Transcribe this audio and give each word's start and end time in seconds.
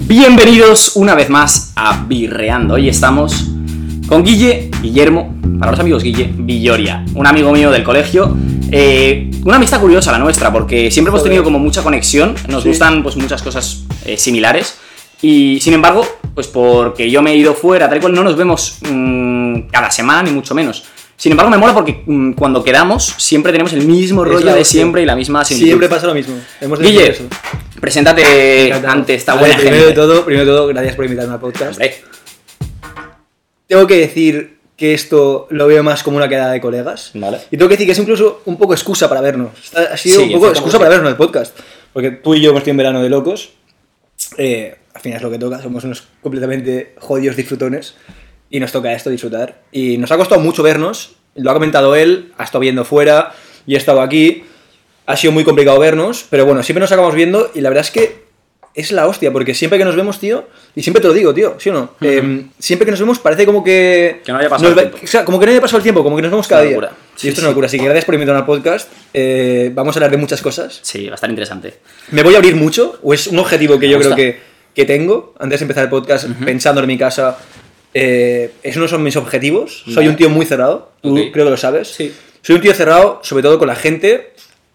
Bienvenidos 0.00 0.96
una 0.96 1.14
vez 1.14 1.28
más 1.30 1.72
a 1.76 2.04
Birreando. 2.06 2.74
Hoy 2.74 2.88
estamos 2.88 3.46
con 4.08 4.24
Guille, 4.24 4.70
Guillermo, 4.82 5.36
para 5.58 5.70
los 5.72 5.80
amigos 5.80 6.02
Guille, 6.02 6.32
Villoria, 6.36 7.04
un 7.14 7.26
amigo 7.26 7.52
mío 7.52 7.70
del 7.70 7.84
colegio. 7.84 8.36
Eh, 8.72 9.30
una 9.44 9.56
amistad 9.56 9.80
curiosa 9.80 10.12
la 10.12 10.18
nuestra, 10.18 10.52
porque 10.52 10.90
siempre 10.90 11.10
hemos 11.10 11.22
tenido 11.22 11.44
como 11.44 11.58
mucha 11.58 11.82
conexión, 11.82 12.34
nos 12.48 12.62
Sí. 12.62 12.70
gustan 12.70 13.02
pues 13.02 13.16
muchas 13.16 13.42
cosas 13.42 13.84
eh, 14.04 14.16
similares. 14.16 14.78
Y 15.22 15.58
sin 15.60 15.74
embargo, 15.74 16.06
pues 16.34 16.46
porque 16.46 17.10
yo 17.10 17.20
me 17.22 17.32
he 17.32 17.36
ido 17.36 17.54
fuera, 17.54 17.88
tal 17.88 17.98
y 17.98 18.00
cual, 18.00 18.14
no 18.14 18.24
nos 18.24 18.36
vemos 18.36 18.78
mm, 18.90 19.68
cada 19.70 19.90
semana, 19.90 20.22
ni 20.22 20.30
mucho 20.30 20.54
menos. 20.54 20.84
Sin 21.20 21.32
embargo, 21.32 21.50
me 21.50 21.58
mola 21.58 21.74
porque 21.74 22.02
mm, 22.06 22.32
cuando 22.32 22.64
quedamos 22.64 23.14
siempre 23.18 23.52
tenemos 23.52 23.74
el 23.74 23.84
mismo 23.86 24.24
rollo 24.24 24.46
la 24.46 24.54
de 24.54 24.64
siempre 24.64 25.02
y 25.02 25.04
la 25.04 25.14
misma 25.14 25.44
similitud. 25.44 25.68
Siempre 25.68 25.88
pasa 25.90 26.06
lo 26.06 26.14
mismo. 26.14 26.34
Hemos 26.62 26.78
Guille, 26.80 27.10
eso. 27.10 27.24
preséntate 27.78 28.72
ante 28.72 29.16
esta 29.16 29.32
A 29.32 29.34
ver, 29.34 29.40
buena 29.42 29.56
primero 29.56 29.76
gente. 29.84 30.00
de 30.00 30.06
todo, 30.06 30.24
primero 30.24 30.46
de 30.46 30.50
todo, 30.56 30.66
gracias 30.68 30.96
por 30.96 31.04
invitarme 31.04 31.34
al 31.34 31.40
podcast. 31.40 31.72
Hombre, 31.72 31.94
Tengo 33.66 33.86
que 33.86 33.96
decir 33.98 34.60
que 34.78 34.94
esto 34.94 35.46
lo 35.50 35.66
veo 35.66 35.82
más 35.82 36.02
como 36.02 36.16
una 36.16 36.26
quedada 36.26 36.52
de 36.52 36.60
colegas. 36.62 37.10
Vale. 37.12 37.36
Y 37.50 37.58
tengo 37.58 37.68
que 37.68 37.74
decir 37.74 37.86
que 37.86 37.92
es 37.92 37.98
incluso 37.98 38.40
un 38.46 38.56
poco 38.56 38.72
excusa 38.72 39.06
para 39.06 39.20
vernos. 39.20 39.50
Ha 39.74 39.98
sido 39.98 40.20
Sí, 40.22 40.26
un 40.28 40.32
poco 40.40 40.48
excusa 40.48 40.78
para 40.78 40.88
vernos 40.88 41.10
el 41.10 41.16
podcast. 41.16 41.54
Porque 41.92 42.12
tú 42.12 42.34
y 42.34 42.40
yo 42.40 42.48
hemos 42.50 42.62
tenido 42.64 42.76
un 42.76 42.78
verano 42.78 43.02
de 43.02 43.10
locos. 43.10 43.50
Eh, 44.38 44.74
al 44.94 45.02
final 45.02 45.16
es 45.18 45.22
lo 45.22 45.30
que 45.30 45.38
toca. 45.38 45.60
Somos 45.60 45.84
unos 45.84 46.04
completamente 46.22 46.94
jodidos 46.98 47.36
disfrutones. 47.36 47.94
Y 48.50 48.60
nos 48.60 48.72
toca 48.72 48.92
esto, 48.92 49.10
disfrutar. 49.10 49.62
Y 49.72 49.96
nos 49.98 50.10
ha 50.10 50.16
costado 50.16 50.40
mucho 50.40 50.62
vernos. 50.62 51.12
Lo 51.36 51.50
ha 51.50 51.54
comentado 51.54 51.94
él. 51.94 52.32
Ha 52.36 52.44
estado 52.44 52.60
viendo 52.60 52.84
fuera. 52.84 53.32
Y 53.66 53.74
he 53.74 53.78
estado 53.78 54.00
aquí. 54.02 54.44
Ha 55.06 55.16
sido 55.16 55.32
muy 55.32 55.44
complicado 55.44 55.78
vernos. 55.78 56.26
Pero 56.28 56.44
bueno, 56.46 56.62
siempre 56.62 56.80
nos 56.80 56.90
acabamos 56.92 57.14
viendo. 57.14 57.50
Y 57.54 57.60
la 57.60 57.68
verdad 57.70 57.84
es 57.84 57.90
que 57.92 58.24
es 58.74 58.90
la 58.90 59.06
hostia. 59.06 59.32
Porque 59.32 59.54
siempre 59.54 59.78
que 59.78 59.84
nos 59.84 59.94
vemos, 59.94 60.18
tío. 60.18 60.48
Y 60.74 60.82
siempre 60.82 61.00
te 61.00 61.06
lo 61.06 61.14
digo, 61.14 61.32
tío. 61.32 61.54
¿Sí 61.58 61.70
o 61.70 61.72
no? 61.72 61.94
Eh, 62.00 62.46
siempre 62.58 62.84
que 62.86 62.90
nos 62.90 62.98
vemos 63.00 63.20
parece 63.20 63.46
como 63.46 63.62
que... 63.62 64.20
Que 64.24 64.32
no 64.32 64.38
haya 64.38 64.48
pasado 64.48 64.70
el 64.70 64.74
tiempo. 64.74 64.98
o 65.02 65.06
sea, 65.06 65.24
como 65.24 65.38
que 65.38 65.46
no 65.46 65.52
haya 65.52 65.60
pasado 65.60 65.76
el 65.78 65.82
tiempo. 65.84 66.02
Como 66.02 66.16
que 66.16 66.22
nos 66.22 66.30
vemos 66.32 66.48
cada 66.48 66.62
una 66.62 66.68
día. 66.70 66.76
locura. 66.80 66.92
Y 67.16 67.20
Sí, 67.20 67.28
esto 67.28 67.34
es 67.34 67.34
sí. 67.36 67.40
una 67.42 67.50
locura. 67.50 67.66
Así 67.66 67.78
que 67.78 67.84
gracias 67.84 68.04
por 68.04 68.14
invitarme 68.14 68.40
al 68.40 68.46
podcast. 68.46 68.90
Eh, 69.14 69.70
vamos 69.74 69.94
a 69.94 69.98
hablar 69.98 70.10
de 70.10 70.16
muchas 70.16 70.42
cosas. 70.42 70.80
sí, 70.82 71.06
va 71.06 71.12
a 71.12 71.14
estar 71.14 71.30
interesante. 71.30 71.74
Me 72.10 72.22
voy 72.24 72.34
a 72.34 72.38
abrir 72.38 72.56
mucho, 72.56 72.98
o 73.02 73.14
es 73.14 73.28
un 73.28 73.38
objetivo 73.38 73.78
que 73.78 73.86
Me 73.86 73.92
yo 73.92 73.98
gusta. 73.98 74.14
creo 74.16 74.32
que, 74.34 74.40
que 74.74 74.84
tengo, 74.84 75.34
antes 75.38 75.60
de 75.60 75.64
empezar 75.64 75.84
el 75.84 75.90
podcast, 75.90 76.26
pensando 76.44 76.80
en 76.80 76.86
mi 76.86 76.96
casa, 76.98 77.38
eh, 77.94 78.52
es 78.62 78.76
uno 78.76 78.86
de 78.86 78.98
mis 78.98 79.16
objetivos. 79.16 79.84
Soy 79.92 80.08
un 80.08 80.16
tío 80.16 80.30
muy 80.30 80.46
cerrado, 80.46 80.92
tú 81.00 81.14
creo 81.32 81.44
que 81.44 81.50
lo 81.50 81.56
sabes. 81.56 81.88
Sí. 81.88 82.12
Soy 82.42 82.56
un 82.56 82.62
tío 82.62 82.74
cerrado, 82.74 83.20
sobre 83.22 83.42
todo 83.42 83.58
con 83.58 83.68
la 83.68 83.74
gente, 83.74 84.32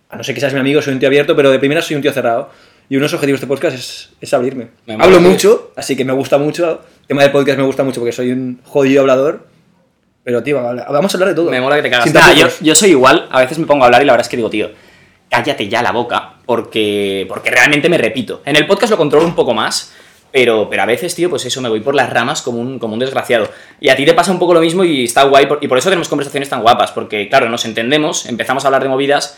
a 0.09 0.17
no 0.17 0.23
ser 0.23 0.35
que 0.35 0.41
seas 0.41 0.53
mi 0.53 0.59
amigo, 0.59 0.81
soy 0.81 0.93
un 0.93 0.99
tío 0.99 1.07
abierto, 1.07 1.35
pero 1.35 1.51
de 1.51 1.59
primera 1.59 1.81
soy 1.81 1.95
un 1.95 2.01
tío 2.01 2.13
cerrado. 2.13 2.49
Y 2.87 2.95
uno 2.95 3.01
de 3.01 3.05
los 3.05 3.13
objetivos 3.13 3.39
de 3.39 3.45
este 3.45 3.47
podcast 3.47 3.75
es, 3.75 4.09
es 4.21 4.33
abrirme. 4.33 4.67
Me 4.85 4.93
Hablo 4.93 5.19
mucho, 5.19 5.71
así 5.75 5.95
que 5.95 6.05
me 6.05 6.13
gusta 6.13 6.37
mucho. 6.37 6.81
El 7.01 7.07
tema 7.07 7.23
del 7.23 7.31
podcast 7.31 7.57
me 7.57 7.65
gusta 7.65 7.83
mucho 7.83 7.99
porque 7.99 8.11
soy 8.11 8.31
un 8.31 8.59
jodido 8.63 9.01
hablador. 9.01 9.47
Pero, 10.23 10.43
tío, 10.43 10.61
vamos 10.61 11.13
a 11.13 11.17
hablar 11.17 11.29
de 11.29 11.35
todo. 11.35 11.49
Me 11.49 11.61
mola 11.61 11.75
que 11.77 11.83
te 11.83 11.89
cagas. 11.89 12.13
Nah, 12.13 12.33
yo, 12.33 12.47
yo 12.61 12.75
soy 12.75 12.91
igual, 12.91 13.27
a 13.31 13.41
veces 13.41 13.57
me 13.57 13.65
pongo 13.65 13.83
a 13.83 13.87
hablar 13.87 14.01
y 14.03 14.05
la 14.05 14.13
verdad 14.13 14.25
es 14.25 14.29
que 14.29 14.37
digo, 14.37 14.49
tío, 14.49 14.69
cállate 15.29 15.67
ya 15.67 15.81
la 15.81 15.91
boca, 15.91 16.33
porque, 16.45 17.25
porque 17.27 17.51
realmente 17.51 17.89
me 17.89 17.97
repito. 17.97 18.41
En 18.45 18.55
el 18.55 18.65
podcast 18.65 18.91
lo 18.91 18.97
controlo 18.97 19.25
un 19.25 19.35
poco 19.35 19.53
más, 19.53 19.93
pero, 20.35 20.67
pero 20.69 20.81
a 20.83 20.85
veces, 20.85 21.15
tío, 21.15 21.29
pues 21.29 21.45
eso, 21.45 21.61
me 21.61 21.69
voy 21.69 21.79
por 21.79 21.95
las 21.95 22.09
ramas 22.09 22.41
como 22.41 22.59
un, 22.59 22.77
como 22.77 22.93
un 22.93 22.99
desgraciado. 22.99 23.49
Y 23.79 23.87
a 23.87 23.95
ti 23.95 24.03
te 24.05 24.13
pasa 24.13 24.33
un 24.33 24.37
poco 24.39 24.53
lo 24.53 24.59
mismo 24.59 24.83
y 24.83 25.05
está 25.05 25.23
guay, 25.23 25.45
por- 25.45 25.59
y 25.61 25.69
por 25.69 25.77
eso 25.77 25.87
tenemos 25.87 26.09
conversaciones 26.09 26.49
tan 26.49 26.61
guapas, 26.61 26.91
porque, 26.91 27.29
claro, 27.29 27.47
nos 27.47 27.63
entendemos, 27.63 28.25
empezamos 28.25 28.65
a 28.65 28.67
hablar 28.67 28.83
de 28.83 28.89
movidas 28.89 29.37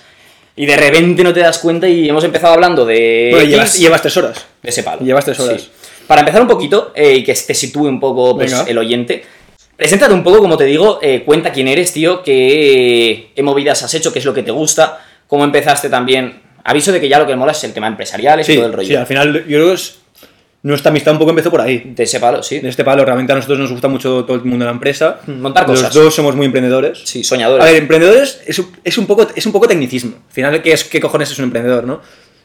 y 0.56 0.66
de 0.66 0.76
repente 0.76 1.24
no 1.24 1.34
te 1.36 1.42
das 1.42 1.60
cuenta 1.60 1.88
y 1.88 2.10
hemos 2.10 2.24
empezado 2.24 2.56
hablando 2.56 2.84
de... 2.84 3.28
Bueno, 3.32 3.46
llevas, 3.48 3.78
llevas 3.78 4.02
tres 4.02 4.18
horas. 4.18 4.44
de 4.64 4.70
ese 4.72 4.82
palo. 4.82 5.04
Llevas 5.06 5.24
tres 5.24 5.40
horas. 5.40 5.62
Sí. 5.62 5.70
Para 6.08 6.22
empezar 6.22 6.42
un 6.42 6.48
poquito 6.48 6.92
eh, 6.96 7.14
y 7.18 7.24
que 7.24 7.36
te 7.36 7.54
sitúe 7.54 7.86
un 7.88 8.00
poco 8.00 8.36
pues, 8.36 8.52
el 8.68 8.78
oyente, 8.80 9.24
preséntate 9.76 10.16
un 10.16 10.24
poco, 10.24 10.40
como 10.40 10.58
te 10.58 10.64
digo, 10.66 10.98
eh, 11.04 11.22
cuenta 11.24 11.52
quién 11.52 11.68
eres, 11.68 11.94
tío, 11.94 12.24
qué, 12.24 13.30
qué 13.36 13.44
movidas 13.44 13.84
has 13.84 13.94
hecho, 13.94 14.12
qué 14.12 14.18
es 14.18 14.26
lo 14.26 14.34
que 14.34 14.42
te 14.42 14.50
gusta, 14.50 15.00
cómo 15.28 15.44
empezaste 15.44 15.90
también. 15.90 16.42
Aviso 16.64 16.92
de 16.92 17.00
que 17.00 17.08
ya 17.08 17.20
lo 17.20 17.28
que 17.28 17.36
mola 17.36 17.52
es 17.52 17.64
el 17.64 17.74
tema 17.74 17.86
empresarial 17.88 18.40
y 18.40 18.44
Sí, 18.44 18.56
todo 18.56 18.66
el 18.66 18.74
rollo. 18.74 18.88
sí, 18.88 18.96
al 18.96 19.06
final 19.06 19.34
yo 19.48 19.58
creo 19.60 19.68
que 19.68 19.74
es- 19.76 20.00
nuestra 20.68 20.90
amistad 20.92 21.14
un 21.14 21.20
poco 21.20 21.32
empezó 21.32 21.50
por 21.52 21.62
ahí. 21.62 21.92
De 21.96 22.04
ese 22.04 22.20
palo, 22.20 22.44
sí. 22.44 22.60
De 22.60 22.70
este 22.70 22.84
palo, 22.84 23.04
realmente 23.06 23.32
a 23.32 23.36
nosotros 23.36 23.60
nos 23.60 23.72
gusta 23.72 23.88
mucho 23.88 24.26
todo 24.26 24.36
el 24.38 24.44
mundo 24.44 24.66
de 24.66 24.66
la 24.66 24.72
empresa. 24.74 25.20
Montar 25.28 25.68
Los 25.68 25.80
cosas. 25.80 25.94
dos 25.94 26.14
somos 26.16 26.36
muy 26.36 26.46
emprendedores. 26.46 27.02
Sí, 27.06 27.24
soñadores. 27.24 27.64
A 27.66 27.68
ver, 27.72 27.78
emprendedores 27.82 28.42
es, 28.46 28.60
un- 28.60 28.72
es, 28.84 28.98
un 28.98 29.06
poco, 29.08 29.28
es 29.36 29.46
un 29.46 29.52
poco 29.52 29.68
tecnicismo. 29.68 30.16
Al 30.28 30.34
final, 30.34 30.62
¿qué, 30.62 30.74
es, 30.74 30.84
¿qué 30.84 31.00
cojones 31.00 31.32
es 31.32 31.38
un 31.40 31.46
emprendedor, 31.46 31.84
no? 31.86 31.94
O 31.96 32.02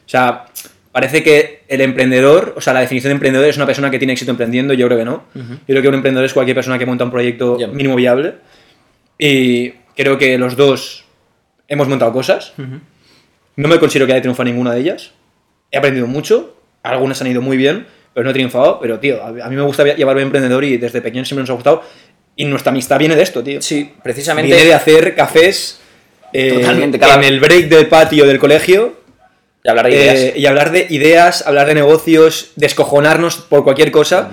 sea, 0.09 0.45
parece 0.91 1.23
que 1.23 1.63
el 1.67 1.81
emprendedor, 1.81 2.53
o 2.55 2.61
sea, 2.61 2.73
la 2.73 2.81
definición 2.81 3.09
de 3.09 3.15
emprendedor 3.15 3.47
es 3.47 3.57
una 3.57 3.65
persona 3.65 3.89
que 3.91 3.97
tiene 3.97 4.13
éxito 4.13 4.31
emprendiendo, 4.31 4.73
yo 4.73 4.85
creo 4.87 4.97
que 4.99 5.05
no. 5.05 5.23
Yo 5.35 5.43
creo 5.67 5.81
que 5.81 5.87
un 5.89 5.95
emprendedor 5.95 6.25
es 6.25 6.33
cualquier 6.33 6.55
persona 6.55 6.77
que 6.79 6.85
monta 6.85 7.03
un 7.03 7.11
proyecto 7.11 7.57
Ya. 7.59 7.67
mínimo 7.67 7.95
viable. 7.95 8.35
Y 9.17 9.71
creo 9.95 10.17
que 10.17 10.37
los 10.37 10.55
dos 10.55 11.05
hemos 11.67 11.87
montado 11.87 12.11
cosas. 12.13 12.53
No 13.55 13.67
me 13.67 13.79
considero 13.79 14.05
que 14.07 14.13
haya 14.13 14.21
triunfado 14.21 14.45
ninguna 14.45 14.73
de 14.73 14.81
ellas. 14.81 15.11
He 15.71 15.77
aprendido 15.77 16.07
mucho, 16.07 16.55
algunas 16.83 17.21
han 17.21 17.27
ido 17.27 17.41
muy 17.41 17.57
bien, 17.57 17.85
pero 18.13 18.23
no 18.23 18.29
he 18.29 18.33
triunfado. 18.33 18.79
Pero, 18.81 18.99
tío, 18.99 19.23
a 19.23 19.31
mí 19.49 19.55
me 19.55 19.61
gusta 19.63 19.83
llevarme 19.95 20.21
emprendedor 20.21 20.63
y 20.63 20.77
desde 20.77 21.01
pequeño 21.01 21.25
siempre 21.25 21.41
nos 21.43 21.49
ha 21.49 21.53
gustado. 21.53 21.83
Y 22.35 22.45
nuestra 22.45 22.71
amistad 22.71 22.97
viene 22.99 23.15
de 23.15 23.23
esto, 23.23 23.43
tío. 23.43 23.61
sí, 23.61 23.91
precisamente. 24.03 24.51
Viene 24.53 24.67
de 24.67 24.73
hacer 24.73 25.15
cafés 25.15 25.79
eh, 26.31 26.53
Totalmente, 26.53 26.97
cada- 26.97 27.15
en 27.15 27.23
el 27.25 27.39
break 27.39 27.67
del 27.69 27.87
patio 27.87 28.25
del 28.25 28.39
colegio 28.39 28.95
de 29.63 29.69
hablar 29.69 29.85
de 29.85 29.91
ideas. 29.91 30.19
eh, 30.19 30.33
y 30.35 30.45
hablar 30.47 30.71
de 30.71 30.87
ideas, 30.89 31.45
hablar 31.45 31.67
de 31.67 31.75
negocios, 31.75 32.51
descojonarnos 32.55 33.35
por 33.37 33.63
cualquier 33.63 33.91
cosa. 33.91 34.31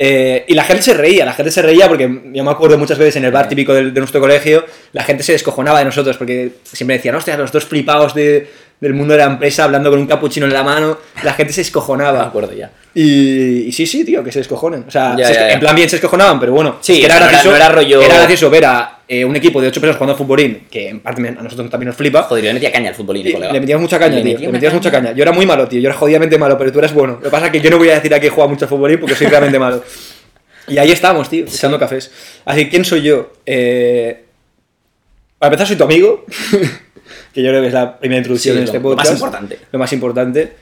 Eh, 0.00 0.44
y 0.46 0.54
la 0.54 0.62
gente 0.64 0.82
se 0.82 0.94
reía, 0.94 1.24
la 1.24 1.32
gente 1.32 1.50
se 1.50 1.60
reía 1.62 1.88
porque 1.88 2.08
yo 2.32 2.44
me 2.44 2.50
acuerdo 2.50 2.78
muchas 2.78 2.98
veces 2.98 3.16
en 3.16 3.24
el 3.24 3.32
bar 3.32 3.48
típico 3.48 3.74
de, 3.74 3.82
nuestro 3.92 4.20
colegio, 4.20 4.64
la 4.92 5.02
gente 5.02 5.24
se 5.24 5.32
descojonaba 5.32 5.80
de 5.80 5.86
nosotros 5.86 6.16
porque 6.16 6.52
siempre 6.64 6.96
decían, 6.98 7.14
hostia, 7.16 7.36
los 7.36 7.50
dos 7.50 7.64
flipados 7.64 8.14
de- 8.14 8.48
del 8.80 8.94
mundo 8.94 9.12
de 9.14 9.18
la 9.18 9.24
empresa 9.26 9.64
hablando 9.64 9.90
con 9.90 9.98
un 9.98 10.06
capuchino 10.06 10.46
en 10.46 10.52
la 10.52 10.62
mano, 10.62 10.98
la 11.24 11.32
gente 11.34 11.52
se 11.52 11.70
No 11.72 11.96
me 11.96 12.06
acuerdo 12.20 12.52
ya. 12.52 12.70
Y, 12.94 13.62
y 13.68 13.72
sí, 13.72 13.86
sí, 13.86 14.04
tío, 14.04 14.22
que 14.24 14.32
se 14.32 14.38
descojonen. 14.40 14.84
O 14.86 14.90
sea, 14.90 15.14
Ya, 15.16 15.26
se- 15.26 15.34
ya, 15.34 15.50
en 15.52 15.60
plan 15.60 15.74
bien 15.74 15.88
se 15.88 15.96
descojonaban, 15.96 16.38
pero 16.40 16.52
bueno. 16.52 16.76
Sí, 16.80 16.94
es 16.94 17.00
que 17.00 17.06
o 17.06 17.10
sea, 17.10 17.20
no 17.20 17.28
era- 17.28 17.42
no 17.44 17.56
era 17.56 17.68
rollo- 17.70 18.02
Era 18.02 18.18
gracioso 18.18 18.50
ver 18.50 18.64
a 18.64 18.94
eh, 19.08 19.24
un 19.24 19.34
equipo 19.36 19.60
de 19.60 19.68
ocho 19.68 19.80
personas 19.80 19.96
jugando 19.98 20.14
a 20.14 20.16
futbolín, 20.18 20.66
que 20.70 20.88
en 20.88 21.00
parte 21.00 21.26
a 21.26 21.30
nosotros 21.42 21.70
también 21.70 21.88
nos 21.88 21.96
flipa. 21.96 22.22
Joder, 22.24 22.44
yo 22.44 22.48
le 22.50 22.54
metía 22.54 22.70
caña 22.72 22.90
al 22.90 22.94
futbolín, 22.94 23.26
Y 23.26 23.32
colega. 23.32 23.52
le 23.52 23.60
metías 23.60 23.80
mucha 23.80 23.98
caña, 23.98 24.16
Le 24.16 24.22
tío. 24.22 24.38
Le 24.40 24.48
metías 24.52 24.74
mucha 24.74 24.90
caña. 24.90 25.12
Yo 25.12 25.22
era 25.22 25.32
muy 25.32 25.46
malo, 25.46 25.66
tío. 25.68 25.80
Yo 25.80 25.88
era 25.88 25.96
jodidamente 25.98 26.36
malo, 26.38 26.58
pero 26.58 26.70
tú 26.72 26.78
eras 26.78 26.92
bueno. 26.92 27.14
Lo 27.14 27.20
que 27.22 27.30
pasa 27.30 27.46
es 27.46 27.52
que 27.52 27.60
yo 27.60 27.70
no 27.70 27.78
voy 27.78 27.88
a 27.90 27.94
decir 27.94 28.12
a 28.14 28.20
que 28.20 28.28
juega 28.30 28.48
mucho 28.48 28.64
al 28.64 28.68
futbolín 28.68 29.00
porque 29.00 29.14
soy 29.14 29.26
realmente 29.28 29.58
malo. 29.58 29.82
Y 30.66 30.76
ahí 30.78 30.90
estamos, 30.90 31.28
tío, 31.30 31.44
echando 31.46 31.78
cafés. 31.78 32.10
Así 32.44 32.68
¿quién 32.68 32.84
soy 32.84 33.02
yo? 33.02 33.32
Eh, 33.46 34.24
Para 35.38 35.48
empezar, 35.52 35.66
soy 35.68 35.76
tu 35.76 35.84
amigo. 35.84 36.26
Que 37.38 37.44
yo 37.44 37.50
creo 37.50 37.60
que 37.60 37.68
es 37.68 37.72
la 37.74 37.98
primera 37.98 38.18
introducción 38.18 38.54
Sí, 38.54 38.58
en 38.58 38.64
este 38.64 38.78
lo- 38.80 38.90
lo 38.90 38.96
más 38.96 39.06
podcast. 39.06 39.20
importante. 39.20 39.58
Lo 39.70 39.78
más 39.78 39.92
importante. 39.92 40.52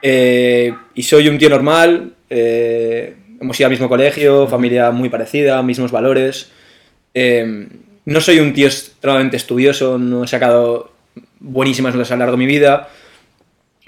Eh, 0.00 0.72
y 0.94 1.02
soy 1.02 1.28
un 1.28 1.38
tío 1.38 1.50
normal. 1.50 2.12
eh, 2.30 3.16
hemos 3.40 3.58
ido 3.58 3.66
al 3.66 3.70
mismo 3.70 3.88
colegio, 3.88 4.46
familia 4.46 4.90
muy 4.90 5.08
parecida, 5.08 5.62
mismos 5.62 5.90
valores. 5.90 6.50
Eh, 7.14 7.66
no 8.04 8.20
soy 8.20 8.38
un 8.38 8.52
tío 8.52 8.66
extremadamente 8.66 9.36
estudioso, 9.38 9.96
no 9.98 10.24
he 10.24 10.28
sacado 10.28 10.92
buenísimas 11.40 11.94
notas 11.94 12.10
a 12.10 12.14
lo 12.14 12.18
largo 12.20 12.32
de 12.32 12.38
mi 12.38 12.46
vida, 12.46 12.88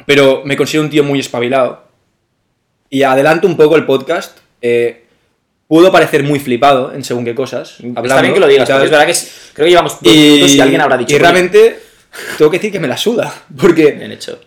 pero 0.07 0.43
me 0.45 0.57
considero 0.57 0.85
un 0.85 0.91
tío 0.91 1.05
muy 1.05 1.21
espabilado. 1.21 1.85
Y 2.89 3.03
adelanto 3.03 3.47
un 3.47 3.57
poco 3.57 3.77
el 3.77 3.85
podcast. 3.87 4.39
puedo 5.69 5.93
parecer 5.93 6.25
muy 6.25 6.41
flipado 6.41 6.93
en 6.93 7.05
según 7.05 7.25
qué 7.25 7.33
cosas. 7.35 7.79
Está 7.81 8.01
hablando 8.01 8.23
bien 8.23 8.35
que 8.35 8.41
lo 8.41 8.49
digas, 8.49 8.69
y 8.69 8.73
es 8.73 8.91
verdad 8.91 9.05
que 9.05 9.13
es- 9.13 9.51
creo 9.53 9.67
que 9.67 9.71
llevamos 9.71 9.99
dos 10.03 10.13
minutos 10.13 10.55
y 10.55 10.61
alguien 10.61 10.81
habrá 10.81 10.97
dicho. 10.97 11.15
y 11.15 11.19
realmente 11.21 11.79
tengo 12.39 12.51
que 12.51 12.59
decir 12.59 12.73
que 12.73 12.81
me 12.81 12.89
la 12.89 12.97
suda, 12.97 13.33
porque 13.61 13.93
Bien 13.93 14.13
hecho. 14.13 14.41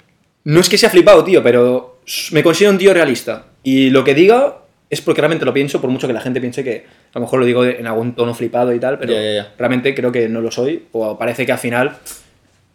no 0.46 0.60
es 0.60 0.70
que 0.70 0.78
sea 0.78 0.90
flipado, 0.90 1.24
tío, 1.24 1.42
pero 1.44 2.00
me 2.32 2.44
considero 2.44 2.72
un 2.72 2.78
tío 2.78 2.94
realista. 2.94 3.46
Y 3.64 3.90
lo 3.90 4.04
que 4.04 4.14
diga 4.14 4.58
es 4.90 5.02
porque 5.02 5.22
realmente 5.22 5.46
lo 5.46 5.54
pienso, 5.54 5.80
por 5.82 5.90
mucho 5.90 6.06
que 6.08 6.14
la 6.14 6.22
gente 6.22 6.40
piense 6.42 6.64
que 6.64 6.86
a 7.14 7.20
lo 7.20 7.22
mejor 7.22 7.40
lo 7.40 7.46
digo 7.46 7.66
en 7.66 7.88
algún 7.88 8.14
tono 8.16 8.34
flipado 8.34 8.74
y 8.74 8.80
tal, 8.80 9.00
pero 9.00 9.14
Ya, 9.14 9.22
ya, 9.22 9.34
ya. 9.34 9.54
realmente 9.58 9.96
creo 9.96 10.12
que 10.12 10.28
no 10.30 10.42
lo 10.42 10.52
soy. 10.52 10.86
O 10.92 11.18
parece 11.18 11.46
que 11.46 11.52
al 11.52 11.60
final. 11.60 11.98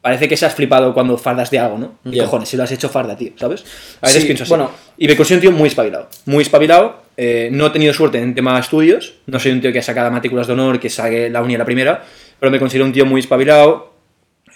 Parece 0.00 0.29
que 0.29 0.37
seas 0.37 0.55
flipado 0.55 0.94
cuando 0.94 1.19
fardas 1.19 1.50
de 1.50 1.58
algo, 1.58 1.76
¿no? 1.76 1.99
Y 2.05 2.12
Ya. 2.17 2.25
cojones, 2.25 2.49
si 2.49 2.56
lo 2.56 2.62
has 2.62 2.70
hecho 2.70 2.88
farda, 2.88 3.17
tío, 3.17 3.32
¿sabes? 3.35 3.64
A 4.00 4.06
veces 4.06 4.23
Sí, 4.23 4.26
pienso 4.26 4.44
así. 4.44 4.50
bueno. 4.50 4.70
Y 4.96 5.08
me 5.08 5.17
considero 5.17 5.38
un 5.38 5.40
tío 5.43 5.50
muy 5.58 5.69
espabilado. 5.69 6.08
Muy 6.25 6.43
espabilado. 6.43 7.02
eh, 7.20 7.49
no 7.50 7.67
he 7.67 7.70
tenido 7.70 7.93
suerte 7.93 8.19
en 8.19 8.32
tema 8.32 8.55
de 8.55 8.61
estudios. 8.61 9.14
No 9.26 9.40
soy 9.40 9.50
un 9.50 9.61
tío 9.61 9.73
que 9.73 9.81
ha 9.81 9.82
sacado 9.82 10.08
matrículas 10.12 10.46
de 10.46 10.52
honor, 10.52 10.79
que 10.79 10.88
saque 10.88 11.29
la 11.29 11.43
uni 11.43 11.56
a 11.56 11.58
la 11.58 11.64
primera. 11.64 12.05
Pero 12.38 12.52
me 12.52 12.61
considero 12.61 12.85
un 12.85 12.93
tío 12.93 13.05
muy 13.06 13.20
espabilado. 13.20 13.93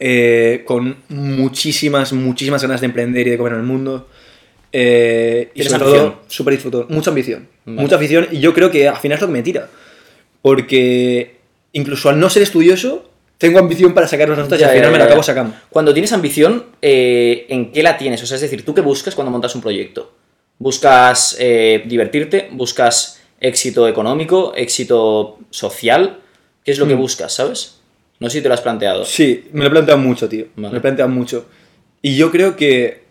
Eh, 0.00 0.62
con 0.66 0.96
muchísimas, 1.08 2.12
muchísimas 2.12 2.62
ganas 2.62 2.80
de 2.80 2.86
emprender 2.86 3.26
y 3.26 3.30
de 3.30 3.36
comer 3.38 3.54
en 3.54 3.58
el 3.60 3.64
mundo. 3.66 4.08
Eh, 4.72 5.50
y 5.52 5.54
¿Tienes 5.60 5.72
sobre 5.72 5.84
ambición? 5.84 6.10
todo, 6.12 6.22
súper 6.28 6.54
disfrutón. 6.54 6.86
Mucha 6.88 7.10
ambición. 7.10 7.48
Vale. 7.66 7.80
Mucha 7.80 7.96
afición. 7.96 8.28
Y 8.32 8.40
yo 8.40 8.54
creo 8.54 8.70
que 8.70 8.88
al 8.88 8.96
final 8.96 9.16
es 9.16 9.20
lo 9.22 9.26
que 9.28 9.32
me 9.34 9.42
tira. 9.42 9.68
Porque 10.40 11.36
incluso 11.72 12.08
al 12.08 12.18
no 12.18 12.28
ser 12.30 12.42
estudioso, 12.42 13.08
tengo 13.38 13.58
ambición 13.58 13.92
para 13.94 14.08
sacar 14.08 14.28
las 14.28 14.38
notas 14.38 14.58
y 14.58 14.62
Ya, 14.62 14.68
al 14.68 14.72
final 14.74 14.88
ya, 14.88 14.92
me 14.92 14.98
lo 14.98 15.04
acabo 15.04 15.22
sacando. 15.22 15.54
Cuando 15.70 15.92
tienes 15.92 16.12
ambición, 16.12 16.64
eh, 16.80 17.46
¿en 17.48 17.72
qué 17.72 17.82
la 17.82 17.96
tienes? 17.98 18.22
O 18.22 18.26
sea, 18.26 18.36
es 18.36 18.40
decir, 18.40 18.64
¿tú 18.64 18.74
qué 18.74 18.80
buscas 18.80 19.14
cuando 19.14 19.30
montas 19.30 19.54
un 19.54 19.60
proyecto? 19.62 20.12
¿Buscas 20.58 21.36
eh, 21.38 21.82
divertirte? 21.86 22.48
¿Buscas 22.52 23.20
éxito 23.40 23.88
económico? 23.88 24.52
¿Éxito 24.56 25.38
social? 25.50 26.18
¿Qué 26.64 26.70
es 26.72 26.78
lo 26.78 26.86
que 26.86 26.94
Mm. 26.94 26.98
buscas, 27.00 27.34
sabes? 27.34 27.80
No 28.22 28.30
sé 28.30 28.38
si 28.38 28.42
te 28.42 28.48
lo 28.48 28.54
has 28.54 28.60
planteado. 28.60 29.04
Sí, 29.04 29.44
me 29.52 29.60
lo 29.60 29.66
he 29.66 29.70
planteado 29.70 30.00
mucho, 30.00 30.28
tío. 30.28 30.46
Vale. 30.56 30.68
Me 30.68 30.72
lo 30.72 30.78
he 30.78 30.80
planteado 30.80 31.10
mucho. 31.10 31.46
Y 32.00 32.16
yo 32.16 32.30
creo 32.30 32.56
que, 32.56 33.02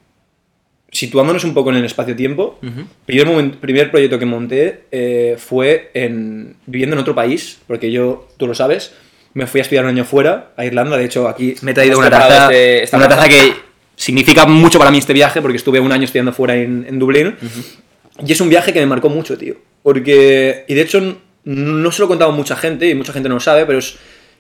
situándonos 0.92 1.44
un 1.44 1.54
poco 1.54 1.70
en 1.70 1.78
el 1.78 1.86
espacio-tiempo, 1.86 2.60
Ujú. 2.62 2.86
primer, 3.06 3.92
proyecto 3.92 4.20
que 4.20 4.26
monté 4.26 4.84
eh, 4.92 5.36
fue 5.38 5.92
en, 5.94 6.56
viviendo 6.66 6.96
en 6.96 7.02
otro 7.02 7.16
país, 7.16 7.60
porque 7.68 7.92
yo, 7.92 8.28
tú 8.38 8.48
lo 8.48 8.56
sabes, 8.56 8.94
me 9.34 9.48
fui 9.48 9.60
a 9.60 9.64
estudiar 9.64 9.86
un 9.86 9.92
año 9.92 10.04
fuera, 10.04 10.52
a 10.58 10.66
Irlanda. 10.66 10.98
De 10.98 11.06
hecho, 11.06 11.28
aquí 11.30 11.56
me 11.62 11.72
he 11.72 11.74
traído 11.74 11.98
una 12.00 12.10
taza, 12.10 12.44
este- 12.46 12.84
esta 12.84 12.98
una 12.98 13.08
taza. 13.08 13.30
que 13.30 13.54
significa 13.96 14.46
mucho 14.46 14.78
para 14.80 14.92
mí 14.92 14.98
este 14.98 15.14
viaje, 15.14 15.42
porque 15.42 15.58
estuve 15.58 15.80
un 15.80 15.92
año 15.92 16.04
estudiando 16.04 16.34
fuera 16.34 16.56
en, 16.56 16.86
en 16.88 17.00
Dublín. 17.00 17.36
Y 18.26 18.32
es 18.32 18.42
un 18.42 18.50
viaje 18.50 18.74
que 18.74 18.80
me 18.82 18.86
marcó 18.88 19.10
mucho, 19.10 19.38
tío. 19.38 19.56
Porque, 19.84 20.66
y 20.68 20.74
de 20.74 20.82
hecho, 20.82 21.18
no 21.46 21.92
se 21.92 22.00
lo 22.00 22.06
he 22.06 22.08
contado 22.10 22.32
a 22.32 22.36
mucha 22.36 22.56
gente, 22.58 22.90
y 22.90 22.96
mucha 22.96 23.14
gente 23.14 23.30
no 23.30 23.36
lo 23.36 23.42
sabe, 23.42 23.66
pero 23.66 23.80
es, 23.80 23.96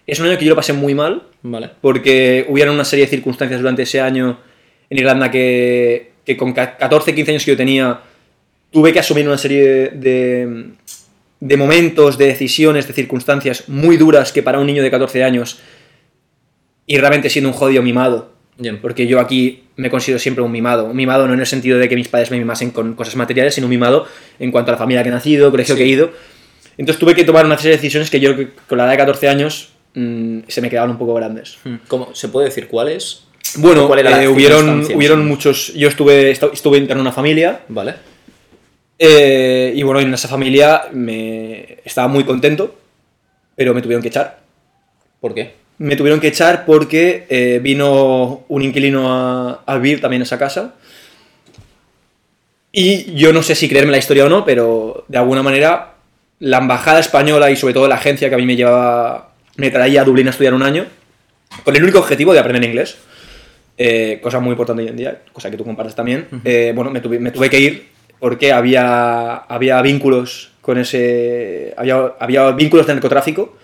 es 0.07 0.19
un 0.19 0.27
año 0.27 0.37
que 0.37 0.45
yo 0.45 0.49
lo 0.49 0.55
pasé 0.55 0.73
muy 0.73 0.93
mal, 0.95 1.23
Vale. 1.43 1.69
porque 1.81 2.45
hubieron 2.49 2.75
una 2.75 2.85
serie 2.85 3.05
de 3.05 3.09
circunstancias 3.11 3.59
durante 3.61 3.83
ese 3.83 4.01
año 4.01 4.39
en 4.89 4.97
Irlanda 4.97 5.31
que, 5.31 6.11
que 6.25 6.35
con 6.37 6.53
ca- 6.53 6.77
14, 6.77 7.13
15 7.15 7.31
años 7.31 7.45
que 7.45 7.51
yo 7.51 7.57
tenía, 7.57 7.99
tuve 8.71 8.91
que 8.93 8.99
asumir 8.99 9.27
una 9.27 9.37
serie 9.37 9.89
de, 9.89 10.65
de 11.39 11.57
momentos, 11.57 12.17
de 12.17 12.27
decisiones, 12.27 12.87
de 12.87 12.93
circunstancias 12.93 13.69
muy 13.69 13.97
duras 13.97 14.31
que 14.31 14.43
para 14.43 14.59
un 14.59 14.67
niño 14.67 14.83
de 14.83 14.91
14 14.91 15.23
años, 15.23 15.59
y 16.85 16.97
realmente 16.97 17.29
siendo 17.29 17.49
un 17.49 17.55
jodido 17.55 17.81
mimado, 17.83 18.33
Bien. 18.57 18.79
porque 18.81 19.07
yo 19.07 19.19
aquí 19.19 19.63
me 19.77 19.89
considero 19.89 20.19
siempre 20.19 20.43
un 20.43 20.51
mimado. 20.51 20.85
Un 20.85 20.95
mimado 20.95 21.25
no 21.27 21.33
en 21.33 21.39
el 21.39 21.45
sentido 21.45 21.79
de 21.79 21.87
que 21.87 21.95
mis 21.95 22.07
padres 22.09 22.31
me 22.31 22.37
mimasen 22.37 22.71
con 22.71 22.93
cosas 22.95 23.15
materiales, 23.15 23.55
sino 23.55 23.67
un 23.67 23.71
mimado 23.71 24.05
en 24.39 24.51
cuanto 24.51 24.71
a 24.71 24.73
la 24.73 24.77
familia 24.77 25.01
que 25.03 25.09
he 25.09 25.11
nacido, 25.11 25.51
colegio 25.51 25.75
Sí. 25.75 25.79
que 25.79 25.85
he 25.85 25.89
ido. 25.89 26.11
Entonces 26.77 26.99
tuve 26.99 27.15
que 27.15 27.23
tomar 27.23 27.45
una 27.45 27.57
serie 27.57 27.71
de 27.71 27.77
decisiones 27.77 28.09
que 28.09 28.19
yo 28.19 28.33
con 28.67 28.77
la 28.77 28.83
edad 28.85 28.91
de 28.91 28.97
14 28.97 29.29
años 29.29 29.69
mm, 29.93 30.39
se 30.47 30.61
me 30.61 30.69
quedaban 30.69 30.91
un 30.91 30.97
poco 30.97 31.13
grandes. 31.13 31.57
Hmm. 31.63 31.75
¿Cómo? 31.87 32.13
¿Se 32.13 32.29
puede 32.29 32.47
decir 32.47 32.67
cuáles? 32.67 33.23
Bueno, 33.57 33.87
¿Cuál 33.87 33.99
era 33.99 34.11
la 34.11 34.23
eh, 34.23 34.27
hubieron, 34.27 34.85
hubieron 34.95 35.27
muchos... 35.27 35.73
Yo 35.73 35.89
estuve, 35.89 36.31
estuve 36.31 36.77
interno 36.77 37.01
en 37.01 37.07
una 37.07 37.11
familia 37.11 37.61
Vale. 37.67 37.95
eh, 38.97 39.73
y 39.75 39.83
bueno, 39.83 39.99
en 39.99 40.13
esa 40.13 40.27
familia 40.27 40.83
me 40.93 41.79
estaba 41.83 42.07
muy 42.07 42.23
contento, 42.23 42.75
pero 43.55 43.73
me 43.73 43.81
tuvieron 43.81 44.01
que 44.01 44.07
echar. 44.07 44.39
¿Por 45.19 45.33
qué? 45.33 45.55
Me 45.79 45.95
tuvieron 45.95 46.19
que 46.19 46.27
echar 46.27 46.65
porque 46.65 47.25
eh, 47.29 47.59
vino 47.61 48.45
un 48.47 48.61
inquilino 48.61 49.11
a, 49.11 49.63
a 49.65 49.77
vivir 49.77 49.99
también 49.99 50.21
a 50.21 50.25
esa 50.25 50.37
casa. 50.37 50.75
Y 52.71 53.13
yo 53.15 53.33
no 53.33 53.43
sé 53.43 53.55
si 53.55 53.67
creerme 53.67 53.91
la 53.91 53.97
historia 53.97 54.25
o 54.25 54.29
no, 54.29 54.45
pero 54.45 55.03
de 55.09 55.17
alguna 55.17 55.43
manera 55.43 55.95
la 56.39 56.59
embajada 56.59 56.99
española 56.99 57.51
y 57.51 57.55
sobre 57.55 57.73
todo 57.73 57.87
la 57.87 57.95
agencia 57.95 58.29
que 58.29 58.35
a 58.35 58.37
mí 58.37 58.45
me 58.45 58.55
llevaba, 58.55 59.30
me 59.61 59.69
traía 59.69 60.01
a 60.01 60.03
Dublín 60.03 60.27
a 60.27 60.31
estudiar 60.31 60.53
un 60.53 60.63
año, 60.63 60.85
con 61.63 61.75
el 61.75 61.83
único 61.83 61.99
objetivo 61.99 62.33
de 62.33 62.39
aprender 62.39 62.63
inglés, 62.63 62.97
eh, 63.77 64.19
cosa 64.21 64.39
muy 64.39 64.51
importante 64.51 64.81
hoy 64.81 64.89
en 64.89 64.97
día, 64.97 65.21
cosa 65.31 65.51
que 65.51 65.57
tú 65.57 65.63
compartes 65.63 65.95
también, 65.95 66.27
eh, 66.43 66.71
bueno, 66.75 66.89
me 66.91 66.99
tuve, 66.99 67.19
me 67.19 67.31
tuve 67.31 67.49
que 67.49 67.59
ir 67.59 67.87
porque 68.19 68.51
había, 68.53 69.35
había 69.35 69.81
vínculos 69.81 70.51
con 70.61 70.77
ese... 70.77 71.73
Había, 71.77 72.13
había 72.19 72.51
vínculos 72.51 72.85
de 72.85 72.93
narcotráfico 72.93 73.57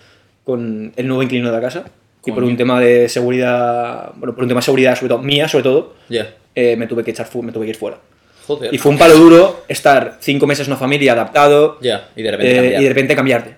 con 0.44 0.92
el 0.96 1.06
nuevo 1.06 1.22
inquilino 1.22 1.48
de 1.48 1.54
la 1.54 1.60
casa. 1.60 1.84
Y 2.26 2.32
por 2.32 2.42
un 2.44 2.56
tema 2.56 2.78
de 2.80 3.08
seguridad, 3.08 4.12
bueno, 4.16 4.34
por 4.34 4.42
un 4.42 4.48
tema 4.48 4.58
de 4.60 4.64
seguridad 4.64 4.96
sobre 4.96 5.08
todo, 5.10 5.22
mía 5.22 5.48
sobre 5.48 5.62
todo, 5.62 5.94
Ya. 6.08 6.34
eh, 6.54 6.76
me 6.76 6.86
tuve 6.86 7.02
que 7.04 7.12
echar, 7.12 7.26
me 7.42 7.52
tuve 7.52 7.64
que 7.64 7.70
ir 7.70 7.76
fuera. 7.76 7.98
Joder. 8.46 8.74
Y 8.74 8.78
fue 8.78 8.90
un 8.92 8.98
palo 8.98 9.14
duro 9.16 9.64
estar 9.68 10.18
cinco 10.20 10.46
meses 10.46 10.66
en 10.66 10.72
una 10.72 10.78
familia 10.80 11.12
adaptado 11.12 11.78
Ya. 11.80 12.08
Y 12.16 12.22
de 12.22 12.30
repente 12.30 12.74
eh, 12.76 12.80
y 12.80 12.82
de 12.82 12.88
repente 12.88 13.14
cambiarte. 13.14 13.56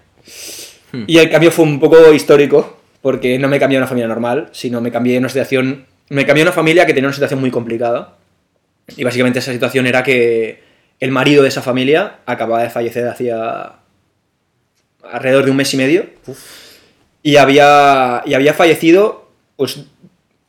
Hmm. 0.93 1.05
Y 1.07 1.19
el 1.19 1.31
cambio 1.31 1.51
fue 1.51 1.65
un 1.65 1.81
poco 1.81 2.13
histórico, 2.13 2.79
porque 3.03 3.39
no 3.39 3.49
me 3.49 3.59
cambié 3.59 3.79
a 3.79 3.81
una 3.81 3.87
familia 3.87 4.09
normal, 4.09 4.49
sino 4.53 4.81
me 4.81 4.91
cambié 4.91 5.17
a 5.17 5.21
una 5.21 5.29
situación. 5.29 5.87
Me 6.09 6.27
cambié 6.27 6.43
a 6.43 6.47
una 6.47 6.53
familia 6.53 6.87
que 6.87 6.93
tenía 6.93 7.09
una 7.09 7.15
situación 7.15 7.41
muy 7.41 7.51
complicada. 7.51 8.17
Y 8.97 9.05
básicamente 9.05 9.39
esa 9.39 9.53
situación 9.53 9.87
era 9.87 10.03
que 10.03 10.63
el 10.99 11.11
marido 11.11 11.43
de 11.43 11.49
esa 11.49 11.63
familia 11.63 12.19
acababa 12.27 12.63
de 12.63 12.71
fallecer 12.71 13.07
hacía 13.07 13.77
alrededor 15.11 15.45
de 15.45 15.51
un 15.51 15.57
mes 15.57 15.73
y 15.73 15.77
medio. 15.77 16.07
Y 17.23 17.37
había, 17.37 18.23
y 18.27 18.35
había 18.35 18.55
fallecido 18.55 19.31
pues, 19.57 19.85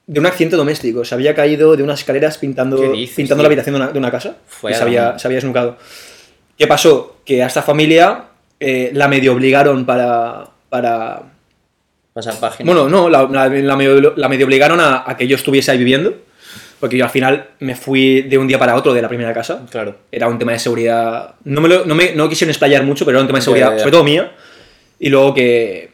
de 0.08 0.20
un 0.20 0.26
accidente 0.26 0.56
doméstico. 0.56 1.06
Se 1.06 1.16
había 1.16 1.36
caído 1.36 1.76
de 1.76 1.84
unas 1.84 2.00
escaleras 2.00 2.38
pintando, 2.38 2.82
¿Qué 2.82 2.90
dices, 2.90 3.16
pintando 3.16 3.42
tío? 3.42 3.44
la 3.44 3.48
habitación 3.48 3.76
de 3.76 3.82
una, 3.82 3.92
de 3.92 4.00
una 4.00 4.12
casa. 4.12 4.38
Fue 4.48 4.72
y 4.72 4.74
se 4.74 4.82
había, 4.82 5.18
se 5.20 5.28
había 5.28 5.38
esnucado. 5.38 5.78
¿Qué 6.58 6.68
pasó? 6.68 7.18
Que 7.26 7.44
a 7.44 7.48
esta 7.48 7.62
familia 7.62 8.26
eh, 8.62 8.92
la 8.94 9.08
medio 9.10 9.34
obligaron 9.34 9.86
para. 9.86 10.46
para 10.70 11.24
Pasar 12.14 12.36
página. 12.42 12.70
bueno, 12.70 12.90
no, 12.90 13.08
la, 13.10 13.24
la- 13.24 13.48
la 13.48 13.76
medio, 13.78 14.14
la 14.18 14.28
medio 14.30 14.46
obligaron 14.46 14.80
a, 14.82 15.04
a 15.10 15.16
que 15.16 15.28
yo 15.28 15.36
estuviese 15.38 15.72
ahí 15.72 15.78
viviendo. 15.78 16.14
Porque 16.80 16.98
yo 16.98 17.06
al 17.06 17.12
final 17.12 17.52
me 17.60 17.76
fui 17.76 18.24
de 18.24 18.38
un 18.38 18.48
día 18.48 18.58
para 18.60 18.76
otro 18.76 18.92
de 18.94 19.02
la 19.02 19.08
primera 19.08 19.34
casa. 19.34 19.66
Claro. 19.70 19.96
Era 20.12 20.28
un 20.28 20.38
tema 20.40 20.52
de 20.52 20.60
seguridad. 20.60 21.36
No 21.46 21.62
me, 21.62 21.70
lo- 21.70 21.86
no 21.86 21.94
me 21.96 22.14
no 22.16 22.28
quisieron 22.28 22.50
explayar 22.50 22.84
mucho, 22.84 23.06
pero 23.06 23.18
era 23.18 23.22
un 23.22 23.28
tema 23.28 23.38
de 23.38 23.42
Ya, 23.42 23.46
seguridad, 23.46 23.70
ya, 23.70 23.74
ya. 23.76 23.80
sobre 23.80 23.92
todo 23.92 24.04
mía. 24.04 24.32
Y 25.00 25.10
luego 25.10 25.34
que. 25.34 25.92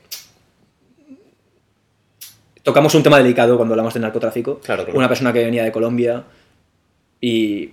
Tocamos 2.63 2.93
un 2.95 3.03
tema 3.03 3.17
delicado 3.17 3.55
cuando 3.55 3.73
hablamos 3.73 3.93
de 3.93 3.99
narcotráfico. 4.01 4.59
Claro, 4.59 4.83
claro. 4.83 4.97
Una 4.97 5.07
persona 5.07 5.31
que 5.31 5.43
venía 5.43 5.63
de 5.63 5.71
Colombia. 5.71 6.23
Y. 7.21 7.69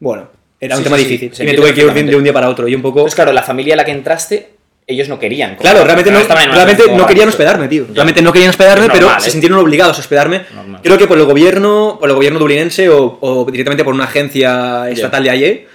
Bueno, 0.00 0.28
era 0.64 0.76
un 0.76 0.80
Sí, 0.82 0.84
tema 0.84 0.98
sí, 0.98 1.04
difícil. 1.04 1.44
y 1.46 1.50
me 1.50 1.56
tuve 1.56 1.74
que 1.74 1.80
ir 1.82 1.92
de, 1.92 2.16
un 2.16 2.24
día 2.24 2.32
para 2.32 2.48
otro. 2.48 2.66
Y 2.68 2.74
un 2.74 2.82
poco. 2.82 3.02
Pues 3.02 3.14
claro, 3.14 3.32
la 3.32 3.42
familia 3.42 3.74
a 3.74 3.76
la 3.76 3.84
que 3.84 3.92
entraste, 3.92 4.50
ellos 4.86 5.08
no 5.08 5.18
querían. 5.18 5.56
Claro, 5.56 5.84
realmente 5.84 6.10
no, 6.10 6.20
realmente 6.20 6.84
querían 7.08 7.28
hospedarme, 7.28 7.68
tío. 7.68 7.86
Ya. 7.88 7.94
Realmente 7.94 8.22
no 8.22 8.32
querían 8.32 8.50
hospedarme, 8.50 8.88
pero 8.92 9.08
se 9.20 9.28
¿eh? 9.28 9.32
sintieron 9.32 9.58
obligados 9.58 9.96
a 9.96 10.00
hospedarme. 10.00 10.42
Normal. 10.54 10.80
Creo 10.82 10.98
que 10.98 11.06
por 11.06 11.18
el 11.18 11.24
gobierno, 11.24 11.96
por 11.98 12.08
el 12.08 12.14
gobierno 12.14 12.38
dublineses 12.38 12.88
o, 12.88 13.18
o 13.20 13.44
directamente 13.50 13.84
por 13.84 13.94
una 13.94 14.04
agencia 14.04 14.88
estatal 14.90 15.22
de 15.24 15.30
allí. 15.30 15.66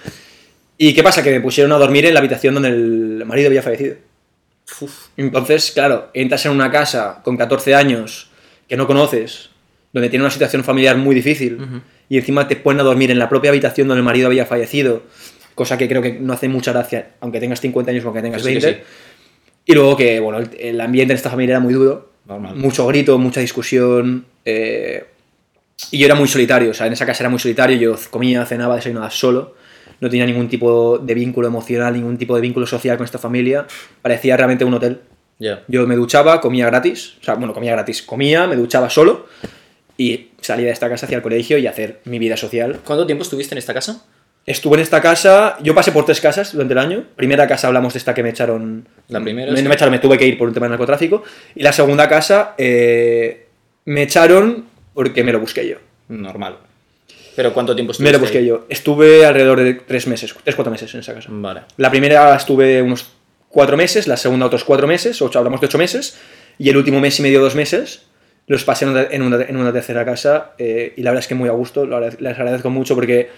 ¿Y 0.78 0.94
qué 0.94 1.02
pasa? 1.02 1.22
Que 1.22 1.30
me 1.30 1.40
pusieron 1.40 1.72
a 1.72 1.76
dormir 1.78 2.06
en 2.06 2.14
la 2.14 2.20
habitación 2.20 2.54
donde 2.54 2.70
el 2.70 3.22
marido 3.26 3.48
había 3.48 3.62
fallecido. 3.62 3.96
Uf, 4.80 5.08
Entonces, 5.16 5.72
claro, 5.72 6.10
entras 6.14 6.46
en 6.46 6.52
una 6.52 6.70
casa 6.70 7.20
con 7.22 7.36
14 7.36 7.74
años 7.74 8.30
que 8.68 8.76
no 8.76 8.86
conoces, 8.86 9.50
donde 9.92 10.08
tiene 10.08 10.24
una 10.24 10.30
situación 10.30 10.64
familiar 10.64 10.96
muy 10.96 11.14
difícil, 11.14 11.58
y 12.10 12.18
encima 12.18 12.46
te 12.46 12.56
ponen 12.56 12.80
a 12.80 12.82
dormir 12.82 13.10
en 13.10 13.18
la 13.18 13.30
propia 13.30 13.48
habitación 13.50 13.88
donde 13.88 14.00
el 14.00 14.04
marido 14.04 14.26
había 14.26 14.44
fallecido, 14.44 15.04
cosa 15.54 15.78
que 15.78 15.88
creo 15.88 16.02
que 16.02 16.12
no 16.14 16.34
hace 16.34 16.48
mucha 16.48 16.72
gracia, 16.72 17.12
aunque 17.20 17.40
tengas 17.40 17.60
50 17.60 17.90
años 17.90 18.04
o 18.04 18.08
aunque 18.08 18.20
tengas 18.20 18.42
Que 18.42 18.48
sí, 18.48 18.58
que 18.60 18.66
20. 18.66 18.82
sí. 18.82 18.86
Y 19.66 19.74
luego 19.74 19.96
que, 19.96 20.20
bueno, 20.20 20.38
el, 20.40 20.50
el 20.58 20.80
ambiente 20.80 21.12
en 21.12 21.16
esta 21.16 21.30
familia 21.30 21.52
era 21.54 21.60
muy 21.60 21.72
duro, 21.72 22.10
Normal. 22.26 22.56
mucho 22.56 22.86
grito, 22.88 23.16
mucha 23.18 23.40
discusión, 23.40 24.26
eh, 24.44 25.04
y 25.92 25.98
yo 25.98 26.06
era 26.06 26.14
muy 26.14 26.28
solitario, 26.28 26.72
o 26.72 26.74
sea, 26.74 26.86
en 26.86 26.92
esa 26.92 27.06
casa 27.06 27.22
era 27.22 27.30
muy 27.30 27.38
solitario, 27.38 27.76
yo 27.78 27.96
comía, 28.10 28.44
cenaba, 28.44 28.74
desayunaba 28.76 29.10
solo, 29.10 29.54
no 30.00 30.10
tenía 30.10 30.26
ningún 30.26 30.48
tipo 30.48 30.98
de 30.98 31.14
vínculo 31.14 31.46
emocional, 31.46 31.94
ningún 31.94 32.18
tipo 32.18 32.34
de 32.34 32.40
vínculo 32.40 32.66
social 32.66 32.96
con 32.96 33.04
esta 33.04 33.18
familia, 33.18 33.66
parecía 34.02 34.36
realmente 34.36 34.64
un 34.64 34.74
hotel. 34.74 35.00
Yo 35.68 35.86
me 35.86 35.94
duchaba, 35.96 36.40
comía 36.40 36.66
gratis, 36.66 37.14
o 37.20 37.24
sea, 37.24 37.34
bueno, 37.34 37.54
comía 37.54 37.72
gratis, 37.72 38.02
comía, 38.02 38.46
me 38.46 38.56
duchaba 38.56 38.90
solo 38.90 39.26
y 39.96 40.29
salía 40.40 40.66
de 40.66 40.72
esta 40.72 40.88
casa 40.88 41.06
hacia 41.06 41.16
el 41.16 41.22
colegio 41.22 41.58
y 41.58 41.66
hacer 41.66 42.00
mi 42.04 42.18
vida 42.18 42.36
social. 42.36 42.80
¿Cuánto 42.84 43.06
tiempo 43.06 43.22
estuviste 43.22 43.54
en 43.54 43.58
esta 43.58 43.74
casa? 43.74 44.04
Estuve 44.46 44.76
en 44.76 44.80
esta 44.82 45.00
casa, 45.02 45.58
yo 45.62 45.74
pasé 45.74 45.92
por 45.92 46.06
tres 46.06 46.20
casas 46.20 46.52
durante 46.52 46.72
el 46.72 46.78
año. 46.78 47.04
Primera 47.14 47.46
casa 47.46 47.66
hablamos 47.66 47.92
de 47.92 47.98
esta 47.98 48.14
que 48.14 48.22
me 48.22 48.30
echaron. 48.30 48.88
La 49.08 49.20
primera, 49.20 49.50
Me, 49.52 49.58
sí. 49.58 49.62
no 49.62 49.68
me 49.68 49.74
echaron, 49.74 49.92
me 49.92 49.98
tuve 49.98 50.16
que 50.18 50.26
ir 50.26 50.38
por 50.38 50.48
un 50.48 50.54
tema 50.54 50.66
de 50.66 50.70
narcotráfico. 50.70 51.22
Y 51.54 51.62
la 51.62 51.72
segunda 51.72 52.08
casa 52.08 52.54
eh, 52.56 53.46
me 53.84 54.02
echaron 54.02 54.64
porque 54.94 55.22
me 55.22 55.32
lo 55.32 55.40
busqué 55.40 55.68
yo. 55.68 55.76
Normal. 56.08 56.56
¿Pero 57.36 57.52
cuánto 57.52 57.74
tiempo 57.74 57.90
Me 57.90 57.92
estuviste 57.92 58.12
lo 58.14 58.18
busqué 58.18 58.38
ahí? 58.38 58.46
yo. 58.46 58.66
Estuve 58.68 59.24
alrededor 59.24 59.60
de 59.60 59.74
tres 59.74 60.06
meses, 60.06 60.34
tres, 60.42 60.56
cuatro 60.56 60.70
meses 60.72 60.92
en 60.94 61.00
esa 61.00 61.14
casa. 61.14 61.28
Vale. 61.30 61.60
La 61.76 61.90
primera 61.90 62.34
estuve 62.34 62.82
unos 62.82 63.12
cuatro 63.48 63.76
meses, 63.76 64.06
la 64.08 64.16
segunda 64.16 64.46
otros 64.46 64.64
cuatro 64.64 64.86
meses, 64.86 65.20
ocho, 65.22 65.38
hablamos 65.38 65.60
de 65.60 65.66
ocho 65.66 65.78
meses, 65.78 66.18
y 66.58 66.70
el 66.70 66.76
último 66.76 66.98
mes 67.00 67.18
y 67.20 67.22
medio, 67.22 67.40
dos 67.40 67.54
meses, 67.54 68.02
los 68.46 68.64
pasé 68.64 68.84
en 68.84 68.90
una, 69.22 69.42
en 69.42 69.56
una- 69.56 69.72
tercera 69.72 70.04
casa, 70.04 70.52
eh, 70.58 70.92
y 70.96 71.02
la 71.02 71.10
verdad 71.10 71.20
es 71.22 71.28
que 71.28 71.34
muy 71.34 71.48
a 71.48 71.52
gusto, 71.52 71.86
les 71.86 72.38
agradezco 72.38 72.68
mucho 72.70 72.94
porque 72.94 73.30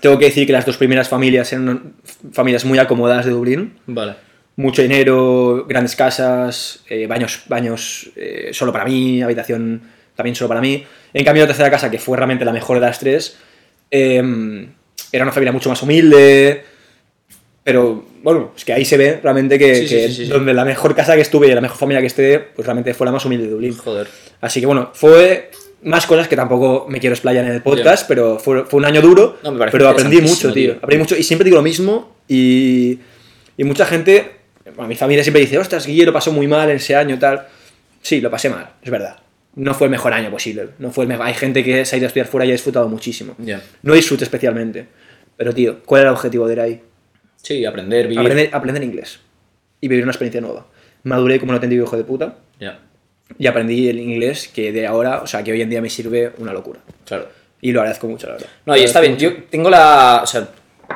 tengo 0.00 0.18
que 0.18 0.26
decir 0.26 0.46
que 0.46 0.52
las 0.52 0.66
dos 0.66 0.76
primeras 0.76 1.08
familias 1.08 1.52
eran 1.52 1.94
familias 2.32 2.64
muy 2.64 2.78
acomodadas 2.78 3.24
de 3.24 3.30
Dublín, 3.30 3.78
Vale. 3.86 4.14
mucho 4.56 4.82
dinero, 4.82 5.64
grandes 5.68 5.96
casas, 5.96 6.82
eh, 6.88 7.06
baños, 7.06 7.42
baños 7.48 8.10
eh, 8.16 8.50
solo 8.52 8.72
para 8.72 8.84
mí, 8.84 9.22
habitación 9.22 9.80
también 10.14 10.34
solo 10.34 10.48
para 10.48 10.60
mí. 10.60 10.84
En 11.14 11.24
cambio, 11.24 11.44
la 11.44 11.46
tercera 11.46 11.70
casa, 11.70 11.90
que 11.90 11.98
fue 11.98 12.16
realmente 12.16 12.44
la 12.44 12.52
mejor 12.52 12.80
de 12.80 12.86
las 12.86 12.98
tres, 12.98 13.38
eh, 13.90 14.68
era 15.12 15.24
una 15.24 15.32
familia 15.32 15.52
mucho 15.52 15.68
más 15.70 15.80
humilde, 15.82 16.64
Pero 17.68 18.02
bueno, 18.22 18.52
es 18.56 18.64
que 18.64 18.72
ahí 18.72 18.86
se 18.86 18.96
ve 18.96 19.20
realmente 19.22 19.58
que, 19.58 19.74
Sí, 19.74 19.88
que 19.88 20.08
sí, 20.08 20.24
sí, 20.24 20.30
donde 20.30 20.54
la 20.54 20.64
mejor 20.64 20.94
casa 20.94 21.14
que 21.16 21.20
estuve 21.20 21.48
y 21.48 21.54
la 21.54 21.60
mejor 21.60 21.76
familia 21.76 22.00
que 22.00 22.06
esté, 22.06 22.38
pues 22.40 22.64
realmente 22.64 22.94
fue 22.94 23.04
la 23.04 23.12
más 23.12 23.26
humilde 23.26 23.44
de 23.44 23.50
Dublín. 23.50 23.76
Joder. 23.76 24.06
Así 24.40 24.60
que 24.60 24.64
bueno, 24.66 24.90
fue 24.94 25.50
más 25.82 26.06
cosas 26.06 26.28
que 26.28 26.34
tampoco 26.34 26.86
me 26.88 26.98
quiero 26.98 27.12
explayar 27.14 27.44
en 27.44 27.52
el 27.52 27.60
podcast, 27.62 28.08
pero 28.08 28.38
fue, 28.38 28.64
fue 28.64 28.78
un 28.78 28.86
año 28.86 29.02
duro, 29.02 29.36
No, 29.44 29.52
me 29.52 29.66
pero 29.70 29.86
aprendí 29.86 30.20
mucho, 30.22 30.50
tío. 30.50 30.72
tío. 30.72 30.76
Aprendí 30.82 30.98
mucho 30.98 31.14
y 31.14 31.22
siempre 31.22 31.44
digo 31.44 31.58
lo 31.58 31.62
mismo 31.62 32.16
y, 32.26 32.98
y 33.58 33.64
mucha 33.64 33.84
gente, 33.84 34.30
bueno, 34.74 34.88
mi 34.88 34.96
familia 34.96 35.22
siempre 35.22 35.42
dice, 35.42 35.58
ostras, 35.58 35.86
Guille 35.86 36.06
lo 36.06 36.12
pasó 36.14 36.32
muy 36.32 36.46
mal 36.46 36.70
en 36.70 36.76
ese 36.76 36.96
año 36.96 37.18
tal. 37.18 37.46
Sí, 38.00 38.22
lo 38.22 38.30
pasé 38.30 38.48
mal, 38.48 38.70
es 38.82 38.90
verdad. 38.90 39.18
No 39.56 39.74
fue 39.74 39.88
el 39.88 39.90
mejor 39.90 40.14
año 40.14 40.30
posible. 40.30 40.68
No 40.78 40.90
fue 40.90 41.04
el 41.04 41.08
mejor. 41.08 41.26
Hay 41.26 41.34
gente 41.34 41.62
que 41.62 41.84
se 41.84 41.96
ha 41.96 41.98
ido 41.98 42.06
a 42.06 42.08
estudiar 42.08 42.28
fuera 42.28 42.46
y 42.46 42.50
ha 42.50 42.52
disfrutado 42.52 42.88
muchísimo. 42.88 43.34
Ya. 43.38 43.60
No 43.82 43.92
disfruté 43.92 44.24
especialmente. 44.24 44.86
Pero, 45.36 45.52
tío, 45.52 45.80
¿cuál 45.84 46.00
era 46.02 46.10
el 46.10 46.14
objetivo 46.16 46.46
de 46.46 46.52
ir 46.54 46.60
ahí? 46.60 46.82
Sí, 47.42 47.64
aprender, 47.64 48.08
vivir. 48.08 48.20
Aprender, 48.20 48.50
aprender 48.52 48.82
inglés. 48.82 49.20
Y 49.80 49.88
vivir 49.88 50.04
una 50.04 50.12
experiencia 50.12 50.40
nueva. 50.40 50.66
Maduré 51.04 51.38
como 51.38 51.50
un 51.50 51.54
auténtico 51.54 51.84
hijo 51.84 51.96
de 51.96 52.04
puta. 52.04 52.36
Ya, 52.58 52.80
Y 53.38 53.46
aprendí 53.46 53.88
el 53.88 54.00
inglés 54.00 54.48
que 54.48 54.72
de 54.72 54.86
ahora, 54.86 55.22
o 55.22 55.26
sea, 55.26 55.42
que 55.44 55.52
hoy 55.52 55.62
en 55.62 55.70
día 55.70 55.80
me 55.80 55.88
sirve 55.90 56.32
una 56.38 56.52
locura. 56.52 56.80
claro. 57.06 57.28
Y 57.60 57.72
lo 57.72 57.80
agradezco 57.80 58.06
mucho, 58.06 58.28
la 58.28 58.34
verdad. 58.34 58.48
No, 58.66 58.76
y 58.76 58.84
está 58.84 59.00
bien. 59.00 59.16
Yo 59.16 59.42
tengo 59.50 59.68
la. 59.68 60.20
O 60.22 60.26
sea, 60.28 60.48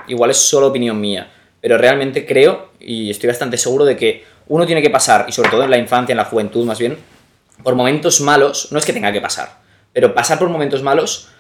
igual 0.07 0.31
es 0.31 0.37
solo 0.37 0.69
opinión 0.69 1.01
mía, 1.01 1.29
pero 1.61 1.77
realmente 1.77 2.25
creo 2.25 2.71
y 2.79 3.11
estoy 3.11 3.27
bastante 3.27 3.57
seguro 3.57 3.85
de 3.85 3.97
que 3.97 4.23
uno 4.47 4.65
tiene 4.65 4.81
que 4.81 4.89
pasar, 4.89 5.27
y 5.29 5.33
sobre 5.33 5.51
todo 5.51 5.65
en 5.65 5.71
la 5.71 5.77
infancia, 5.79 6.13
en 6.13 6.19
la 6.19 6.25
juventud 6.25 6.65
más 6.65 6.79
bien, 6.79 6.97
por 7.65 7.75
momentos 7.75 8.21
malos. 8.21 8.71
No 8.71 8.79
es 8.79 8.85
que 8.85 8.93
tenga 8.93 9.11
que 9.13 9.21
pasar, 9.21 9.59
pero 9.93 10.15
pasar 10.15 10.39
por 10.39 10.49
momentos 10.51 10.85
malos 10.85 11.31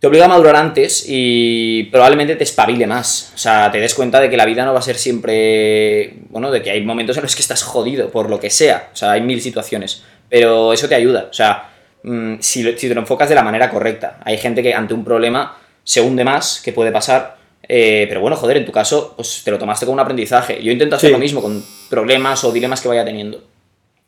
te 0.00 0.06
obliga 0.06 0.24
a 0.24 0.28
madurar 0.28 0.56
antes 0.56 1.04
y 1.06 1.84
probablemente 1.84 2.34
te 2.36 2.44
espabile 2.44 2.86
más. 2.86 3.32
O 3.34 3.38
sea, 3.38 3.70
te 3.70 3.78
des 3.80 3.94
cuenta 3.94 4.18
de 4.18 4.30
que 4.30 4.36
la 4.36 4.46
vida 4.46 4.64
no 4.64 4.72
va 4.72 4.78
a 4.78 4.82
ser 4.82 4.96
siempre. 4.96 6.14
Bueno, 6.30 6.50
de 6.50 6.62
que 6.62 6.70
hay 6.70 6.82
momentos 6.82 7.16
en 7.18 7.22
los 7.22 7.34
que 7.36 7.42
estás 7.42 7.62
jodido, 7.62 8.10
por 8.10 8.30
lo 8.30 8.40
que 8.40 8.48
sea. 8.48 8.88
O 8.92 8.96
sea, 8.96 9.12
hay 9.12 9.20
mil 9.20 9.40
situaciones. 9.42 10.02
Pero 10.30 10.72
eso 10.72 10.88
te 10.88 10.94
ayuda. 10.94 11.26
O 11.30 11.34
sea, 11.34 11.68
mm, 12.02 12.36
si, 12.40 12.64
te 12.72 12.94
lo 12.94 13.00
enfocas 13.02 13.28
de 13.28 13.34
la 13.34 13.42
manera 13.42 13.68
correcta. 13.68 14.18
Hay 14.24 14.38
gente 14.38 14.62
que 14.62 14.72
ante 14.72 14.94
un 14.94 15.04
problema 15.04 15.58
se 15.84 16.00
hunde 16.00 16.24
más, 16.24 16.60
que 16.64 16.72
puede 16.72 16.92
pasar. 16.92 17.36
eh, 17.72 18.06
pero 18.08 18.20
bueno, 18.20 18.36
joder, 18.36 18.56
en 18.56 18.64
tu 18.64 18.72
caso, 18.72 19.12
pues 19.16 19.42
te 19.44 19.50
lo 19.50 19.58
tomaste 19.58 19.84
como 19.86 19.94
un 19.94 20.00
aprendizaje. 20.00 20.60
Yo 20.62 20.72
intento 20.72 20.96
hacer 20.96 21.08
Sí. 21.10 21.12
lo 21.12 21.18
mismo 21.20 21.40
con 21.42 21.62
problemas 21.88 22.42
o 22.42 22.50
dilemas 22.52 22.80
que 22.80 22.88
vaya 22.88 23.04
teniendo. 23.04 23.44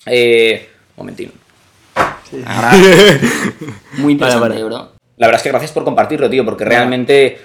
Eh, 0.06 0.68
momentino. 0.96 1.30
Ahora, 2.46 2.72
muy 3.98 4.12
interesante, 4.14 4.48
Vale, 4.48 4.62
vale. 4.62 4.64
bro. 4.64 4.91
La 5.22 5.28
verdad 5.28 5.38
es 5.38 5.42
que 5.44 5.48
gracias 5.50 5.72
por 5.72 5.84
compartirlo, 5.84 6.28
tío, 6.28 6.44
porque 6.44 6.64
realmente 6.64 7.38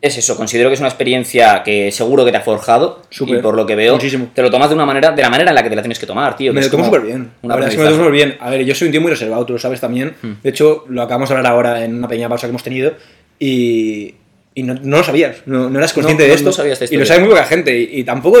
es 0.00 0.16
eso. 0.16 0.36
Considero 0.36 0.68
que 0.70 0.74
es 0.74 0.80
una 0.80 0.88
experiencia 0.88 1.62
que 1.64 1.90
seguro 1.90 2.24
que 2.24 2.30
te 2.30 2.36
ha 2.36 2.40
forjado. 2.40 3.02
Súper. 3.10 3.38
Y 3.38 3.42
por 3.42 3.54
lo 3.56 3.66
que 3.66 3.74
veo, 3.74 3.94
Muchísimo. 3.94 4.28
te 4.32 4.42
lo 4.42 4.50
tomas 4.50 4.68
de 4.68 4.74
una 4.76 4.86
manera, 4.86 5.10
de 5.10 5.22
la 5.22 5.30
manera 5.30 5.50
en 5.50 5.54
la 5.56 5.62
que 5.62 5.68
te 5.70 5.76
la 5.76 5.82
tienes 5.82 5.98
que 5.98 6.06
tomar, 6.06 6.36
tío. 6.36 6.52
Me 6.52 6.60
es 6.60 6.66
lo 6.66 6.70
tomo 6.72 6.84
súper 6.84 7.00
bien. 7.00 7.30
un 7.42 7.48
La 7.48 7.56
verdad 7.56 7.70
es 7.70 7.74
que 7.74 7.78
me 7.82 7.84
lo 7.86 7.90
tomo 7.90 8.04
súper 8.04 8.12
bien. 8.14 8.36
A 8.40 8.50
ver, 8.50 8.64
yo 8.64 8.74
soy 8.74 8.86
un 8.86 8.92
tío 8.92 9.00
muy 9.00 9.10
reservado, 9.10 9.44
tú 9.44 9.54
lo 9.54 9.58
sabes 9.58 9.80
también. 9.80 10.14
Hmm. 10.22 10.32
De 10.42 10.50
hecho, 10.50 10.84
lo 10.88 11.02
acabamos 11.02 11.28
de 11.28 11.34
hablar 11.36 11.52
ahora 11.52 11.84
en 11.84 11.96
una 11.96 12.06
pequeña 12.08 12.28
pausa 12.28 12.46
que 12.46 12.50
hemos 12.50 12.62
tenido 12.62 12.92
y, 13.40 14.14
y 14.54 14.62
no, 14.62 14.74
no 14.74 14.98
lo 14.98 15.02
sabías, 15.02 15.38
no, 15.46 15.68
no 15.68 15.78
eras 15.78 15.92
consciente 15.92 16.22
No, 16.22 16.28
de 16.28 16.34
esto. 16.34 16.46
no 16.50 16.52
sabía 16.52 16.72
esta 16.74 16.84
y 16.84 16.96
lo 16.96 17.04
sabe 17.06 17.20
muy 17.20 17.28
poca 17.30 17.44
gente 17.44 17.76
y, 17.76 18.00
y 18.00 18.04
tampoco, 18.04 18.38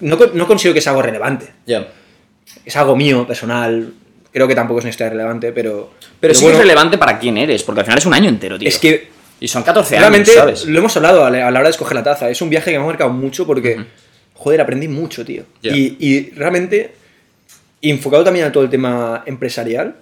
no, 0.00 0.18
co- 0.18 0.30
no 0.34 0.46
considero 0.46 0.74
que 0.74 0.80
sea 0.80 0.90
algo 0.92 1.02
relevante. 1.02 1.46
Ya. 1.66 1.88
Es 2.64 2.76
algo 2.76 2.94
mío, 2.96 3.26
personal. 3.26 3.92
Creo 4.32 4.46
que 4.46 4.54
tampoco 4.54 4.80
es 4.80 4.84
una 4.84 4.90
historia 4.90 5.10
relevante, 5.10 5.52
pero... 5.52 5.92
Pero 6.20 6.34
sí 6.34 6.44
que 6.44 6.52
es 6.52 6.58
relevante 6.58 6.98
para 6.98 7.18
quién 7.18 7.38
eres, 7.38 7.62
porque 7.62 7.80
al 7.80 7.86
final 7.86 7.98
es 7.98 8.06
un 8.06 8.14
año 8.14 8.28
entero, 8.28 8.58
tío. 8.58 8.68
Es 8.68 8.78
que 8.78 9.08
Y 9.40 9.48
son 9.48 9.62
14 9.62 9.98
realmente 9.98 10.30
años, 10.32 10.40
¿sabes? 10.60 10.64
lo 10.66 10.78
hemos 10.78 10.96
hablado 10.96 11.24
a 11.24 11.30
la, 11.30 11.46
a 11.46 11.48
hora 11.48 11.62
de 11.62 11.70
escoger 11.70 11.94
la 11.94 12.02
taza. 12.02 12.28
Es 12.28 12.40
un 12.42 12.50
viaje 12.50 12.70
que 12.70 12.78
me 12.78 12.82
ha 12.84 12.86
marcado 12.86 13.10
mucho 13.10 13.46
porque, 13.46 13.84
joder, 14.34 14.60
aprendí 14.60 14.86
mucho, 14.88 15.24
tío. 15.24 15.44
Y, 15.74 15.96
y 15.98 16.30
realmente, 16.30 16.92
enfocado 17.82 18.24
también 18.24 18.44
a 18.46 18.52
todo 18.52 18.64
el 18.64 18.70
tema 18.70 19.22
empresarial, 19.26 19.96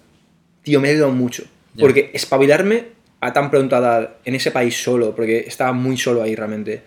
tío, 0.63 0.81
me 0.81 0.89
ha 0.89 0.91
ayudado 0.93 1.13
mucho. 1.13 1.45
Porque 1.79 2.11
espabilarme 2.15 2.85
a 3.21 3.33
tan 3.33 3.51
pronta 3.51 3.79
edad 3.79 4.11
en 4.25 4.35
ese 4.35 4.51
país 4.51 4.83
solo, 4.83 5.15
porque 5.15 5.45
estaba 5.47 5.73
muy 5.73 5.97
solo 5.99 6.23
ahí 6.23 6.35
realmente, 6.35 6.83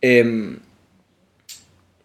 em, 0.00 0.58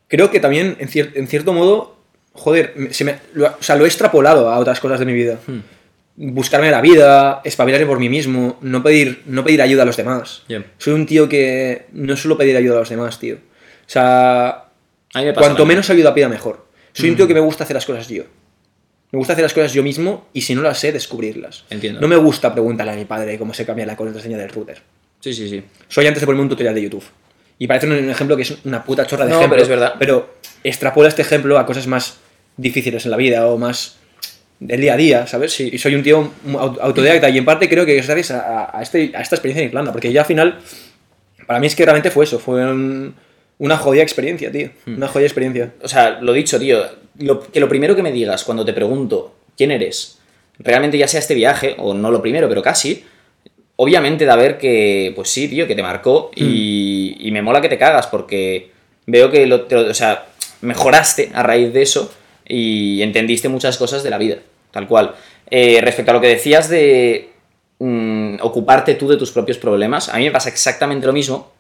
creo 0.08 0.30
que 0.30 0.40
también, 0.40 0.76
en, 0.80 0.88
cier- 0.90 1.12
en 1.16 1.28
cierto 1.28 1.54
modo, 1.54 1.98
joder, 2.34 2.74
se 2.92 3.04
me- 3.06 3.18
lo, 3.34 3.48
o 3.48 3.64
sea, 3.64 3.76
lo 3.76 3.86
he 3.86 3.88
extrapolado 3.88 4.50
a 4.50 4.58
otras 4.60 4.80
cosas 4.80 5.00
de 5.00 5.06
mi 5.06 5.14
vida. 5.14 5.40
Hmm. 5.48 5.60
Buscarme 6.16 6.70
la 6.70 6.80
vida, 6.82 7.42
espabilarme 7.44 7.88
por 7.88 8.00
mí 8.00 8.08
mismo, 8.08 8.58
no 8.62 8.84
pedir, 8.84 9.24
no 9.26 9.44
pedir 9.44 9.62
ayuda 9.64 9.82
a 9.82 9.86
los 9.86 9.98
demás. 9.98 10.44
Soy 10.78 10.94
un 10.94 11.06
tío 11.08 11.28
que 11.28 11.88
no 11.92 12.16
suelo 12.16 12.38
pedir 12.38 12.56
ayuda 12.56 12.76
a 12.76 12.80
los 12.82 12.90
demás, 12.90 13.18
tío. 13.20 13.36
O 13.36 13.90
sea, 13.90 14.66
me 15.16 15.34
cuanto 15.34 15.66
menos 15.66 15.90
ayuda 15.90 16.14
pida 16.14 16.30
mejor. 16.30 16.68
Soy 16.94 17.10
un 17.10 17.16
tío 17.16 17.26
Mm. 17.26 17.28
que 17.30 17.34
me 17.34 17.40
gusta 17.40 17.64
hacer 17.64 17.74
las 17.74 17.86
cosas 17.86 18.08
yo. 18.10 18.24
Me 19.12 19.18
gusta 19.18 19.34
hacer 19.34 19.44
las 19.44 19.54
cosas 19.54 19.74
yo 19.74 19.82
mismo 19.84 20.28
y 20.34 20.42
si 20.42 20.54
no 20.56 20.62
las 20.62 20.78
sé, 20.80 20.92
descubrirlas. 20.92 21.66
Entiendo. 21.72 22.00
No 22.02 22.08
me 22.08 22.16
gusta 22.16 22.52
preguntarle 22.54 22.94
a 22.94 22.96
mi 22.96 23.06
padre 23.06 23.38
cómo 23.40 23.54
se 23.54 23.66
cambia 23.66 23.86
la 23.88 23.96
contraseña 23.96 24.38
del 24.38 24.50
router. 24.50 24.82
Sí, 25.20 25.34
sí, 25.34 25.50
sí. 25.50 25.64
Soy 25.88 26.06
antes 26.08 26.22
de 26.22 26.26
ponerme 26.28 26.44
un 26.44 26.50
tutorial 26.50 26.76
de 26.76 26.82
YouTube. 26.84 27.04
Y 27.58 27.68
parece 27.68 27.88
un 27.88 28.10
ejemplo 28.10 28.36
que 28.36 28.42
es 28.44 28.56
una 28.66 28.84
puta 28.84 29.06
chorra 29.08 29.26
de 29.26 29.32
No, 29.32 29.38
ejemplo. 29.38 29.56
pero 29.56 29.64
es 29.64 29.70
verdad. 29.70 29.94
Pero 30.00 30.36
extrapola 30.64 31.10
este 31.10 31.22
ejemplo 31.24 31.58
a 31.58 31.66
cosas 31.66 31.88
más 31.88 32.18
difíciles 32.58 33.06
en 33.06 33.12
la 33.12 33.18
vida 33.18 33.48
o 33.48 33.58
más 33.58 33.98
del 34.60 34.80
día 34.82 34.94
a 34.94 34.98
día, 34.98 35.28
¿sabes? 35.28 35.52
Sí. 35.54 35.70
Y 35.74 35.78
soy 35.78 35.96
un 35.96 36.04
tío 36.04 36.32
autodidacta 36.82 37.30
y 37.30 37.38
en 37.38 37.46
parte 37.46 37.68
creo 37.68 37.86
que 37.86 37.98
es 37.98 38.06
gracias 38.08 38.32
a, 38.32 38.78
a 38.78 38.82
este- 38.82 39.12
a 39.16 39.22
esta 39.22 39.36
experiencia 39.36 39.62
en 39.64 39.70
Irlanda. 39.70 39.92
Porque 39.92 40.12
ya 40.14 40.22
al 40.22 40.28
final, 40.28 40.60
para 41.48 41.60
mí 41.60 41.68
es 41.68 41.76
que 41.76 41.84
realmente 41.84 42.12
fue 42.12 42.26
eso. 42.26 42.40
Fue 42.40 42.64
un- 42.66 43.14
una 43.60 43.78
jodida 43.78 44.04
experiencia, 44.04 44.52
tío. 44.52 44.70
Hmm. 44.86 44.96
Una 44.98 45.08
jodida 45.08 45.28
experiencia. 45.28 45.74
O 45.82 45.88
sea, 45.88 46.20
lo 46.22 46.34
dicho, 46.34 46.60
tío. 46.60 46.82
lo- 47.20 47.42
que 47.52 47.60
lo 47.60 47.70
primero 47.70 47.96
que 47.96 48.02
me 48.02 48.12
digas 48.12 48.44
cuando 48.44 48.66
te 48.66 48.74
pregunto 48.74 49.36
quién 49.56 49.70
eres, 49.70 50.18
realmente 50.58 50.98
ya 50.98 51.08
sea 51.08 51.20
este 51.20 51.36
viaje, 51.36 51.76
o 51.78 51.94
no 51.94 52.10
lo 52.10 52.22
primero, 52.24 52.50
pero 52.50 52.64
casi, 52.64 53.04
obviamente 53.76 54.26
da 54.26 54.34
a 54.34 54.38
ver 54.38 54.58
que, 54.58 55.12
pues 55.16 55.30
sí, 55.30 55.48
tío, 55.48 55.68
que 55.68 55.76
te 55.76 55.84
marcó 55.84 56.32
y, 56.36 57.16
y 57.20 57.30
me 57.32 57.44
mola 57.44 57.62
que 57.62 57.70
te 57.70 57.78
cagas 57.78 58.08
porque 58.08 58.72
veo 59.06 59.30
que 59.30 59.46
lo, 59.46 59.62
te 59.66 59.76
lo- 59.76 59.92
o 59.92 59.94
sea, 59.94 60.26
mejoraste 60.62 61.30
a 61.36 61.44
raíz 61.44 61.72
de 61.72 61.82
eso 61.84 62.12
y 62.48 63.02
entendiste 63.02 63.50
muchas 63.50 63.78
cosas 63.78 64.04
de 64.04 64.10
la 64.10 64.18
vida, 64.18 64.38
tal 64.72 64.88
cual. 64.88 65.16
Eh, 65.50 65.80
respecto 65.82 66.12
a 66.12 66.14
lo 66.16 66.22
que 66.22 66.28
decías 66.28 66.70
de 66.70 67.30
mm, 67.80 68.38
ocuparte 68.42 68.96
tú 68.96 69.08
de 69.08 69.18
tus 69.18 69.32
propios 69.32 69.58
problemas, 69.58 70.10
a 70.10 70.18
mí 70.18 70.26
me 70.26 70.32
pasa 70.32 70.50
exactamente 70.50 71.06
lo 71.06 71.14
mismo, 71.14 71.52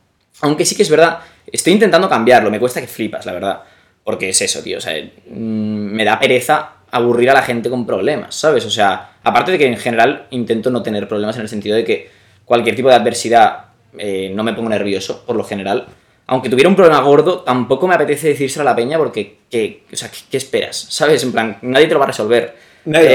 aunque 0.41 0.65
sí 0.65 0.75
que 0.75 0.83
es 0.83 0.89
verdad, 0.89 1.19
estoy 1.51 1.73
intentando 1.73 2.09
cambiarlo, 2.09 2.49
me 2.49 2.59
cuesta 2.59 2.81
que 2.81 2.87
flipas, 2.87 3.25
la 3.25 3.33
verdad. 3.33 3.63
Porque 4.03 4.29
es 4.29 4.41
eso, 4.41 4.61
tío. 4.61 4.79
O 4.79 4.81
sea, 4.81 4.93
mm, 5.01 5.31
me 5.35 6.03
da 6.03 6.19
pereza 6.19 6.73
aburrir 6.91 7.29
a 7.29 7.33
la 7.33 7.41
gente 7.41 7.69
con 7.69 7.85
problemas, 7.85 8.35
¿sabes? 8.35 8.65
O 8.65 8.69
sea, 8.69 9.13
aparte 9.23 9.51
de 9.51 9.57
que 9.57 9.65
en 9.65 9.77
general 9.77 10.27
intento 10.29 10.69
no 10.69 10.83
tener 10.83 11.07
problemas 11.07 11.35
en 11.37 11.43
el 11.43 11.49
sentido 11.49 11.75
de 11.75 11.83
que 11.83 12.09
cualquier 12.45 12.75
tipo 12.75 12.89
de 12.89 12.95
adversidad 12.95 13.65
eh, 13.97 14.31
no 14.33 14.43
me 14.43 14.53
pongo 14.53 14.69
nervioso, 14.69 15.23
por 15.25 15.35
lo 15.35 15.43
general. 15.43 15.87
Aunque 16.27 16.49
tuviera 16.49 16.69
un 16.69 16.75
problema 16.75 17.01
gordo, 17.01 17.41
tampoco 17.41 17.87
me 17.87 17.95
apetece 17.95 18.29
decírselo 18.29 18.61
a 18.61 18.71
la 18.71 18.75
peña 18.75 18.97
porque, 18.97 19.37
¿qué, 19.49 19.83
o 19.91 19.95
sea, 19.95 20.09
¿qué, 20.09 20.17
qué 20.31 20.37
esperas? 20.37 20.85
¿Sabes? 20.89 21.21
En 21.23 21.31
plan, 21.33 21.57
nadie 21.61 21.87
te 21.87 21.93
lo 21.93 21.99
va 21.99 22.05
a 22.05 22.07
resolver. 22.07 22.55
Nadie. 22.85 23.07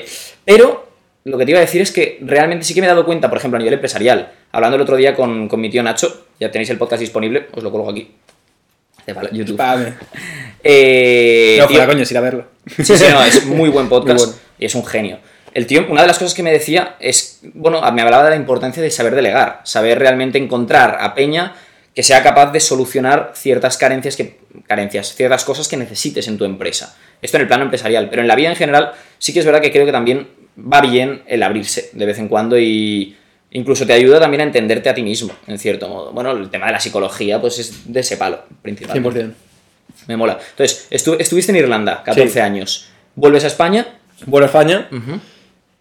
Eh, 0.00 0.04
pero 0.44 0.86
lo 1.24 1.38
que 1.38 1.44
te 1.44 1.50
iba 1.52 1.58
a 1.58 1.62
decir 1.62 1.80
es 1.80 1.92
que 1.92 2.18
realmente 2.22 2.64
sí 2.64 2.74
que 2.74 2.80
me 2.80 2.86
he 2.86 2.90
dado 2.90 3.04
cuenta, 3.04 3.28
por 3.28 3.38
ejemplo, 3.38 3.56
a 3.56 3.58
nivel 3.58 3.74
empresarial, 3.74 4.32
hablando 4.52 4.76
el 4.76 4.82
otro 4.82 4.96
día 4.96 5.14
con, 5.14 5.48
con 5.48 5.60
mi 5.60 5.70
tío 5.70 5.82
Nacho, 5.82 6.26
ya 6.40 6.50
tenéis 6.50 6.70
el 6.70 6.78
podcast 6.78 7.00
disponible, 7.00 7.46
os 7.52 7.62
lo 7.62 7.70
coloco 7.70 7.90
aquí. 7.90 8.10
YouTube. 9.32 9.60
Eh, 10.68 11.56
No, 11.60 11.66
tío- 11.68 11.76
fuera 11.76 11.86
coño, 11.92 12.02
es 12.02 12.10
ir 12.10 12.18
a 12.18 12.20
verlo. 12.20 12.44
Sí, 12.76 12.82
sí, 12.96 13.04
no, 13.10 13.22
es 13.22 13.46
muy 13.46 13.68
buen 13.68 13.88
podcast 13.88 14.18
Muy 14.18 14.26
bueno. 14.26 14.40
y 14.58 14.64
es 14.64 14.74
un 14.74 14.84
genio. 14.84 15.18
El 15.54 15.66
tío, 15.66 15.86
una 15.88 16.00
de 16.02 16.08
las 16.08 16.18
cosas 16.18 16.34
que 16.34 16.42
me 16.42 16.50
decía 16.50 16.96
es, 16.98 17.40
bueno, 17.54 17.80
me 17.92 18.02
hablaba 18.02 18.24
de 18.24 18.30
la 18.30 18.36
importancia 18.36 18.82
de 18.82 18.90
saber 18.90 19.14
delegar, 19.14 19.60
saber 19.64 19.98
realmente 19.98 20.38
encontrar 20.38 20.98
a 21.00 21.14
Peña 21.14 21.54
que 21.96 22.02
sea 22.04 22.22
capaz 22.22 22.52
de 22.52 22.60
solucionar 22.60 23.32
ciertas 23.34 23.76
carencias, 23.78 24.16
que, 24.16 24.38
carencias, 24.68 25.14
ciertas 25.16 25.44
cosas 25.44 25.66
que 25.66 25.76
necesites 25.78 26.28
en 26.28 26.36
tu 26.38 26.44
empresa. 26.44 26.94
Esto 27.22 27.38
en 27.38 27.40
el 27.40 27.48
plano 27.48 27.64
empresarial, 27.64 28.08
pero 28.10 28.20
en 28.22 28.28
la 28.28 28.36
vida 28.36 28.50
en 28.50 28.56
general 28.56 28.92
sí 29.18 29.32
que 29.32 29.40
es 29.40 29.46
verdad 29.46 29.62
que 29.62 29.72
creo 29.72 29.86
que 29.86 29.92
también 29.92 30.28
va 30.56 30.82
bien 30.82 31.22
el 31.26 31.42
abrirse 31.42 31.90
de 31.94 32.06
vez 32.06 32.18
en 32.18 32.28
cuando 32.28 32.58
y 32.58 33.16
incluso 33.50 33.86
te 33.86 33.94
ayuda 33.94 34.20
también 34.20 34.42
a 34.42 34.44
entenderte 34.44 34.90
a 34.90 34.94
ti 34.94 35.02
mismo, 35.02 35.32
en 35.46 35.58
cierto 35.58 35.88
modo. 35.88 36.12
Bueno, 36.12 36.32
el 36.32 36.50
tema 36.50 36.66
de 36.66 36.72
la 36.72 36.80
psicología 36.80 37.40
pues 37.40 37.58
es 37.58 37.90
de 37.90 38.00
ese 38.00 38.18
palo, 38.18 38.40
principalmente. 38.60 39.20
100%. 39.24 39.32
Me 40.08 40.16
mola. 40.18 40.38
Entonces, 40.50 40.88
estu- 40.90 41.16
estuviste 41.18 41.50
en 41.52 41.56
Irlanda, 41.56 42.02
14 42.04 42.28
Sí. 42.30 42.38
años. 42.40 42.88
¿Vuelves 43.14 43.44
a 43.44 43.46
España? 43.46 43.86
Vuelvo 44.26 44.44
a 44.44 44.48
España. 44.48 44.88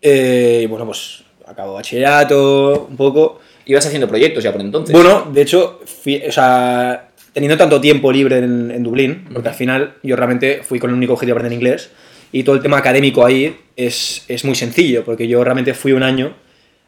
Eh, 0.02 0.62
y 0.64 0.66
bueno, 0.68 0.86
pues 0.86 1.24
acabo 1.46 1.74
bachillerato, 1.74 2.88
un 2.90 2.96
poco. 2.96 3.42
Ibas 3.66 3.86
haciendo 3.86 4.08
proyectos 4.08 4.44
ya 4.44 4.52
por 4.52 4.62
entonces. 4.62 4.94
Bueno, 4.94 5.30
de 5.34 5.42
hecho, 5.42 5.82
fui- 5.86 6.22
o 6.28 6.32
sea, 6.32 7.10
teniendo 7.34 7.58
tanto 7.58 7.82
tiempo 7.82 8.12
libre 8.12 8.38
en, 8.38 8.72
en 8.72 8.84
Dublín, 8.84 9.26
porque 9.34 9.50
al 9.50 9.56
final 9.56 9.96
yo 10.04 10.16
realmente 10.16 10.62
fui 10.64 10.80
con 10.80 10.90
el 10.92 10.96
único 10.96 11.14
objetivo 11.14 11.36
de 11.36 11.40
aprender 11.42 11.58
inglés, 11.60 11.90
y 12.32 12.44
todo 12.44 12.56
el 12.56 12.62
tema 12.62 12.78
académico 12.78 13.26
ahí 13.26 13.56
es, 13.76 14.24
es 14.28 14.44
muy 14.46 14.56
sencillo, 14.56 15.04
porque 15.04 15.28
yo 15.28 15.44
realmente 15.44 15.74
fui 15.74 15.94
un 15.94 16.04
año 16.04 16.36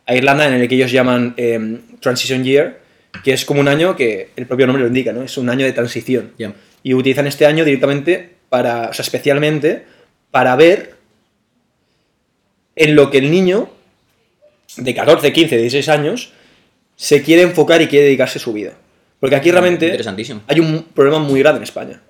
a 0.06 0.16
Irlanda 0.16 0.48
en 0.48 0.54
el 0.54 0.68
que 0.68 0.76
ellos 0.76 0.92
llaman 0.92 1.34
em, 1.38 1.82
Transition 2.00 2.44
Year, 2.44 2.80
que 3.24 3.34
es 3.34 3.44
como 3.46 3.60
un 3.62 3.68
año 3.68 3.96
que 3.96 4.30
el 4.36 4.46
propio 4.46 4.68
nombre 4.68 4.82
lo 4.84 4.88
indica, 4.88 5.12
¿no? 5.12 5.24
Es 5.24 5.38
un 5.38 5.50
año 5.50 5.66
de 5.66 5.74
transición. 5.74 6.32
Ya. 6.38 6.54
Y 6.84 6.94
utilizan 6.94 7.28
este 7.28 7.46
año 7.46 7.66
directamente 7.66 8.36
para, 8.50 8.90
o 8.90 8.94
sea, 8.94 9.04
especialmente 9.04 9.84
para 10.32 10.56
ver 10.56 10.96
en 12.76 12.96
lo 12.96 13.10
que 13.10 13.18
el 13.18 13.32
niño 13.32 13.70
de 14.78 14.94
14, 14.94 15.34
15, 15.34 15.58
16 15.58 15.90
años 15.90 16.34
se 16.98 17.22
quiere 17.24 17.44
enfocar 17.44 17.82
y 17.82 17.88
quiere 17.88 18.06
dedicarse 18.06 18.40
su 18.40 18.52
vida. 18.52 18.74
Porque 19.22 19.36
aquí 19.38 19.50
realmente 19.52 19.98
hay 20.48 20.60
un 20.60 20.84
problema 20.94 21.20
muy 21.20 21.40
grande 21.40 21.60
en 21.60 21.64
España. 21.64 22.02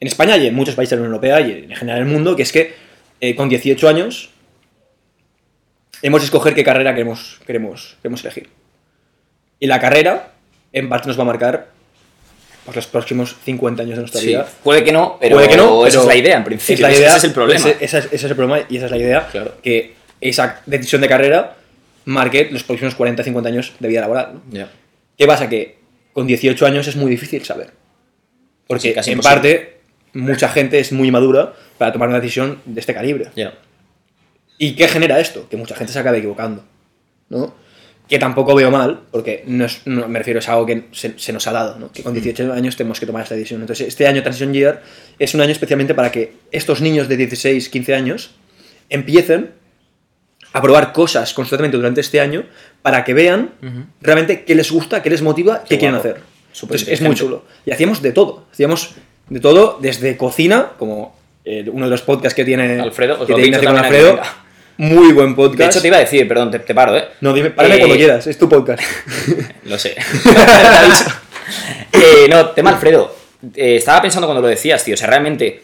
En 0.00 0.08
España 0.08 0.36
y 0.36 0.48
en 0.48 0.54
muchos 0.54 0.74
países 0.74 0.90
de 0.90 0.96
la 0.96 1.02
Unión 1.02 1.14
Europea 1.14 1.40
y 1.40 1.64
en 1.70 1.76
general 1.76 2.00
en 2.02 2.08
el 2.08 2.12
mundo, 2.12 2.34
que 2.34 2.42
es 2.42 2.50
que 2.50 2.74
eh, 3.20 3.36
con 3.36 3.48
18 3.48 3.88
años 3.88 4.30
hemos 6.02 6.20
de 6.20 6.24
escoger 6.24 6.54
qué 6.54 6.64
carrera 6.64 6.92
queremos, 6.92 7.40
queremos, 7.46 7.96
queremos 8.02 8.22
elegir. 8.24 8.48
Y 9.60 9.66
la 9.66 9.78
carrera, 9.80 10.32
en 10.72 10.88
parte, 10.88 11.06
nos 11.06 11.16
va 11.18 11.22
a 11.22 11.26
marcar 11.26 11.68
pues, 12.64 12.74
los 12.76 12.86
próximos 12.88 13.36
50 13.44 13.82
años 13.82 13.96
de 13.96 14.00
nuestra 14.02 14.20
Sí. 14.20 14.28
vida. 14.28 14.48
Puede 14.64 14.82
que 14.82 14.92
no, 14.92 15.18
pero, 15.20 15.36
Puede 15.36 15.48
que 15.48 15.56
no, 15.56 15.86
esa 15.86 15.98
pero 16.00 16.02
es 16.02 16.08
la 16.08 16.16
idea 16.20 16.36
en 16.38 16.44
principio. 16.44 16.74
es 16.74 16.80
la 16.80 16.90
Ese- 16.90 16.98
idea, 17.00 17.08
ese 17.10 17.18
es 17.18 17.24
el 17.24 17.32
problema. 17.32 17.60
Ese, 17.60 17.76
es, 17.84 17.94
ese 17.94 18.14
es 18.16 18.24
el 18.24 18.34
problema 18.36 18.66
y 18.68 18.76
esa 18.76 18.86
es 18.86 18.90
la 18.90 18.98
idea. 18.98 19.28
Claro. 19.30 19.54
Que 19.62 19.94
esa 20.20 20.60
decisión 20.66 21.00
de 21.00 21.08
carrera 21.08 21.56
marque 22.04 22.48
los 22.50 22.64
próximos 22.64 22.94
40, 22.94 23.22
50 23.24 23.48
años 23.48 23.72
de 23.78 23.88
vida 23.88 24.00
laboral. 24.00 24.34
¿no? 24.34 24.42
Ya. 24.50 24.70
¿Qué 25.16 25.26
pasa? 25.26 25.48
Que 25.48 25.78
con 26.12 26.26
18 26.26 26.66
años 26.66 26.86
es 26.88 26.96
muy 26.96 27.10
difícil 27.10 27.44
saber. 27.44 27.70
Porque 28.66 28.88
Sí, 28.88 28.94
casi 28.94 29.10
en 29.10 29.18
imposible. 29.18 29.34
parte 29.52 29.80
mucha 30.14 30.48
gente 30.48 30.78
es 30.78 30.92
muy 30.92 31.10
madura 31.10 31.54
para 31.78 31.92
tomar 31.92 32.08
una 32.08 32.20
decisión 32.20 32.58
de 32.64 32.80
este 32.80 32.94
calibre. 32.94 33.28
¿Y 34.58 34.74
qué 34.74 34.86
genera 34.88 35.18
esto? 35.20 35.48
Que 35.48 35.56
mucha 35.56 35.74
gente 35.74 35.92
se 35.92 35.98
acabe 35.98 36.18
equivocando. 36.18 36.64
¿no? 37.28 37.54
Que 38.08 38.18
tampoco 38.18 38.54
veo 38.54 38.70
mal, 38.70 39.00
porque 39.10 39.42
no 39.46 39.64
es, 39.64 39.80
no- 39.86 40.06
me 40.08 40.18
refiero 40.18 40.38
es 40.40 40.48
algo 40.48 40.66
que 40.66 40.84
se, 40.92 41.18
se 41.18 41.32
nos 41.32 41.46
ha 41.46 41.52
dado, 41.52 41.78
¿no? 41.78 41.90
que 41.90 42.02
con 42.02 42.12
18 42.12 42.52
años 42.52 42.76
tenemos 42.76 43.00
que 43.00 43.06
tomar 43.06 43.22
esta 43.22 43.34
decisión. 43.34 43.60
Entonces, 43.62 43.88
este 43.88 44.06
año 44.06 44.22
Transition 44.22 44.52
Year 44.52 44.82
es 45.18 45.34
un 45.34 45.40
año 45.40 45.52
especialmente 45.52 45.94
para 45.94 46.12
que 46.12 46.34
estos 46.50 46.80
niños 46.82 47.08
de 47.08 47.16
16, 47.16 47.68
15 47.70 47.94
años 47.94 48.32
empiecen 48.90 49.52
a 50.52 50.62
probar 50.62 50.92
cosas 50.92 51.32
constantemente 51.32 51.76
durante 51.76 52.00
este 52.00 52.20
año 52.20 52.44
para 52.82 53.04
que 53.04 53.14
vean 53.14 53.50
realmente 54.00 54.44
qué 54.44 54.54
les 54.54 54.70
gusta, 54.70 55.02
qué 55.02 55.10
les 55.10 55.22
motiva, 55.22 55.64
qué, 55.64 55.78
quieren 55.78 55.96
guapo. 55.96 56.08
hacer. 56.08 56.22
Entonces, 56.62 56.88
es 56.88 57.00
muy 57.00 57.14
chulo. 57.14 57.44
Y 57.64 57.70
hacíamos 57.70 58.02
de 58.02 58.12
todo. 58.12 58.46
Hacíamos 58.52 58.94
de 59.28 59.40
todo, 59.40 59.78
desde 59.80 60.16
cocina, 60.16 60.72
como 60.78 61.16
eh, 61.44 61.64
uno 61.72 61.86
de 61.86 61.90
los 61.90 62.02
podcasts 62.02 62.34
que 62.34 62.44
tiene, 62.44 62.80
Alfredo, 62.80 63.20
os 63.20 63.26
que 63.26 63.34
tiene 63.34 63.58
con 63.58 63.76
Alfredo. 63.76 64.20
Muy 64.78 65.12
buen 65.12 65.34
podcast. 65.34 65.58
De 65.58 65.66
hecho, 65.66 65.80
te 65.80 65.88
iba 65.88 65.96
a 65.98 66.00
decir, 66.00 66.26
perdón, 66.26 66.50
te, 66.50 66.58
te 66.58 66.74
paro, 66.74 66.96
¿eh? 66.96 67.04
No, 67.20 67.32
dime, 67.32 67.50
párame 67.50 67.76
Eh, 67.76 67.78
cuando 67.78 67.96
quieras, 67.96 68.26
es 68.26 68.38
tu 68.38 68.48
podcast. 68.48 68.82
Lo 69.64 69.78
sé. 69.78 69.96
Eh, 71.92 72.28
no, 72.30 72.50
tema 72.50 72.70
Alfredo. 72.70 73.14
Eh, 73.54 73.76
estaba 73.76 74.00
pensando 74.00 74.26
cuando 74.26 74.40
lo 74.40 74.48
decías, 74.48 74.82
tío. 74.82 74.94
O 74.94 74.96
sea, 74.96 75.08
realmente, 75.08 75.62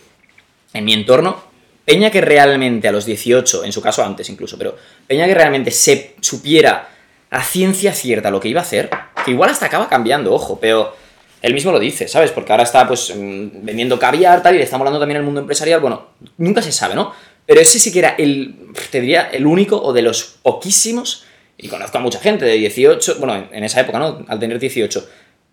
en 0.75 0.85
mi 0.85 0.93
entorno, 0.93 1.43
Peña 1.89 2.11
que 2.11 2.21
realmente 2.21 2.87
a 2.87 2.93
los 2.93 3.07
18, 3.07 3.65
en 3.65 3.73
su 3.73 3.81
caso 3.81 4.05
antes 4.05 4.29
incluso, 4.29 4.59
pero 4.59 4.77
Peña 5.07 5.25
que 5.25 5.33
realmente 5.33 5.71
se 5.71 6.17
supiera 6.21 6.87
a 7.31 7.43
ciencia 7.43 7.95
cierta 7.95 8.31
lo 8.31 8.41
que 8.41 8.49
iba 8.51 8.61
a 8.61 8.63
hacer, 8.63 8.91
que 9.25 9.31
igual 9.31 9.49
hasta 9.49 9.65
acaba 9.65 9.89
cambiando, 9.89 10.35
ojo, 10.35 10.59
pero 10.61 10.95
él 11.41 11.55
mismo 11.55 11.73
lo 11.73 11.79
dice, 11.79 12.07
¿sabes? 12.07 12.31
Porque 12.31 12.53
ahora 12.53 12.65
está 12.65 12.87
pues 12.87 13.15
mm, 13.17 13.65
vendiendo 13.65 13.99
caviar, 13.99 14.43
tal, 14.43 14.57
y 14.57 14.59
le 14.59 14.65
estamos 14.65 14.83
hablando 14.83 15.01
también 15.01 15.17
al 15.17 15.25
mundo 15.25 15.41
empresarial, 15.41 15.81
bueno, 15.81 16.09
nunca 16.37 16.61
se 16.61 16.73
sabe, 16.73 16.95
¿no? 16.95 17.15
Pero 17.47 17.59
ese 17.59 17.79
sí 17.79 17.91
que 17.91 18.01
era 18.01 18.17
el, 18.19 18.55
te 18.91 19.01
diría, 19.01 19.31
el 19.33 19.47
único 19.47 19.81
o 19.83 19.95
de 19.95 20.03
los 20.03 20.37
poquísimos, 20.43 21.25
y 21.57 21.69
conozco 21.69 21.97
a 21.97 22.03
mucha 22.03 22.21
gente 22.21 22.45
de 22.45 22.53
18, 22.53 23.17
bueno, 23.19 23.35
en, 23.35 23.49
en 23.51 23.65
esa 23.65 23.81
época, 23.81 23.99
¿no? 23.99 24.27
Al 24.29 24.39
tener 24.39 24.59
18, 24.59 25.09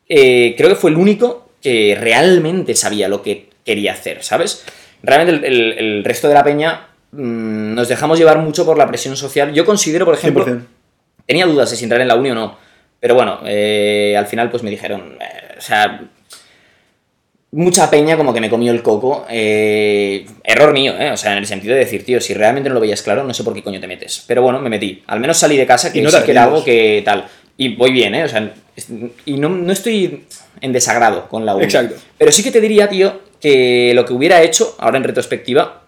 eh, 0.10 0.54
creo 0.58 0.68
que 0.68 0.75
fue 0.75 0.92
el 0.92 0.98
único 0.98 1.51
que 1.62 1.98
realmente 1.98 2.75
sabía 2.75 3.08
lo 3.08 3.22
que 3.22 3.51
quería 3.63 3.94
hacer, 3.94 4.22
¿sabes? 4.22 4.65
Realmente 5.05 5.47
el, 5.47 5.53
el- 5.53 5.77
el 5.77 6.03
resto 6.03 6.27
de 6.27 6.33
la 6.33 6.43
peña 6.43 6.88
mm, 7.12 7.74
nos 7.75 7.88
dejamos 7.88 8.17
llevar 8.19 8.39
mucho 8.39 8.65
por 8.65 8.77
la 8.77 8.88
presión 8.88 9.15
social. 9.15 9.53
Yo 9.53 9.65
considero, 9.65 10.05
por 10.05 10.15
ejemplo, 10.15 10.45
100%. 10.45 10.62
tenía 11.25 11.46
dudas 11.46 11.70
de 11.72 11.77
si 11.77 11.83
entrar 11.83 12.01
en 12.01 12.07
la 12.07 12.15
uni 12.15 12.31
o 12.31 12.35
no, 12.35 12.57
pero 13.00 13.15
bueno, 13.15 13.39
eh, 13.46 14.15
al 14.18 14.25
final 14.27 14.50
pues 14.50 14.63
me 14.63 14.70
dijeron, 14.70 15.18
eh, 15.22 15.55
o 15.57 15.61
sea, 15.61 16.01
mucha 17.51 17.89
peña 17.89 18.18
como 18.18 18.33
que 18.33 18.41
me 18.41 18.50
comió 18.50 18.72
el 18.72 18.81
coco. 18.81 19.25
eh, 19.29 20.25
error 20.44 20.74
mío, 20.74 20.94
¿eh? 21.00 21.11
O 21.11 21.18
sea, 21.18 21.31
en 21.33 21.37
el 21.39 21.46
sentido 21.46 21.74
de 21.74 21.79
decir, 21.81 22.03
tío, 22.05 22.20
si 22.20 22.33
realmente 22.33 22.70
no 22.70 22.75
lo 22.75 22.81
veías 22.81 23.01
claro, 23.01 23.24
no 23.24 23.33
sé 23.33 23.44
por 23.44 23.53
qué 23.53 23.63
coño 23.63 23.79
te 23.79 23.87
metes. 23.87 24.24
Pero 24.27 24.41
bueno, 24.41 24.59
me 24.59 24.70
metí. 24.70 25.03
Al 25.07 25.20
menos 25.20 25.37
salí 25.37 25.55
de 25.57 25.65
casa 25.65 25.91
que 25.91 26.00
Y 26.00 26.01
no 26.01 26.09
sí 26.11 26.18
que 26.25 26.31
era 26.31 26.44
algo 26.44 26.63
que 26.63 27.01
tal. 27.05 27.25
Y 27.57 27.75
voy 27.75 27.91
bien, 27.91 28.13
¿eh? 28.15 28.24
O 28.25 28.27
sea, 28.27 28.51
y 29.25 29.37
no, 29.37 29.48
no 29.50 29.72
estoy 29.72 30.25
en 30.59 30.74
desagrado 30.74 31.29
con 31.29 31.46
la 31.46 31.55
uni. 31.55 31.63
Exacto. 31.65 31.96
Pero 32.18 32.31
sí 32.31 32.44
que 32.44 32.51
te 32.51 32.59
diría, 32.59 32.89
tío, 32.89 33.22
que 33.39 33.93
lo 33.93 34.05
que 34.05 34.13
hubiera 34.13 34.41
hecho, 34.41 34.75
ahora 34.79 34.98
en 34.98 35.03
retrospectiva, 35.03 35.81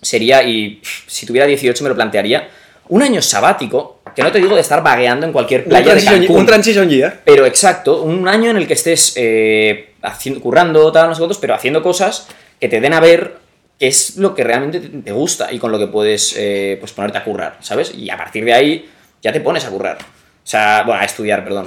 sería, 0.00 0.42
y 0.42 0.80
si 1.06 1.26
tuviera 1.26 1.46
18 1.46 1.82
me 1.84 1.90
lo 1.90 1.96
plantearía, 1.96 2.48
un 2.88 3.02
año 3.02 3.20
sabático, 3.20 4.00
que 4.14 4.22
no 4.22 4.32
te 4.32 4.38
digo 4.38 4.54
de 4.54 4.62
estar 4.62 4.82
vagueando 4.82 5.26
en 5.26 5.32
cualquier 5.32 5.62
Un 5.62 5.68
playa 5.68 5.84
de 5.84 5.90
transition, 5.92 6.20
Cancún. 6.20 6.36
un 6.36 6.46
transition 6.46 6.88
year. 6.88 7.20
Pero 7.24 7.46
exacto, 7.46 8.02
un 8.02 8.26
año 8.26 8.50
en 8.50 8.56
el 8.56 8.66
que 8.66 8.72
estés 8.74 9.12
eh, 9.16 9.90
haciendo, 10.02 10.40
currando, 10.40 10.90
tal, 10.90 11.08
no 11.08 11.14
sé 11.14 11.20
cuántos, 11.20 11.38
pero 11.38 11.54
haciendo 11.54 11.82
cosas 11.82 12.28
que 12.60 12.68
te 12.68 12.80
den 12.80 12.94
a 12.94 13.00
ver 13.00 13.36
qué 13.78 13.88
es 13.88 14.16
lo 14.16 14.34
que 14.34 14.42
realmente 14.42 14.80
te 14.80 14.88
te 14.88 15.12
gusta 15.12 15.52
y 15.52 15.58
con 15.58 15.70
lo 15.70 15.78
que 15.78 15.86
puedes 15.86 16.34
eh, 16.36 16.76
pues 16.80 16.92
ponerte 16.92 17.18
a 17.18 17.24
currar, 17.24 17.58
¿sabes? 17.60 17.94
Y 17.94 18.10
a 18.10 18.16
partir 18.16 18.44
de 18.44 18.54
ahí 18.54 18.88
ya 19.22 19.32
te 19.32 19.40
pones 19.40 19.64
a 19.64 19.70
currar. 19.70 19.98
O 20.00 20.50
sea, 20.50 20.82
bueno, 20.84 21.00
a 21.00 21.04
estudiar, 21.04 21.44
perdón. 21.44 21.66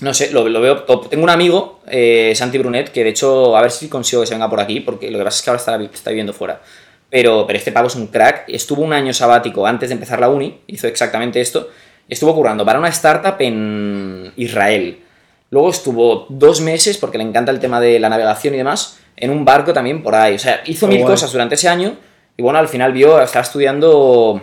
No 0.00 0.12
sé, 0.12 0.32
lo, 0.32 0.48
lo 0.48 0.60
veo 0.60 0.82
top. 0.82 1.08
Tengo 1.08 1.24
un 1.24 1.30
amigo, 1.30 1.80
eh, 1.86 2.32
Santi 2.34 2.58
Brunet, 2.58 2.90
que 2.90 3.04
de 3.04 3.10
hecho, 3.10 3.56
a 3.56 3.62
ver 3.62 3.70
si 3.70 3.88
consigo 3.88 4.22
que 4.22 4.26
se 4.26 4.34
venga 4.34 4.50
por 4.50 4.60
aquí, 4.60 4.80
porque 4.80 5.10
lo 5.10 5.18
que 5.18 5.24
pasa 5.24 5.38
es 5.38 5.42
que 5.42 5.50
ahora 5.50 5.60
está, 5.60 5.82
está 5.82 6.10
viviendo 6.10 6.32
fuera. 6.32 6.60
Pero, 7.10 7.46
pero 7.46 7.58
este 7.58 7.70
pavo 7.70 7.86
es 7.86 7.94
un 7.94 8.08
crack. 8.08 8.44
Estuvo 8.48 8.82
un 8.82 8.92
año 8.92 9.12
sabático 9.12 9.66
antes 9.66 9.88
de 9.88 9.94
empezar 9.94 10.18
la 10.18 10.28
uni, 10.28 10.60
hizo 10.66 10.88
exactamente 10.88 11.40
esto. 11.40 11.68
Estuvo 12.08 12.34
currando 12.34 12.64
para 12.64 12.78
una 12.78 12.88
startup 12.88 13.36
en 13.38 14.32
Israel. 14.36 14.98
Luego 15.50 15.70
estuvo 15.70 16.26
dos 16.28 16.60
meses, 16.60 16.98
porque 16.98 17.16
le 17.16 17.24
encanta 17.24 17.52
el 17.52 17.60
tema 17.60 17.80
de 17.80 18.00
la 18.00 18.08
navegación 18.08 18.54
y 18.54 18.56
demás, 18.58 18.98
en 19.16 19.30
un 19.30 19.44
barco 19.44 19.72
también 19.72 20.02
por 20.02 20.14
ahí. 20.16 20.34
O 20.34 20.38
sea, 20.38 20.62
hizo 20.66 20.88
mil 20.88 21.04
cosas 21.04 21.30
durante 21.30 21.54
ese 21.54 21.68
año. 21.68 21.96
Y 22.36 22.42
bueno, 22.42 22.58
al 22.58 22.66
final 22.68 22.92
vio, 22.92 23.22
estaba 23.22 23.44
estudiando. 23.44 24.40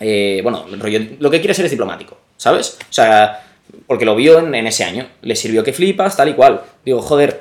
eh, 0.00 0.40
bueno, 0.42 0.66
rollo, 0.78 0.98
lo 1.20 1.30
que 1.30 1.38
quiere 1.38 1.54
ser 1.54 1.66
es 1.66 1.70
diplomático, 1.70 2.18
¿sabes? 2.36 2.76
O 2.90 2.92
sea, 2.92 3.40
porque 3.86 4.04
lo 4.04 4.14
vio 4.16 4.38
en, 4.38 4.54
en 4.54 4.66
ese 4.66 4.84
año. 4.84 5.06
Le 5.22 5.36
sirvió 5.36 5.62
que 5.64 5.72
flipas, 5.72 6.16
tal 6.16 6.28
y 6.28 6.34
cual. 6.34 6.60
Digo, 6.84 7.00
joder, 7.02 7.40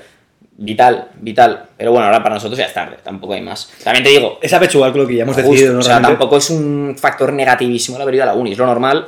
vital, 0.58 1.10
vital. 1.20 1.66
Pero 1.78 1.92
bueno, 1.92 2.06
ahora 2.06 2.22
para 2.24 2.36
nosotros 2.36 2.58
ya 2.58 2.66
es 2.66 2.74
tarde, 2.74 2.98
tampoco 3.04 3.34
hay 3.34 3.42
más. 3.42 3.72
También 3.84 4.04
te 4.04 4.10
digo, 4.12 4.40
Es 4.42 4.54
apechugar 4.54 4.92
con 4.92 5.02
lo 5.02 5.08
que 5.08 5.16
ya 5.16 5.24
hemos 5.24 5.36
Justo, 5.36 5.50
decidido, 5.50 5.74
¿no? 5.74 5.80
o 5.80 5.82
sea, 5.82 5.94
Realmente. 5.94 6.18
tampoco 6.20 6.38
es 6.38 6.50
un 6.50 6.96
factor 7.00 7.34
negativísimo 7.34 7.98
el 7.98 8.02
haber 8.04 8.16
ido 8.16 8.24
a 8.24 8.28
la 8.28 8.34
uni, 8.34 8.52
es 8.52 8.58
lo 8.58 8.66
normal. 8.66 9.08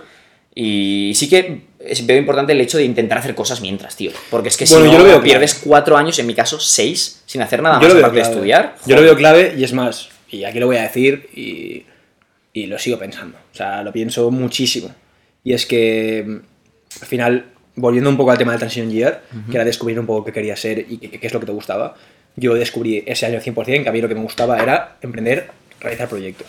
Y 0.57 1.11
sí 1.15 1.27
que 1.27 1.63
es, 1.79 2.05
veo 2.05 2.17
importante 2.17 2.53
el 2.53 2.61
hecho 2.61 2.77
de 2.77 2.85
intentar 2.85 3.17
hacer 3.17 3.35
cosas 3.35 3.59
mientras, 3.59 3.95
tío. 3.97 4.11
Porque 4.29 4.47
es 4.47 4.55
que 4.57 4.65
Bueno, 4.65 4.85
si 4.85 4.91
no, 4.91 4.93
yo 4.93 4.99
lo 4.99 5.03
veo 5.05 5.21
pierdes 5.21 5.55
cuatro 5.55 5.97
años, 5.97 6.17
en 6.19 6.25
mi 6.27 6.33
caso 6.33 6.59
seis, 6.59 7.21
sin 7.25 7.41
hacer 7.41 7.61
nada 7.61 7.75
Yo 7.75 7.81
más 7.81 7.89
lo 7.89 7.95
veo 7.95 8.05
aparte 8.05 8.21
de 8.23 8.31
estudiar. 8.33 8.75
Yo 8.85 8.95
lo 8.95 9.01
joder. 9.01 9.03
veo 9.03 9.15
clave 9.17 9.55
y 9.57 9.63
es 9.65 9.73
más, 9.73 10.09
y 10.29 10.45
aquí 10.45 10.59
lo 10.59 10.67
voy 10.67 10.77
a 10.77 10.83
decir 10.83 11.29
y, 11.35 11.85
y 12.53 12.67
lo 12.67 12.79
sigo 12.79 12.97
pensando. 12.97 13.37
O 13.51 13.55
sea, 13.55 13.83
lo 13.83 13.91
pienso 13.91 14.31
muchísimo. 14.31 14.89
Y 15.43 15.51
es 15.53 15.65
que 15.65 16.39
al 17.01 17.07
final, 17.07 17.45
volviendo 17.75 18.09
un 18.09 18.17
poco 18.17 18.31
al 18.31 18.37
tema 18.37 18.51
del 18.51 18.59
Transition 18.59 18.89
Year, 18.91 19.21
que 19.49 19.57
era 19.57 19.65
descubrir 19.65 19.99
un 19.99 20.05
poco 20.05 20.25
qué 20.25 20.31
quería 20.31 20.55
ser 20.55 20.79
y 20.79 20.97
qué, 20.97 21.19
qué 21.19 21.27
es 21.27 21.33
lo 21.33 21.39
que 21.39 21.45
te 21.45 21.51
gustaba, 21.51 21.95
yo 22.35 22.53
descubrí 22.53 23.03
ese 23.05 23.25
año 23.25 23.39
100% 23.39 23.83
que 23.83 23.89
a 23.89 23.91
mí 23.91 24.01
lo 24.01 24.07
que 24.07 24.15
me 24.15 24.21
gustaba 24.21 24.61
era 24.61 24.97
emprender, 25.01 25.47
realizar 25.79 26.07
proyectos. 26.09 26.47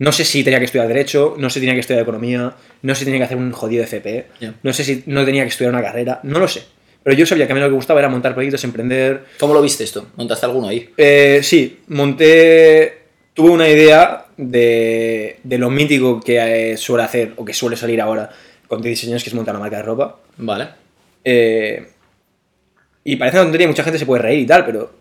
No 0.00 0.12
sé 0.12 0.24
si 0.24 0.44
tenía 0.44 0.58
que 0.60 0.66
estudiar 0.66 0.86
Derecho, 0.86 1.34
no 1.38 1.50
sé 1.50 1.54
si 1.54 1.60
tenía 1.60 1.74
que 1.74 1.80
estudiar 1.80 2.02
Economía, 2.02 2.52
no 2.82 2.94
sé 2.94 3.00
si 3.00 3.04
tenía 3.06 3.18
que 3.20 3.24
hacer 3.24 3.36
un 3.36 3.50
jodido 3.52 3.82
FP, 3.82 4.26
Ya. 4.40 4.54
no 4.62 4.72
sé 4.72 4.84
si 4.84 5.02
no 5.06 5.24
tenía 5.24 5.42
que 5.42 5.48
estudiar 5.48 5.72
una 5.72 5.82
carrera, 5.82 6.20
no 6.22 6.38
lo 6.38 6.46
sé. 6.46 6.62
Pero 7.02 7.16
yo 7.16 7.26
sabía 7.26 7.46
que 7.46 7.52
a 7.52 7.54
mí 7.54 7.60
lo 7.60 7.66
que 7.66 7.70
me 7.70 7.76
gustaba 7.76 7.98
era 8.00 8.08
montar 8.08 8.34
proyectos, 8.34 8.62
emprender, 8.64 9.24
¿Cómo 9.40 9.54
lo 9.54 9.62
viste 9.62 9.82
esto? 9.84 10.08
¿Montaste 10.16 10.46
alguno 10.46 10.68
ahí? 10.68 10.90
eh, 10.96 11.40
sí, 11.42 11.80
monté. 11.88 12.98
Tuve 13.34 13.50
una 13.50 13.68
idea 13.68 14.26
de, 14.36 15.38
de 15.42 15.58
lo 15.58 15.70
mítico 15.70 16.20
que 16.20 16.72
eh, 16.72 16.76
suele 16.76 17.04
hacer 17.04 17.32
o 17.36 17.44
que 17.44 17.54
suele 17.54 17.76
salir 17.76 18.00
ahora 18.00 18.28
con 18.68 18.80
diseños, 18.82 19.22
que 19.24 19.30
es 19.30 19.34
montar 19.34 19.54
una 19.54 19.60
marca 19.62 19.78
de 19.78 19.82
ropa. 19.82 20.16
Vale. 20.36 20.68
Eh, 21.24 21.88
y 23.04 23.16
parece 23.16 23.38
una 23.38 23.44
tontería, 23.46 23.66
mucha 23.68 23.82
gente 23.82 23.98
se 23.98 24.06
puede 24.06 24.22
reír 24.22 24.40
y 24.40 24.46
tal, 24.46 24.64
pero. 24.64 24.92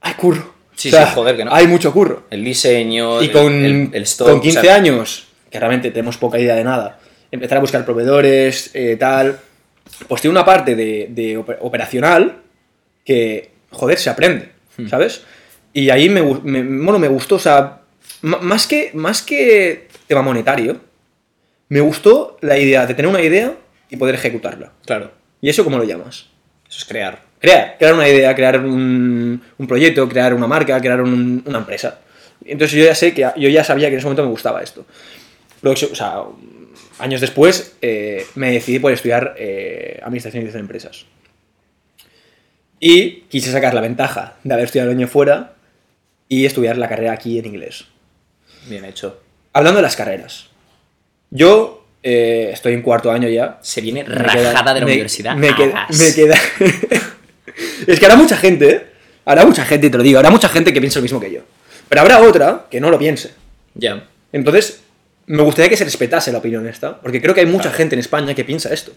Hay 0.00 0.14
curro. 0.14 0.54
Sí, 0.76 0.88
O 0.88 0.90
sea, 0.92 1.06
sí, 1.06 1.12
joder, 1.14 1.36
que 1.36 1.44
no. 1.44 1.54
Hay 1.54 1.66
mucho 1.66 1.92
curro. 1.92 2.24
El 2.30 2.44
diseño, 2.44 3.22
Y 3.22 3.26
el- 3.26 3.32
con, 3.32 3.52
el, 3.64 3.90
el 3.92 4.02
stock, 4.04 4.28
con 4.28 4.38
o 4.38 4.40
15 4.40 4.60
sea, 4.60 4.74
años, 4.74 5.26
que 5.50 5.58
realmente 5.58 5.90
tenemos 5.90 6.16
poca 6.18 6.38
idea 6.38 6.54
de 6.56 6.64
nada, 6.64 6.98
empezar 7.30 7.58
a 7.58 7.60
buscar 7.60 7.84
proveedores, 7.84 8.70
eh, 8.74 8.96
tal. 8.98 9.38
Pues 10.08 10.20
tiene 10.20 10.32
una 10.32 10.44
parte 10.44 10.74
de, 10.74 11.08
de 11.10 11.38
oper- 11.38 11.58
operacional 11.60 12.38
que, 13.04 13.50
joder, 13.70 13.98
se 13.98 14.10
aprende, 14.10 14.50
Hmm. 14.76 14.88
¿sabes? 14.88 15.22
Y 15.72 15.90
ahí 15.90 16.08
me, 16.08 16.22
me- 16.22 16.62
bueno, 16.84 16.98
me 16.98 17.06
gustó, 17.08 17.36
o 17.36 17.38
sea, 17.40 17.80
más 18.22 18.66
que, 18.66 18.90
más 18.94 19.22
que 19.22 19.86
tema 20.08 20.22
monetario, 20.22 20.80
me 21.74 21.80
gustó 21.80 22.36
la 22.40 22.56
idea 22.56 22.86
de 22.86 22.94
tener 22.94 23.08
una 23.10 23.20
idea 23.20 23.52
y 23.90 23.96
poder 23.96 24.14
ejecutarla. 24.14 24.70
Claro. 24.86 25.10
¿Y 25.40 25.48
eso 25.48 25.64
cómo 25.64 25.76
lo 25.76 25.82
llamas? 25.82 26.26
Eso 26.68 26.78
es 26.78 26.84
crear. 26.84 27.20
Crear, 27.40 27.74
crear 27.78 27.94
una 27.94 28.08
idea, 28.08 28.32
crear 28.36 28.60
un, 28.60 29.42
un 29.58 29.66
proyecto, 29.66 30.08
crear 30.08 30.32
una 30.34 30.46
marca, 30.46 30.80
crear 30.80 31.00
un- 31.02 31.42
una 31.44 31.58
empresa. 31.58 31.98
Entonces 32.44 32.78
yo 32.78 32.84
ya 32.84 32.94
sé 32.94 33.12
que 33.12 33.22
yo 33.36 33.48
ya 33.48 33.64
sabía 33.64 33.88
que 33.88 33.94
en 33.94 33.98
ese 33.98 34.06
momento 34.06 34.22
me 34.22 34.30
gustaba 34.30 34.62
esto. 34.62 34.86
Luego, 35.62 35.76
o 35.90 35.94
sea, 35.96 36.22
años 37.00 37.20
después 37.20 37.74
eh, 37.82 38.24
me 38.36 38.52
decidí 38.52 38.78
por 38.78 38.92
estudiar 38.92 39.34
eh, 39.36 39.98
administración 40.04 40.42
y 40.42 40.44
dirección 40.44 40.60
de 40.62 40.66
empresas. 40.66 41.06
Y 42.78 43.22
quise 43.28 43.50
sacar 43.50 43.74
la 43.74 43.80
ventaja 43.80 44.36
de 44.44 44.54
haber 44.54 44.66
estudiado 44.66 44.90
el 44.92 44.96
año 44.96 45.08
fuera 45.08 45.54
y 46.28 46.44
estudiar 46.46 46.76
la 46.76 46.88
carrera 46.88 47.12
aquí 47.12 47.38
en 47.38 47.46
inglés. 47.46 47.86
Bien 48.68 48.84
hecho. 48.84 49.20
Hablando 49.52 49.78
de 49.78 49.82
las 49.82 49.96
carreras. 49.96 50.50
Yo 51.34 51.84
eh, 52.02 52.50
estoy 52.52 52.72
en 52.74 52.80
cuarto 52.82 53.10
año 53.10 53.28
ya. 53.28 53.58
Se 53.60 53.80
viene 53.80 54.04
queda- 54.04 54.14
rajada 54.52 54.72
de 54.74 54.80
la 54.80 54.86
me- 54.86 54.92
universidad. 54.92 55.34
Me 55.36 55.54
queda. 55.54 55.86
Me 55.98 56.14
queda- 56.14 56.38
es 57.86 57.98
que 57.98 58.06
habrá 58.06 58.16
mucha 58.16 58.36
gente, 58.36 58.68
¿eh? 58.70 58.86
Habrá 59.26 59.44
mucha 59.44 59.64
gente, 59.64 59.86
y 59.86 59.90
te 59.90 59.96
lo 59.96 60.02
digo, 60.04 60.18
habrá 60.18 60.30
mucha 60.30 60.48
gente 60.48 60.72
que 60.72 60.80
piense 60.80 60.98
lo 60.98 61.02
mismo 61.02 61.18
que 61.20 61.30
yo. 61.32 61.40
Pero 61.88 62.00
habrá 62.02 62.20
otra 62.20 62.66
que 62.70 62.80
no 62.80 62.90
lo 62.90 62.98
piense. 62.98 63.32
Ya. 63.74 64.06
Entonces, 64.32 64.82
me 65.26 65.42
gustaría 65.42 65.68
que 65.70 65.76
se 65.76 65.84
respetase 65.84 66.30
la 66.30 66.38
opinión 66.38 66.66
esta, 66.68 67.00
porque 67.00 67.20
creo 67.22 67.34
que 67.34 67.40
hay 67.40 67.46
mucha 67.46 67.62
Claro. 67.64 67.76
gente 67.78 67.94
en 67.94 68.00
España 68.00 68.34
que 68.34 68.44
piensa 68.44 68.72
esto. 68.72 68.92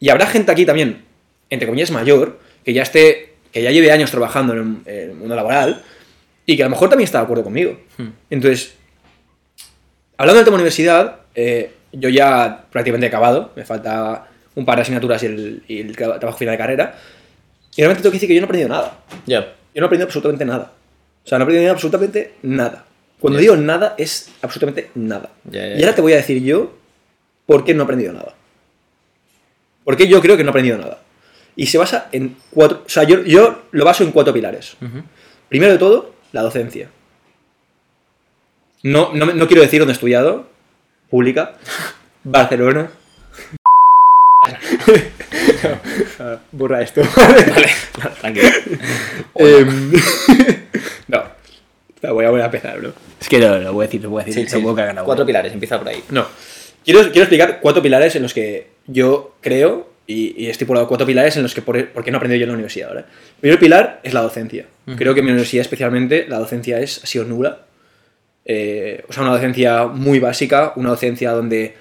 Y 0.00 0.08
habrá 0.08 0.26
gente 0.26 0.50
aquí 0.50 0.66
también, 0.66 1.04
entre 1.50 1.66
comillas, 1.68 1.90
mayor, 1.92 2.40
que 2.64 2.72
ya 2.72 2.82
esté, 2.82 3.34
que 3.52 3.62
ya 3.62 3.70
lleve 3.70 3.92
años 3.92 4.10
trabajando 4.10 4.54
en 4.54 4.82
el 4.86 5.12
mundo 5.14 5.34
laboral 5.36 5.82
y 6.46 6.56
que 6.56 6.62
a 6.62 6.66
lo 6.66 6.70
mejor 6.70 6.88
también 6.88 7.04
está 7.04 7.18
de 7.18 7.24
acuerdo 7.24 7.44
conmigo. 7.44 7.78
Hmm. 7.96 8.08
Entonces, 8.30 8.74
hablando 10.20 10.36
del 10.38 10.44
tema 10.44 10.54
universidad, 10.56 11.16
eh, 11.34 11.72
yo 11.92 12.08
ya 12.08 12.64
prácticamente 12.70 13.06
he 13.06 13.08
acabado, 13.08 13.52
me 13.56 13.64
falta 13.64 14.26
un 14.54 14.64
par 14.64 14.76
de 14.76 14.82
asignaturas 14.82 15.22
y 15.22 15.26
el, 15.26 15.62
y 15.66 15.80
el 15.80 15.96
tra- 15.96 16.18
trabajo 16.18 16.38
final 16.38 16.52
de 16.54 16.58
carrera. 16.58 16.94
Y 17.76 17.82
realmente 17.82 18.02
tengo 18.02 18.12
que 18.12 18.16
decir 18.16 18.28
que 18.28 18.34
yo 18.34 18.40
no 18.40 18.44
he 18.44 18.48
aprendido 18.48 18.68
nada. 18.68 18.98
Ya. 19.26 19.40
Yo 19.40 19.80
no 19.80 19.82
he 19.82 19.86
aprendido 19.86 20.06
absolutamente 20.06 20.44
nada. 20.44 20.72
O 21.24 21.28
sea, 21.28 21.38
no 21.38 21.42
he 21.42 21.46
aprendido 21.46 21.72
absolutamente 21.72 22.34
nada. 22.42 22.84
Cuando 23.20 23.38
Ya. 23.38 23.42
digo 23.42 23.56
nada, 23.56 23.94
es 23.98 24.30
absolutamente 24.42 24.90
nada. 24.94 25.30
Ya, 25.44 25.66
y 25.76 25.80
ahora 25.82 25.94
te 25.94 26.00
voy 26.02 26.12
a 26.12 26.16
decir 26.16 26.42
yo 26.42 26.72
por 27.46 27.64
qué 27.64 27.74
no 27.74 27.82
he 27.82 27.84
aprendido 27.84 28.12
nada. 28.12 28.34
¿Por 29.84 29.96
qué 29.96 30.06
yo 30.08 30.20
creo 30.20 30.36
que 30.36 30.42
no 30.44 30.48
he 30.48 30.52
aprendido 30.52 30.78
nada? 30.78 30.98
Y 31.56 31.66
se 31.66 31.78
basa 31.78 32.08
en 32.12 32.36
cuatro... 32.50 32.82
O 32.86 32.88
sea, 32.88 33.04
yo, 33.04 33.22
yo 33.24 33.62
lo 33.70 33.84
baso 33.84 34.04
en 34.04 34.12
cuatro 34.12 34.32
pilares. 34.32 34.76
Ujú. 34.80 35.02
Primero 35.48 35.72
de 35.72 35.78
todo, 35.78 36.14
la 36.32 36.42
docencia. 36.42 36.88
No, 38.82 39.12
no, 39.14 39.26
no 39.26 39.46
quiero 39.46 39.62
decir 39.62 39.80
dónde 39.80 39.92
he 39.92 39.94
estudiado. 39.94 40.48
Pública. 41.10 41.54
Barcelona. 42.24 42.90
No, 46.18 46.40
Borra 46.52 46.82
esto. 46.82 47.02
Vale, 47.16 47.66
tranquilo. 48.20 48.48
Em, 49.34 49.92
no. 51.08 51.22
No, 52.02 52.14
voy 52.14 52.24
a, 52.24 52.30
voy 52.30 52.40
a 52.40 52.46
empezar, 52.46 52.78
bro. 52.78 52.94
Es 53.20 53.28
que 53.28 53.38
no, 53.38 53.58
no 53.58 53.72
voy 53.74 53.84
a 53.84 53.86
decir, 53.86 54.00
no 54.00 54.10
voy 54.10 54.22
a 54.22 54.24
decir. 54.24 54.48
Sí, 54.48 54.56
sí. 54.58 54.66
agua. 54.66 55.04
Cuatro 55.04 55.26
pilares, 55.26 55.52
empieza 55.52 55.78
por 55.78 55.88
ahí. 55.88 56.02
No. 56.10 56.26
Quiero, 56.84 57.02
quiero 57.02 57.22
explicar 57.22 57.58
cuatro 57.60 57.82
pilares 57.82 58.16
en 58.16 58.22
los 58.22 58.32
que 58.32 58.68
yo 58.86 59.34
creo 59.42 59.90
y, 60.06 60.46
he 60.46 60.50
estipulado 60.50 60.88
cuatro 60.88 61.06
pilares 61.06 61.36
en 61.36 61.42
los 61.42 61.54
que 61.54 61.60
por, 61.60 61.88
por 61.88 62.02
qué 62.02 62.10
no 62.10 62.16
he 62.16 62.18
aprendido 62.18 62.40
yo 62.40 62.44
en 62.44 62.48
la 62.48 62.54
universidad. 62.54 62.88
¿vale? 62.88 63.00
El 63.00 63.40
primer 63.40 63.58
pilar 63.58 64.00
es 64.02 64.14
la 64.14 64.22
docencia. 64.22 64.66
Creo 64.96 65.12
que 65.12 65.20
en 65.20 65.26
mi 65.26 65.32
universidad 65.32 65.60
especialmente 65.60 66.26
la 66.26 66.38
docencia 66.38 66.80
es, 66.80 67.04
ha 67.04 67.06
sido 67.06 67.24
nula. 67.24 67.66
Eh, 68.44 69.04
o 69.08 69.12
sea, 69.12 69.22
una 69.22 69.32
docencia 69.32 69.86
muy 69.86 70.18
básica, 70.18 70.72
una 70.76 70.90
docencia 70.90 71.32
donde 71.32 71.76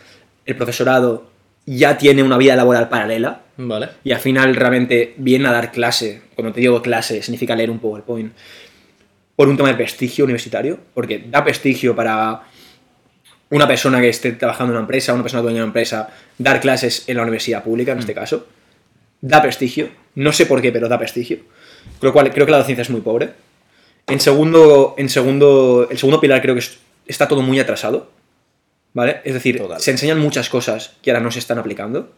el 0.45 0.55
profesorado 0.55 1.29
ya 1.65 1.97
tiene 1.97 2.23
una 2.23 2.37
vida 2.37 2.55
laboral 2.55 2.89
paralela 2.89 3.41
Vale. 3.57 3.89
y 4.03 4.11
al 4.11 4.19
final 4.19 4.55
realmente 4.55 5.13
viene 5.17 5.47
a 5.47 5.51
dar 5.51 5.71
clase. 5.71 6.21
Cuando 6.35 6.53
te 6.53 6.61
digo 6.61 6.81
clase, 6.81 7.21
significa 7.21 7.55
leer 7.55 7.69
un 7.69 7.79
PowerPoint. 7.79 8.33
Por 9.35 9.47
un 9.47 9.55
tema 9.55 9.69
de 9.69 9.75
prestigio 9.75 10.25
universitario, 10.25 10.79
porque 10.93 11.23
da 11.29 11.43
prestigio 11.43 11.95
para 11.95 12.41
una 13.51 13.67
persona 13.67 14.01
que 14.01 14.09
esté 14.09 14.33
trabajando 14.33 14.73
en 14.73 14.77
una 14.77 14.83
empresa, 14.83 15.13
una 15.13 15.23
persona 15.23 15.41
dueña 15.41 15.57
de 15.57 15.63
una 15.63 15.69
empresa, 15.69 16.09
dar 16.37 16.59
clases 16.59 17.05
en 17.07 17.17
la 17.17 17.23
universidad 17.23 17.63
pública, 17.63 17.93
en 17.93 17.99
este 17.99 18.13
caso. 18.13 18.47
Da 19.21 19.41
prestigio. 19.41 19.89
No 20.15 20.31
sé 20.31 20.45
por 20.45 20.61
qué, 20.61 20.71
pero 20.71 20.87
da 20.87 20.97
prestigio. 20.97 21.39
Con 21.99 22.07
lo 22.07 22.13
cual, 22.13 22.31
creo 22.31 22.45
que 22.45 22.51
la 22.51 22.59
docencia 22.59 22.81
es 22.81 22.89
muy 22.89 23.01
pobre. 23.01 23.29
En 24.09 24.19
segundo, 24.19 24.95
en 24.97 25.09
segundo, 25.09 25.87
el 25.89 25.97
segundo 25.97 26.19
pilar 26.21 26.41
creo 26.41 26.55
que 26.55 26.59
es- 26.59 26.79
está 27.07 27.27
todo 27.27 27.41
muy 27.41 27.59
atrasado. 27.59 28.09
¿Vale? 28.93 29.21
Es 29.23 29.33
decir, 29.35 29.57
Total. 29.59 29.79
se 29.79 29.91
enseñan 29.91 30.19
muchas 30.19 30.49
cosas 30.49 30.93
que 31.01 31.11
ahora 31.11 31.21
no 31.21 31.29
se 31.31 31.37
están 31.39 31.59
aplicando. 31.59 32.11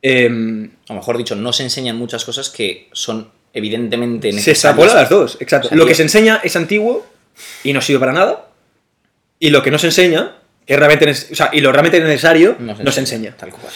Em, 0.00 0.70
O 0.88 0.94
mejor 0.94 1.18
dicho, 1.18 1.34
no 1.36 1.52
se 1.52 1.62
enseñan 1.64 1.96
muchas 1.96 2.24
cosas 2.24 2.48
que 2.50 2.88
son 2.92 3.30
evidentemente 3.52 4.30
se 4.30 4.36
necesarias. 4.36 4.56
extrapola 4.64 4.94
las 4.94 5.10
dos, 5.10 5.36
exacto. 5.40 5.66
O 5.66 5.68
sea, 5.70 5.78
lo 5.78 5.84
que 5.86 5.94
se 5.94 6.02
enseña 6.02 6.40
es 6.42 6.54
antiguo 6.56 7.06
y 7.64 7.72
no 7.72 7.80
sirve 7.82 8.00
para 8.00 8.12
nada. 8.12 8.48
Y 9.40 9.50
lo 9.50 9.62
que 9.62 9.70
no 9.70 9.78
se 9.78 9.88
enseña, 9.88 10.36
es 10.66 10.78
realmente, 10.78 11.10
o 11.10 11.34
sea, 11.34 11.50
y 11.52 11.60
lo 11.60 11.70
realmente 11.72 12.00
necesario, 12.00 12.56
no 12.58 12.90
se, 12.92 13.00
enseña. 13.00 13.36
Tal 13.36 13.50
cual. 13.50 13.72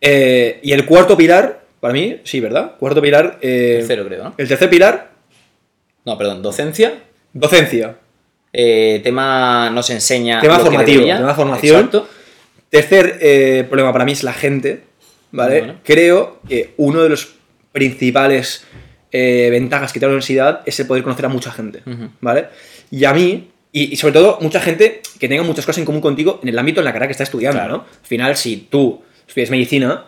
Eh, 0.00 0.60
y 0.62 0.72
el 0.72 0.84
cuarto 0.86 1.16
pilar, 1.16 1.64
para 1.80 1.92
mí, 1.94 2.20
sí, 2.24 2.40
¿verdad? 2.40 2.76
Cuarto 2.78 3.00
pilar. 3.02 3.38
eh, 3.42 3.76
Tercero, 3.80 4.06
creo, 4.06 4.24
¿no? 4.24 4.34
El 4.38 4.48
tercer 4.48 4.68
pilar, 4.70 5.10
No, 6.04 6.18
perdón, 6.18 6.42
docencia. 6.42 7.02
docencia. 7.32 7.96
eh, 8.52 9.00
tema 9.02 9.70
no 9.70 9.82
se 9.82 9.94
enseña. 9.94 10.40
Tema 10.40 10.54
lo 10.58 10.64
que 10.64 10.70
formativo, 10.70 10.94
debería. 10.98 11.16
tema 11.18 11.34
formación. 11.34 11.76
Exacto. 11.76 12.08
Tercer 12.70 13.18
eh, 13.20 13.64
problema 13.68 13.92
para 13.92 14.04
mí 14.04 14.12
es 14.12 14.22
la 14.22 14.32
gente, 14.32 14.82
¿vale? 15.32 15.58
Bueno. 15.60 15.74
Creo 15.84 16.40
que 16.48 16.74
uno 16.76 17.02
de 17.02 17.08
los 17.08 17.34
principales 17.72 18.64
eh, 19.12 19.48
ventajas 19.50 19.92
que 19.92 19.98
tiene 19.98 20.10
la 20.10 20.14
universidad 20.16 20.62
es 20.66 20.78
el 20.80 20.86
poder 20.86 21.02
conocer 21.02 21.24
a 21.26 21.28
mucha 21.28 21.50
gente. 21.52 21.82
¿vale? 22.20 22.46
Y 22.90 23.04
a 23.04 23.12
mí, 23.14 23.50
y, 23.72 23.92
y 23.92 23.96
sobre 23.96 24.12
todo 24.14 24.38
mucha 24.40 24.60
gente 24.60 25.00
que 25.18 25.28
tenga 25.28 25.42
muchas 25.42 25.66
cosas 25.66 25.78
en 25.78 25.84
común 25.84 26.00
contigo 26.00 26.40
en 26.42 26.48
el 26.48 26.58
ámbito 26.58 26.80
en 26.80 26.84
la 26.84 26.92
carrera 26.92 27.06
que 27.08 27.12
está 27.12 27.24
estudiando, 27.24 27.58
Claro. 27.58 27.76
¿no? 27.78 27.84
Al 27.84 28.06
final, 28.06 28.36
si 28.36 28.56
tú 28.70 29.02
estudias 29.26 29.50
medicina, 29.50 30.04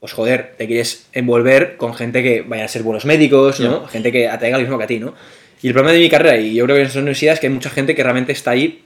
pues 0.00 0.12
joder, 0.12 0.54
te 0.56 0.66
quieres 0.66 1.06
envolver 1.12 1.76
con 1.76 1.94
gente 1.94 2.22
que 2.22 2.42
vaya 2.42 2.64
a 2.64 2.68
ser 2.68 2.82
buenos 2.82 3.04
médicos, 3.04 3.58
¿no? 3.60 3.82
Ya. 3.82 3.88
Gente 3.88 4.12
que 4.12 4.28
atraiga 4.28 4.58
lo 4.58 4.62
mismo 4.62 4.78
que 4.78 4.84
a 4.84 4.86
ti, 4.86 4.98
¿no? 5.00 5.14
Y 5.62 5.66
el 5.68 5.72
problema 5.72 5.92
de 5.92 5.98
mi 5.98 6.08
carrera, 6.08 6.36
y 6.36 6.54
yo 6.54 6.64
creo 6.64 6.76
que 6.76 6.82
en 6.82 6.88
esa 6.88 6.98
universidad, 7.00 7.34
es 7.34 7.40
que 7.40 7.48
hay 7.48 7.52
mucha 7.52 7.70
gente 7.70 7.94
que 7.94 8.02
realmente 8.02 8.30
está 8.32 8.52
ahí 8.52 8.84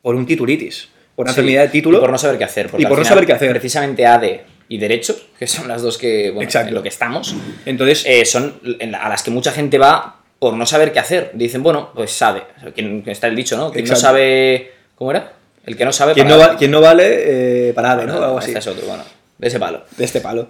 por 0.00 0.14
un 0.14 0.26
titulitis, 0.26 0.88
por 1.16 1.24
una 1.24 1.32
Sí, 1.32 1.40
enfermedad 1.40 1.62
de 1.64 1.68
título. 1.70 1.98
Y 1.98 2.00
por 2.00 2.10
no 2.10 2.18
saber 2.18 2.38
qué 2.38 2.44
hacer. 2.44 2.70
Y 2.78 2.86
por 2.86 2.98
no 2.98 3.04
saber 3.04 3.26
qué 3.26 3.32
hacer. 3.32 3.50
Precisamente 3.50 4.06
ADE 4.06 4.42
y 4.68 4.78
Derecho, 4.78 5.16
que 5.38 5.46
son 5.48 5.66
las 5.66 5.82
dos 5.82 5.98
que, 5.98 6.30
bueno, 6.30 6.42
Exacto. 6.46 6.68
en 6.68 6.74
lo 6.74 6.82
que 6.82 6.88
estamos, 6.88 7.34
Entonces, 7.66 8.04
eh, 8.06 8.24
son 8.24 8.60
a 9.00 9.08
las 9.08 9.22
que 9.24 9.30
mucha 9.32 9.50
gente 9.50 9.78
va 9.78 10.20
por 10.38 10.54
no 10.54 10.66
saber 10.66 10.92
qué 10.92 11.00
hacer. 11.00 11.30
Dicen, 11.34 11.62
bueno, 11.64 11.90
pues 11.94 12.12
sabe. 12.12 12.42
Quien 12.74 13.02
está 13.06 13.26
el 13.26 13.34
dicho, 13.34 13.56
¿no? 13.56 13.72
Quien 13.72 13.84
no 13.84 13.90
Exacto. 13.92 14.02
sabe. 14.08 14.70
¿Cómo 14.94 15.10
era? 15.10 15.32
El 15.66 15.76
que 15.76 15.84
no 15.84 15.92
sabe. 15.92 16.12
quien, 16.14 16.28
para 16.28 16.38
no 16.38 16.48
va- 16.52 16.56
quien 16.58 16.70
no 16.70 16.80
vale, 16.80 17.68
eh, 17.70 17.72
para 17.72 17.92
ADE, 17.92 18.06
¿no? 18.06 18.22
Algo 18.22 18.38
así. 18.38 18.48
Este 18.50 18.58
es 18.60 18.66
otro, 18.68 18.86
bueno. 18.86 19.02
De 19.38 19.48
ese 19.48 19.58
palo. 19.58 19.84
De 19.96 20.04
este 20.04 20.20
palo. 20.20 20.48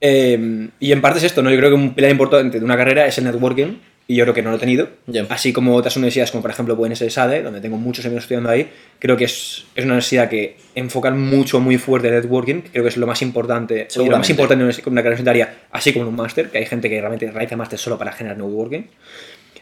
Eh, 0.00 0.68
y 0.80 0.92
en 0.92 1.00
parte 1.00 1.18
es 1.18 1.24
esto, 1.24 1.42
¿no? 1.42 1.50
Yo 1.50 1.56
creo 1.58 1.70
que 1.70 1.74
un 1.76 1.94
pilar 1.94 2.10
importante 2.10 2.58
de 2.58 2.64
una 2.64 2.76
carrera 2.76 3.06
es 3.06 3.18
el 3.18 3.24
networking, 3.24 3.78
y 4.08 4.16
yo 4.16 4.24
creo 4.24 4.34
que 4.34 4.42
no 4.42 4.50
lo 4.50 4.56
he 4.56 4.58
tenido. 4.58 4.88
Así 5.30 5.52
como 5.52 5.76
otras 5.76 5.96
universidades, 5.96 6.32
como 6.32 6.42
por 6.42 6.50
ejemplo 6.50 6.76
pueden 6.76 6.96
ser 6.96 7.10
SADE, 7.10 7.42
donde 7.42 7.60
tengo 7.60 7.76
muchos 7.76 8.04
amigos 8.04 8.24
estudiando 8.24 8.50
ahí, 8.50 8.68
creo 8.98 9.16
que 9.16 9.24
es, 9.24 9.64
es 9.76 9.84
una 9.84 9.94
universidad 9.94 10.28
que 10.28 10.56
enfocan 10.74 11.20
mucho, 11.20 11.60
muy 11.60 11.78
fuerte 11.78 12.08
el 12.08 12.14
networking, 12.14 12.62
que 12.62 12.70
creo 12.70 12.82
que 12.82 12.88
es 12.88 12.96
lo 12.96 13.06
más 13.06 13.22
importante, 13.22 13.86
lo 14.10 14.18
más 14.18 14.28
importante 14.30 14.62
en 14.62 14.66
una- 14.68 14.76
en 14.76 14.92
una 14.92 15.02
carrera 15.02 15.20
universitaria, 15.20 15.58
así 15.70 15.92
como 15.92 16.04
en 16.04 16.08
un 16.08 16.16
máster, 16.16 16.50
que 16.50 16.58
hay 16.58 16.66
gente 16.66 16.90
que 16.90 16.98
realmente 16.98 17.30
realiza 17.30 17.56
máster 17.56 17.78
solo 17.78 17.96
para 17.96 18.10
generar 18.12 18.36
networking. 18.36 18.82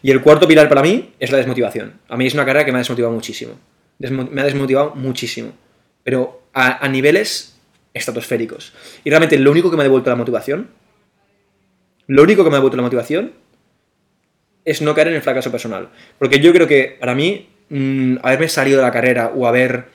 Y 0.03 0.11
el 0.11 0.23
cuarto 0.23 0.49
pilar 0.49 0.71
para 0.71 0.81
mí 0.83 1.11
es 1.21 1.31
la 1.31 1.37
desmotivación. 1.37 1.93
A 2.09 2.17
mí 2.17 2.27
es 2.27 2.33
una 2.33 2.47
carrera 2.47 2.65
que 2.65 2.73
me 2.73 2.79
ha 2.79 2.81
desmotivado 2.81 3.13
muchísimo. 3.15 3.53
Desmo- 4.01 4.29
me 4.31 4.41
ha 4.41 4.45
desmotivado 4.45 4.95
muchísimo. 4.95 5.53
Pero 6.03 6.45
a, 6.55 6.83
a 6.85 6.89
niveles 6.89 7.60
estratosféricos. 7.95 8.73
Y 9.05 9.11
realmente 9.11 9.39
lo 9.39 9.51
único 9.51 9.71
que 9.71 9.77
me 9.77 9.83
ha 9.83 9.85
devuelto 9.85 10.11
la 10.11 10.17
motivación, 10.17 10.69
lo 12.07 12.23
único 12.23 12.45
que 12.45 12.51
me 12.51 12.57
ha 12.57 12.59
devuelto 12.59 12.77
la 12.77 12.83
motivación 12.83 13.33
es 14.65 14.83
no 14.83 14.95
caer 14.95 15.09
en 15.09 15.15
el 15.15 15.23
fracaso 15.23 15.51
personal. 15.51 15.89
Porque 16.19 16.41
yo 16.41 16.53
creo 16.53 16.67
que 16.67 16.97
para 17.01 17.15
mí, 17.15 17.49
mm, 17.71 18.17
haberme 18.23 18.49
salido 18.49 18.79
de 18.79 18.85
la 18.85 18.93
carrera 18.93 19.33
o 19.35 19.47
haber 19.47 19.87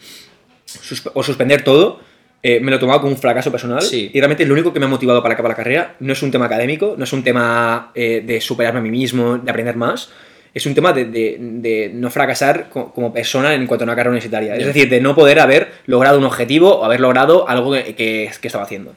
suspe- 0.67 1.11
o 1.13 1.23
suspender 1.23 1.63
todo, 1.63 1.99
eh, 2.41 2.59
me 2.59 2.69
lo 2.71 2.77
he 2.77 2.79
tomado 2.79 3.01
como 3.01 3.11
un 3.13 3.17
fracaso 3.17 3.51
personal. 3.51 3.81
Sí. 3.81 4.11
Y 4.13 4.19
realmente 4.19 4.45
lo 4.45 4.53
único 4.53 4.71
que 4.73 4.79
me 4.79 4.85
ha 4.85 4.89
motivado 4.89 5.21
para 5.21 5.33
acabar 5.33 5.51
la 5.51 5.55
carrera 5.55 5.95
no 5.99 6.13
es 6.13 6.21
un 6.21 6.31
tema 6.31 6.45
académico, 6.45 6.95
no 6.97 7.03
es 7.03 7.13
un 7.13 7.23
tema 7.23 7.91
eh, 7.95 8.21
de 8.25 8.39
superarme 8.41 8.79
a 8.79 8.83
mí 8.83 8.91
mismo, 8.91 9.37
de 9.37 9.49
aprender 9.49 9.75
más. 9.75 10.11
Es 10.55 10.65
un 10.65 10.73
tema 10.73 10.91
de, 10.93 11.05
de- 11.05 11.37
de 11.39 11.91
no 11.93 12.09
fracasar 12.09 12.69
co- 12.69 12.91
como 12.93 13.13
persona 13.13 13.53
en 13.53 13.67
cuanto 13.67 13.83
a 13.83 13.85
una 13.85 13.93
carrera 13.95 14.09
universitaria. 14.11 14.53
Es 14.55 14.61
Ya. 14.61 14.67
decir, 14.67 14.89
de 14.89 15.01
no 15.01 15.13
poder 15.13 15.39
haber 15.39 15.67
logrado 15.85 16.17
un 16.17 16.23
objetivo 16.23 16.77
o 16.79 16.85
haber 16.85 17.01
logrado 17.01 17.47
algo 17.47 17.73
que, 17.73 17.93
que- 17.93 18.31
que 18.41 18.47
estaba 18.47 18.63
haciendo. 18.63 18.95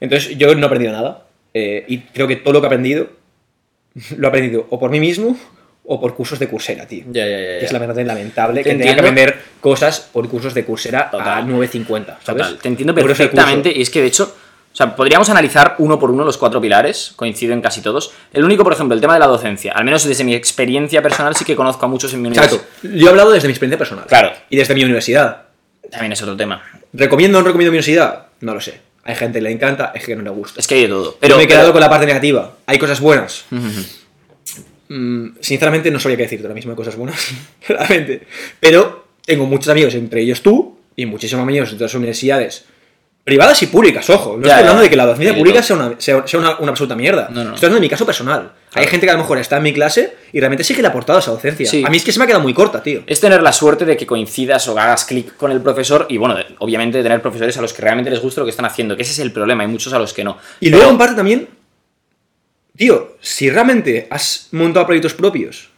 Entonces 0.00 0.36
yo 0.36 0.54
no 0.54 0.60
he 0.62 0.66
aprendido 0.66 0.92
nada. 0.92 1.26
eh, 1.54 1.84
y 1.88 1.98
creo 1.98 2.26
que 2.26 2.36
todo 2.36 2.52
lo 2.54 2.60
que 2.60 2.66
he 2.66 2.68
aprendido 2.68 3.08
lo 4.16 4.26
he 4.26 4.28
aprendido 4.28 4.66
o 4.70 4.78
por 4.80 4.90
mí 4.90 4.98
mismo 5.00 5.36
o 5.84 6.00
por 6.00 6.14
cursos 6.14 6.38
de 6.38 6.48
Coursera, 6.48 6.86
tío. 6.86 7.04
Ya, 7.10 7.26
ya, 7.26 7.30
ya. 7.38 7.58
Que 7.58 7.64
es 7.66 7.72
lamentablemente 7.72 8.04
lamentable 8.14 8.62
Te 8.62 8.70
que 8.70 8.76
tenga 8.76 8.94
que 8.94 9.00
aprender 9.00 9.36
cosas 9.60 10.00
por 10.12 10.28
cursos 10.28 10.54
de 10.54 10.64
Coursera 10.64 11.00
a 11.02 11.10
Total. 11.10 11.44
9.50. 11.46 12.04
¿sabes? 12.06 12.24
Total, 12.24 12.58
te 12.58 12.68
entiendo 12.68 12.94
perfectamente. 12.94 13.72
Y 13.76 13.82
es 13.82 13.90
que 13.90 14.00
de 14.00 14.06
hecho, 14.08 14.34
sea, 14.86 14.96
podríamos 14.96 15.28
analizar 15.30 15.76
uno 15.78 15.98
por 15.98 16.10
uno 16.10 16.24
los 16.24 16.38
cuatro 16.38 16.60
pilares, 16.60 17.12
coinciden 17.16 17.60
casi 17.60 17.80
todos. 17.80 18.12
El 18.32 18.44
único, 18.44 18.64
por 18.64 18.72
ejemplo, 18.72 18.94
el 18.94 19.00
tema 19.00 19.14
de 19.14 19.20
la 19.20 19.26
docencia, 19.26 19.72
al 19.72 19.84
menos 19.84 20.04
desde 20.04 20.24
mi 20.24 20.34
experiencia 20.34 21.02
personal, 21.02 21.34
sí 21.36 21.44
que 21.44 21.56
conozco 21.56 21.84
a 21.86 21.88
muchos 21.88 22.12
en 22.14 22.22
mi 22.22 22.28
universidad. 22.28 22.60
Exacto. 22.66 22.88
Yo 22.96 23.06
he 23.06 23.10
hablado 23.10 23.30
desde 23.32 23.48
mi 23.48 23.52
experiencia 23.52 23.78
personal. 23.78 24.06
Claro. 24.06 24.32
Y 24.50 24.56
desde 24.56 24.74
mi 24.74 24.84
universidad. 24.84 25.42
También 25.90 26.12
es 26.12 26.22
otro 26.22 26.36
tema. 26.36 26.62
¿Recomiendo 26.92 27.38
o 27.38 27.40
no 27.42 27.46
recomiendo 27.48 27.70
mi 27.72 27.76
universidad? 27.78 28.26
No 28.40 28.54
lo 28.54 28.60
sé. 28.60 28.80
Hay 29.04 29.14
gente 29.16 29.38
que 29.38 29.42
le 29.42 29.50
encanta, 29.50 29.86
hay 29.94 30.00
gente 30.00 30.12
que 30.12 30.16
no 30.16 30.22
le 30.22 30.30
gusta. 30.30 30.60
Es 30.60 30.66
que 30.66 30.76
hay 30.76 30.82
de 30.82 30.88
todo. 30.88 31.16
Pero 31.18 31.18
Pero 31.20 31.36
me 31.36 31.42
he 31.42 31.46
quedado 31.46 31.64
pero- 31.66 31.72
con 31.72 31.80
la 31.80 31.90
parte 31.90 32.06
negativa. 32.06 32.52
Hay 32.66 32.78
cosas 32.78 33.00
buenas. 33.00 33.44
Mm, 34.88 35.28
sinceramente, 35.40 35.90
no 35.90 35.98
sabría 35.98 36.16
qué 36.18 36.22
decirte 36.24 36.44
ahora 36.44 36.54
mismo 36.54 36.72
de 36.72 36.76
cosas 36.76 36.96
buenas. 36.96 37.18
Realmente. 37.68 38.26
Pero 38.60 39.06
tengo 39.24 39.46
muchos 39.46 39.68
amigos, 39.68 39.94
entre 39.94 40.20
ellos 40.22 40.42
tú, 40.42 40.78
y 40.96 41.06
muchísimos 41.06 41.42
amigos 41.42 41.70
de 41.70 41.76
otras 41.76 41.94
universidades. 41.94 42.64
Privadas 43.24 43.62
y 43.62 43.66
públicas, 43.68 44.10
ojo. 44.10 44.36
No 44.36 44.42
Ya, 44.48 44.54
estoy 44.54 44.60
hablando 44.60 44.80
ya. 44.80 44.82
de 44.82 44.90
que 44.90 44.96
la 44.96 45.06
docencia 45.06 45.32
Sí, 45.32 45.38
pública 45.38 45.62
sea, 45.62 45.76
una, 45.76 45.94
sea, 46.00 46.26
sea 46.26 46.40
una, 46.40 46.58
una 46.58 46.70
absoluta 46.70 46.96
mierda. 46.96 47.28
No, 47.30 47.44
no. 47.44 47.54
Estoy 47.54 47.66
hablando 47.68 47.76
de 47.76 47.80
mi 47.82 47.88
caso 47.88 48.04
personal. 48.04 48.52
Hay 48.74 48.86
gente 48.88 49.06
que 49.06 49.10
a 49.10 49.14
lo 49.14 49.20
mejor 49.20 49.38
está 49.38 49.58
en 49.58 49.62
mi 49.62 49.72
clase 49.72 50.16
y 50.32 50.40
realmente 50.40 50.64
sí 50.64 50.74
que 50.74 50.82
le 50.82 50.88
ha 50.88 50.90
aportado 50.90 51.20
esa 51.20 51.30
docencia. 51.30 51.64
Sí. 51.70 51.84
A 51.86 51.90
mí 51.90 51.98
es 51.98 52.04
que 52.04 52.10
se 52.10 52.18
me 52.18 52.24
ha 52.24 52.26
quedado 52.26 52.42
muy 52.42 52.52
corta, 52.52 52.82
tío. 52.82 53.04
Es 53.06 53.20
tener 53.20 53.40
la 53.40 53.52
suerte 53.52 53.84
de 53.84 53.96
que 53.96 54.06
coincidas 54.06 54.66
o 54.66 54.76
hagas 54.76 55.04
clic 55.04 55.36
con 55.36 55.52
el 55.52 55.60
profesor 55.60 56.06
y, 56.08 56.16
bueno, 56.16 56.34
obviamente 56.58 57.00
tener 57.00 57.22
profesores 57.22 57.56
a 57.56 57.62
los 57.62 57.72
que 57.72 57.82
realmente 57.82 58.10
les 58.10 58.20
gusta 58.20 58.40
lo 58.40 58.44
que 58.46 58.50
están 58.50 58.64
haciendo, 58.66 58.96
que 58.96 59.02
ese 59.02 59.12
es 59.12 59.18
el 59.20 59.30
problema, 59.30 59.62
hay 59.62 59.68
muchos 59.68 59.92
a 59.92 60.00
los 60.00 60.12
que 60.12 60.24
no. 60.24 60.38
Y 60.58 60.66
Pero- 60.66 60.78
luego, 60.78 60.90
en 60.90 60.98
parte 60.98 61.14
también, 61.14 61.48
tío, 62.76 63.16
si 63.20 63.50
realmente 63.50 64.08
has 64.10 64.48
montado 64.50 64.84
proyectos 64.86 65.14
propios, 65.14 65.68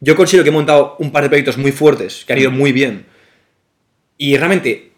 yo 0.00 0.14
considero 0.16 0.44
que 0.44 0.50
he 0.50 0.52
montado 0.52 0.96
un 0.98 1.10
par 1.10 1.22
de 1.22 1.30
proyectos 1.30 1.56
muy 1.56 1.72
fuertes, 1.72 2.24
que 2.26 2.32
han 2.34 2.38
ido 2.40 2.50
muy 2.50 2.72
bien, 2.72 3.06
y 4.18 4.36
realmente, 4.36 4.90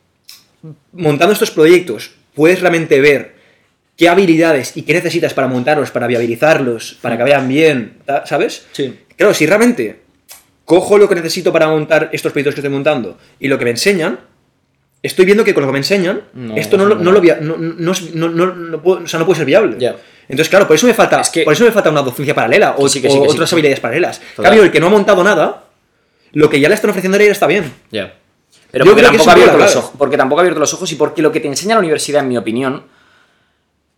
montando 0.93 1.33
estos 1.33 1.51
proyectos, 1.51 2.13
puedes 2.35 2.61
realmente 2.61 3.01
ver 3.01 3.35
qué 3.97 4.09
habilidades 4.09 4.77
y 4.77 4.83
qué 4.83 4.93
necesitas 4.95 5.33
para 5.35 5.49
montarlos, 5.49 5.91
para 5.91 6.07
viabilizarlos, 6.07 6.99
para 7.01 7.17
que 7.17 7.23
vayan 7.23 7.49
bien, 7.49 7.99
¿sabes? 8.25 8.67
Sí. 8.73 8.95
Claro, 9.17 9.33
si 9.35 9.47
realmente 9.47 10.01
cojo 10.65 10.99
lo 10.99 11.09
que 11.09 11.15
necesito 11.15 11.53
para 11.53 11.69
montar 11.69 12.11
estos 12.13 12.33
proyectos 12.33 12.55
que 12.55 12.61
estoy 12.61 12.73
montando 12.73 13.17
y 13.41 13.49
lo 13.49 13.59
que 13.59 13.65
me 13.65 13.71
enseñan, 13.71 14.19
estoy 15.03 15.25
viendo 15.25 15.45
que 15.45 15.55
con 15.55 15.63
lo 15.63 15.69
que 15.69 15.73
me 15.73 15.79
enseñan, 15.79 16.23
No, 16.35 16.57
esto 16.57 16.77
no, 16.77 16.87
no. 16.89 16.97
no 16.97 17.13
lo 17.13 17.23
no, 17.41 18.83
puedo- 18.83 19.05
o 19.05 19.07
sea, 19.07 19.19
no 19.21 19.27
puede 19.27 19.39
ser 19.39 19.47
viable. 19.47 19.77
Ya. 19.79 19.97
Entonces, 20.29 20.49
claro, 20.49 20.67
por 20.67 20.75
eso 20.77 20.87
me 20.89 20.95
falta, 20.95 21.21
Es 21.21 21.31
que- 21.31 21.45
por 21.45 21.53
eso 21.53 21.65
me 21.65 21.71
falta 21.71 21.89
una 21.91 22.03
docencia 22.03 22.35
paralela 22.35 22.75
o, 22.79 22.89
Sí, 22.89 23.01
que 23.01 23.09
sí, 23.09 23.17
o 23.17 23.23
que 23.23 23.29
sí, 23.29 23.35
otras 23.35 23.53
habilidades 23.53 23.81
paralelas. 23.81 24.21
Total. 24.35 24.45
cambio, 24.51 24.65
el 24.65 24.73
que 24.73 24.81
no 24.81 24.89
ha 24.89 24.91
montado 24.91 25.23
nada, 25.23 25.65
lo 26.33 26.51
que 26.51 26.59
ya 26.61 26.69
le 26.69 26.75
están 26.75 26.91
ofreciendo 26.91 27.17
ahí 27.17 27.27
está 27.29 27.47
bien. 27.47 27.73
Ya. 27.93 28.15
Pero 28.77 28.85
Yo 28.85 28.91
porque 28.93 29.03
tampoco, 29.09 29.31
ha 29.31 29.33
abierto 29.33 29.57
los 29.59 29.77
ojos, 29.77 29.93
porque 29.97 30.17
tampoco 30.19 30.41
ha 30.41 30.43
abierto 30.43 30.61
los 30.61 30.75
ojos 30.75 30.93
y 30.93 30.97
porque 30.97 31.23
lo 31.23 31.33
que 31.33 31.41
te 31.41 31.49
enseña 31.49 31.75
la 31.77 31.79
universidad, 31.81 32.21
en 32.23 32.29
mi 32.29 32.37
opinión, 32.37 32.85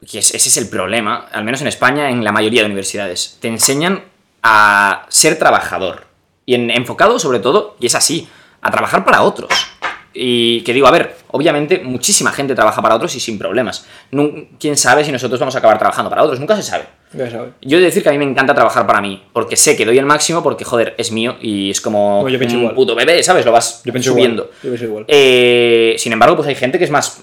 que 0.09 0.21
es- 0.21 0.33
ese 0.33 0.49
es 0.49 0.57
el 0.57 0.69
problema, 0.69 1.27
al 1.33 1.43
menos 1.43 1.61
en 1.62 1.67
España, 1.67 2.11
en 2.11 2.23
la 2.23 2.31
mayoría 2.31 2.61
de 2.61 2.67
universidades, 2.67 3.38
te 3.41 3.49
enseñan 3.49 4.05
a 4.45 5.05
ser 5.09 5.37
trabajador. 5.37 6.07
Y 6.47 6.55
en- 6.55 6.71
enfocado 6.71 7.19
sobre 7.19 7.41
todo, 7.41 7.77
y 7.81 7.87
es 7.87 7.97
así, 7.97 8.29
a 8.62 8.71
trabajar 8.71 9.05
para 9.05 9.23
otros. 9.23 9.51
Y 10.21 10.63
que 10.63 10.73
digo, 10.73 10.87
a 10.89 10.91
ver, 10.91 11.15
obviamente 11.31 11.79
muchísima 11.79 12.33
gente 12.33 12.55
trabaja 12.55 12.83
para 12.83 12.97
otros 12.97 13.15
y 13.15 13.21
sin 13.21 13.39
problemas. 13.39 13.87
Nun- 14.11 14.49
¿Quién 14.59 14.77
sabe 14.77 15.05
si 15.05 15.13
nosotros 15.13 15.39
vamos 15.39 15.55
a 15.55 15.59
acabar 15.59 15.79
trabajando 15.79 16.11
para 16.11 16.25
otros? 16.25 16.41
Nunca 16.41 16.57
se 16.57 16.63
sabe. 16.65 16.85
Yo 17.63 17.77
he 17.79 17.81
de 17.81 17.87
decir 17.87 18.03
que 18.03 18.09
a 18.09 18.13
mí 18.13 18.19
me 18.19 18.25
encanta 18.25 18.53
trabajar 18.55 18.87
para 18.87 19.01
mí, 19.01 19.23
porque 19.33 19.57
sé 19.57 19.77
que 19.77 19.85
doy 19.87 19.97
el 19.99 20.07
máximo, 20.07 20.43
porque 20.43 20.65
joder, 20.65 20.95
es 20.99 21.13
mío 21.13 21.37
y 21.41 21.71
es 21.71 21.81
como 21.81 22.23
No, 22.25 22.29
yo 22.29 22.39
un 22.39 22.51
igual. 22.51 22.75
puto 22.75 22.95
bebé, 22.97 23.23
¿sabes? 23.23 23.47
Lo 23.47 23.53
vas 23.53 23.83
Yo 23.85 23.93
subiendo. 24.03 24.43
igual. 24.45 24.57
Yo 24.63 24.69
pienso 24.71 24.85
igual. 24.87 25.05
Eh, 25.07 25.95
sin 25.99 26.13
embargo, 26.13 26.35
pues 26.37 26.49
hay 26.49 26.55
gente 26.57 26.79
que 26.79 26.85
es 26.85 26.91
más. 26.91 27.23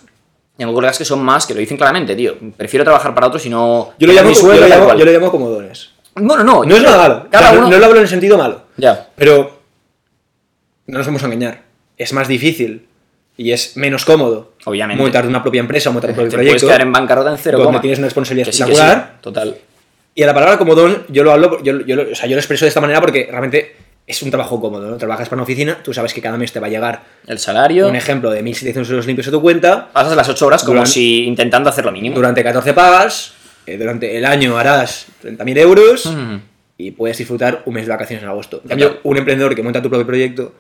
Tengo 0.57 0.73
colegas 0.73 0.97
que 0.97 1.03
son 1.03 1.21
más, 1.21 1.45
que 1.45 1.53
lo 1.53 1.59
dicen 1.59 1.75
claramente, 1.75 2.15
tío. 2.15 2.35
Prefiero 2.55 2.85
trabajar 2.85 3.13
para 3.13 3.27
otros 3.27 3.45
y 3.45 3.49
no. 3.49 3.91
Yo 3.99 4.07
lo 4.07 4.13
llamo, 4.13 4.31
yo 4.31 4.47
lo 4.53 4.67
llamo, 4.67 4.95
yo 4.95 5.03
lo 5.05 5.11
llamo 5.11 5.29
como 5.31 5.49
dones. 5.49 5.89
Bueno, 6.15 6.45
no. 6.45 6.63
No 6.63 6.75
es 6.77 6.81
nada 6.81 6.97
malo. 6.97 7.27
Cada 7.29 7.47
O 7.47 7.49
sea, 7.51 7.59
uno. 7.59 7.69
No 7.69 7.77
lo 7.77 7.85
hablo 7.85 7.97
en 7.97 8.03
el 8.03 8.07
sentido 8.07 8.37
malo. 8.37 8.61
Ya. 8.77 9.09
Pero 9.15 9.59
no 10.87 10.97
nos 10.97 11.05
vamos 11.07 11.21
a 11.23 11.25
engañar. 11.25 11.61
Es 11.97 12.13
más 12.13 12.27
difícil 12.27 12.85
y 13.37 13.51
es 13.51 13.75
menos 13.77 14.05
cómodo 14.05 14.53
Obviamente. 14.65 15.01
montar 15.01 15.25
una 15.27 15.41
propia 15.41 15.59
empresa, 15.59 15.91
montar 15.91 16.11
un 16.11 16.15
propio 16.15 16.29
Te 16.31 16.35
puedes 16.37 16.49
proyecto. 16.51 16.67
quedar 16.67 16.81
en 16.81 16.91
bancarrota 16.91 17.31
en 17.31 17.37
cero 17.37 17.57
donde 17.57 17.67
coma. 17.69 17.81
tienes 17.81 17.99
una 17.99 18.07
responsabilidad 18.07 18.45
Que 18.47 18.53
sí, 18.53 18.63
que 18.63 18.75
sí. 18.75 18.81
Total. 19.21 19.55
Y 20.13 20.23
a 20.23 20.25
la 20.27 20.33
palabra 20.33 20.57
comodón, 20.57 21.03
yo 21.09 21.23
lo 21.23 21.31
hablo, 21.33 21.61
yo, 21.63 21.81
yo 21.85 22.01
o 22.11 22.15
sea, 22.15 22.27
yo 22.27 22.35
lo 22.35 22.39
expreso 22.39 22.63
de 22.65 22.69
esta 22.69 22.79
manera 22.79 23.01
porque 23.01 23.27
realmente 23.29 23.75
es 24.07 24.21
un 24.21 24.29
trabajo 24.29 24.61
cómodo, 24.61 24.89
¿no? 24.89 24.97
Trabajas 24.97 25.27
para 25.27 25.37
una 25.37 25.43
oficina, 25.43 25.79
tú 25.83 25.93
sabes 25.93 26.13
que 26.13 26.21
cada 26.21 26.37
mes 26.37 26.51
te 26.53 26.59
va 26.61 26.67
a 26.67 26.69
llegar 26.69 27.03
El 27.27 27.39
salario. 27.39 27.87
un 27.89 27.95
ejemplo 27.95 28.29
de 28.29 28.41
1.700 28.43 28.89
euros 28.91 29.07
limpios 29.07 29.27
a 29.27 29.31
tu 29.31 29.41
cuenta, 29.41 29.89
Pasas 29.91 30.15
las 30.15 30.29
8 30.29 30.45
horas 30.47 30.61
como 30.63 30.75
Durante- 30.75 30.91
si 30.91 31.25
intentando 31.25 31.69
hacer 31.69 31.83
lo 31.85 31.91
mínimo. 31.91 32.15
durante 32.15 32.43
14 32.43 32.73
pagas, 32.73 33.33
eh, 33.65 33.77
durante 33.77 34.15
el 34.15 34.25
año 34.25 34.57
harás 34.57 35.07
30.000 35.21 35.57
euros 35.57 36.05
Mm. 36.05 36.35
y 36.77 36.91
puedes 36.91 37.17
disfrutar 37.17 37.63
un 37.65 37.73
mes 37.73 37.85
de 37.87 37.91
vacaciones 37.91 38.23
en 38.23 38.29
agosto. 38.29 38.61
En 38.63 38.69
cambio, 38.69 38.99
un 39.03 39.17
emprendedor 39.17 39.53
que 39.55 39.63
monta 39.63 39.81
tu 39.81 39.89
propio 39.89 40.05
proyecto 40.05 40.53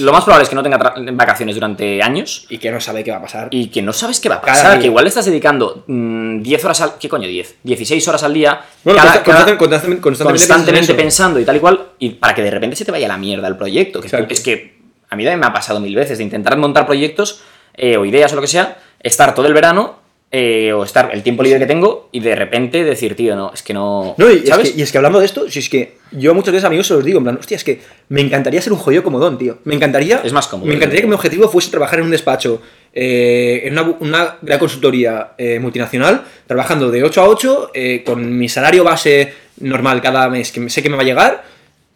Lo 0.00 0.12
más 0.12 0.24
probable 0.24 0.42
es 0.42 0.48
que 0.48 0.56
no 0.56 0.62
tenga 0.64 0.78
vacaciones 1.12 1.54
durante 1.54 2.02
años 2.02 2.44
y 2.50 2.58
que 2.58 2.70
no 2.72 2.80
sabe 2.80 3.04
qué 3.04 3.12
va 3.12 3.18
a 3.18 3.22
pasar. 3.22 3.48
y 3.52 3.68
que 3.68 3.80
no 3.80 3.92
sabes 3.92 4.18
qué 4.20 4.28
va 4.28 4.36
a 4.36 4.40
pasar. 4.42 4.78
Que 4.80 4.86
igual 4.86 5.04
le 5.04 5.08
estás 5.10 5.24
dedicando 5.24 5.84
mm, 5.86 6.42
10 6.42 6.64
horas 6.64 6.80
al. 6.80 6.98
¿Qué 6.98 7.08
coño 7.08 7.28
10? 7.28 7.56
16 7.62 8.08
horas 8.08 8.22
al 8.24 8.34
día. 8.34 8.60
Bueno, 8.84 8.98
cada- 9.00 9.22
constantemente- 9.56 10.00
constantemente, 10.00 10.94
pensando 10.94 11.38
y 11.38 11.44
tal 11.44 11.56
y 11.56 11.60
cual, 11.60 11.80
y 12.00 12.10
para 12.10 12.34
que 12.34 12.42
de 12.42 12.50
repente 12.50 12.74
se 12.76 12.84
te 12.84 12.90
vaya 12.90 13.06
la 13.08 13.16
mierda 13.16 13.46
el 13.46 13.56
proyecto. 13.56 14.00
Que 14.00 14.08
Exacto. 14.08 14.34
es 14.34 14.40
que 14.40 14.80
a 15.08 15.16
mí 15.16 15.22
también 15.22 15.38
me 15.40 15.46
ha 15.46 15.52
pasado 15.52 15.78
mil 15.80 15.94
veces 15.94 16.18
de 16.18 16.24
intentar 16.24 16.56
montar 16.56 16.84
proyectos 16.84 17.40
eh, 17.74 17.96
o 17.96 18.04
ideas 18.04 18.32
o 18.32 18.36
lo 18.36 18.42
que 18.42 18.48
sea, 18.48 18.76
estar 18.98 19.34
todo 19.34 19.46
el 19.46 19.54
verano 19.54 19.99
eh, 20.32 20.72
o 20.72 20.84
estar 20.84 21.10
el 21.12 21.24
tiempo 21.24 21.42
libre 21.42 21.58
que 21.58 21.66
tengo 21.66 22.08
y 22.12 22.20
de 22.20 22.36
repente 22.36 22.84
decir, 22.84 23.16
tío, 23.16 23.34
no, 23.34 23.50
es 23.52 23.62
que 23.64 23.74
no. 23.74 24.14
No, 24.16 24.30
y 24.30 24.36
es, 24.36 24.48
¿sabes? 24.48 24.70
que, 24.70 24.78
y 24.78 24.82
es 24.82 24.92
que 24.92 24.98
hablando 24.98 25.18
de 25.18 25.26
esto, 25.26 25.50
si 25.50 25.58
es 25.58 25.68
que 25.68 25.96
yo 26.12 26.34
muchas 26.34 26.52
veces 26.52 26.64
a 26.64 26.68
amigos 26.68 26.86
se 26.86 26.94
los 26.94 27.04
digo, 27.04 27.18
en 27.18 27.24
plan, 27.24 27.36
hostia, 27.40 27.56
es 27.56 27.64
que 27.64 27.80
me 28.10 28.20
encantaría 28.20 28.62
ser 28.62 28.72
un 28.72 28.78
joyo 28.78 29.02
como 29.02 29.18
Don, 29.18 29.36
tío. 29.38 29.58
Me 29.64 29.74
encantaría. 29.74 30.20
Es 30.22 30.32
más 30.32 30.46
cómodo, 30.46 30.68
Me 30.68 30.74
encantaría 30.74 31.02
que 31.02 31.08
mi 31.08 31.14
objetivo 31.14 31.48
fuese 31.48 31.70
trabajar 31.70 31.98
en 31.98 32.04
un 32.04 32.10
despacho, 32.12 32.62
eh, 32.92 33.62
en 33.64 33.72
una, 33.72 33.82
una 33.98 34.36
gran 34.40 34.58
consultoría 34.60 35.32
eh, 35.36 35.58
multinacional, 35.58 36.22
trabajando 36.46 36.92
de 36.92 37.02
8 37.02 37.22
a 37.22 37.28
8, 37.28 37.70
eh, 37.74 38.02
con 38.06 38.38
mi 38.38 38.48
salario 38.48 38.84
base 38.84 39.32
normal 39.58 40.00
cada 40.00 40.28
mes, 40.28 40.52
que 40.52 40.70
sé 40.70 40.80
que 40.80 40.90
me 40.90 40.96
va 40.96 41.02
a 41.02 41.06
llegar. 41.06 41.44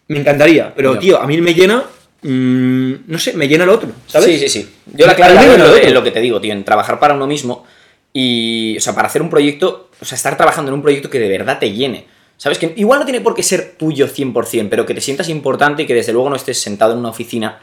Me 0.08 0.18
encantaría, 0.18 0.74
pero 0.74 0.98
tío, 0.98 1.20
a 1.20 1.26
mí 1.28 1.40
me 1.40 1.54
llena. 1.54 1.84
mm, 2.22 2.92
no 3.06 3.18
sé, 3.18 3.34
me 3.34 3.46
llena 3.46 3.62
el 3.62 3.70
otro, 3.70 3.90
¿sabes? 4.08 4.26
Sí, 4.26 4.38
sí, 4.38 4.48
sí. 4.48 4.68
Yo 4.92 5.06
la 5.06 5.12
A 5.12 5.14
clave 5.16 5.34
la 5.34 5.40
veo 5.42 5.76
en 5.76 5.86
en 5.88 5.94
lo 5.94 6.02
que 6.02 6.10
te 6.10 6.20
digo, 6.20 6.40
tío, 6.40 6.52
en 6.52 6.64
trabajar 6.64 6.98
para 6.98 7.14
uno 7.14 7.26
mismo 7.28 7.64
y, 8.16 8.76
o 8.78 8.80
sea, 8.80 8.94
para 8.94 9.08
hacer 9.08 9.20
un 9.20 9.28
proyecto, 9.28 9.90
o 10.00 10.04
sea, 10.04 10.16
estar 10.16 10.36
trabajando 10.36 10.70
en 10.70 10.76
un 10.76 10.82
proyecto 10.82 11.10
que 11.10 11.18
de 11.18 11.28
verdad 11.28 11.58
te 11.58 11.72
llene. 11.72 12.06
¿Sabes? 12.36 12.58
Que 12.58 12.72
igual 12.76 13.00
no 13.00 13.04
tiene 13.04 13.20
por 13.20 13.34
qué 13.34 13.42
ser 13.42 13.74
tuyo 13.76 14.08
100%, 14.08 14.68
pero 14.68 14.86
que 14.86 14.94
te 14.94 15.00
sientas 15.00 15.28
importante 15.28 15.82
y 15.82 15.86
que 15.86 15.94
desde 15.94 16.12
luego 16.12 16.30
no 16.30 16.36
estés 16.36 16.60
sentado 16.60 16.92
en 16.92 17.00
una 17.00 17.10
oficina 17.10 17.60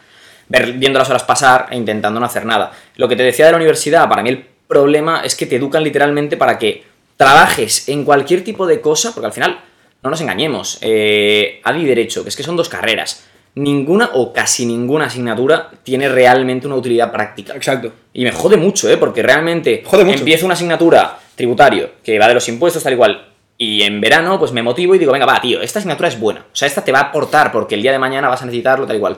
viendo 0.47 0.99
las 0.99 1.09
horas 1.09 1.23
pasar 1.23 1.67
e 1.71 1.77
intentando 1.77 2.19
no 2.19 2.25
hacer 2.25 2.45
nada. 2.45 2.71
Lo 2.95 3.07
que 3.07 3.15
te 3.15 3.23
decía 3.23 3.45
de 3.45 3.51
la 3.51 3.57
universidad, 3.57 4.07
para 4.09 4.23
mí 4.23 4.29
el 4.29 4.45
problema 4.67 5.21
es 5.23 5.35
que 5.35 5.45
te 5.45 5.55
educan 5.55 5.83
literalmente 5.83 6.37
para 6.37 6.57
que 6.57 6.83
trabajes 7.17 7.87
en 7.89 8.03
cualquier 8.03 8.43
tipo 8.43 8.67
de 8.67 8.81
cosa, 8.81 9.13
porque 9.13 9.27
al 9.27 9.33
final, 9.33 9.59
no 10.03 10.09
nos 10.09 10.21
engañemos, 10.21 10.77
eh, 10.81 11.61
AD 11.63 11.77
y 11.77 11.85
Derecho, 11.85 12.23
que 12.23 12.29
es 12.29 12.35
que 12.35 12.43
son 12.43 12.57
dos 12.57 12.67
carreras. 12.67 13.25
Ninguna 13.53 14.11
o 14.13 14.31
casi 14.31 14.65
ninguna 14.65 15.05
asignatura 15.05 15.69
tiene 15.83 16.07
realmente 16.07 16.67
una 16.67 16.77
utilidad 16.77 17.11
práctica. 17.11 17.53
Exacto. 17.53 17.91
Y 18.13 18.23
me 18.23 18.31
jode 18.31 18.55
mucho, 18.57 18.89
¿eh? 18.89 18.95
Porque 18.97 19.21
realmente 19.21 19.83
Jode 19.85 20.05
mucho. 20.05 20.19
empiezo 20.19 20.45
una 20.45 20.53
asignatura 20.53 21.19
tributario 21.35 21.91
que 22.03 22.17
va 22.17 22.27
de 22.29 22.33
los 22.33 22.47
impuestos, 22.47 22.81
tal 22.83 22.93
igual. 22.93 23.27
Y 23.57 23.81
en 23.83 23.99
verano, 23.99 24.39
pues 24.39 24.51
me 24.53 24.63
motivo 24.63 24.95
y 24.95 24.99
digo, 24.99 25.11
venga, 25.11 25.25
va, 25.25 25.39
tío, 25.41 25.61
esta 25.61 25.79
asignatura 25.79 26.07
es 26.07 26.19
buena. 26.19 26.45
O 26.51 26.55
sea, 26.55 26.67
esta 26.67 26.83
te 26.83 26.91
va 26.91 26.99
a 26.99 27.03
aportar 27.03 27.51
porque 27.51 27.75
el 27.75 27.81
día 27.81 27.91
de 27.91 27.99
mañana 27.99 28.29
vas 28.29 28.41
a 28.41 28.45
necesitarlo, 28.45 28.87
tal 28.87 28.95
igual. 28.95 29.17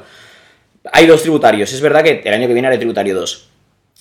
Hay 0.91 1.05
dos 1.05 1.21
tributarios. 1.21 1.71
Es 1.71 1.79
verdad 1.79 2.03
que 2.03 2.21
el 2.25 2.33
año 2.33 2.47
que 2.47 2.53
viene 2.53 2.67
haré 2.67 2.77
tributario 2.77 3.15
2. 3.15 3.49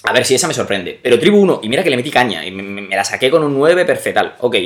A 0.05 0.12
ver 0.12 0.25
si 0.25 0.35
esa 0.35 0.49
me 0.49 0.55
sorprende. 0.55 0.99
Pero 1.01 1.18
tribu 1.18 1.38
1, 1.40 1.61
y 1.62 1.68
mira 1.68 1.85
que 1.85 1.90
le 1.90 1.97
metí 1.97 2.11
caña, 2.11 2.45
y 2.45 2.51
me, 2.51 2.62
me- 2.62 2.83
me 2.83 2.97
la 2.97 3.05
saqué 3.05 3.31
con 3.31 3.45
un 3.45 3.55
9 3.55 3.85
perfectal. 3.85 4.35
Ok. 4.40 4.57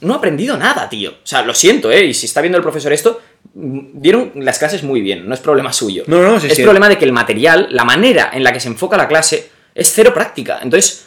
No 0.00 0.14
he 0.14 0.16
aprendido 0.16 0.56
nada, 0.56 0.88
tío. 0.88 1.10
O 1.10 1.26
sea, 1.26 1.42
lo 1.42 1.54
siento, 1.54 1.90
¿eh? 1.90 2.04
Y 2.04 2.14
si 2.14 2.26
está 2.26 2.40
viendo 2.40 2.58
el 2.58 2.62
profesor 2.62 2.92
esto, 2.92 3.20
mm, 3.54 3.78
dieron 3.94 4.32
las 4.36 4.58
clases 4.58 4.82
muy 4.82 5.00
bien, 5.00 5.28
no 5.28 5.34
es 5.34 5.40
problema 5.40 5.72
suyo. 5.72 6.04
No, 6.06 6.20
no, 6.22 6.32
no, 6.32 6.40
sí, 6.40 6.48
es 6.48 6.56
sí. 6.56 6.62
problema 6.62 6.88
de 6.88 6.98
que 6.98 7.04
el 7.04 7.12
material, 7.12 7.68
la 7.70 7.84
manera 7.84 8.30
en 8.32 8.44
la 8.44 8.52
que 8.52 8.60
se 8.60 8.68
enfoca 8.68 8.96
la 8.96 9.08
clase, 9.08 9.50
es 9.74 9.92
cero 9.92 10.12
práctica. 10.12 10.60
Entonces, 10.62 11.06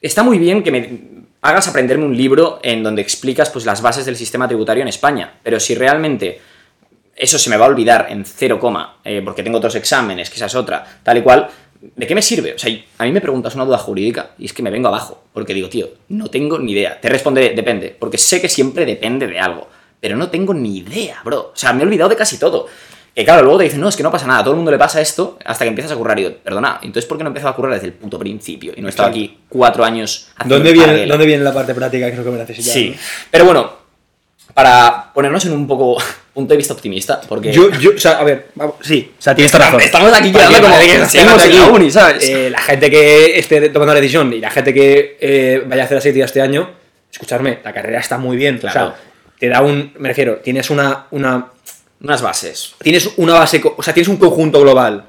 está 0.00 0.22
muy 0.22 0.38
bien 0.38 0.62
que 0.62 0.70
me 0.70 1.12
hagas 1.42 1.68
aprenderme 1.68 2.04
un 2.04 2.16
libro 2.16 2.60
en 2.62 2.82
donde 2.82 3.02
explicas 3.02 3.50
pues, 3.50 3.66
las 3.66 3.82
bases 3.82 4.06
del 4.06 4.16
sistema 4.16 4.46
tributario 4.46 4.82
en 4.82 4.88
España, 4.88 5.34
pero 5.42 5.58
si 5.60 5.74
realmente 5.74 6.40
eso 7.14 7.38
se 7.38 7.50
me 7.50 7.56
va 7.56 7.66
a 7.66 7.68
olvidar 7.68 8.06
en 8.08 8.24
cero 8.24 8.58
coma, 8.58 8.98
eh, 9.04 9.20
porque 9.24 9.42
tengo 9.42 9.58
otros 9.58 9.74
exámenes, 9.74 10.30
que 10.30 10.36
esa 10.36 10.46
es 10.46 10.54
otra, 10.54 11.00
tal 11.02 11.18
y 11.18 11.22
cual, 11.22 11.48
¿de 11.96 12.06
qué 12.06 12.14
me 12.14 12.22
sirve? 12.22 12.54
O 12.54 12.58
sea, 12.58 12.72
a 12.98 13.04
mí 13.04 13.12
me 13.12 13.20
preguntas 13.20 13.54
una 13.54 13.64
duda 13.64 13.78
jurídica 13.78 14.30
y 14.38 14.46
es 14.46 14.52
que 14.52 14.62
me 14.62 14.70
vengo 14.70 14.88
abajo, 14.88 15.24
porque 15.32 15.52
digo, 15.52 15.68
tío, 15.68 15.88
no 16.08 16.28
tengo 16.28 16.58
ni 16.58 16.72
idea. 16.72 17.00
Te 17.00 17.08
responderé, 17.08 17.54
depende, 17.54 17.94
porque 17.98 18.18
sé 18.18 18.40
que 18.40 18.48
siempre 18.48 18.86
depende 18.86 19.26
de 19.26 19.38
algo, 19.38 19.68
pero 20.00 20.16
no 20.16 20.28
tengo 20.30 20.54
ni 20.54 20.78
idea, 20.78 21.20
bro. 21.24 21.50
O 21.52 21.56
sea, 21.56 21.72
me 21.72 21.82
he 21.82 21.86
olvidado 21.86 22.10
de 22.10 22.16
casi 22.16 22.38
todo. 22.38 22.66
Que 23.14 23.24
claro, 23.24 23.42
luego 23.42 23.58
te 23.58 23.64
dicen, 23.64 23.80
no, 23.80 23.88
es 23.90 23.96
que 23.96 24.02
no 24.02 24.10
pasa 24.10 24.26
nada, 24.26 24.40
a 24.40 24.42
todo 24.42 24.52
el 24.52 24.56
mundo 24.56 24.70
le 24.70 24.78
pasa 24.78 25.00
esto 25.00 25.38
hasta 25.44 25.64
que 25.64 25.68
empiezas 25.68 25.92
a 25.92 25.96
currar. 25.96 26.18
Y 26.18 26.22
yo, 26.22 26.36
perdona, 26.38 26.78
entonces 26.82 27.06
¿por 27.06 27.18
qué 27.18 27.24
no 27.24 27.28
empezaba 27.28 27.50
a 27.50 27.54
currar 27.54 27.74
desde 27.74 27.88
el 27.88 27.92
puto 27.92 28.18
principio? 28.18 28.72
Y 28.74 28.80
no 28.80 28.86
he 28.86 28.90
estado 28.90 29.10
aquí 29.10 29.38
cuatro 29.48 29.84
años 29.84 30.30
haciendo 30.36 30.54
¿Dónde 30.54 30.72
viene, 30.72 30.86
paralelo. 30.86 31.12
¿Dónde 31.12 31.26
viene 31.26 31.44
la 31.44 31.52
parte 31.52 31.74
práctica 31.74 32.06
que 32.06 32.12
es 32.12 32.18
lo 32.18 32.24
que 32.24 32.30
me 32.30 32.38
necesitas? 32.38 32.72
Sí, 32.72 32.94
pero 33.30 33.44
bueno, 33.44 33.70
para 34.54 35.01
ponernos 35.14 35.44
en 35.44 35.52
un 35.52 35.66
poco 35.66 35.96
punto 36.34 36.52
de 36.52 36.58
vista 36.58 36.74
optimista, 36.74 37.20
porque... 37.28 37.52
Yo, 37.52 37.70
yo, 37.72 37.92
o 37.94 37.98
sea, 37.98 38.12
a 38.18 38.24
ver, 38.24 38.48
vamos, 38.54 38.76
sí, 38.80 39.12
o 39.18 39.22
sea, 39.22 39.34
tienes 39.34 39.52
toda 39.52 39.66
razón. 39.66 39.80
Estamos 39.80 40.12
aquí 40.12 40.32
quedando 40.32 40.60
como 40.60 40.78
que 40.78 40.86
que 40.86 41.06
seguimos 41.06 41.44
en 41.44 41.56
la 41.56 41.66
uni, 41.66 41.90
¿sabes? 41.90 42.28
Eh, 42.28 42.50
la 42.50 42.60
gente 42.60 42.90
que 42.90 43.38
esté 43.38 43.68
tomando 43.68 43.94
la 43.94 44.00
decisión 44.00 44.32
y 44.32 44.40
la 44.40 44.50
gente 44.50 44.72
que 44.72 45.16
eh, 45.20 45.62
vaya 45.66 45.82
a 45.82 45.84
hacer 45.84 45.96
la 45.96 46.00
selectividad 46.00 46.26
este 46.26 46.40
año, 46.40 46.70
escuchadme, 47.10 47.58
la 47.62 47.72
carrera 47.72 48.00
está 48.00 48.18
muy 48.18 48.36
bien. 48.36 48.58
Claro. 48.58 48.80
O 48.80 48.90
sea, 48.90 49.00
te 49.38 49.48
da 49.48 49.60
un, 49.60 49.92
me 49.98 50.08
refiero, 50.08 50.36
tienes 50.36 50.70
una, 50.70 51.06
una, 51.10 51.48
Unas 52.00 52.22
bases. 52.22 52.74
tienes 52.80 53.10
una 53.16 53.34
base, 53.34 53.60
o 53.64 53.82
sea, 53.82 53.92
tienes 53.92 54.08
un 54.08 54.16
conjunto 54.16 54.60
global, 54.60 55.06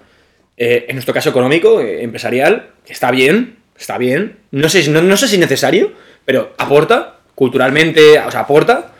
eh, 0.57 0.85
en 0.87 0.95
nuestro 0.95 1.13
caso 1.13 1.29
económico, 1.29 1.79
eh, 1.81 2.03
empresarial, 2.03 2.71
que 2.85 2.93
está 2.93 3.11
bien, 3.11 3.57
está 3.77 3.97
bien. 3.97 4.39
No 4.51 4.69
sé, 4.69 4.87
no, 4.89 5.01
no 5.01 5.17
sé 5.17 5.27
si 5.27 5.35
es 5.35 5.39
necesario, 5.39 5.91
pero 6.25 6.53
aporta, 6.57 7.19
culturalmente, 7.35 8.19
o 8.19 8.31
sea, 8.31 8.41
aporta. 8.41 8.92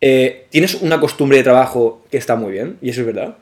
Eh, 0.00 0.46
tienes 0.50 0.74
una 0.74 1.00
costumbre 1.00 1.38
de 1.38 1.44
trabajo 1.44 2.02
que 2.10 2.18
está 2.18 2.36
muy 2.36 2.52
bien, 2.52 2.78
y 2.82 2.90
eso 2.90 3.00
es 3.00 3.06
verdad. 3.06 3.36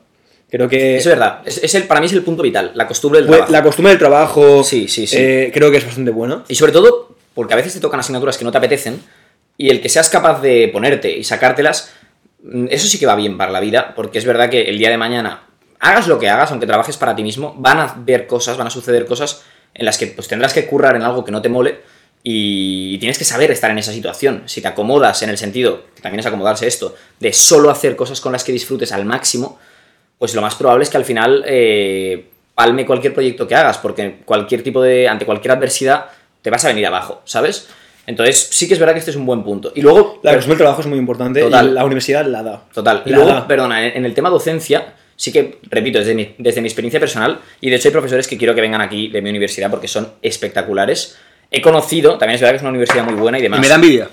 Creo 0.49 0.69
que 0.69 0.97
es 0.97 1.05
verdad, 1.05 1.41
es, 1.45 1.57
es 1.63 1.75
el, 1.75 1.83
para 1.83 1.99
mí 1.99 2.05
es 2.05 2.13
el 2.13 2.21
punto 2.21 2.43
vital, 2.43 2.71
la 2.75 2.87
costumbre 2.87 3.19
del 3.19 3.27
pues, 3.27 3.37
trabajo. 3.39 3.51
la 3.51 3.63
costumbre 3.63 3.89
del 3.91 3.99
trabajo 3.99 4.63
Sí, 4.63 4.87
sí, 4.87 5.07
sí. 5.07 5.17
eh, 5.19 5.51
creo 5.53 5.71
que 5.71 5.77
es 5.77 5.85
bastante 5.85 6.11
buena. 6.11 6.43
Y 6.47 6.55
sobre 6.55 6.71
todo, 6.71 7.15
porque 7.33 7.53
a 7.53 7.57
veces 7.57 7.73
te 7.73 7.79
tocan 7.79 7.99
asignaturas 7.99 8.37
que 8.37 8.45
no 8.45 8.51
te 8.51 8.57
apetecen, 8.59 9.01
y 9.57 9.69
el 9.69 9.81
que 9.81 9.89
seas 9.89 10.09
capaz 10.09 10.41
de 10.41 10.69
ponerte 10.71 11.11
y 11.11 11.23
sacártelas, 11.23 11.91
mm, 12.43 12.67
eso 12.69 12.87
sí 12.87 12.99
que 12.99 13.05
va 13.05 13.15
bien 13.15 13.37
para 13.37 13.51
la 13.51 13.59
vida, 13.59 13.93
porque 13.95 14.19
es 14.19 14.25
verdad 14.25 14.49
que 14.49 14.63
el 14.63 14.77
día 14.77 14.89
de 14.89 14.97
mañana, 14.97 15.43
hagas 15.79 16.07
lo 16.07 16.19
que 16.19 16.29
hagas, 16.29 16.51
aunque 16.51 16.67
trabajes 16.67 16.95
para 16.95 17.15
ti 17.15 17.23
mismo, 17.23 17.55
van 17.57 17.79
a 17.79 17.95
ver 17.97 18.27
cosas, 18.27 18.55
van 18.55 18.67
a 18.67 18.71
suceder 18.71 19.05
cosas 19.05 19.43
en 19.73 19.85
las 19.85 19.97
que 19.97 20.07
pues, 20.07 20.27
tendrás 20.27 20.53
que 20.53 20.65
currar 20.67 20.95
en 20.95 21.01
algo 21.01 21.25
que 21.25 21.31
no 21.31 21.41
te 21.41 21.49
mole 21.49 21.79
y 22.27 22.97
tienes 22.97 23.19
que 23.19 23.23
saber 23.23 23.51
estar 23.51 23.69
en 23.69 23.77
esa 23.77 23.93
situación. 23.93 24.41
Si 24.47 24.59
te 24.59 24.67
acomodas 24.67 25.21
en 25.21 25.29
el 25.29 25.37
sentido, 25.37 25.83
que 25.95 26.01
también 26.01 26.21
es 26.21 26.25
acomodarse 26.25 26.65
esto, 26.65 26.95
de 27.19 27.31
solo 27.31 27.69
hacer 27.69 27.95
cosas 27.95 28.19
con 28.19 28.31
las 28.31 28.43
que 28.43 28.51
disfrutes 28.51 28.91
al 28.91 29.05
máximo, 29.05 29.59
pues 30.17 30.33
lo 30.33 30.41
más 30.41 30.55
probable 30.55 30.83
es 30.85 30.89
que 30.89 30.97
al 30.97 31.05
final 31.05 31.43
eh, 31.47 32.25
palme 32.55 32.83
cualquier 32.83 33.13
proyecto 33.13 33.47
que 33.47 33.53
hagas, 33.53 33.77
porque 33.77 34.21
cualquier 34.25 34.63
tipo 34.63 34.81
de, 34.81 35.07
ante 35.07 35.23
cualquier 35.23 35.51
adversidad 35.51 36.05
te 36.41 36.49
vas 36.49 36.65
a 36.65 36.69
venir 36.69 36.87
abajo, 36.87 37.21
¿sabes? 37.25 37.67
Entonces 38.07 38.47
sí 38.51 38.67
que 38.67 38.73
es 38.73 38.79
verdad 38.79 38.93
que 38.93 38.99
este 38.99 39.11
es 39.11 39.17
un 39.17 39.27
buen 39.27 39.43
punto. 39.43 39.71
Y 39.75 39.81
luego, 39.81 40.19
La 40.23 40.33
costumbre 40.33 40.55
del 40.55 40.63
trabajo 40.63 40.81
es 40.81 40.87
muy 40.87 40.97
importante 40.97 41.41
Total. 41.41 41.67
y 41.67 41.71
la 41.73 41.85
universidad 41.85 42.25
la 42.25 42.41
da. 42.41 42.63
total, 42.73 43.03
y 43.05 43.11
La 43.11 43.17
luego, 43.17 43.31
da. 43.33 43.47
perdona, 43.47 43.85
en 43.85 43.97
en 43.97 44.05
el 44.05 44.15
tema 44.15 44.31
docencia, 44.31 44.95
sí 45.15 45.31
que, 45.31 45.59
repito, 45.69 45.99
desde 45.99 46.15
mi, 46.15 46.33
desde 46.39 46.59
mi 46.61 46.67
experiencia 46.67 46.99
personal, 46.99 47.39
y 47.61 47.69
de 47.69 47.75
hecho 47.75 47.89
hay 47.89 47.91
profesores 47.91 48.27
que 48.27 48.35
quiero 48.37 48.55
que 48.55 48.61
vengan 48.61 48.81
aquí 48.81 49.09
de 49.09 49.21
mi 49.21 49.29
universidad 49.29 49.69
porque 49.69 49.87
son 49.87 50.07
espectaculares. 50.23 51.17
He 51.51 51.61
conocido, 51.61 52.17
también 52.17 52.35
es 52.35 52.41
verdad 52.41 52.53
que 52.53 52.57
es 52.57 52.61
una 52.61 52.69
universidad 52.71 53.03
muy 53.03 53.13
buena 53.15 53.39
y 53.39 53.41
demás. 53.41 53.59
Y 53.59 53.61
me 53.61 53.67
da 53.69 53.75
envidia. 53.75 54.09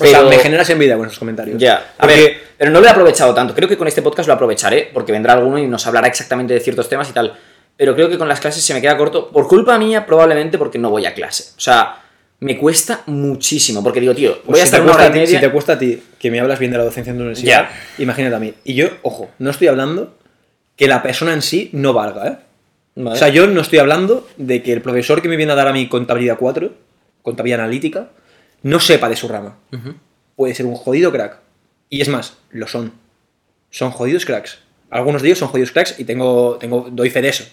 O 0.00 0.04
sea, 0.04 0.18
Pero- 0.20 0.28
me 0.30 0.38
generas 0.38 0.68
envidia 0.70 0.96
con 0.96 1.06
esos 1.06 1.18
comentarios. 1.18 1.58
Ya, 1.60 1.92
a 1.98 2.00
Porque- 2.02 2.14
ver, 2.16 2.40
pero 2.56 2.70
no 2.70 2.80
lo 2.80 2.86
he 2.86 2.90
aprovechado 2.90 3.34
tanto. 3.34 3.54
Creo 3.54 3.68
que 3.68 3.76
con 3.76 3.88
este 3.88 4.02
podcast 4.02 4.28
lo 4.28 4.34
aprovecharé, 4.34 4.90
porque 4.92 5.12
vendrá 5.12 5.32
alguno 5.34 5.58
y 5.58 5.66
nos 5.66 5.86
hablará 5.86 6.06
exactamente 6.08 6.54
de 6.54 6.60
ciertos 6.60 6.88
temas 6.88 7.08
y 7.10 7.12
tal. 7.12 7.36
Pero 7.76 7.94
creo 7.94 8.08
que 8.08 8.18
con 8.18 8.28
las 8.28 8.40
clases 8.40 8.62
se 8.64 8.74
me 8.74 8.80
queda 8.80 8.96
corto, 8.96 9.28
por 9.30 9.46
culpa 9.48 9.78
mía, 9.78 10.04
probablemente 10.06 10.58
porque 10.58 10.78
no 10.78 10.90
voy 10.90 11.06
a 11.06 11.14
clase. 11.14 11.52
O 11.56 11.60
sea, 11.60 12.02
me 12.40 12.56
cuesta 12.58 13.02
muchísimo, 13.06 13.82
porque 13.82 14.00
digo, 14.00 14.14
tío, 14.14 14.30
voy 14.32 14.40
Pues 14.46 14.62
a 14.62 14.64
si, 14.64 14.68
estar 14.68 14.82
una 14.82 14.92
hora 14.94 15.06
y 15.06 15.10
media. 15.10 15.26
si 15.26 15.38
te 15.38 15.50
cuesta 15.50 15.72
a 15.74 15.78
ti 15.78 16.02
que 16.18 16.30
me 16.30 16.40
hablas 16.40 16.58
bien 16.58 16.70
de 16.72 16.78
la 16.78 16.84
docencia 16.84 17.10
en 17.10 17.16
tu 17.16 17.22
universidad, 17.22 17.68
imagínate 17.98 18.34
a 18.34 18.38
mí. 18.38 18.52
Y 18.64 18.74
yo, 18.74 18.88
ojo, 19.02 19.30
no 19.38 19.50
estoy 19.50 19.68
hablando 19.68 20.16
que 20.76 20.86
la 20.88 21.02
persona 21.02 21.32
en 21.32 21.42
sí 21.42 21.70
no 21.72 21.92
valga, 21.92 22.26
¿eh? 22.28 22.36
Vale. 23.00 23.14
O 23.14 23.18
sea, 23.18 23.28
yo 23.28 23.46
no 23.46 23.60
estoy 23.60 23.78
hablando 23.78 24.26
de 24.38 24.60
que 24.60 24.72
el 24.72 24.82
profesor 24.82 25.22
que 25.22 25.28
me 25.28 25.36
viene 25.36 25.52
a 25.52 25.54
dar 25.54 25.68
a 25.68 25.72
mí 25.72 25.88
contabilidad 25.88 26.36
4, 26.36 26.72
contabilidad 27.22 27.60
analítica, 27.60 28.10
no 28.62 28.80
sepa 28.80 29.08
de 29.08 29.14
su 29.14 29.28
rama. 29.28 29.56
Puede 30.34 30.54
ser 30.54 30.66
un 30.66 30.74
jodido 30.74 31.12
crack. 31.12 31.38
Y 31.90 32.00
es 32.00 32.08
más, 32.08 32.38
lo 32.50 32.66
son. 32.66 32.92
Son 33.70 33.92
jodidos 33.92 34.24
cracks. 34.24 34.58
Algunos 34.90 35.22
de 35.22 35.28
ellos 35.28 35.38
son 35.38 35.48
jodidos 35.48 35.70
cracks 35.70 36.00
y 36.00 36.04
tengo, 36.04 36.56
tengo, 36.58 36.88
doy 36.90 37.10
fe 37.10 37.22
de 37.22 37.28
eso. 37.28 37.44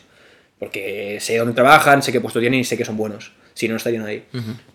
Porque 0.58 1.20
sé 1.22 1.38
dónde 1.38 1.54
trabajan, 1.54 2.02
sé 2.02 2.12
qué 2.12 2.22
puesto 2.22 2.40
tienen 2.40 2.62
y 2.62 2.64
sé 2.64 2.76
que 2.76 2.86
son 2.86 2.98
buenos. 2.98 3.34
Si 3.54 3.68
no, 3.68 3.74
no 3.74 3.78
estarían 3.78 4.04
ahí. 4.04 4.26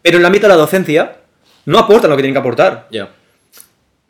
Pero 0.03 0.17
en 0.17 0.21
el 0.21 0.27
ámbito 0.27 0.47
de 0.47 0.51
la 0.51 0.57
docencia, 0.57 1.17
no 1.65 1.81
aportan 1.81 2.11
lo 2.11 2.17
que 2.17 2.23
tienen 2.23 2.35
que 2.35 2.41
aportar. 2.41 2.87
Ya. 2.93 3.11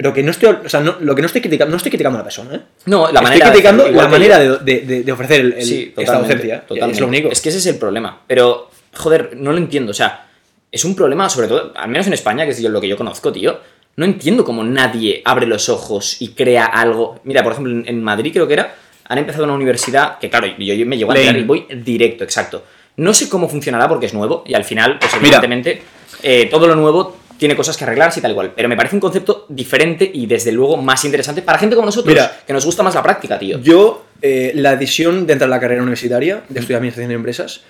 Pero 0.01 0.15
que 0.15 0.23
no 0.23 0.31
estoy, 0.31 0.49
o 0.65 0.67
sea, 0.67 0.81
no- 0.81 0.97
lo 1.01 1.15
que 1.15 1.21
no 1.21 1.27
estoy 1.27 1.43
criticando, 1.43 1.73
no 1.73 1.77
estoy 1.77 1.91
criticando 1.91 2.17
a 2.17 2.21
la 2.21 2.25
persona, 2.25 2.55
¿eh? 2.55 2.61
No, 2.87 3.13
la 3.13 3.21
manera 3.21 3.45
de 3.45 3.51
criticando 3.53 3.87
la 3.91 4.09
manera 4.09 4.39
de, 4.39 4.81
de- 4.81 5.03
de 5.03 5.13
ofrecer 5.13 5.41
el- 5.43 5.53
el- 5.53 5.63
Sí, 5.63 5.93
esta 5.95 6.19
docencia. 6.19 6.61
totalmente. 6.63 6.95
Es 6.95 7.01
lo 7.03 7.07
único. 7.07 7.29
Es 7.29 7.43
que 7.43 7.51
ese 7.51 7.59
es 7.59 7.67
el 7.67 7.77
problema. 7.77 8.19
Pero, 8.27 8.71
joder, 8.97 9.37
no 9.37 9.53
lo 9.53 9.59
entiendo. 9.59 9.91
O 9.91 9.95
sea, 9.95 10.27
es 10.73 10.87
un 10.87 10.97
problema, 10.97 11.29
sobre 11.29 11.49
todo, 11.49 11.75
al 11.77 11.91
menos 11.91 12.07
en 12.07 12.15
España, 12.15 12.47
que 12.47 12.53
es 12.53 12.61
lo 12.63 12.81
que 12.81 12.89
yo 12.89 12.97
conozco, 12.97 13.31
tío. 13.31 13.61
No 13.97 14.07
entiendo 14.07 14.43
cómo 14.43 14.65
nadie 14.65 15.21
abre 15.23 15.45
los 15.47 15.69
ojos 15.69 16.17
y 16.23 16.29
crea 16.29 16.65
algo. 16.65 17.21
Mira, 17.25 17.43
por 17.43 17.53
ejemplo, 17.53 17.83
en- 17.85 18.03
Madrid 18.03 18.33
creo 18.33 18.47
que 18.49 18.55
era, 18.55 18.75
han 19.07 19.19
empezado 19.19 19.45
una 19.45 19.53
universidad 19.53 20.19
que, 20.19 20.31
claro, 20.31 20.47
yo, 20.59 20.73
yo 20.73 20.87
me 20.87 20.97
llevo 20.97 21.13
a 21.13 21.15
enterar 21.15 21.37
y 21.39 21.45
voy 21.45 21.67
directo, 21.69 22.25
exacto. 22.25 22.65
No 22.97 23.13
sé 23.13 23.29
cómo 23.29 23.51
funcionará 23.51 23.87
porque 23.87 24.07
es 24.07 24.15
nuevo 24.15 24.45
y 24.47 24.55
al 24.55 24.65
final, 24.65 24.99
pues 24.99 25.13
evidentemente, 25.13 25.83
eh, 26.23 26.47
todo 26.51 26.67
lo 26.69 26.75
nuevo 26.75 27.19
tiene 27.41 27.57
cosas 27.57 27.77
que 27.77 27.85
arreglarse 27.85 28.21
y 28.21 28.23
tal 28.23 28.31
igual. 28.33 28.53
Pero 28.55 28.69
me 28.69 28.77
parece 28.77 28.95
un 28.95 29.01
concepto 29.01 29.47
diferente 29.49 30.09
y 30.13 30.27
desde 30.27 30.53
luego 30.53 30.77
más 30.77 31.05
interesante 31.05 31.41
para 31.43 31.59
gente 31.59 31.75
como 31.75 31.87
nosotros, 31.87 32.13
Mira. 32.15 32.31
que 32.47 32.53
nos 32.53 32.65
gusta 32.65 32.83
más 32.83 32.95
la 32.95 33.03
práctica, 33.03 33.39
tío. 33.39 33.59
Yo, 33.61 34.05
eh, 34.21 34.53
la 34.55 34.77
decisión 34.77 35.27
de 35.27 35.33
entrar 35.33 35.49
a 35.49 35.55
la 35.57 35.59
carrera 35.61 35.81
universitaria, 35.83 36.43
de 36.49 36.61
estudiar 36.61 36.79
administración 36.79 37.09
de 37.09 37.15
empresas, 37.15 37.63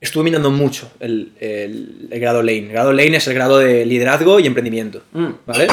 estuve 0.00 0.22
mirando 0.24 0.50
mucho 0.52 0.90
el, 1.00 1.32
el- 1.40 2.08
el 2.10 2.20
grado 2.20 2.40
Lane. 2.42 2.66
El 2.66 2.68
grado 2.72 2.92
Lane 2.92 3.16
es 3.16 3.26
el 3.26 3.34
grado 3.34 3.58
de 3.58 3.84
liderazgo 3.84 4.38
y 4.40 4.46
emprendimiento. 4.46 5.02
Mm. 5.12 5.26
¿Vale? 5.44 5.66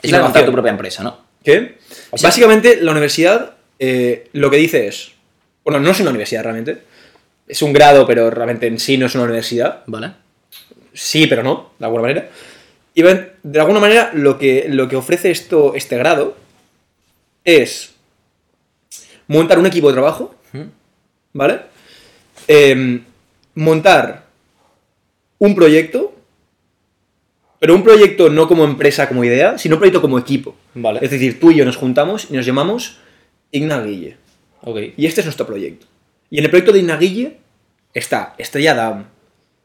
Es 0.00 0.10
la 0.12 0.22
montar 0.22 0.46
tu 0.46 0.52
propia 0.52 0.70
empresa, 0.70 1.02
¿no? 1.02 1.18
¿Qué? 1.44 1.78
O 2.10 2.16
sea- 2.16 2.28
Básicamente, 2.28 2.78
la 2.80 2.92
universidad 2.92 3.56
eh, 3.80 4.28
lo 4.32 4.50
que 4.50 4.56
dice 4.56 4.86
es. 4.86 5.10
Bueno, 5.64 5.80
no 5.80 5.90
es 5.90 6.00
una 6.00 6.10
universidad 6.10 6.42
realmente. 6.44 6.78
Es 7.48 7.60
un 7.62 7.72
grado, 7.72 8.06
pero 8.06 8.30
realmente 8.30 8.66
en 8.68 8.78
sí 8.78 8.96
no 8.96 9.06
es 9.06 9.14
una 9.16 9.24
universidad. 9.24 9.82
Vale. 9.86 10.12
Sí, 10.94 11.26
pero 11.26 11.42
no, 11.42 11.72
de 11.78 11.84
alguna 11.84 12.02
manera. 12.02 12.28
Y 12.98 13.02
de 13.02 13.60
alguna 13.60 13.78
manera 13.78 14.10
lo 14.12 14.40
que, 14.40 14.66
lo 14.68 14.88
que 14.88 14.96
ofrece 14.96 15.30
esto, 15.30 15.76
este 15.76 15.96
grado 15.96 16.36
es 17.44 17.94
montar 19.28 19.60
un 19.60 19.66
equipo 19.66 19.86
de 19.86 19.92
trabajo, 19.92 20.34
¿vale? 21.32 21.60
Em, 22.48 23.04
montar 23.54 24.24
un 25.38 25.54
proyecto, 25.54 26.12
pero 27.60 27.76
un 27.76 27.84
proyecto 27.84 28.30
no 28.30 28.48
como 28.48 28.64
empresa, 28.64 29.06
como 29.06 29.22
idea, 29.22 29.58
sino 29.58 29.76
un 29.76 29.78
proyecto 29.78 30.02
como 30.02 30.18
equipo. 30.18 30.56
Vale. 30.74 30.98
Es 31.00 31.12
decir, 31.12 31.38
tú 31.38 31.52
y 31.52 31.54
yo 31.54 31.64
nos 31.64 31.76
juntamos 31.76 32.26
y 32.28 32.34
nos 32.34 32.46
llamamos 32.46 32.98
Igna 33.52 33.80
Guille. 33.80 34.16
Ok. 34.62 34.78
Y 34.96 35.06
este 35.06 35.20
es 35.20 35.26
nuestro 35.26 35.46
proyecto. 35.46 35.86
Y 36.30 36.38
en 36.38 36.44
el 36.46 36.50
proyecto 36.50 36.72
de 36.72 36.80
Inaguille 36.80 37.36
está 37.94 38.34
Estrella 38.38 38.74
Damm, 38.74 39.04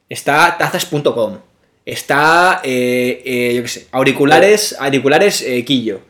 está 0.07 0.55
tazas.com, 0.55 1.39
está, 1.85 2.61
eh, 2.63 3.21
eh, 3.25 3.53
yo 3.55 3.61
qué 3.63 3.67
sé, 3.67 3.87
auriculares, 3.91 4.75
auriculares 4.79 5.41
eh, 5.41 5.63
Quillo. 5.65 6.01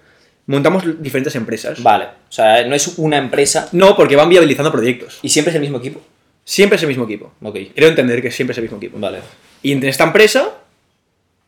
Montamos 0.45 0.83
diferentes 1.01 1.36
empresas. 1.36 1.81
Vale. 1.81 2.05
O 2.05 2.31
sea, 2.31 2.65
no 2.67 2.75
es 2.75 2.97
una 2.97 3.17
empresa 3.17 3.69
No, 3.71 3.95
porque 3.95 4.15
van 4.17 4.27
viabilizando 4.29 4.71
proyectos. 4.71 5.19
y 5.21 5.29
siempre 5.29 5.51
es 5.51 5.55
el 5.55 5.62
mismo 5.62 5.77
equipo. 5.77 6.01
Siempre 6.45 6.75
es 6.75 6.81
el 6.83 6.89
mismo 6.89 7.05
equipo. 7.05 7.31
Ok. 7.41 7.57
Creo 7.73 7.88
entender 7.89 8.21
que 8.21 8.29
siempre 8.29 8.51
es 8.51 8.57
el 8.57 8.63
mismo 8.63 8.77
equipo. 8.77 8.99
Vale. 8.99 9.19
Y 9.62 9.71
entre 9.71 9.89
esta 9.89 10.03
empresa 10.03 10.51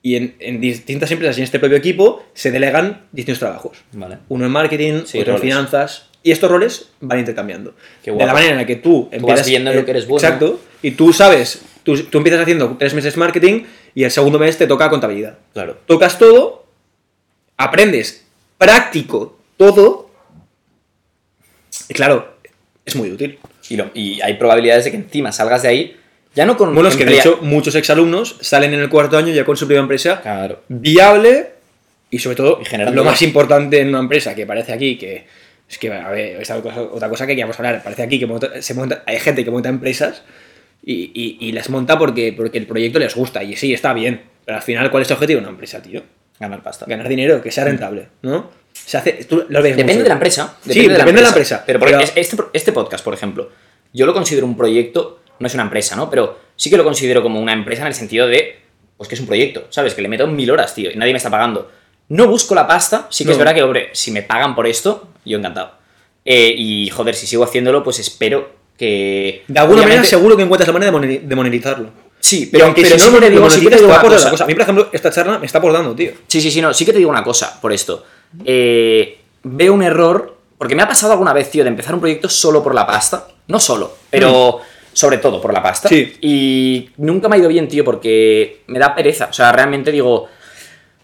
y 0.01 0.15
en, 0.15 0.35
en 0.39 0.61
distintas 0.61 1.11
empresas 1.11 1.37
y 1.37 1.41
en 1.41 1.43
este 1.43 1.59
propio 1.59 1.77
equipo 1.77 2.23
se 2.33 2.51
delegan 2.51 3.01
distintos 3.11 3.39
trabajos. 3.39 3.77
Vale. 3.91 4.19
Uno 4.29 4.45
en 4.45 4.51
marketing, 4.51 5.01
Sí, 5.05 5.19
otro 5.19 5.35
en 5.35 5.41
finanzas. 5.41 6.05
Y 6.23 6.31
estos 6.31 6.49
roles 6.49 6.89
van 7.01 7.19
intercambiando. 7.19 7.75
Qué 8.01 8.11
de 8.11 8.15
guapo. 8.15 8.27
la 8.27 8.33
manera 8.33 8.51
en 8.53 8.57
la 8.59 8.65
que 8.65 8.77
tú 8.77 9.09
empiezas. 9.11 9.45
viendo 9.45 9.71
en 9.71 9.75
lo 9.75 9.81
eh, 9.81 9.85
que 9.85 9.91
eres 9.91 10.07
bueno. 10.07 10.25
Exacto. 10.25 10.59
Y 10.81 10.91
tú 10.91 11.11
sabes, 11.11 11.61
tú, 11.85 11.95
tú 12.03 12.17
empiezas 12.17 12.41
haciendo 12.41 12.75
tres 12.77 12.93
meses 12.93 13.15
marketing 13.15 13.63
y 13.93 14.03
el 14.03 14.11
segundo 14.11 14.37
mes 14.39 14.57
te 14.57 14.67
toca 14.67 14.89
contabilidad. 14.89 15.37
Claro. 15.53 15.77
Tocas 15.85 16.17
todo, 16.19 16.65
aprendes 17.55 18.25
práctico 18.57 19.37
todo. 19.55 20.09
Y 21.89 21.93
claro, 21.93 22.35
es 22.85 22.95
muy 22.95 23.11
útil. 23.11 23.39
Y, 23.69 23.77
lo- 23.77 23.89
y 23.93 24.21
hay 24.21 24.33
probabilidades 24.35 24.85
de 24.85 24.91
que 24.91 24.97
encima 24.97 25.31
salgas 25.31 25.61
de 25.63 25.69
ahí 25.69 25.97
ya 26.35 26.45
no 26.45 26.57
con. 26.57 26.73
Bueno, 26.73 26.89
es 26.89 26.95
que 26.97 27.05
de 27.05 27.17
hecho 27.19 27.39
muchos 27.41 27.75
exalumnos 27.75 28.37
salen 28.41 28.73
en 28.73 28.79
el 28.81 28.89
cuarto 28.89 29.17
año 29.17 29.33
ya 29.33 29.45
con 29.45 29.55
su 29.57 29.65
propia 29.65 29.79
empresa 29.79 30.21
Claro. 30.21 30.61
viable 30.67 31.51
y 32.11 32.19
sobre 32.19 32.35
todo 32.35 32.59
Y 32.61 32.77
lo 32.93 33.03
más 33.03 33.21
importante 33.21 33.79
en 33.79 33.89
una 33.89 33.99
empresa 33.99 34.35
que 34.35 34.45
parece 34.45 34.73
aquí 34.73 34.97
que 34.97 35.25
es 35.67 35.77
que 35.79 35.91
a 35.91 36.09
ver 36.09 36.41
esta 36.41 36.57
otra 36.57 37.09
cosa 37.09 37.25
que 37.25 37.31
queríamos 37.31 37.57
hablar 37.57 37.81
parece 37.83 38.03
aquí 38.03 38.19
que 38.19 38.27
monta- 38.27 38.61
se 38.61 38.73
monta, 38.75 39.03
hay 39.07 39.19
gente 39.19 39.43
que 39.43 39.49
monta 39.51 39.69
empresas 39.69 40.21
y, 40.85 41.11
y- 41.13 41.37
y 41.47 41.51
las 41.51 41.69
monta 41.69 41.97
porque, 41.97 42.31
porque 42.37 42.57
el 42.59 42.67
proyecto 42.67 42.99
les 42.99 43.15
gusta 43.15 43.43
y 43.43 43.55
sí 43.55 43.73
está 43.73 43.91
bien 43.93 44.21
pero 44.45 44.57
al 44.57 44.63
final 44.63 44.91
cuál 44.91 45.01
es 45.03 45.09
el 45.09 45.15
objetivo 45.15 45.39
de 45.39 45.43
una 45.45 45.51
empresa 45.51 45.81
tío 45.81 46.03
Ganar 46.39 46.61
pasta. 46.61 46.85
ganar 46.87 47.07
dinero 47.09 47.41
que 47.41 47.51
sea 47.51 47.63
rentable 47.65 48.07
no 48.21 48.49
se 48.73 48.97
hace. 48.97 49.13
Tú 49.23 49.45
lo 49.47 49.61
ves 49.61 49.71
Depende 49.77 49.93
mucho. 49.93 50.03
de 50.03 50.09
la 50.09 50.13
empresa. 50.15 50.57
Sí, 50.61 50.81
depende 50.87 51.13
de 51.13 51.21
la 51.21 51.27
empresa, 51.29 51.63
Pero, 51.65 51.79
por- 51.79 51.87
pero- 51.87 52.01
es- 52.01 52.11
este, 52.15 52.35
este 52.51 52.73
podcast, 52.73 53.05
por 53.05 53.13
ejemplo, 53.13 53.49
yo 53.93 54.05
lo 54.05 54.13
considero 54.13 54.45
un 54.45 54.57
proyecto, 54.57 55.21
no 55.39 55.47
es 55.47 55.53
una 55.53 55.63
empresa, 55.63 55.95
¿no? 55.95 56.09
Pero 56.09 56.37
sí 56.57 56.69
que 56.69 56.75
lo 56.75 56.83
considero 56.83 57.23
como 57.23 57.39
una 57.39 57.53
empresa 57.53 57.83
en 57.83 57.87
el 57.87 57.93
sentido 57.93 58.27
de, 58.27 58.57
pues 58.97 59.07
que 59.07 59.15
es 59.15 59.21
un 59.21 59.27
proyecto, 59.27 59.65
¿sabes? 59.69 59.93
Que 59.93 60.01
le 60.01 60.09
meto 60.09 60.27
mil 60.27 60.51
horas, 60.51 60.75
tío, 60.75 60.91
y 60.91 60.95
nadie 60.97 61.13
me 61.13 61.17
está 61.17 61.29
pagando. 61.31 61.71
No 62.09 62.27
busco 62.27 62.53
la 62.53 62.67
pasta, 62.67 63.07
sí 63.09 63.23
que 63.23 63.31
es 63.31 63.37
verdad 63.37 63.55
que, 63.55 63.63
hombre, 63.63 63.89
si 63.93 64.11
me 64.11 64.23
pagan 64.23 64.53
por 64.55 64.67
esto, 64.67 65.07
yo 65.23 65.37
encantado. 65.37 65.71
Eh, 66.25 66.53
y, 66.57 66.89
joder, 66.89 67.15
si 67.15 67.27
sigo 67.27 67.45
haciéndolo, 67.45 67.81
pues 67.81 67.99
espero 67.99 68.51
que... 68.77 69.43
De 69.47 69.59
alguna 69.59 69.81
manera 69.83 70.03
seguro 70.03 70.35
que 70.37 70.43
encuentras 70.43 70.67
la 70.67 70.73
manera 70.73 70.91
de 70.91 70.97
moneti- 70.97 71.21
de 71.21 71.35
monetizarlo. 71.35 71.89
Sí, 72.19 72.49
Pero 72.51 72.65
aunque 72.65 72.81
pero 72.81 72.97
si 72.97 73.11
no 73.11 73.19
te 73.19 73.29
digo, 73.29 73.49
sí 73.49 73.61
que 73.61 73.69
te 73.69 73.75
digo 73.75 73.87
una 73.89 74.01
cosa. 74.01 74.43
A 74.43 74.47
mí, 74.47 74.53
por 74.53 74.61
ejemplo, 74.63 74.89
esta 74.91 75.11
charla 75.11 75.37
me 75.37 75.45
está 75.45 75.59
aportando, 75.59 75.93
tío. 75.95 76.11
Sí, 76.27 76.41
sí, 76.41 76.49
sí, 76.49 76.61
no. 76.61 76.73
Sí 76.73 76.83
que 76.85 76.91
te 76.91 76.97
digo 76.97 77.09
una 77.09 77.23
cosa 77.23 77.59
por 77.61 77.71
esto. 77.71 78.03
Eh, 78.43 79.19
veo 79.43 79.73
un 79.73 79.83
error, 79.83 80.35
porque 80.57 80.73
me 80.75 80.81
ha 80.81 80.87
pasado 80.87 81.13
alguna 81.13 81.33
vez, 81.33 81.51
tío, 81.51 81.63
de 81.63 81.69
empezar 81.69 81.93
un 81.93 81.99
proyecto 81.99 82.27
solo 82.27 82.63
por 82.63 82.73
la 82.73 82.87
pasta. 82.87 83.27
No 83.47 83.59
solo, 83.59 83.95
pero 84.09 84.59
sobre 84.91 85.17
todo 85.19 85.39
por 85.39 85.53
la 85.53 85.61
pasta. 85.61 85.87
Mm. 85.87 85.91
Sí. 85.91 86.13
Y 86.21 86.89
nunca 86.97 87.29
me 87.29 87.35
ha 87.35 87.39
ido 87.39 87.49
bien, 87.49 87.67
tío, 87.67 87.83
porque 87.85 88.61
me 88.67 88.79
da 88.79 88.95
pereza. 88.95 89.27
O 89.29 89.33
sea, 89.33 89.51
realmente 89.51 89.91
digo, 89.91 90.27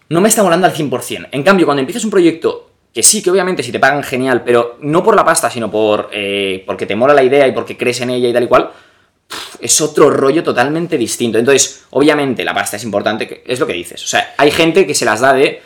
no 0.08 0.20
me 0.20 0.28
está 0.28 0.42
molando 0.42 0.66
al 0.66 0.74
100%. 0.74 1.28
En 1.30 1.42
cambio, 1.44 1.66
cuando 1.66 1.80
empiezas 1.80 2.02
un 2.04 2.10
proyecto, 2.10 2.71
que 2.92 3.02
sí, 3.02 3.22
que 3.22 3.30
obviamente 3.30 3.62
si 3.62 3.72
te 3.72 3.78
pagan 3.78 4.02
genial, 4.02 4.42
pero 4.44 4.76
no 4.80 5.02
por 5.02 5.16
la 5.16 5.24
pasta, 5.24 5.48
sino 5.50 5.70
por 5.70 6.10
eh, 6.12 6.62
porque 6.66 6.86
te 6.86 6.94
mola 6.94 7.14
la 7.14 7.22
idea 7.22 7.46
y 7.48 7.52
porque 7.52 7.76
crees 7.76 8.00
en 8.02 8.10
ella 8.10 8.28
y 8.28 8.32
tal 8.32 8.42
y 8.44 8.48
cual, 8.48 8.70
es 9.60 9.80
otro 9.80 10.10
rollo 10.10 10.42
totalmente 10.42 10.98
distinto. 10.98 11.38
Entonces, 11.38 11.84
obviamente, 11.90 12.44
la 12.44 12.52
pasta 12.54 12.76
es 12.76 12.84
importante, 12.84 13.26
que 13.26 13.42
es 13.46 13.58
lo 13.58 13.66
que 13.66 13.72
dices. 13.72 14.02
O 14.04 14.06
sea, 14.06 14.34
hay 14.36 14.50
gente 14.50 14.86
que 14.86 14.94
se 14.94 15.04
las 15.04 15.20
da 15.20 15.32
de. 15.32 15.62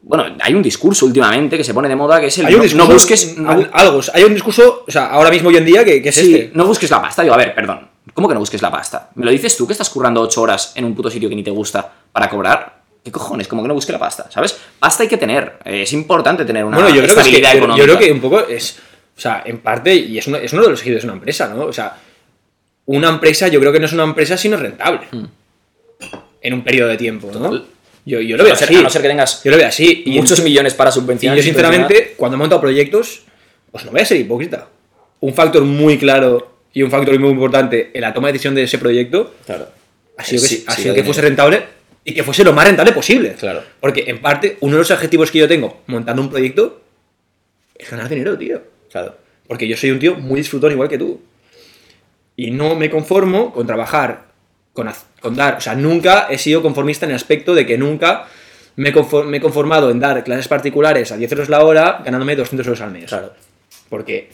Bueno, 0.00 0.26
hay 0.40 0.54
un 0.54 0.62
discurso 0.62 1.06
últimamente 1.06 1.56
que 1.56 1.64
se 1.64 1.74
pone 1.74 1.88
de 1.88 1.96
moda 1.96 2.20
que 2.20 2.26
es 2.26 2.38
el 2.38 2.46
Hay 2.46 2.54
un 2.54 2.58
no, 2.58 2.62
discurso, 2.64 2.86
no 2.86 2.92
busques. 2.94 3.36
no- 3.36 3.66
algo, 3.72 4.00
hay 4.14 4.22
un 4.22 4.32
discurso, 4.34 4.84
o 4.86 4.90
sea, 4.90 5.06
ahora 5.06 5.30
mismo 5.30 5.48
hoy 5.48 5.56
en 5.56 5.64
día, 5.64 5.84
que, 5.84 6.00
que 6.00 6.10
es 6.10 6.14
sí, 6.14 6.34
este. 6.34 6.50
no 6.56 6.64
busques 6.66 6.88
la 6.90 7.02
pasta. 7.02 7.22
Digo, 7.22 7.34
a 7.34 7.38
ver, 7.38 7.54
perdón. 7.54 7.88
¿Cómo 8.14 8.26
que 8.28 8.34
no 8.34 8.40
busques 8.40 8.62
la 8.62 8.70
pasta? 8.70 9.10
¿Me 9.16 9.24
lo 9.24 9.30
dices 9.32 9.56
tú 9.56 9.66
que 9.66 9.72
estás 9.72 9.90
currando 9.90 10.20
ocho 10.22 10.40
horas 10.42 10.72
en 10.76 10.84
un 10.84 10.94
puto 10.94 11.10
sitio 11.10 11.28
que 11.28 11.34
ni 11.36 11.42
te 11.42 11.50
gusta 11.50 11.92
para 12.12 12.28
cobrar? 12.28 12.77
¿Qué 13.04 13.10
cojones? 13.12 13.48
Como 13.48 13.62
que 13.62 13.68
no 13.68 13.74
busque 13.74 13.92
la 13.92 13.98
pasta, 13.98 14.30
¿sabes? 14.30 14.56
Pasta 14.78 15.02
hay 15.04 15.08
que 15.08 15.16
tener. 15.16 15.54
Eh, 15.64 15.82
Es 15.82 15.92
importante 15.92 16.44
tener 16.44 16.64
una 16.64 16.76
Bueno, 16.78 16.94
yo 16.94 17.02
creo, 17.02 17.14
que 17.14 17.20
es 17.20 17.26
que- 17.26 17.30
estabilidad 17.38 17.52
yo- 17.52 17.58
económica. 17.58 17.86
yo 17.86 17.96
creo 17.96 18.06
que 18.06 18.12
un 18.12 18.20
poco 18.20 18.40
es, 18.46 18.78
o 19.16 19.20
sea, 19.20 19.42
en 19.46 19.58
parte, 19.58 19.94
y 19.94 20.18
es 20.18 20.26
uno, 20.26 20.36
es 20.36 20.52
uno 20.52 20.62
de 20.62 20.70
los 20.70 20.80
ejes 20.82 21.00
de 21.02 21.06
una 21.06 21.14
empresa, 21.14 21.48
¿no? 21.54 21.64
O 21.64 21.72
sea, 21.72 21.96
una 22.86 23.08
empresa 23.08 23.48
yo 23.48 23.60
creo 23.60 23.72
que 23.72 23.80
no 23.80 23.86
es 23.86 23.92
una 23.92 24.04
empresa 24.04 24.36
si 24.36 24.48
no 24.48 24.56
es 24.56 24.62
rentable. 24.62 25.00
En 26.40 26.54
un 26.54 26.62
periodo 26.62 26.88
de 26.88 26.96
tiempo, 26.96 27.28
¿no? 27.32 27.38
Hmm. 27.38 27.42
Total. 27.42 27.64
Yo, 28.04 28.20
yo 28.20 28.36
lo 28.36 28.42
a, 28.42 28.46
veo 28.46 28.56
ser, 28.56 28.68
así. 28.68 28.76
a 28.76 28.82
no 28.82 28.90
ser 28.90 29.02
que 29.02 29.08
tengas 29.08 29.42
Yo 29.44 29.50
lo 29.50 29.56
veo 29.58 29.66
así. 29.68 30.02
Y 30.06 30.18
muchos 30.18 30.38
en- 30.38 30.44
millones 30.46 30.72
para 30.74 30.90
Y 30.90 30.92
subvencionar. 30.94 31.36
yo, 31.36 31.42
sinceramente, 31.42 32.14
cuando 32.16 32.36
he 32.36 32.38
montado 32.38 32.60
proyectos, 32.60 33.22
pues 33.70 33.84
no 33.84 33.90
voy 33.90 34.00
a 34.00 34.04
ser 34.06 34.16
hipócrita. 34.18 34.68
Un 35.20 35.34
factor 35.34 35.62
muy 35.64 35.98
claro 35.98 36.56
y 36.72 36.82
un 36.82 36.90
factor 36.90 37.18
muy 37.18 37.30
importante 37.30 37.90
en 37.92 38.00
la 38.00 38.14
toma 38.14 38.28
de 38.28 38.32
decisión 38.34 38.54
de 38.54 38.62
ese 38.62 38.78
proyecto 38.78 39.34
Claro. 39.44 39.68
ha 40.16 40.24
sido 40.24 40.42
que, 40.42 40.48
Sí, 40.48 40.64
ha 40.66 40.72
sí, 40.74 40.82
sido 40.82 40.94
lo 40.94 41.00
que 41.00 41.04
fuese 41.04 41.20
rentable 41.22 41.62
y 42.08 42.14
que 42.14 42.22
fuese 42.22 42.42
lo 42.42 42.54
más 42.54 42.66
rentable 42.66 42.92
posible. 42.92 43.34
Claro. 43.34 43.62
Porque, 43.80 44.04
en 44.06 44.22
parte, 44.22 44.56
uno 44.60 44.72
de 44.72 44.78
los 44.78 44.90
objetivos 44.90 45.30
que 45.30 45.40
yo 45.40 45.46
tengo 45.46 45.82
montando 45.88 46.22
un 46.22 46.30
proyecto 46.30 46.80
es 47.74 47.90
ganar 47.90 48.08
dinero, 48.08 48.38
tío. 48.38 48.62
Claro. 48.90 49.14
Porque 49.46 49.68
yo 49.68 49.76
soy 49.76 49.90
un 49.90 49.98
tío 49.98 50.14
muy 50.14 50.40
disfrutón 50.40 50.72
igual 50.72 50.88
que 50.88 50.96
tú. 50.96 51.20
Y 52.34 52.50
no 52.50 52.76
me 52.76 52.88
conformo 52.88 53.52
con 53.52 53.66
trabajar, 53.66 54.28
con, 54.72 54.90
con 55.20 55.36
dar. 55.36 55.58
O 55.58 55.60
sea, 55.60 55.74
nunca 55.74 56.28
he 56.30 56.38
sido 56.38 56.62
conformista 56.62 57.04
en 57.04 57.10
el 57.10 57.16
aspecto 57.16 57.54
de 57.54 57.66
que 57.66 57.76
nunca 57.76 58.26
me, 58.76 58.90
me 59.26 59.36
he 59.36 59.40
conformado 59.42 59.90
en 59.90 60.00
dar 60.00 60.24
clases 60.24 60.48
particulares 60.48 61.12
a 61.12 61.18
10 61.18 61.32
euros 61.32 61.50
la 61.50 61.62
hora 61.62 62.00
ganándome 62.02 62.36
200 62.36 62.66
euros 62.68 62.80
al 62.80 62.90
mes. 62.90 63.04
Claro. 63.04 63.34
Porque 63.90 64.30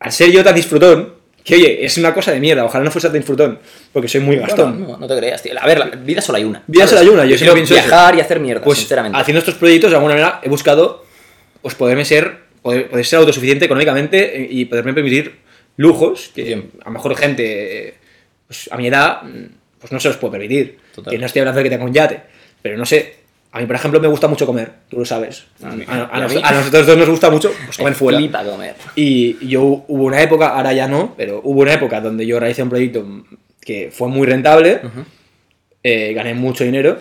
al 0.00 0.10
ser 0.10 0.32
yo 0.32 0.42
tan 0.42 0.56
disfrutón, 0.56 1.14
que 1.50 1.56
oye, 1.56 1.84
es 1.84 1.98
una 1.98 2.14
cosa 2.14 2.32
de 2.32 2.40
mierda, 2.40 2.64
ojalá 2.64 2.84
no 2.84 2.90
fuese 2.90 3.08
tan 3.08 3.16
disfrutón, 3.16 3.58
porque 3.92 4.08
soy 4.08 4.20
muy 4.20 4.36
gastón. 4.36 4.78
Bueno, 4.78 4.92
no, 4.94 4.98
no 4.98 5.06
te 5.06 5.16
creas, 5.18 5.42
tío. 5.42 5.52
A 5.60 5.66
ver, 5.66 5.78
la 5.78 5.86
vida 5.86 6.20
solo 6.22 6.38
hay 6.38 6.44
una. 6.44 6.62
Vida 6.66 6.86
¿sabes? 6.86 6.90
solo 6.90 7.00
hay 7.02 7.14
una, 7.14 7.22
yo 7.24 7.36
siempre 7.36 7.44
quiero 7.46 7.54
pienso 7.54 7.74
eso. 7.74 7.82
viajar 7.86 8.14
y 8.16 8.20
hacer 8.20 8.40
mierda, 8.40 8.62
Pues 8.64 8.78
sinceramente. 8.78 9.18
haciendo 9.18 9.38
estos 9.40 9.54
proyectos, 9.56 9.90
de 9.90 9.96
alguna 9.96 10.14
manera, 10.14 10.40
he 10.42 10.48
buscado 10.48 11.04
pues 11.62 11.74
poderme 11.74 12.04
ser, 12.04 12.38
poder, 12.62 12.88
poder 12.88 13.04
ser 13.04 13.18
autosuficiente 13.18 13.66
económicamente 13.66 14.46
y 14.50 14.64
poderme 14.64 14.94
permitir 14.94 15.36
lujos 15.76 16.30
que 16.34 16.42
Bien. 16.44 16.70
a 16.82 16.86
lo 16.86 16.90
mejor 16.92 17.16
gente 17.16 17.94
pues, 18.46 18.68
a 18.72 18.76
mi 18.76 18.86
edad 18.88 19.22
mm, 19.22 19.44
pues 19.78 19.92
no 19.92 20.00
se 20.00 20.08
los 20.08 20.16
puede 20.16 20.32
permitir. 20.32 20.78
Total. 20.94 21.10
Que 21.12 21.18
no 21.18 21.26
estoy 21.26 21.40
hablando 21.40 21.58
de 21.58 21.64
que 21.64 21.70
tenga 21.70 21.84
un 21.84 21.92
yate, 21.92 22.20
pero 22.62 22.76
no 22.76 22.84
sé. 22.86 23.19
A 23.52 23.58
mí, 23.60 23.66
por 23.66 23.74
ejemplo, 23.74 23.98
me 24.00 24.06
gusta 24.06 24.28
mucho 24.28 24.46
comer, 24.46 24.70
tú 24.88 24.98
lo 24.98 25.04
sabes. 25.04 25.44
A 25.62 25.70
mí- 25.70 25.84
A, 25.88 25.94
a 25.94 25.96
y 25.96 26.20
a 26.20 26.20
nos- 26.22 26.34
mí. 26.34 26.40
a 26.44 26.52
nosotros 26.52 26.86
dos 26.86 26.96
nos 26.98 27.08
gusta 27.08 27.30
mucho 27.30 27.52
pues, 27.64 27.76
comer 27.78 27.92
Me 27.92 27.96
fuera. 27.96 28.18
Flipa 28.18 28.44
comer. 28.44 28.74
Y 28.94 29.48
yo 29.48 29.62
hubo 29.88 30.04
una 30.04 30.22
época, 30.22 30.48
ahora 30.50 30.72
ya 30.72 30.86
no, 30.86 31.14
pero 31.16 31.40
hubo 31.42 31.60
una 31.62 31.72
época 31.74 32.00
donde 32.00 32.24
yo 32.26 32.38
realicé 32.38 32.62
un 32.62 32.68
proyecto 32.70 33.04
que 33.60 33.90
fue 33.92 34.08
muy 34.08 34.26
rentable, 34.26 34.80
eh, 35.82 36.12
gané 36.14 36.34
mucho 36.34 36.62
dinero 36.64 36.98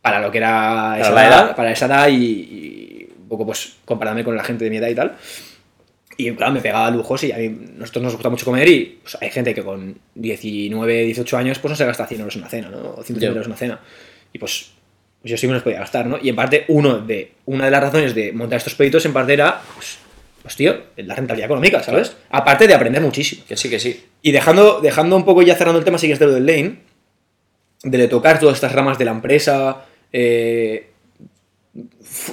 para 0.00 0.20
lo 0.20 0.30
que 0.30 0.38
era 0.38 0.96
esa 0.98 1.10
edad, 1.12 1.26
edad. 1.28 1.56
para 1.56 1.72
esa 1.72 1.86
edad 1.86 2.08
y, 2.08 2.14
y 2.14 3.08
un 3.22 3.28
poco 3.28 3.46
pues 3.46 3.74
comparándome 3.84 4.24
con 4.24 4.36
la 4.36 4.44
gente 4.44 4.64
de 4.64 4.70
mi 4.70 4.76
edad 4.78 4.88
y 4.88 4.94
tal. 4.94 5.16
Y 6.16 6.30
claro, 6.32 6.52
me 6.52 6.60
pegaba 6.60 6.90
lujos 6.90 7.24
y 7.24 7.32
a 7.32 7.36
mí, 7.38 7.48
nosotros 7.76 8.04
nos 8.04 8.12
gusta 8.14 8.28
mucho 8.28 8.44
comer 8.44 8.68
y 8.68 8.98
pues, 9.02 9.16
hay 9.20 9.30
gente 9.30 9.52
que 9.54 9.62
con 9.64 9.98
19, 10.14 11.04
18 11.06 11.36
años 11.36 11.58
pues 11.58 11.70
no 11.70 11.76
se 11.76 11.84
gasta 11.84 12.06
100 12.06 12.20
euros 12.20 12.36
en 12.36 12.42
una 12.42 12.50
cena, 12.50 12.68
¿no? 12.70 12.94
O 12.96 13.02
100 13.02 13.18
Ya. 13.18 13.28
euros 13.28 13.44
en 13.46 13.50
una 13.50 13.58
cena. 13.58 13.80
Y 14.32 14.38
pues 14.38 14.70
yo 15.24 15.36
sí 15.36 15.46
me 15.46 15.54
los 15.54 15.62
podía 15.62 15.80
gastar, 15.80 16.06
¿no? 16.06 16.18
Y 16.22 16.28
en 16.28 16.36
parte, 16.36 16.64
uno 16.68 16.98
de, 16.98 17.32
una 17.46 17.64
de 17.64 17.70
las 17.70 17.82
razones 17.82 18.14
de 18.14 18.32
montar 18.32 18.58
estos 18.58 18.74
proyectos 18.74 19.04
en 19.06 19.12
parte 19.12 19.32
era, 19.32 19.62
pues, 19.74 19.98
pues 20.42 20.54
tío, 20.54 20.76
la 20.96 21.14
rentabilidad 21.14 21.46
económica, 21.46 21.82
¿sabes? 21.82 22.16
Aparte 22.30 22.66
de 22.66 22.74
aprender 22.74 23.00
muchísimo. 23.00 23.42
Que 23.48 23.56
sí, 23.56 23.70
que 23.70 23.80
sí. 23.80 24.04
Y 24.20 24.32
dejando, 24.32 24.80
dejando 24.80 25.16
un 25.16 25.24
poco 25.24 25.42
ya 25.42 25.54
cerrando 25.54 25.78
el 25.78 25.84
tema, 25.84 25.98
si 25.98 26.06
quieres 26.06 26.18
de 26.18 26.26
lo 26.26 26.32
del 26.32 26.46
Lane, 26.46 26.80
de 27.82 27.98
le 27.98 28.08
tocar 28.08 28.38
todas 28.38 28.56
estas 28.56 28.72
ramas 28.72 28.98
de 28.98 29.04
la 29.06 29.10
empresa, 29.12 29.86
eh, 30.12 30.90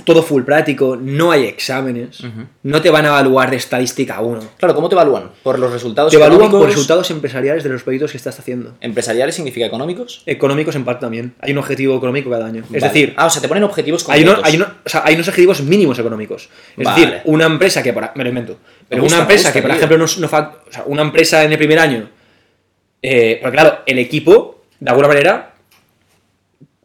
todo 0.05 0.21
full 0.21 0.43
práctico, 0.43 0.95
no 1.01 1.31
hay 1.31 1.45
exámenes, 1.45 2.19
no 2.61 2.81
te 2.81 2.91
van 2.91 3.05
a 3.05 3.07
evaluar 3.07 3.49
de 3.49 3.55
estadística 3.57 4.21
uno. 4.21 4.39
Claro, 4.57 4.75
¿cómo 4.75 4.87
te 4.87 4.93
evalúan? 4.95 5.31
Por 5.41 5.57
los 5.57 5.71
resultados 5.71 6.11
Te 6.11 6.17
evalúan 6.17 6.51
por 6.51 6.67
resultados 6.67 7.09
empresariales 7.09 7.63
de 7.63 7.69
los 7.71 7.81
proyectos 7.81 8.11
que 8.11 8.17
estás 8.17 8.37
haciendo. 8.39 8.75
¿Empresariales 8.81 9.33
significa 9.33 9.65
económicos? 9.65 10.21
Económicos 10.27 10.75
en 10.75 10.85
parte 10.85 11.01
también. 11.01 11.33
Hay 11.39 11.53
un 11.53 11.57
objetivo 11.57 11.97
económico 11.97 12.29
cada 12.29 12.45
año. 12.45 12.63
Es 12.71 12.83
decir, 12.83 13.13
Ah, 13.17 13.25
o 13.25 13.29
sea, 13.31 13.41
te 13.41 13.47
ponen 13.47 13.63
objetivos 13.63 14.07
hay, 14.09 14.21
uno- 14.23 14.37
hay, 14.43 14.57
uno- 14.57 14.67
o 14.85 14.89
sea, 14.89 15.01
hay 15.05 15.15
unos 15.15 15.27
objetivos 15.27 15.61
mínimos 15.61 15.97
económicos. 15.97 16.49
Es 16.77 16.83
Vale. 16.85 17.01
decir, 17.05 17.21
una 17.25 17.45
empresa 17.45 17.81
que, 17.81 17.93
por, 17.93 18.11
me 18.15 18.23
lo 18.23 18.29
invento, 18.29 18.57
pero 18.87 19.01
gusta, 19.01 19.15
una 19.17 19.23
empresa 19.23 19.49
gusta, 19.49 19.53
que, 19.53 19.61
por 19.67 19.71
ejemplo, 19.75 19.97
no, 19.97 20.05
no 20.19 20.27
fa- 20.29 20.55
o 20.69 20.71
sea, 20.71 20.83
una 20.85 21.01
empresa 21.01 21.43
en 21.43 21.51
el 21.51 21.57
primer 21.57 21.79
año, 21.79 22.09
eh, 23.01 23.39
porque 23.41 23.57
claro, 23.57 23.79
el 23.87 23.97
equipo, 23.97 24.63
de 24.79 24.89
alguna 24.91 25.07
manera, 25.07 25.50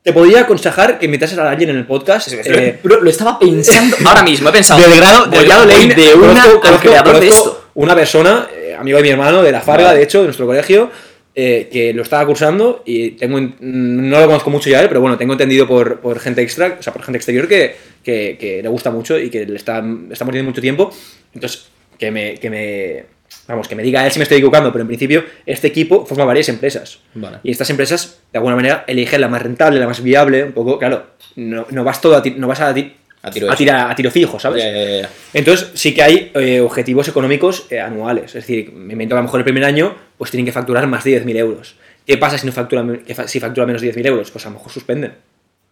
te 0.07 0.13
podría 0.13 0.43
aconsejar 0.43 1.01
que 1.01 1.07
invitases 1.07 1.37
a 1.37 1.51
alguien 1.51 1.71
en 1.71 1.77
el 1.79 1.85
podcast. 1.85 2.33
eh, 2.33 2.79
Bro, 2.81 3.01
lo 3.01 3.11
estaba 3.11 3.41
pensando 3.41 3.97
ahora 4.07 4.23
mismo, 4.23 4.49
he 4.49 4.53
pensado. 4.53 4.81
del 4.81 5.01
grado 5.01 5.27
del- 5.27 5.49
leer 5.69 5.97
de 5.97 6.13
conozco- 6.13 6.31
una 6.31 6.45
conozco- 6.61 6.79
creador 6.79 7.19
de 7.19 7.27
esto. 7.29 7.65
Una 7.75 7.97
persona, 7.97 8.47
eh, 8.55 8.77
amigo 8.79 8.99
de 8.99 9.03
mi 9.03 9.09
hermano, 9.11 9.43
de 9.43 9.51
la 9.51 9.61
Farga, 9.61 9.87
Vale. 9.87 9.99
de 9.99 10.05
hecho, 10.05 10.21
de 10.21 10.27
nuestro 10.27 10.47
colegio, 10.47 10.93
eh, 11.35 11.69
que 11.73 11.93
lo 11.93 12.03
estaba 12.03 12.25
cursando 12.25 12.85
y 12.87 13.11
tengo 13.11 13.37
en- 13.39 13.57
no 13.61 14.21
lo 14.21 14.27
conozco 14.27 14.49
mucho 14.49 14.71
ya, 14.71 14.81
él, 14.81 14.87
pero 14.89 15.01
bueno, 15.01 15.19
tengo 15.19 15.33
entendido 15.33 15.67
por, 15.67 15.99
por 15.99 16.21
gente 16.21 16.41
extra, 16.41 16.77
o 16.79 16.83
sea, 16.85 16.93
por 16.93 17.03
gente 17.03 17.17
exterior 17.17 17.49
que, 17.49 17.75
que, 18.05 18.37
que 18.39 18.63
le 18.63 18.69
gusta 18.69 18.93
mucho 18.93 19.19
y 19.19 19.29
que 19.29 19.45
le 19.45 19.57
está, 19.57 19.85
está 20.13 20.25
muriendo 20.25 20.49
mucho 20.51 20.61
tiempo. 20.63 20.95
Entonces, 21.35 21.67
que 21.99 22.13
me, 22.13 22.35
que 22.37 22.49
me. 22.49 23.16
Vamos, 23.49 23.69
que 23.69 23.77
me 23.77 23.83
diga 23.83 24.05
él 24.05 24.11
si 24.13 24.19
me 24.19 24.25
estoy 24.25 24.39
equivocando, 24.39 24.73
pero 24.73 24.83
en 24.83 24.89
principio 24.89 25.25
este 25.47 25.69
equipo 25.69 26.05
forma 26.07 26.25
varias 26.25 26.49
empresas. 26.49 26.99
Vale. 27.15 27.39
Y 27.45 27.51
estas 27.53 27.71
empresas, 27.71 28.19
de 28.33 28.39
alguna 28.39 28.57
manera, 28.57 28.85
eligen 28.89 29.21
la 29.21 29.29
más 29.29 29.41
rentable, 29.43 29.79
la 29.79 29.87
más 29.87 30.03
viable, 30.03 30.45
un 30.45 30.53
poco, 30.53 30.79
claro, 30.79 31.07
no, 31.37 31.67
no 31.71 31.85
vas 31.85 32.01
todo 32.01 32.17
a 32.17 32.23
ti- 32.23 32.35
no 32.37 32.49
vas 32.49 32.61
a, 32.61 32.75
ti- 32.75 32.93
A 33.51 33.57
tiro 33.57 33.73
a, 33.75 33.95
tiro 33.97 34.11
fijo, 34.11 34.39
¿sabes? 34.39 34.63
Entonces 35.35 35.71
sí 35.75 35.95
que 35.95 36.03
hay 36.03 36.31
eh, 36.35 36.61
objetivos 36.61 37.09
económicos 37.09 37.67
eh, 37.71 37.81
anuales. 37.81 38.27
Es 38.35 38.47
decir, 38.47 38.73
me 38.73 38.93
invento 38.95 39.15
a 39.15 39.19
lo 39.19 39.25
mejor 39.25 39.41
el 39.41 39.45
primer 39.45 39.65
año 39.65 39.95
pues 40.19 40.31
tienen 40.31 40.45
que 40.47 40.53
facturar 40.53 40.87
más 40.87 41.03
de 41.05 41.23
10.000 41.25 41.37
euros. 41.37 41.75
¿Qué 42.07 42.17
pasa 42.19 42.39
si 42.39 42.47
no 42.47 42.53
facturan, 42.53 42.99
que 43.07 43.15
fa- 43.17 43.27
si 43.27 43.41
facturan 43.41 43.67
menos 43.67 43.83
de 43.83 43.93
10.000 43.93 44.07
euros? 44.07 44.31
Pues 44.31 44.47
a 44.47 44.49
lo 44.51 44.55
mejor 44.57 44.71
suspenden. 44.73 45.13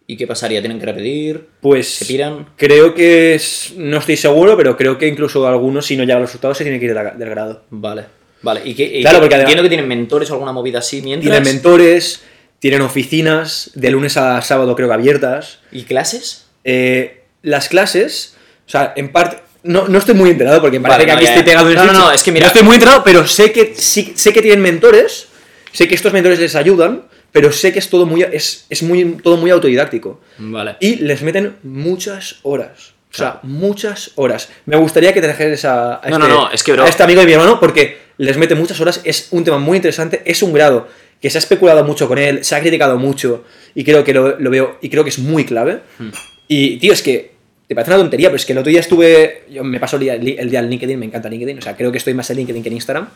¿Y 0.07 0.17
qué 0.17 0.27
pasaría? 0.27 0.61
¿Tienen 0.61 0.79
que 0.79 0.85
repetir? 0.85 1.47
Pues 1.61 1.87
¿Se 1.89 2.05
piran? 2.05 2.49
creo 2.57 2.93
que 2.93 3.33
es, 3.35 3.73
no 3.75 3.97
estoy 3.97 4.17
seguro, 4.17 4.55
pero 4.55 4.77
creo 4.77 4.97
que 4.99 5.07
incluso 5.07 5.47
algunos 5.47 5.85
si 5.87 5.97
no 5.97 6.03
llegan 6.03 6.21
los 6.21 6.29
resultados 6.29 6.57
se 6.57 6.63
tienen 6.63 6.79
que 6.79 6.85
ir 6.85 6.93
del 6.93 7.29
grado. 7.29 7.63
Vale. 7.71 8.05
Vale. 8.43 8.61
¿Y 8.63 8.75
qué? 8.75 8.99
Claro, 9.01 9.19
porque 9.19 9.33
además- 9.35 9.49
entiendo 9.51 9.63
que 9.63 9.69
tienen 9.69 9.87
mentores 9.87 10.29
o 10.29 10.33
alguna 10.33 10.51
movida 10.51 10.79
así 10.79 11.01
mientras. 11.01 11.31
Tienen 11.31 11.43
mentores, 11.43 12.21
tienen 12.59 12.81
oficinas, 12.81 13.71
de 13.73 13.89
lunes 13.89 14.15
a 14.17 14.39
sábado 14.43 14.75
creo 14.75 14.87
que 14.87 14.93
abiertas. 14.93 15.59
¿Y 15.71 15.83
clases? 15.83 16.45
Eh, 16.63 17.23
las 17.41 17.67
clases, 17.69 18.35
o 18.67 18.69
sea, 18.69 18.93
en 18.95 19.11
parte... 19.11 19.37
No, 19.63 19.87
no 19.87 19.97
estoy 19.97 20.13
muy 20.13 20.29
enterado 20.29 20.61
porque 20.61 20.77
Vale, 20.77 20.93
parece 20.93 21.05
que 21.07 21.11
no, 21.13 21.17
aquí 21.17 21.25
ya, 21.25 21.31
estoy 21.31 21.43
pegado 21.45 21.65
en 21.71 21.77
el 21.79 21.85
No, 21.87 21.91
no, 21.91 21.99
no, 21.99 22.11
es 22.11 22.21
que 22.21 22.31
mira- 22.31 22.45
No 22.45 22.47
estoy 22.49 22.61
muy 22.63 22.75
enterado, 22.75 23.01
pero 23.03 23.25
sé 23.25 23.51
que 23.51 23.73
sí, 23.75 24.13
sé 24.15 24.31
que 24.31 24.43
tienen 24.43 24.61
mentores, 24.61 25.27
sé 25.71 25.87
que 25.87 25.95
estos 25.95 26.13
mentores 26.13 26.39
les 26.39 26.53
ayudan, 26.55 27.05
pero 27.35 27.51
sé 27.51 27.73
que 27.73 27.79
es 27.79 27.89
todo 27.89 28.05
muy, 28.05 28.21
es, 28.23 28.65
es 28.69 28.81
muy, 28.81 29.17
todo 29.21 29.35
muy 29.35 29.51
autodidáctico. 29.51 30.21
Vale. 30.37 30.77
Y 30.79 30.95
les 30.95 31.21
meten 31.21 31.57
muchas 31.63 32.37
horas. 32.43 32.93
O 33.11 33.17
sea, 33.17 33.41
muchas 33.43 34.11
horas. 34.15 34.47
Me 34.65 34.77
gustaría 34.77 35.13
que 35.13 35.19
te 35.19 35.27
trajeras 35.27 35.65
a, 35.65 35.95
a 35.95 36.09
No, 36.09 36.15
este, 36.15 36.19
no, 36.19 36.27
no, 36.29 36.51
es 36.51 36.63
que, 36.63 36.71
a 36.71 36.87
este 36.87 37.03
amigo 37.03 37.19
de 37.19 37.27
mi 37.27 37.33
hermano 37.33 37.59
porque 37.59 37.97
les 38.19 38.37
mete 38.37 38.55
muchas 38.55 38.79
horas. 38.79 39.01
Es 39.03 39.27
un 39.31 39.43
tema 39.43 39.57
muy 39.57 39.75
interesante. 39.75 40.21
Es 40.23 40.43
un 40.43 40.53
grado 40.53 40.87
que 41.21 41.29
se 41.29 41.37
ha 41.37 41.39
especulado 41.39 41.83
mucho 41.83 42.07
con 42.07 42.19
él, 42.19 42.45
se 42.45 42.55
ha 42.55 42.61
criticado 42.61 42.97
mucho 42.97 43.43
y 43.73 43.83
creo 43.83 44.05
que 44.05 44.13
lo, 44.13 44.39
lo 44.39 44.49
veo 44.49 44.77
y 44.81 44.89
creo 44.89 45.03
que 45.03 45.09
es 45.09 45.19
muy 45.19 45.43
clave. 45.43 45.81
Hmm. 45.99 46.11
Y, 46.47 46.77
tío, 46.77 46.93
es 46.93 47.01
que 47.01 47.33
te 47.67 47.75
parece 47.75 47.91
una 47.91 47.99
tontería, 47.99 48.29
pero 48.29 48.37
es 48.37 48.45
que 48.45 48.53
el 48.53 48.59
otro 48.59 48.69
día 48.69 48.79
estuve. 48.79 49.43
Yo 49.51 49.61
me 49.65 49.77
paso 49.77 49.97
el 49.97 50.03
día, 50.03 50.13
el 50.13 50.49
día 50.49 50.59
en 50.59 50.69
LinkedIn, 50.69 50.97
me 50.97 51.07
encanta 51.07 51.27
LinkedIn. 51.27 51.57
O 51.57 51.61
sea, 51.61 51.75
creo 51.75 51.91
que 51.91 51.97
estoy 51.97 52.13
más 52.13 52.29
en 52.29 52.37
LinkedIn 52.37 52.63
que 52.63 52.69
en 52.69 52.75
Instagram. 52.75 53.09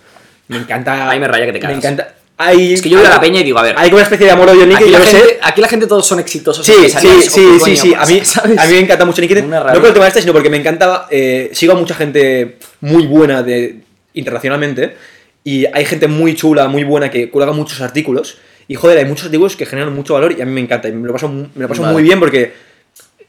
Me 0.50 0.58
encanta. 0.58 1.10
Ahí 1.10 1.22
me 1.22 1.28
raya 1.30 1.46
que 1.46 1.54
te 1.54 1.60
Me 1.60 1.62
cagas. 1.62 1.78
encanta. 1.78 2.16
Hay, 2.42 2.74
Es 2.74 2.82
que 2.82 2.90
yo 2.90 2.98
veo 2.98 3.06
a 3.06 3.10
la 3.10 3.20
peña 3.20 3.42
y 3.42 3.44
digo, 3.44 3.60
a 3.60 3.64
ver. 3.64 3.76
Hay 3.78 3.90
como 3.90 3.98
una 3.98 4.04
especie 4.04 4.26
de 4.26 4.32
amor-odio 4.32 4.64
en 4.64 4.72
Aquí 4.72 4.86
LinkedIn, 4.86 4.92
la, 4.94 5.00
yo 5.00 5.04
lo 5.04 5.12
sé. 5.12 5.18
gente, 5.18 5.40
aquí 5.42 5.62
la 5.62 5.68
gente 5.68 5.88
todos 5.88 6.08
son 6.08 6.20
exitosos. 6.22 6.66
Sí, 6.66 6.74
sí, 6.88 7.76
sí. 7.76 7.94
A 7.94 8.06
mí, 8.06 8.22
¿sabes? 8.24 8.58
a 8.58 8.66
mí 8.66 8.74
me 8.74 8.80
encanta 8.80 9.04
mucho 9.04 9.22
LinkedIn. 9.22 9.50
No 9.50 9.64
por 9.66 9.86
el 9.88 9.94
tema 9.94 10.08
este, 10.08 10.22
sino 10.22 10.32
porque 10.32 10.50
me 10.50 10.56
encanta. 10.56 11.08
eh, 11.12 11.50
sigo 11.52 11.74
a 11.74 11.76
mucha 11.76 11.96
gente 11.96 12.58
muy 12.80 13.08
buena 13.08 13.44
de, 13.44 13.82
internacionalmente. 14.14 14.96
Y 15.44 15.66
hay 15.66 15.84
gente 15.84 16.08
muy 16.08 16.34
chula, 16.34 16.70
muy 16.70 16.86
buena 16.86 17.12
que 17.12 17.30
cuelga 17.30 17.52
muchos 17.52 17.82
artículos. 17.82 18.38
Y 18.70 18.76
joder, 18.76 19.00
hay 19.00 19.06
muchos 19.06 19.26
artículos 19.26 19.58
que 19.58 19.66
generan 19.66 19.94
mucho 19.94 20.14
valor 20.14 20.34
y 20.38 20.42
a 20.42 20.46
mí 20.46 20.52
me 20.54 20.62
encanta. 20.62 20.88
Y 20.88 20.94
me 20.94 21.08
lo 21.08 21.14
paso, 21.14 21.28
me 21.28 21.50
lo 21.56 21.68
paso 21.68 21.82
Vale. 21.82 21.94
muy 21.94 22.04
bien 22.04 22.20
porque. 22.20 22.54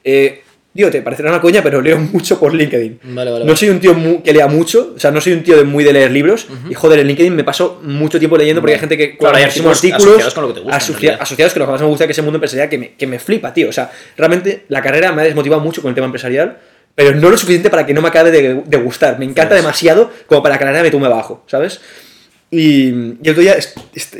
Eh, 0.04 0.42
Digo, 0.72 0.88
te 0.88 1.02
parecerá 1.02 1.30
una 1.30 1.40
coña, 1.40 1.62
pero 1.64 1.80
leo 1.82 1.98
mucho 1.98 2.38
por 2.38 2.54
LinkedIn. 2.54 3.00
Vale, 3.02 3.30
vale, 3.32 3.44
No 3.44 3.56
soy 3.56 3.70
un 3.70 3.80
tío 3.80 3.92
mu- 3.94 4.22
que 4.22 4.32
lea 4.32 4.46
mucho, 4.46 4.92
o 4.94 5.00
sea, 5.00 5.10
no 5.10 5.20
soy 5.20 5.32
un 5.32 5.42
tío 5.42 5.56
de 5.56 5.64
muy 5.64 5.82
de 5.82 5.92
leer 5.92 6.12
libros. 6.12 6.46
Y 6.68 6.74
joder, 6.74 7.00
en 7.00 7.08
LinkedIn 7.08 7.34
me 7.34 7.42
paso 7.42 7.80
mucho 7.82 8.18
tiempo 8.20 8.36
leyendo 8.36 8.60
porque 8.60 8.74
hay 8.74 8.80
gente 8.80 8.96
que 8.96 9.16
Claro, 9.16 9.36
hay 9.36 9.42
artículos 9.44 9.78
asociados 9.84 10.32
con 10.34 10.42
lo 10.44 10.48
que 10.48 10.54
te 10.54 10.60
gusta, 10.60 10.76
asocia- 10.76 11.16
asociados 11.20 11.52
con 11.54 11.60
lo 11.60 11.66
que 11.66 11.72
más 11.72 11.80
me 11.80 11.86
gusta, 11.88 12.06
que 12.06 12.12
es 12.12 12.18
el 12.18 12.24
mundo 12.24 12.36
empresarial, 12.36 12.68
que 12.68 12.78
me, 12.78 12.92
que 12.94 13.06
me 13.08 13.18
flipa, 13.18 13.52
tío. 13.52 13.68
O 13.68 13.72
sea, 13.72 13.90
realmente 14.16 14.64
la 14.68 14.80
carrera 14.80 15.10
me 15.12 15.22
ha 15.22 15.24
desmotivado 15.24 15.60
mucho 15.60 15.82
con 15.82 15.88
el 15.88 15.94
tema 15.96 16.04
empresarial, 16.06 16.58
pero 16.94 17.16
no 17.16 17.30
lo 17.30 17.36
suficiente 17.36 17.68
para 17.68 17.84
que 17.84 17.92
no 17.92 18.00
me 18.00 18.08
acabe 18.08 18.30
de, 18.30 18.62
de 18.64 18.76
gustar. 18.76 19.18
Me 19.18 19.24
encanta 19.24 19.50
Pues- 19.50 19.62
demasiado 19.62 20.12
como 20.26 20.40
para 20.40 20.56
que 20.56 20.64
la 20.64 20.66
carrera 20.70 20.84
me 20.84 20.90
tumbe 20.92 21.06
abajo, 21.08 21.42
¿sabes? 21.48 21.80
Y, 22.52 22.88
y 22.88 23.18
el 23.24 23.30
otro 23.30 23.42
día 23.42 23.56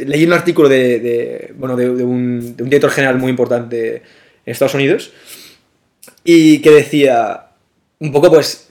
leí 0.04 0.24
un 0.24 0.32
artículo 0.32 0.68
de, 0.68 0.98
de- 0.98 1.52
bueno, 1.56 1.76
de 1.76 1.88
un, 1.90 2.56
de 2.56 2.62
un 2.64 2.68
director 2.70 2.90
general 2.90 3.18
muy 3.18 3.30
importante 3.30 3.96
en 3.96 4.02
Estados 4.52 4.74
Unidos 4.74 5.12
y 6.24 6.58
que 6.60 6.70
decía 6.70 7.46
un 7.98 8.12
poco 8.12 8.30
pues 8.30 8.68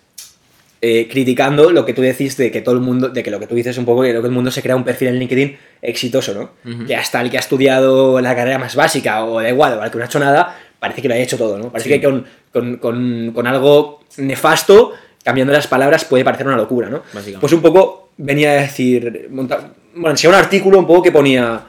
eh, 0.81 1.07
criticando 1.11 1.71
lo 1.71 1.85
que 1.85 1.93
tú 1.93 2.01
decís 2.01 2.37
de 2.37 2.51
que 2.51 2.61
todo 2.61 2.73
el 2.75 2.81
mundo, 2.81 3.09
de 3.09 3.21
que 3.21 3.29
lo 3.31 3.39
que 3.39 3.47
tú 3.47 3.55
dices 3.55 3.77
un 3.77 3.85
poco 3.85 4.01
que 4.03 4.13
lo 4.13 4.21
que 4.21 4.27
el 4.27 4.33
mundo 4.33 4.49
se 4.49 4.61
crea 4.61 4.75
un 4.75 4.83
perfil 4.85 5.09
en 5.09 5.19
LinkedIn 5.19 5.57
exitoso, 5.81 6.33
¿no? 6.33 6.85
Que 6.87 6.95
hasta 6.95 7.19
el 7.21 7.29
que 7.29 7.37
ha 7.37 7.41
estudiado 7.41 8.19
la 8.21 8.35
carrera 8.35 8.57
más 8.59 8.75
básica 8.75 9.25
o 9.25 9.41
da 9.41 9.49
igual, 9.49 9.77
o 9.77 9.83
el 9.83 9.91
que 9.91 9.97
no 9.97 10.03
ha 10.03 10.07
hecho 10.07 10.19
nada, 10.19 10.57
parece 10.79 11.01
que 11.01 11.09
lo 11.09 11.13
ha 11.15 11.17
hecho 11.17 11.37
todo, 11.37 11.57
¿no? 11.57 11.69
Parece 11.71 11.89
Sí. 11.89 11.99
que 11.99 12.05
con, 12.05 12.25
con- 12.53 12.77
con- 12.77 13.31
con 13.33 13.45
algo 13.47 14.03
nefasto, 14.17 14.93
cambiando 15.23 15.51
las 15.51 15.67
palabras, 15.67 16.05
puede 16.05 16.23
parecer 16.23 16.47
una 16.47 16.55
locura, 16.55 16.89
¿no? 16.89 17.03
Pues 17.41 17.51
un 17.53 17.61
poco 17.61 18.11
venía 18.17 18.51
a 18.51 18.61
decir, 18.61 19.27
monta- 19.31 19.71
bueno, 19.93 20.11
enseñaba 20.11 20.37
un 20.39 20.43
artículo 20.45 20.79
un 20.79 20.87
poco 20.87 21.03
que 21.03 21.11
ponía, 21.11 21.61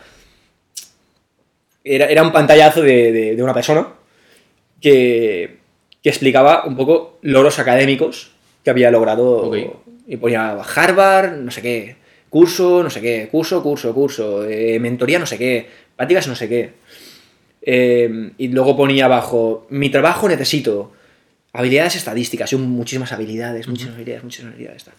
era, 1.83 2.07
era 2.07 2.23
un 2.23 2.33
pantallazo 2.33 2.83
de, 2.83 3.11
de- 3.13 3.37
de 3.37 3.43
una 3.43 3.55
persona 3.55 3.87
que, 4.81 5.59
que 6.03 6.09
explicaba 6.09 6.64
un 6.66 6.76
poco 6.76 7.18
logros 7.22 7.59
académicos 7.59 8.31
que 8.64 8.70
había 8.70 8.91
logrado 8.91 9.43
y 10.07 10.16
ponía 10.16 10.53
Harvard, 10.62 11.37
no 11.39 11.51
sé 11.51 11.62
qué, 11.62 11.97
curso, 12.28 12.83
no 12.83 12.91
sé 12.91 13.01
qué, 13.01 13.28
curso, 13.31 13.62
curso, 13.62 13.95
curso, 13.95 14.45
eh, 14.47 14.78
mentoría, 14.78 15.18
no 15.18 15.26
sé 15.26 15.39
qué, 15.39 15.66
prácticas, 15.97 16.26
no 16.28 16.35
sé 16.35 16.49
qué. 16.49 16.70
Eh, 17.62 18.31
y 18.39 18.49
luego 18.49 18.76
ponía 18.76 19.05
abajo, 19.07 19.66
mi 19.70 19.91
trabajo 19.91 20.28
necesito 20.28 20.93
habilidades 21.53 21.97
estadísticas, 21.97 22.53
y 22.53 22.57
muchísimas 22.57 23.12
habilidades, 23.12 23.68
muchísimas 23.68 23.97
habilidades, 23.97 24.24
muchísimas 24.24 24.55
habilidades. 24.55 24.85
tal. 24.85 24.95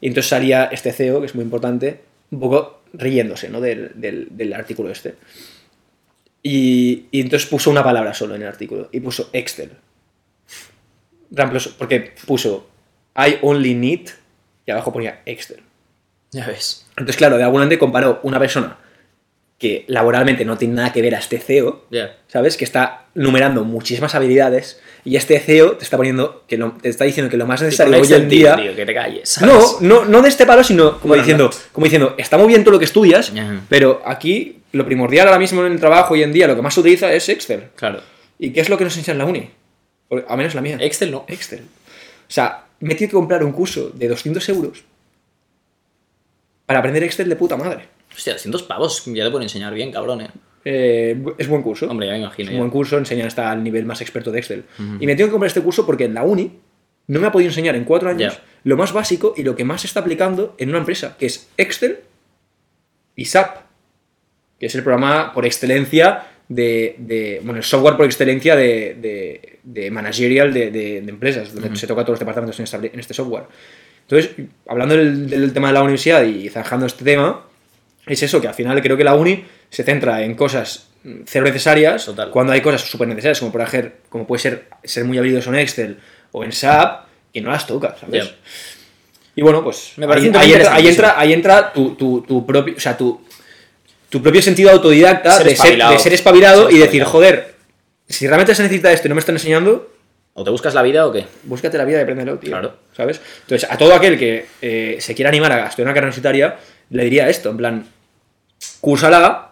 Y 0.00 0.08
entonces 0.08 0.28
salía 0.28 0.66
este 0.66 0.92
CEO, 0.92 1.20
que 1.20 1.26
es 1.26 1.34
muy 1.34 1.42
importante, 1.44 2.00
un 2.30 2.40
poco 2.40 2.80
riéndose 2.92 3.48
¿no? 3.48 3.60
del, 3.60 3.92
del- 3.94 4.28
del 4.30 4.52
artículo 4.52 4.90
este. 4.90 5.14
Y, 6.48 7.06
y 7.10 7.22
entonces 7.22 7.48
puso 7.48 7.70
una 7.72 7.82
palabra 7.82 8.14
solo 8.14 8.36
en 8.36 8.42
el 8.42 8.48
artículo, 8.48 8.88
y 8.92 9.00
puso 9.00 9.30
Excel. 9.32 9.72
Reemplazó- 11.32 11.74
Porque 11.76 12.12
puso 12.24 12.68
I 13.16 13.38
only 13.42 13.74
need, 13.74 14.08
y 14.64 14.70
abajo 14.70 14.92
ponía 14.92 15.22
Excel. 15.26 15.60
Ya 16.30 16.46
ves. 16.46 16.86
Entonces, 16.90 17.16
claro, 17.16 17.36
de 17.36 17.42
alguna 17.42 17.64
manera 17.64 17.80
comparó 17.80 18.20
una 18.22 18.38
persona 18.38 18.78
que 19.58 19.84
laboralmente 19.88 20.44
no 20.44 20.56
tiene 20.56 20.74
nada 20.74 20.92
que 20.92 21.02
ver 21.02 21.14
a 21.16 21.18
este 21.18 21.38
CEO, 21.38 21.86
Ya. 21.90 22.16
¿sabes? 22.28 22.56
Que 22.56 22.64
está 22.64 23.06
numerando 23.14 23.64
muchísimas 23.64 24.14
habilidades 24.14 24.80
y 25.06 25.16
este 25.16 25.38
CEO 25.40 25.72
te 25.78 25.84
está 25.84 25.96
poniendo, 25.96 26.44
que 26.46 26.58
lo- 26.58 26.72
te 26.72 26.88
está 26.90 27.04
diciendo 27.04 27.30
que 27.30 27.38
lo 27.38 27.46
más 27.46 27.62
necesario 27.62 27.98
hoy 27.98 28.12
en 28.12 28.28
día... 28.28 28.56
tío, 28.56 28.74
que 28.76 28.84
te 28.84 28.92
calles. 28.92 29.28
¿sabes? 29.28 29.54
No, 29.80 29.80
no, 29.80 30.04
no 30.04 30.20
de 30.20 30.28
este 30.28 30.44
palo, 30.44 30.62
sino 30.62 30.94
como 30.98 31.08
Bueno, 31.12 31.22
diciendo, 31.22 31.44
no. 31.44 31.58
como 31.72 31.84
diciendo, 31.84 32.14
está 32.18 32.36
muy 32.36 32.48
bien 32.48 32.62
todo 32.64 32.72
lo 32.72 32.78
que 32.78 32.84
estudias, 32.84 33.30
Ajá. 33.30 33.62
pero 33.70 34.02
aquí 34.04 34.58
lo 34.72 34.84
primordial 34.84 35.28
ahora 35.28 35.38
mismo 35.38 35.64
en 35.64 35.72
el 35.72 35.80
trabajo 35.80 36.12
hoy 36.14 36.22
en 36.24 36.32
día, 36.32 36.46
lo 36.46 36.56
que 36.56 36.60
más 36.62 36.74
se 36.74 36.80
utiliza 36.80 37.10
es 37.12 37.28
Excel. 37.30 37.68
Claro. 37.76 38.00
¿Y 38.38 38.50
qué 38.50 38.60
es 38.60 38.68
lo 38.68 38.76
que 38.76 38.84
nos 38.84 38.96
enseñan 38.98 39.14
en 39.20 39.24
la 39.26 39.30
uni? 39.30 39.50
O- 40.08 40.22
A 40.28 40.36
menos 40.36 40.54
la 40.54 40.60
mía. 40.60 40.76
Excel 40.80 41.10
no. 41.10 41.24
Excel. 41.28 41.60
O 41.60 42.30
sea, 42.32 42.64
me 42.80 42.92
he 42.92 42.96
tenido 42.96 43.10
que 43.12 43.16
comprar 43.16 43.42
un 43.44 43.52
curso 43.52 43.90
de 43.94 44.08
200 44.08 44.46
euros 44.50 44.84
para 46.66 46.80
aprender 46.80 47.02
Excel 47.04 47.28
de 47.28 47.36
puta 47.36 47.56
madre. 47.56 47.88
Hostia, 48.14 48.32
200 48.32 48.62
pavos. 48.64 49.02
Ya 49.06 49.24
te 49.24 49.30
pueden 49.30 49.44
enseñar 49.44 49.72
bien, 49.72 49.92
cabrón, 49.92 50.22
eh. 50.22 50.30
Eh, 50.68 51.16
es 51.38 51.46
buen 51.46 51.62
curso. 51.62 51.88
Hombre, 51.88 52.06
ya 52.08 52.12
me 52.14 52.18
es 52.18 52.24
imagino. 52.24 52.50
un 52.52 52.58
buen 52.58 52.70
curso, 52.70 52.98
enseña 52.98 53.24
hasta 53.26 53.52
el 53.52 53.62
nivel 53.62 53.84
más 53.86 54.00
experto 54.00 54.32
de 54.32 54.40
Excel. 54.40 54.64
Y 54.98 55.06
me 55.06 55.14
tengo 55.14 55.28
que 55.28 55.32
comprar 55.32 55.46
este 55.46 55.60
curso 55.62 55.86
porque 55.86 56.04
en 56.06 56.14
la 56.14 56.24
uni 56.24 56.50
no 57.06 57.20
me 57.20 57.26
ha 57.28 57.30
podido 57.32 57.50
enseñar 57.50 57.76
en 57.76 57.84
cuatro 57.84 58.08
años 58.10 58.40
lo 58.64 58.76
más 58.76 58.92
básico 58.92 59.32
y 59.36 59.44
lo 59.44 59.54
que 59.54 59.62
más 59.62 59.82
se 59.82 59.86
está 59.86 60.00
aplicando 60.00 60.56
en 60.58 60.70
una 60.70 60.78
empresa, 60.78 61.16
que 61.16 61.26
es 61.26 61.48
Excel 61.56 62.00
y 63.14 63.26
SAP, 63.26 63.58
que 64.58 64.66
es 64.66 64.74
el 64.74 64.82
programa 64.82 65.32
por 65.32 65.46
excelencia 65.46 66.24
de, 66.48 66.96
de- 66.98 67.40
bueno, 67.44 67.58
el 67.58 67.64
software 67.64 67.96
por 67.96 68.06
excelencia 68.06 68.56
de, 68.56 68.96
de, 69.00 69.58
de 69.62 69.90
managerial 69.92 70.52
de, 70.52 70.98
empresas, 70.98 71.54
donde 71.54 71.76
se 71.76 71.86
toca 71.86 72.02
todos 72.02 72.14
los 72.14 72.18
departamentos 72.20 72.58
en 72.58 72.90
en 72.92 72.98
este 72.98 73.14
software. 73.14 73.44
Entonces, 74.02 74.32
hablando 74.66 74.96
del, 74.96 75.28
del 75.30 75.52
tema 75.52 75.68
de 75.68 75.74
la 75.74 75.82
universidad 75.82 76.24
y 76.24 76.48
zanjando 76.48 76.86
este 76.86 77.04
tema, 77.04 77.45
es 78.06 78.22
eso, 78.22 78.40
que 78.40 78.48
al 78.48 78.54
final 78.54 78.80
creo 78.82 78.96
que 78.96 79.04
la 79.04 79.14
uni 79.14 79.44
se 79.70 79.82
centra 79.82 80.22
en 80.22 80.34
cosas 80.34 80.88
mm, 81.04 81.20
cero 81.26 81.44
necesarias, 81.44 82.04
Total. 82.06 82.30
cuando 82.30 82.52
hay 82.52 82.60
cosas 82.60 82.82
súper 82.82 83.08
necesarias, 83.08 83.40
como 83.40 83.52
por 83.52 83.60
ejemplo, 83.62 83.92
como 84.08 84.26
puede 84.26 84.40
ser 84.42 84.68
ser 84.84 85.04
muy 85.04 85.18
habilidoso 85.18 85.50
en 85.50 85.56
Excel 85.56 85.98
o 86.32 86.44
en 86.44 86.52
SAP, 86.52 87.06
que 87.32 87.40
no 87.40 87.50
las 87.50 87.66
tocas, 87.66 87.98
¿sabes? 88.00 88.32
Y 89.34 89.42
bueno, 89.42 89.62
pues 89.62 89.92
Me 89.96 90.06
parece 90.06 90.28
ahí, 90.28 90.34
ahí 90.34 90.52
entra, 90.54 90.74
ahí 90.74 90.88
entra, 90.88 91.14
ahí 91.20 91.32
entra 91.32 91.72
tu, 91.72 91.94
tu- 91.94 92.22
tu 92.22 92.46
propio, 92.46 92.74
o 92.76 92.80
sea, 92.80 92.96
tu, 92.96 93.20
tu 94.08 94.22
propio 94.22 94.40
sentido 94.40 94.70
autodidacta 94.70 95.32
Ser 95.32 95.44
de, 95.46 95.50
ser, 95.50 95.52
espabilado. 95.56 95.92
de 95.92 95.98
ser 95.98 96.12
espabilado 96.14 96.66
Ser 96.68 96.74
y 96.74 96.78
decir, 96.78 97.04
joder, 97.04 97.54
si 98.08 98.26
realmente 98.26 98.54
se 98.54 98.62
necesita 98.62 98.92
esto 98.92 99.06
y 99.06 99.10
no 99.10 99.14
me 99.14 99.20
están 99.20 99.34
enseñando, 99.34 99.92
¿O 100.38 100.44
te 100.44 100.50
buscas 100.50 100.74
la 100.74 100.82
vida 100.82 101.06
o 101.06 101.12
qué? 101.12 101.24
búscate 101.44 101.76
la 101.78 101.84
vida 101.86 101.98
y 101.98 102.02
apréndelo, 102.02 102.38
tío. 102.38 102.50
Claro. 102.50 102.76
¿Sabes? 102.94 103.20
Entonces, 103.42 103.66
a 103.70 103.76
todo 103.78 103.94
aquel 103.94 104.18
que 104.18 104.44
eh, 104.60 104.96
se 105.00 105.14
quiera 105.14 105.30
animar 105.30 105.50
a 105.52 105.66
estudiar 105.66 105.86
una 105.86 105.94
carrera 105.94 106.08
universitaria, 106.08 106.56
le 106.90 107.04
diría 107.04 107.28
esto, 107.30 107.48
en 107.50 107.56
plan, 107.56 107.86
cúrsala, 108.80 109.50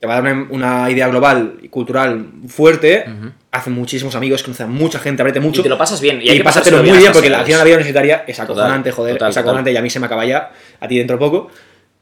te 0.00 0.06
va 0.06 0.16
a 0.16 0.20
dar 0.22 0.32
una, 0.34 0.46
una 0.50 0.90
idea 0.90 1.08
global 1.08 1.54
y 1.62 1.68
cultural 1.68 2.26
fuerte, 2.48 3.04
hace 3.52 3.70
muchísimos 3.70 4.14
amigos, 4.14 4.42
conoce 4.42 4.62
a 4.64 4.66
mucha 4.66 4.98
gente, 4.98 5.22
abrete 5.22 5.40
mucho. 5.40 5.60
Y 5.60 5.62
te 5.64 5.68
lo 5.68 5.78
pasas 5.78 6.00
bien. 6.00 6.20
Y, 6.20 6.26
Y, 6.26 6.28
hay 6.30 6.38
que 6.38 6.44
pásatelo 6.44 6.82
muy 6.82 6.98
bien, 6.98 7.12
porque 7.12 7.28
la, 7.30 7.38
finales. 7.38 7.46
final 7.46 7.58
la 7.58 7.64
vida 7.64 7.74
universitaria 7.76 8.24
es 8.26 8.36
Total, 8.36 8.44
acojonante, 8.52 8.90
joder, 8.92 9.14
total, 9.14 9.30
es 9.30 9.36
acojonante 9.36 9.70
total. 9.70 9.74
y 9.74 9.76
a 9.78 9.82
mí 9.82 9.90
se 9.90 10.00
me 10.00 10.06
acaba 10.06 10.24
ya, 10.24 10.52
a 10.80 10.88
ti 10.88 10.98
dentro 10.98 11.16
de 11.16 11.20
poco. 11.20 11.50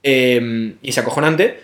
Eh, 0.02 0.74
y 0.80 0.88
es 0.88 0.98
acojonante, 0.98 1.60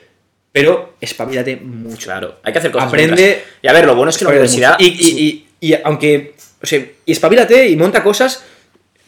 pero 0.52 0.94
espabilate 1.00 1.56
mucho. 1.56 2.04
Claro, 2.06 2.38
hay 2.42 2.52
que 2.52 2.58
hacer 2.58 2.70
cosas. 2.70 2.88
Aprende- 2.92 3.14
mientras. 3.16 3.44
Y 3.62 3.68
a 3.68 3.72
ver, 3.72 3.86
lo 3.86 3.94
bueno 3.94 4.10
es 4.10 4.18
que 4.18 4.24
la 4.24 4.30
universidad. 4.30 4.76
Y, 4.78 4.86
y- 4.86 5.46
y- 5.60 5.68
y 5.70 5.74
aunque. 5.84 6.34
O 6.62 6.66
sea, 6.66 6.80
y 7.04 7.12
espabilate 7.12 7.68
y 7.68 7.76
monta 7.76 8.02
cosas 8.02 8.44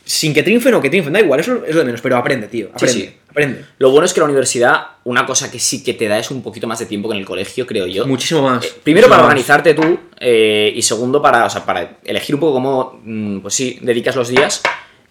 sin 0.05 0.32
que 0.32 0.43
triunfen 0.43 0.72
o 0.74 0.80
que 0.80 0.89
triunfen, 0.89 1.12
da 1.12 1.20
igual, 1.20 1.41
eso 1.41 1.62
es 1.66 1.74
lo 1.74 1.80
de 1.80 1.84
menos, 1.86 2.01
pero 2.01 2.16
aprende, 2.16 2.47
tío. 2.47 2.68
Aprende, 2.72 2.93
sí. 3.01 3.14
Aprende. 3.39 3.64
Lo 3.78 3.91
bueno 3.91 4.05
es 4.05 4.12
que 4.12 4.20
la 4.20 4.26
universidad, 4.26 4.86
una 5.05 5.24
cosa 5.26 5.51
que 5.51 5.59
sí 5.59 5.82
que 5.82 5.95
te 5.95 6.09
da 6.09 6.18
es 6.18 6.30
un 6.30 6.43
poquito 6.43 6.66
más 6.66 6.78
de 6.78 6.86
tiempo 6.86 7.09
que 7.09 7.14
en 7.14 7.20
el 7.20 7.26
colegio, 7.26 7.66
creo 7.66 7.86
yo. 7.86 8.07
Muchísimo 8.07 8.43
más. 8.43 8.64
Eh, 8.64 8.72
Primero 8.82 9.07
Muchísimo 9.07 9.11
para 9.11 9.22
más. 9.22 9.26
organizarte 9.28 9.74
tú 9.74 9.99
eh, 10.20 10.72
y 10.74 10.82
segundo 10.82 11.22
para, 11.22 11.47
o 11.47 11.51
sea, 11.51 11.64
para 11.64 11.99
elegir 12.05 12.34
un 12.34 12.41
poco 12.41 12.55
cómo, 12.55 13.01
mm, 13.05 13.39
pues 13.41 13.55
sí, 13.55 13.78
dedicas 13.80 14.16
los 14.16 14.28
días. 14.28 14.62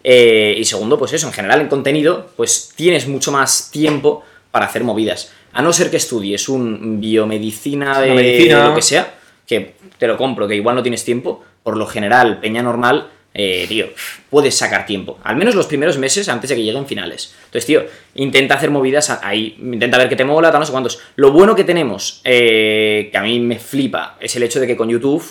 eh, 0.03 0.55
y 0.57 0.63
segundo, 0.63 0.97
pues 0.97 1.11
eso, 1.13 1.28
en 1.28 1.34
general 1.34 1.59
en 1.59 1.67
contenido, 1.67 2.30
pues 2.38 2.71
tienes 2.75 3.07
mucho 3.07 3.32
más 3.32 3.69
tiempo 3.71 4.23
para 4.51 4.65
hacer 4.65 4.84
movidas. 4.84 5.32
A 5.53 5.61
no 5.61 5.73
ser 5.73 5.89
que 5.89 5.97
estudies 5.97 6.47
un 6.47 7.01
biomedicina 7.01 7.99
de 7.99 8.13
medicina. 8.13 8.69
lo 8.69 8.75
que 8.75 8.82
sea, 8.82 9.15
que 9.45 9.75
te 9.97 10.07
lo 10.07 10.15
compro, 10.15 10.47
que 10.47 10.55
igual 10.55 10.75
no 10.75 10.84
tienes 10.84 11.03
tiempo, 11.03 11.43
por 11.63 11.75
lo 11.75 11.88
general, 11.88 12.39
peña 12.39 12.61
normal, 12.61 13.09
eh, 13.38 13.65
tío, 13.69 13.88
puedes 14.29 14.55
sacar 14.55 14.85
tiempo. 14.85 15.19
Al 15.23 15.35
menos 15.35 15.53
los 15.55 15.67
primeros 15.67 15.97
meses 15.97 16.27
antes 16.27 16.49
de 16.49 16.55
que 16.55 16.63
lleguen 16.63 16.85
finales. 16.88 17.33
Entonces, 17.45 17.65
tío, 17.65 17.85
intenta 18.15 18.55
hacer 18.55 18.71
movidas 18.71 19.09
ahí, 19.21 19.55
intenta 19.61 19.97
ver 19.97 20.09
que 20.09 20.15
te 20.15 20.25
mola, 20.25 20.51
tal, 20.51 20.59
no 20.59 20.65
sé 20.65 20.71
cuántos. 20.71 20.99
Lo 21.15 21.31
bueno 21.31 21.55
que 21.55 21.63
tenemos, 21.63 22.21
eh, 22.23 23.09
que 23.11 23.17
a 23.17 23.21
mí 23.21 23.39
me 23.39 23.59
flipa, 23.59 24.17
es 24.19 24.35
el 24.35 24.43
hecho 24.43 24.59
de 24.59 24.67
que 24.67 24.75
con 24.75 24.89
YouTube 24.89 25.23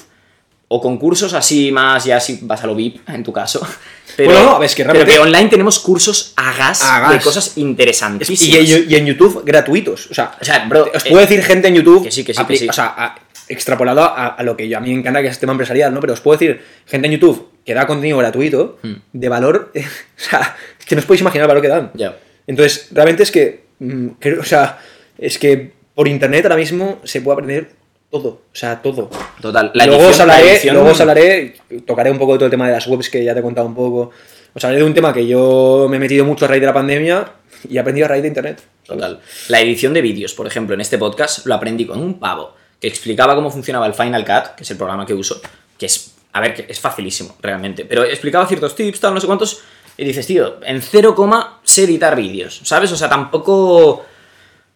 o 0.69 0.81
concursos 0.81 1.33
así 1.33 1.71
más, 1.71 2.05
ya 2.05 2.19
si 2.19 2.41
vas 2.43 2.63
a 2.65 2.67
lo 2.67 2.75
VIP, 2.75 3.09
en 3.09 3.23
tu 3.23 3.33
caso. 3.33 3.61
Pero, 4.17 4.31
Bueno, 4.31 4.45
no, 4.59 4.63
es 4.63 4.75
que 4.75 4.83
pero 4.83 4.95
realmente- 4.95 5.13
que 5.13 5.19
online 5.23 5.49
tenemos 5.51 5.79
cursos 5.79 6.33
a 6.37 6.53
gas, 6.57 6.83
A 6.83 7.01
gas. 7.01 7.13
de 7.13 7.21
cosas 7.21 7.59
interesantísimas. 7.59 8.67
y- 8.69 8.87
y 8.89 8.95
en 8.97 9.05
YouTube 9.07 9.43
gratuitos. 9.45 10.07
O 10.11 10.15
sea, 10.15 10.33
O 10.41 10.45
sea, 10.45 10.65
bro, 10.67 10.91
os 10.95 11.05
eh, 11.05 11.11
puedo 11.11 11.21
decir 11.21 11.43
gente 11.43 11.69
en 11.69 11.75
YouTube. 11.75 12.05
que 12.05 12.11
sí, 12.11 12.25
que 12.25 12.33
sí, 12.33 12.41
que 12.41 12.55
apli- 12.55 12.59
sí. 12.59 12.69
O 12.69 12.73
sea, 12.73 12.95
a- 12.97 13.15
extrapolado 13.49 14.03
a, 14.03 14.29
a 14.29 14.43
lo 14.43 14.57
que 14.57 14.69
yo, 14.69 14.79
a 14.79 14.81
mí 14.81 14.93
me 14.93 15.01
encanta 15.01 15.21
que 15.21 15.29
es 15.29 15.35
el 15.35 15.41
tema 15.41 15.53
empresarial, 15.53 15.93
¿no? 15.93 16.01
Pero 16.01 16.15
os 16.15 16.21
puedo 16.21 16.39
decir 16.39 16.65
gente 16.87 17.07
en 17.09 17.13
YouTube 17.15 17.49
que 17.67 17.75
da 17.75 17.87
contenido 17.87 18.17
gratuito 18.19 18.79
Hmm. 18.83 18.95
de 19.13 19.29
valor. 19.29 19.73
o 19.75 19.81
sea, 20.17 20.57
es 20.79 20.87
que 20.87 20.95
no 20.95 21.01
os 21.01 21.07
podéis 21.07 21.21
imaginar 21.21 21.45
el 21.45 21.49
valor 21.49 21.63
que 21.63 21.69
dan. 21.69 21.91
Ya. 21.95 22.17
Entonces, 22.47 22.89
realmente 22.93 23.25
es 23.25 23.31
que. 23.31 23.67
mm, 23.81 24.07
creo- 24.21 24.41
o 24.41 24.45
sea, 24.45 24.79
es 25.19 25.39
que 25.39 25.73
por 25.95 26.09
internet 26.09 26.45
ahora 26.47 26.57
mismo 26.57 27.01
se 27.05 27.21
puede 27.21 27.35
aprender 27.35 27.71
todo. 28.11 28.29
O 28.29 28.55
sea, 28.55 28.81
todo. 28.81 29.11
Total. 29.43 29.71
La 29.75 29.87
luego, 29.87 30.07
os 30.09 30.17
la 30.19 30.23
hablaré, 30.25 30.53
edición- 30.53 30.75
luego 30.75 30.91
os 30.91 31.01
hablaré, 31.01 31.57
tocaré 31.87 32.11
un 32.11 32.19
poco 32.19 32.33
de 32.33 32.39
todo 32.39 32.45
el 32.47 32.51
tema 32.51 32.67
de 32.69 32.73
las 32.73 32.87
webs 32.87 33.11
que 33.11 33.23
ya 33.25 33.35
te 33.35 33.41
he 33.41 33.43
contado 33.43 33.67
un 33.67 33.75
poco. 33.75 34.11
Os 34.55 34.65
hablaré 34.65 34.81
de 34.83 34.87
un 34.89 34.95
tema 34.95 35.13
que 35.13 35.27
yo 35.27 35.87
me 35.91 35.97
he 35.97 36.01
metido 36.01 36.25
mucho 36.25 36.45
a 36.47 36.49
raíz 36.49 36.61
de 36.61 36.67
la 36.67 36.73
pandemia 36.73 37.33
y 37.69 37.77
he 37.77 37.81
aprendido 37.81 38.07
a 38.07 38.09
raíz 38.09 38.23
de 38.23 38.29
internet. 38.29 38.63
Total. 38.87 39.21
La 39.49 39.61
edición 39.61 39.93
de 39.93 40.01
vídeos, 40.01 40.33
por 40.35 40.47
ejemplo, 40.47 40.75
en 40.75 40.81
este 40.81 40.97
podcast 40.97 41.45
lo 41.47 41.55
aprendí 41.55 41.85
con 41.85 42.01
un 42.01 42.19
pavo 42.19 42.55
que 42.81 42.87
explicaba 42.89 43.35
cómo 43.35 43.51
funcionaba 43.51 43.87
el 43.87 43.93
Final 43.95 44.25
Cut, 44.25 44.55
que 44.57 44.63
es 44.63 44.71
el 44.71 44.77
programa 44.79 45.05
que 45.05 45.13
uso, 45.15 45.41
que 45.79 45.87
es, 45.87 46.15
a 46.37 46.41
ver, 46.41 46.55
que 46.55 46.67
es 46.69 46.79
facilísimo, 46.79 47.35
realmente, 47.41 47.85
pero 47.85 48.05
explicaba 48.05 48.47
ciertos 48.47 48.75
tips, 48.75 49.01
tal, 49.01 49.15
no 49.15 49.21
sé 49.21 49.27
cuántos, 49.27 49.61
y 49.97 50.05
dices, 50.05 50.27
tío, 50.27 50.61
en 50.63 50.83
0, 50.83 51.61
sé 51.65 51.85
editar 51.85 52.15
vídeos, 52.15 52.61
¿sabes? 52.63 52.93
O 52.93 52.97
sea, 52.97 53.09
tampoco 53.09 54.05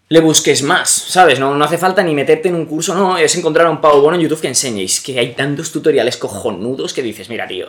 le 0.09 0.21
busques 0.21 0.63
más, 0.63 0.89
¿sabes? 0.89 1.39
No, 1.39 1.55
no 1.55 1.65
hace 1.65 1.77
falta 1.77 2.03
ni 2.03 2.15
meterte 2.15 2.49
en 2.49 2.55
un 2.55 2.65
curso, 2.65 2.95
no, 2.95 3.19
es 3.19 3.37
encontrar 3.37 3.67
a 3.67 3.71
un 3.71 3.81
pavo 3.81 4.01
bueno 4.01 4.17
en 4.17 4.23
YouTube 4.23 4.41
que 4.41 4.49
enseñéis, 4.49 5.01
que 5.01 5.19
hay 5.19 5.35
tantos 5.35 5.71
tutoriales 5.71 6.17
cojonudos 6.17 6.95
que 6.95 7.03
dices, 7.03 7.29
mira, 7.29 7.47
tío, 7.47 7.69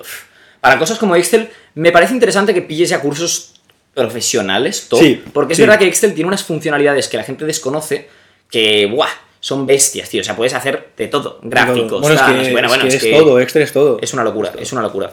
para 0.61 0.79
cosas 0.79 0.97
como 0.97 1.15
Excel, 1.17 1.49
me 1.75 1.91
parece 1.91 2.13
interesante 2.13 2.53
que 2.53 2.61
pilles 2.61 2.89
ya 2.89 3.01
cursos 3.01 3.55
profesionales, 3.93 4.87
top, 4.87 4.99
Sí, 4.99 5.21
porque 5.33 5.51
es 5.51 5.57
sí. 5.57 5.63
verdad 5.63 5.77
que 5.77 5.87
Excel 5.87 6.13
tiene 6.13 6.29
unas 6.29 6.43
funcionalidades 6.43 7.09
que 7.09 7.17
la 7.17 7.23
gente 7.23 7.43
desconoce 7.45 8.07
que, 8.49 8.85
¡buah! 8.85 9.09
Son 9.41 9.65
bestias, 9.65 10.07
tío. 10.07 10.21
O 10.21 10.23
sea, 10.23 10.35
puedes 10.35 10.53
hacer 10.53 10.91
de 10.95 11.07
todo. 11.07 11.39
Gráficos, 11.41 11.99
Bueno, 11.99 12.15
es 12.15 12.21
tal, 12.21 12.31
que, 12.31 12.37
no 12.37 12.43
sé. 12.45 12.51
bueno, 12.53 12.67
es, 12.67 12.71
bueno, 12.71 12.83
que 12.83 12.87
es 12.87 12.93
es 12.95 13.03
que 13.03 13.11
todo, 13.11 13.39
Excel 13.39 13.61
es 13.63 13.73
todo. 13.73 13.97
es 14.01 14.13
una 14.13 14.23
locura, 14.23 14.53
es 14.57 14.71
una 14.71 14.81
locura. 14.81 15.11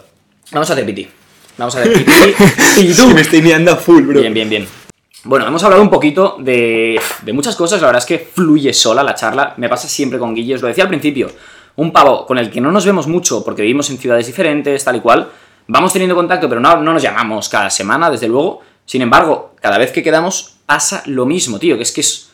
Vamos 0.53 0.71
a 0.71 0.73
hacer 0.75 0.87
piti. 0.87 1.09
Vamos 1.57 1.75
a 1.75 1.81
hacer 1.81 1.93
piti. 2.05 2.93
y 2.93 3.15
me 3.15 3.23
estoy 3.23 3.43
mirando 3.43 3.73
a 3.73 3.77
full, 3.77 4.05
bro. 4.05 4.21
Bien, 4.21 4.33
bien, 4.33 4.49
bien. 4.49 4.69
Bueno, 5.25 5.47
hemos 5.49 5.65
hablado 5.65 5.83
un 5.83 5.91
poquito 5.91 6.37
de, 6.39 7.01
de 7.23 7.33
muchas 7.33 7.57
cosas, 7.57 7.81
la 7.81 7.89
verdad 7.89 8.03
es 8.03 8.07
que 8.07 8.19
fluye 8.19 8.73
sola 8.73 9.03
la 9.03 9.15
charla, 9.17 9.55
me 9.57 9.69
pasa 9.69 9.89
siempre 9.89 10.19
con 10.19 10.33
Guille, 10.35 10.55
os 10.55 10.63
lo 10.63 10.69
decía 10.69 10.85
al 10.85 10.89
principio, 10.89 11.31
un 11.77 11.91
pavo 11.93 12.25
con 12.25 12.39
el 12.39 12.51
que 12.51 12.61
no 12.61 12.71
nos 12.71 12.87
vemos 12.87 13.09
mucho 13.09 13.43
porque 13.45 13.63
vivimos 13.63 13.91
en 13.91 13.99
ciudades 13.99 14.27
diferentes, 14.27 14.85
tal 14.85 14.97
y 14.97 15.01
cual, 15.01 15.29
vamos 15.67 15.93
teniendo 15.93 16.15
contacto, 16.15 16.49
pero 16.49 16.61
no, 16.61 16.77
no 16.81 16.93
nos 16.93 17.03
llamamos 17.03 17.49
cada 17.49 17.69
semana, 17.69 18.11
desde 18.11 18.29
luego, 18.29 18.61
sin 18.87 19.03
embargo, 19.03 19.55
cada 19.61 19.77
vez 19.77 19.91
que 19.91 20.03
quedamos 20.03 20.55
pasa 20.67 21.03
lo 21.07 21.27
mismo, 21.27 21.59
tío, 21.59 21.77
que 21.77 21.83
es 21.83 21.93
que 21.93 22.01
es 22.01 22.28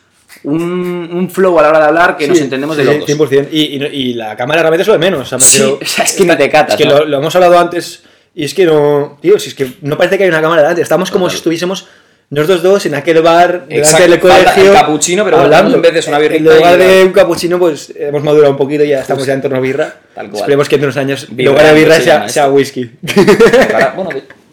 un, 0.45 1.09
un 1.11 1.29
flow 1.29 1.57
a 1.59 1.63
la 1.63 1.69
hora 1.69 1.79
de 1.79 1.85
hablar 1.85 2.17
que 2.17 2.27
nos 2.27 2.37
Sí, 2.37 2.43
entendemos 2.43 2.77
de 2.77 2.83
locos. 2.85 3.09
100%. 3.09 3.47
Y, 3.51 3.61
y, 3.61 3.85
y 3.85 4.13
la 4.13 4.35
cámara 4.35 4.61
realmente 4.61 4.81
es 4.83 4.87
lo 4.87 4.93
de 4.93 4.99
menos. 4.99 5.21
O 5.21 5.25
sea, 5.25 5.37
me 5.37 5.43
Sí, 5.43 5.57
refiero- 5.59 5.79
o 5.81 5.85
sea, 5.85 6.03
es 6.05 6.13
que 6.13 6.25
ni 6.25 6.35
te 6.35 6.49
catas, 6.49 6.75
Es 6.75 6.77
que 6.81 6.85
¿no? 6.85 6.99
lo, 6.99 7.05
lo 7.05 7.17
hemos 7.17 7.35
hablado 7.35 7.59
antes 7.59 8.03
y 8.33 8.43
es 8.45 8.53
que 8.53 8.65
no. 8.65 9.17
Tío, 9.21 9.37
si 9.39 9.49
es 9.49 9.55
que 9.55 9.67
no 9.81 9.97
parece 9.97 10.17
que 10.17 10.23
hay 10.23 10.29
una 10.29 10.41
cámara 10.41 10.61
delante. 10.61 10.81
Estamos 10.81 11.09
como 11.11 11.25
Total. 11.25 11.31
si 11.31 11.37
estuviésemos 11.37 11.87
nosotros 12.27 12.63
dos 12.63 12.85
en 12.87 12.95
aquel 12.95 13.21
bar 13.21 13.67
delante 13.67 14.07
del 14.07 14.19
colegio. 14.19 14.73
capuchino, 14.73 15.23
pero 15.23 15.37
hablando. 15.39 15.75
en 15.75 15.81
vez 15.81 15.93
de 15.93 16.09
una 16.09 16.17
En 16.25 16.43
lugar 16.43 16.77
de 16.77 17.03
un 17.05 17.11
capuchino, 17.13 17.59
pues 17.59 17.93
hemos 17.95 18.23
madurado 18.23 18.51
un 18.51 18.57
poquito 18.57 18.83
y 18.83 18.89
ya 18.89 19.01
estamos 19.01 19.25
ya 19.25 19.33
en 19.33 19.41
torno 19.43 19.57
a 19.57 19.61
birra. 19.61 19.93
Tal 20.15 20.27
cual. 20.29 20.41
Esperemos 20.41 20.67
que 20.67 20.75
en 20.75 20.83
unos 20.83 20.97
años, 20.97 21.27
en 21.29 21.45
lugar 21.45 21.65
de 21.67 21.73
birra, 21.79 21.95
se 21.97 22.01
sea, 22.03 22.27
sea 22.27 22.49
whisky. 22.49 22.89
Para- 23.71 23.91
bueno, 23.91 24.09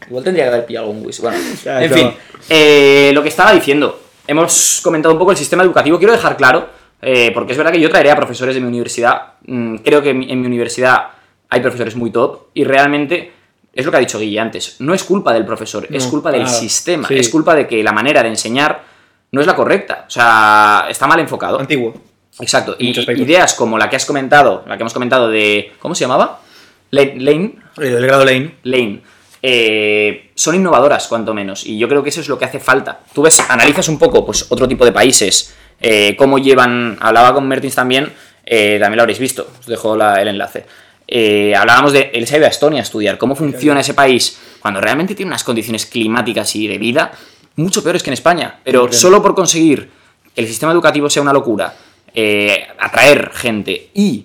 igual 0.09 0.22
tendría 0.24 0.45
que 0.45 0.51
haber 0.51 0.66
pillado 0.66 0.86
algún 0.88 1.07
whisky. 1.07 1.22
Bueno, 1.22 1.38
Ya, 1.64 1.82
en 1.82 1.90
ya 1.90 1.97
fin, 1.97 2.11
eh, 2.51 3.11
lo 3.14 3.22
que 3.22 3.30
estaba 3.30 3.53
diciendo. 3.55 4.01
Hemos 4.33 4.80
comentado 4.83 5.14
un 5.14 5.18
poco 5.18 5.30
el 5.30 5.37
sistema 5.37 5.62
educativo. 5.62 5.99
Quiero 5.99 6.12
dejar 6.12 6.39
claro, 6.39 6.70
eh, 7.03 7.30
porque 7.35 7.53
es 7.53 7.59
verdad 7.59 7.70
que 7.70 7.80
yo 7.80 7.91
traeré 7.91 8.11
a 8.11 8.16
profesores 8.16 8.55
de 8.55 8.62
mi 8.62 8.66
universidad. 8.66 9.35
Mm, 9.47 9.76
creo 9.76 10.01
que 10.03 10.11
en 10.11 10.18
mi, 10.18 10.33
en 10.33 10.41
mi 10.41 10.47
universidad 10.47 11.09
hay 11.51 11.61
profesores 11.61 11.95
muy 11.97 12.11
top 12.11 12.47
y 12.55 12.64
realmente 12.64 13.30
es 13.74 13.85
lo 13.85 13.91
que 13.91 13.99
ha 13.99 14.01
dicho 14.01 14.18
Guille 14.18 14.41
antes. 14.41 14.76
No 14.80 14.95
es 14.95 15.05
culpa 15.05 15.35
del 15.35 15.45
profesor, 15.45 15.87
es 15.91 16.07
culpa 16.07 16.33
del 16.33 16.49
sistema. 16.49 17.09
Sí. 17.09 17.18
Es 17.18 17.28
culpa 17.28 17.55
de 17.55 17.66
que 17.66 17.83
la 17.83 17.93
manera 17.93 18.22
de 18.22 18.30
enseñar 18.30 18.85
no 19.33 19.41
es 19.43 19.47
la 19.47 19.55
correcta. 19.55 20.05
O 20.07 20.11
sea, 20.11 20.87
está 20.89 21.07
mal 21.07 21.20
enfocado. 21.20 21.61
Antiguo. 21.61 21.93
Exacto. 22.41 22.76
Y 22.78 22.99
ideas 23.20 23.53
como 23.53 23.76
la 23.76 23.91
que 23.91 23.97
has 23.97 24.07
comentado, 24.07 24.64
la 24.66 24.78
que 24.78 24.83
hemos 24.83 24.95
comentado 24.95 25.28
de. 25.28 25.72
¿Cómo 25.78 25.95
se 25.95 26.05
llamaba? 26.05 26.41
Lane. 26.91 27.16
Lane 27.18 27.55
El 27.76 28.07
grado 28.07 28.24
Lane. 28.24 28.57
Lane, 28.62 29.03
eh, 29.43 30.30
son 30.34 30.55
innovadoras, 30.55 31.09
cuanto 31.09 31.34
menos. 31.34 31.66
Y 31.66 31.76
yo 31.78 31.88
creo 31.88 32.03
que 32.03 32.11
eso 32.11 32.20
es 32.20 32.28
lo 32.28 32.38
que 32.38 32.45
hace 32.45 32.61
falta. 32.61 33.01
Tú 33.12 33.22
ves, 33.22 33.40
analizas 33.49 33.88
un 33.88 33.99
poco 33.99 34.24
pues, 34.24 34.47
otro 34.49 34.68
tipo 34.68 34.84
de 34.84 34.93
países, 34.93 35.55
eh, 35.80 36.14
cómo 36.16 36.38
llevan. 36.38 36.97
Hablaba 37.01 37.34
con 37.34 37.47
Mertins 37.49 37.74
también, 37.74 38.12
eh, 38.47 38.78
también 38.80 38.97
lo 38.97 39.03
habréis 39.03 39.18
visto, 39.18 39.49
os 39.61 39.66
dejo 39.66 39.97
la- 39.97 40.20
el 40.22 40.28
enlace. 40.28 40.64
Hablábamos 41.57 41.93
de. 41.93 42.11
Él 42.14 42.26
se 42.26 42.36
ha 42.36 42.38
ido 42.38 42.47
a 42.47 42.51
Estonia 42.51 42.78
a 42.80 42.82
estudiar, 42.84 43.18
cómo 43.18 43.34
funciona 43.34 43.80
ese 43.80 43.93
país 43.95 44.38
cuando 44.61 44.80
realmente 44.80 45.14
tiene 45.14 45.28
unas 45.30 45.45
condiciones 45.45 45.84
climáticas 45.86 46.55
y 46.57 46.66
de 46.68 46.78
vida 46.78 47.11
mucho 47.57 47.82
peores 47.82 48.03
que 48.03 48.09
en 48.11 48.14
España. 48.14 48.61
Pero 48.64 48.84
solo 48.97 49.20
por 49.22 49.34
conseguir 49.34 49.90
que 50.34 50.40
el 50.40 50.47
sistema 50.47 50.72
educativo 50.72 51.11
sea 51.11 51.20
una 51.20 51.32
locura, 51.34 51.74
atraer 52.78 53.30
gente 53.34 53.90
y 53.95 54.24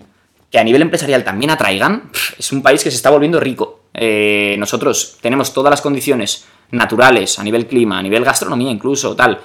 que 0.50 0.60
a 0.60 0.64
nivel 0.64 0.82
empresarial 0.82 1.24
también 1.26 1.50
atraigan, 1.52 2.10
es 2.40 2.52
un 2.54 2.62
país 2.62 2.82
que 2.84 2.90
se 2.92 2.96
está 2.96 3.10
volviendo 3.10 3.40
rico. 3.40 3.77
Eh, 3.98 4.56
nosotros 4.60 5.18
tenemos 5.22 5.54
todas 5.54 5.72
las 5.72 5.82
condiciones 5.82 6.46
naturales, 6.72 7.40
a 7.40 7.44
nivel 7.44 7.66
clima, 7.68 7.98
a 7.98 8.02
nivel 8.02 8.24
gastronomía 8.24 8.72
incluso, 8.72 9.16
tal. 9.16 9.40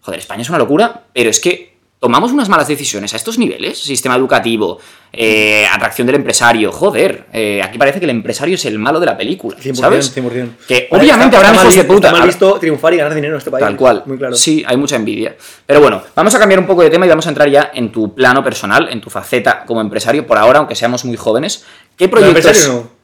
Joder, 0.00 0.20
España 0.20 0.42
es 0.42 0.48
una 0.48 0.58
locura, 0.58 1.04
pero 1.12 1.28
es 1.28 1.38
que 1.38 1.76
tomamos 1.98 2.30
unas 2.30 2.48
malas 2.48 2.68
decisiones 2.68 3.12
a 3.12 3.16
estos 3.16 3.38
niveles, 3.38 3.78
sistema 3.78 4.14
educativo, 4.14 4.78
eh, 5.12 5.66
atracción 5.66 6.06
del 6.06 6.16
empresario, 6.16 6.70
joder, 6.70 7.26
eh, 7.32 7.60
aquí 7.62 7.76
parece 7.76 7.98
que 7.98 8.04
el 8.04 8.10
empresario 8.10 8.54
es 8.54 8.64
el 8.66 8.78
malo 8.78 9.00
de 9.00 9.06
la 9.06 9.16
película, 9.16 9.56
100%, 9.58 9.74
¿sabes? 9.74 10.14
100%. 10.16 10.50
Que 10.68 10.86
obviamente 10.92 11.36
habrá 11.36 11.52
hijos 11.52 11.74
de 11.74 11.84
puta. 11.84 12.08
Está 12.08 12.18
mal 12.18 12.28
visto 12.28 12.54
triunfar 12.60 12.94
y 12.94 12.98
ganar 12.98 13.14
dinero 13.14 13.34
en 13.34 13.38
este 13.38 13.50
país. 13.50 13.64
Tal 13.64 13.76
cual. 13.76 14.04
Muy 14.06 14.16
claro. 14.16 14.36
Sí, 14.36 14.62
hay 14.66 14.76
mucha 14.76 14.96
envidia. 14.96 15.36
Pero 15.66 15.80
bueno, 15.80 16.00
vamos 16.14 16.34
a 16.34 16.38
cambiar 16.38 16.60
un 16.60 16.66
poco 16.66 16.82
de 16.82 16.90
tema 16.90 17.04
y 17.04 17.08
vamos 17.08 17.26
a 17.26 17.30
entrar 17.30 17.48
ya 17.50 17.72
en 17.74 17.90
tu 17.90 18.14
plano 18.14 18.44
personal, 18.44 18.88
en 18.90 19.00
tu 19.00 19.10
faceta 19.10 19.64
como 19.66 19.80
empresario, 19.80 20.24
por 20.26 20.38
ahora, 20.38 20.60
aunque 20.60 20.76
seamos 20.76 21.04
muy 21.04 21.16
jóvenes. 21.16 21.64
¿Qué 21.96 22.04
No, 22.06 22.12
proyectos? 22.12 22.44
empresario 22.46 22.72
no. 22.74 22.97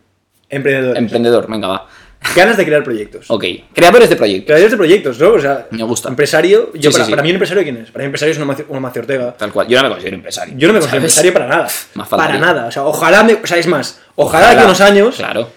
Emprendedor. 0.48 0.96
Emprendedor, 0.96 1.46
venga, 1.50 1.68
va. 1.68 1.88
Ganas 2.34 2.56
de 2.56 2.64
crear 2.64 2.82
proyectos. 2.82 3.26
Ok. 3.28 3.44
Creadores 3.74 4.08
de 4.08 4.16
proyectos. 4.16 4.46
Creadores 4.46 4.70
de 4.70 4.76
proyectos, 4.78 5.18
¿no? 5.18 5.32
O 5.32 5.38
sea, 5.40 5.66
Me 5.70 5.82
gusta. 5.82 6.08
Empresario, 6.08 6.70
yo 6.72 6.90
Sí, 6.90 6.94
para, 6.94 7.04
sí, 7.04 7.08
sí. 7.08 7.10
para 7.10 7.22
mí 7.22 7.28
un 7.28 7.34
empresario 7.34 7.62
quién 7.62 7.76
es? 7.76 7.90
Para 7.90 7.98
mí 8.02 8.04
un 8.04 8.08
empresario 8.08 8.32
es 8.32 8.38
una 8.38 8.46
Macio, 8.46 8.64
una 8.70 8.80
Macio 8.80 9.02
Ortega. 9.02 9.34
Tal 9.36 9.52
cual. 9.52 9.68
Yo 9.68 9.76
no 9.76 9.82
me 9.84 9.88
considero 9.90 10.16
empresario. 10.16 10.54
Yo 10.56 10.68
no 10.68 10.72
me 10.74 10.80
considero 10.80 11.02
¿sabes? 11.02 11.12
empresario 11.18 11.32
para 11.34 11.46
nada. 11.48 11.68
Más 11.94 12.08
para 12.08 12.38
nada. 12.38 12.66
O 12.66 12.70
sea, 12.70 12.84
ojalá 12.84 13.22
me, 13.24 13.34
o 13.34 13.46
sea, 13.46 13.58
es 13.58 13.66
más, 13.66 14.00
ojalá, 14.16 14.46
Ojalá. 14.46 14.60
que 14.60 14.64
unos 14.66 14.80
años 14.80 15.16
Claro. 15.16 15.50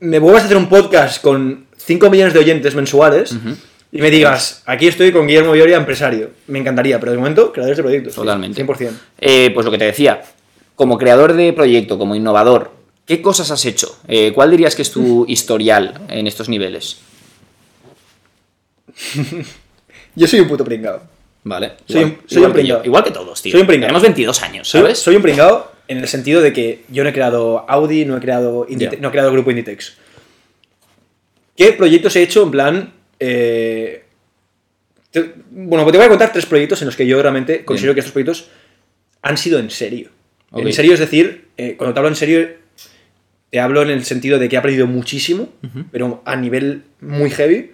me 0.00 0.18
vuelvas 0.18 0.42
a 0.42 0.46
hacer 0.46 0.56
un 0.56 0.68
podcast 0.70 1.20
con 1.20 1.66
5 1.76 2.08
millones 2.08 2.32
de 2.32 2.40
oyentes 2.40 2.74
mensuales 2.74 3.36
y 3.92 4.00
me 4.00 4.10
digas, 4.10 4.62
aquí 4.64 4.88
estoy 4.88 5.12
con 5.12 5.26
Guillermo 5.26 5.52
Vioria, 5.52 5.76
empresario. 5.76 6.30
Me 6.46 6.58
encantaría, 6.58 6.98
pero 6.98 7.12
de 7.12 7.18
momento, 7.18 7.52
creadores 7.52 7.76
de 7.76 7.82
proyectos. 7.82 8.14
Totalmente. 8.14 8.64
100%. 8.64 8.90
Eh, 9.20 9.50
pues 9.52 9.66
lo 9.66 9.70
que 9.70 9.78
te 9.78 9.84
decía, 9.84 10.22
como 10.74 10.96
creador 10.96 11.34
de 11.34 11.52
proyecto, 11.52 11.98
como 11.98 12.14
innovador, 12.14 12.72
¿qué 13.06 13.22
cosas 13.22 13.50
has 13.50 13.64
hecho? 13.64 13.98
Eh, 14.08 14.32
¿Cuál 14.34 14.50
dirías 14.50 14.74
que 14.76 14.82
es 14.82 14.90
tu 14.90 15.24
historial 15.28 16.02
en 16.08 16.26
estos 16.26 16.48
niveles? 16.48 16.98
Yo 20.14 20.26
soy 20.26 20.40
un 20.40 20.48
puto 20.48 20.64
pringado. 20.64 21.02
Vale. 21.44 21.72
Soy 21.86 22.00
igual, 22.00 22.04
un- 22.22 22.28
soy 22.28 22.38
igual 22.38 22.50
un 22.50 22.56
que 22.56 22.62
yo. 22.66 22.74
pringao. 22.74 22.84
Igual 22.86 23.04
que 23.04 23.10
todos, 23.10 23.42
tío. 23.42 23.52
Soy 23.52 23.60
un 23.60 23.66
pringao. 23.66 23.86
Tenemos 23.86 24.02
22 24.02 24.42
años, 24.42 24.68
¿sabes? 24.68 24.98
soy 24.98 25.16
un 25.16 25.22
pringado 25.22 25.72
en 25.88 25.98
el 25.98 26.08
sentido 26.08 26.40
de 26.40 26.52
que 26.52 26.84
yo 26.88 27.04
no 27.04 27.10
he 27.10 27.12
creado 27.12 27.64
Audi, 27.68 28.04
no 28.04 28.16
he 28.16 28.20
creado, 28.20 28.66
Indite- 28.66 28.98
no 28.98 29.08
he 29.08 29.10
creado 29.12 29.30
grupo 29.32 29.50
Inditex. 29.50 29.94
¿Qué 31.56 31.72
proyectos 31.72 32.16
he 32.16 32.22
hecho 32.22 32.42
en 32.42 32.50
plan... 32.50 32.92
eh, 33.20 34.04
te- 35.12 35.34
bueno, 35.50 35.84
pues 35.84 35.92
te 35.92 35.98
voy 35.98 36.06
a 36.06 36.08
contar 36.08 36.32
tres 36.32 36.46
proyectos 36.46 36.82
en 36.82 36.86
los 36.86 36.96
que 36.96 37.06
yo 37.06 37.20
realmente 37.22 37.64
considero 37.64 37.94
que 37.94 38.00
estos 38.00 38.12
proyectos 38.12 38.48
han 39.22 39.36
sido 39.38 39.58
en 39.60 39.70
serio. 39.70 40.10
En 40.52 40.72
serio 40.72 40.94
es 40.94 41.00
decir, 41.00 41.48
eh, 41.56 41.74
cuando 41.76 41.94
te 41.94 42.00
hablo 42.00 42.08
en 42.08 42.16
serio, 42.16 42.48
te 43.50 43.60
hablo 43.60 43.82
en 43.82 43.90
el 43.90 44.04
sentido 44.04 44.38
de 44.38 44.48
que 44.48 44.56
he 44.56 44.58
aprendido 44.58 44.86
muchísimo, 44.86 45.48
pero 45.92 46.22
a 46.24 46.36
nivel 46.36 46.82
muy 47.00 47.30
heavy, 47.30 47.72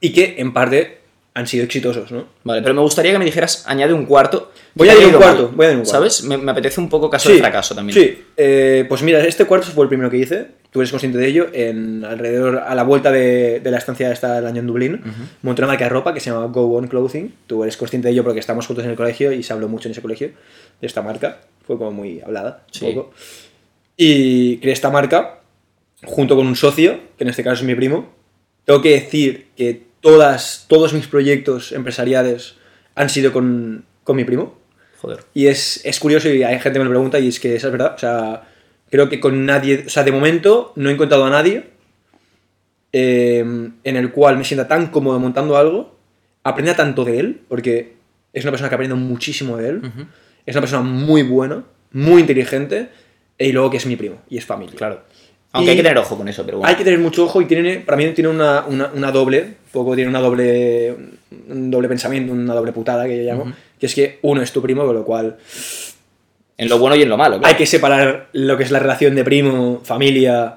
y 0.00 0.12
que 0.12 0.36
en 0.38 0.52
parte 0.52 0.98
han 1.36 1.48
sido 1.48 1.64
exitosos, 1.64 2.12
¿no? 2.12 2.26
Vale, 2.44 2.62
pero 2.62 2.74
me 2.74 2.80
gustaría 2.80 3.10
que 3.10 3.18
me 3.18 3.24
dijeras, 3.24 3.64
añade 3.66 3.92
un 3.92 4.06
cuarto. 4.06 4.52
Voy 4.74 4.88
a 4.88 4.92
que 4.92 4.98
te 4.98 5.02
ir 5.02 5.08
haya 5.08 5.16
un 5.16 5.22
cuarto, 5.22 5.42
mal, 5.48 5.56
voy 5.56 5.66
a 5.66 5.68
un 5.70 5.74
cuarto. 5.78 5.90
¿Sabes? 5.90 6.22
Me, 6.22 6.36
me 6.36 6.52
apetece 6.52 6.80
un 6.80 6.88
poco 6.88 7.10
caso 7.10 7.28
de 7.32 7.38
fracaso 7.38 7.74
también. 7.74 7.98
Sí, 7.98 8.22
eh, 8.36 8.84
pues 8.88 9.02
mira, 9.02 9.18
este 9.24 9.44
cuarto 9.44 9.66
fue 9.66 9.82
el 9.84 9.88
primero 9.88 10.08
que 10.10 10.18
hice, 10.18 10.46
tú 10.70 10.80
eres 10.80 10.90
consciente 10.92 11.18
de 11.18 11.26
ello, 11.26 11.48
en 11.52 12.04
alrededor, 12.04 12.58
a 12.58 12.72
la 12.76 12.84
vuelta 12.84 13.10
de, 13.10 13.58
de 13.58 13.70
la 13.72 13.78
estancia 13.78 14.12
esta 14.12 14.34
del 14.36 14.46
año 14.46 14.60
en 14.60 14.66
Dublín, 14.68 15.00
monté 15.42 15.62
una 15.62 15.68
marca 15.68 15.84
de 15.84 15.90
ropa 15.90 16.14
que 16.14 16.20
se 16.20 16.30
llama 16.30 16.46
Go 16.46 16.72
On 16.76 16.86
Clothing, 16.86 17.34
tú 17.48 17.64
eres 17.64 17.76
consciente 17.76 18.06
de 18.06 18.12
ello 18.12 18.22
porque 18.22 18.38
estamos 18.38 18.66
juntos 18.68 18.84
en 18.84 18.92
el 18.92 18.96
colegio 18.96 19.32
y 19.32 19.42
se 19.42 19.52
habló 19.52 19.66
mucho 19.68 19.88
en 19.88 19.92
ese 19.92 20.02
colegio 20.02 20.28
de 20.80 20.86
esta 20.86 21.02
marca, 21.02 21.38
fue 21.66 21.76
como 21.78 21.90
muy 21.90 22.20
hablada, 22.20 22.62
un 22.68 22.74
Sí. 22.78 22.84
poco. 22.92 23.12
Y 23.96 24.58
creé 24.58 24.72
esta 24.72 24.90
marca 24.90 25.40
junto 26.04 26.36
con 26.36 26.46
un 26.46 26.56
socio, 26.56 27.00
que 27.16 27.24
en 27.24 27.30
este 27.30 27.44
caso 27.44 27.62
es 27.62 27.66
mi 27.66 27.74
primo. 27.74 28.12
Tengo 28.64 28.82
que 28.82 28.90
decir 28.90 29.48
que 29.56 29.82
todas, 30.00 30.66
todos 30.68 30.92
mis 30.92 31.06
proyectos 31.06 31.72
empresariales 31.72 32.56
han 32.94 33.08
sido 33.08 33.32
con, 33.32 33.84
con 34.02 34.16
mi 34.16 34.24
primo. 34.24 34.58
Joder. 35.00 35.20
Y 35.34 35.46
es, 35.46 35.80
es 35.84 36.00
curioso 36.00 36.28
y 36.28 36.42
hay 36.42 36.58
gente 36.58 36.72
que 36.72 36.78
me 36.78 36.84
lo 36.84 36.90
pregunta 36.90 37.18
y 37.18 37.28
es 37.28 37.40
que 37.40 37.56
esa 37.56 37.68
es 37.68 37.72
verdad. 37.72 37.94
O 37.94 37.98
sea, 37.98 38.48
creo 38.90 39.08
que 39.08 39.20
con 39.20 39.44
nadie, 39.46 39.84
o 39.86 39.90
sea, 39.90 40.02
de 40.02 40.12
momento 40.12 40.72
no 40.76 40.88
he 40.88 40.92
encontrado 40.92 41.24
a 41.24 41.30
nadie 41.30 41.64
eh, 42.92 43.40
en 43.40 43.96
el 43.96 44.12
cual 44.12 44.38
me 44.38 44.44
sienta 44.44 44.68
tan 44.68 44.86
cómodo 44.86 45.18
montando 45.18 45.56
algo, 45.56 45.96
aprenda 46.44 46.76
tanto 46.76 47.04
de 47.04 47.18
él, 47.18 47.40
porque 47.48 47.94
es 48.32 48.44
una 48.44 48.52
persona 48.52 48.68
que 48.68 48.76
aprende 48.76 48.94
muchísimo 48.94 49.56
de 49.56 49.68
él, 49.68 49.82
es 50.46 50.54
una 50.54 50.60
persona 50.60 50.82
muy 50.82 51.24
buena, 51.24 51.64
muy 51.90 52.20
inteligente, 52.20 52.90
y 53.38 53.52
luego 53.52 53.70
que 53.70 53.76
es 53.78 53.86
mi 53.86 53.96
primo 53.96 54.16
y 54.28 54.38
es 54.38 54.44
familia. 54.44 54.74
Claro. 54.76 55.00
Aunque 55.52 55.68
Y- 55.68 55.70
hay 55.72 55.76
que 55.76 55.82
tener 55.84 55.98
ojo 55.98 56.16
con 56.16 56.26
eso, 56.28 56.44
pero 56.44 56.58
bueno. 56.58 56.68
Hay 56.70 56.76
que 56.76 56.84
tener 56.84 56.98
mucho 56.98 57.24
ojo 57.24 57.40
y 57.40 57.44
tiene, 57.46 57.76
para 57.78 57.96
mí 57.96 58.06
tiene 58.08 58.28
una, 58.28 58.64
una, 58.66 58.90
una 58.94 59.12
doble, 59.12 59.54
poco 59.72 59.94
tiene 59.94 60.10
una 60.10 60.20
doble, 60.20 60.96
un 61.48 61.70
doble 61.70 61.88
pensamiento, 61.88 62.32
una 62.32 62.54
doble 62.54 62.72
putada 62.72 63.06
que 63.06 63.16
yo 63.18 63.22
llamo, 63.30 63.52
que 63.78 63.86
es 63.86 63.94
que 63.94 64.18
uno 64.22 64.42
es 64.42 64.52
tu 64.52 64.60
primo, 64.60 64.84
con 64.84 64.94
lo 64.96 65.04
cual 65.04 65.36
En 66.56 66.68
lo 66.68 66.78
bueno 66.78 66.96
y 66.96 67.02
en 67.02 67.08
lo 67.08 67.16
malo. 67.16 67.38
claro. 67.38 67.52
hay 67.52 67.56
que 67.58 67.66
separar 67.66 68.28
lo 68.32 68.56
que 68.56 68.64
es 68.64 68.70
la 68.70 68.78
relación 68.80 69.14
de 69.14 69.24
primo, 69.24 69.80
familia, 69.84 70.56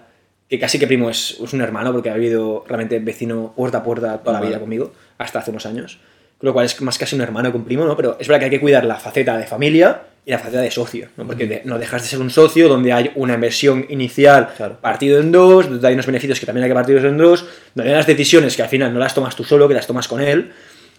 que 0.50 0.60
casi 0.60 0.80
que 0.80 0.88
primo 0.88 1.10
es, 1.10 1.38
es 1.44 1.54
un 1.54 1.62
hermano 1.62 1.92
porque 1.92 2.10
ha 2.10 2.14
vivido 2.16 2.64
realmente 2.68 3.00
vecino 3.00 3.54
puerta 3.56 3.80
a 3.80 3.84
puerta 3.84 4.18
toda 4.20 4.40
la 4.40 4.46
vida 4.48 4.60
conmigo, 4.60 4.94
hasta 5.18 5.40
hace 5.40 5.52
unos 5.52 5.66
años. 5.66 6.00
Con 6.40 6.48
lo 6.48 6.54
cual 6.54 6.66
es 6.68 6.80
más 6.82 6.98
casi 7.00 7.16
un 7.16 7.22
hermano 7.22 7.52
que 7.52 7.58
un 7.58 7.66
primo, 7.66 7.84
¿no? 7.86 7.96
Pero 7.98 8.16
es 8.20 8.28
verdad 8.28 8.40
que 8.40 8.46
hay 8.46 8.52
que 8.52 8.60
cuidar 8.62 8.84
la 8.86 8.96
faceta 8.96 9.38
de 9.38 9.46
familia 9.48 10.02
y 10.28 10.32
la 10.32 10.40
faceta 10.40 10.60
de 10.60 10.70
socio, 10.70 11.08
¿no? 11.16 11.26
Porque 11.26 11.48
de- 11.48 11.62
no 11.64 11.80
dejas 11.80 12.02
de 12.02 12.10
ser 12.10 12.20
un 12.20 12.30
socio 12.30 12.68
donde 12.68 12.92
hay 12.92 13.12
una 13.16 13.36
inversión 13.36 13.86
inicial 13.88 14.50
Claro. 14.58 14.78
partido 14.82 15.22
en 15.22 15.32
dos, 15.32 15.70
donde 15.70 15.88
hay 15.88 15.94
unos 15.94 16.06
beneficios 16.06 16.38
que 16.38 16.46
también 16.46 16.66
hay 16.66 16.70
que 16.70 16.76
partirlos 16.76 17.06
en 17.06 17.18
dos, 17.18 17.46
donde 17.74 17.90
hay 17.90 17.96
unas 17.96 18.06
decisiones 18.08 18.54
que 18.58 18.62
al 18.62 18.68
final 18.68 18.94
no 18.94 19.00
las 19.00 19.14
tomas 19.16 19.38
tú 19.38 19.46
solo, 19.46 19.70
que 19.70 19.74
las 19.74 19.88
tomas 19.88 20.06
con 20.10 20.20
él, 20.20 20.52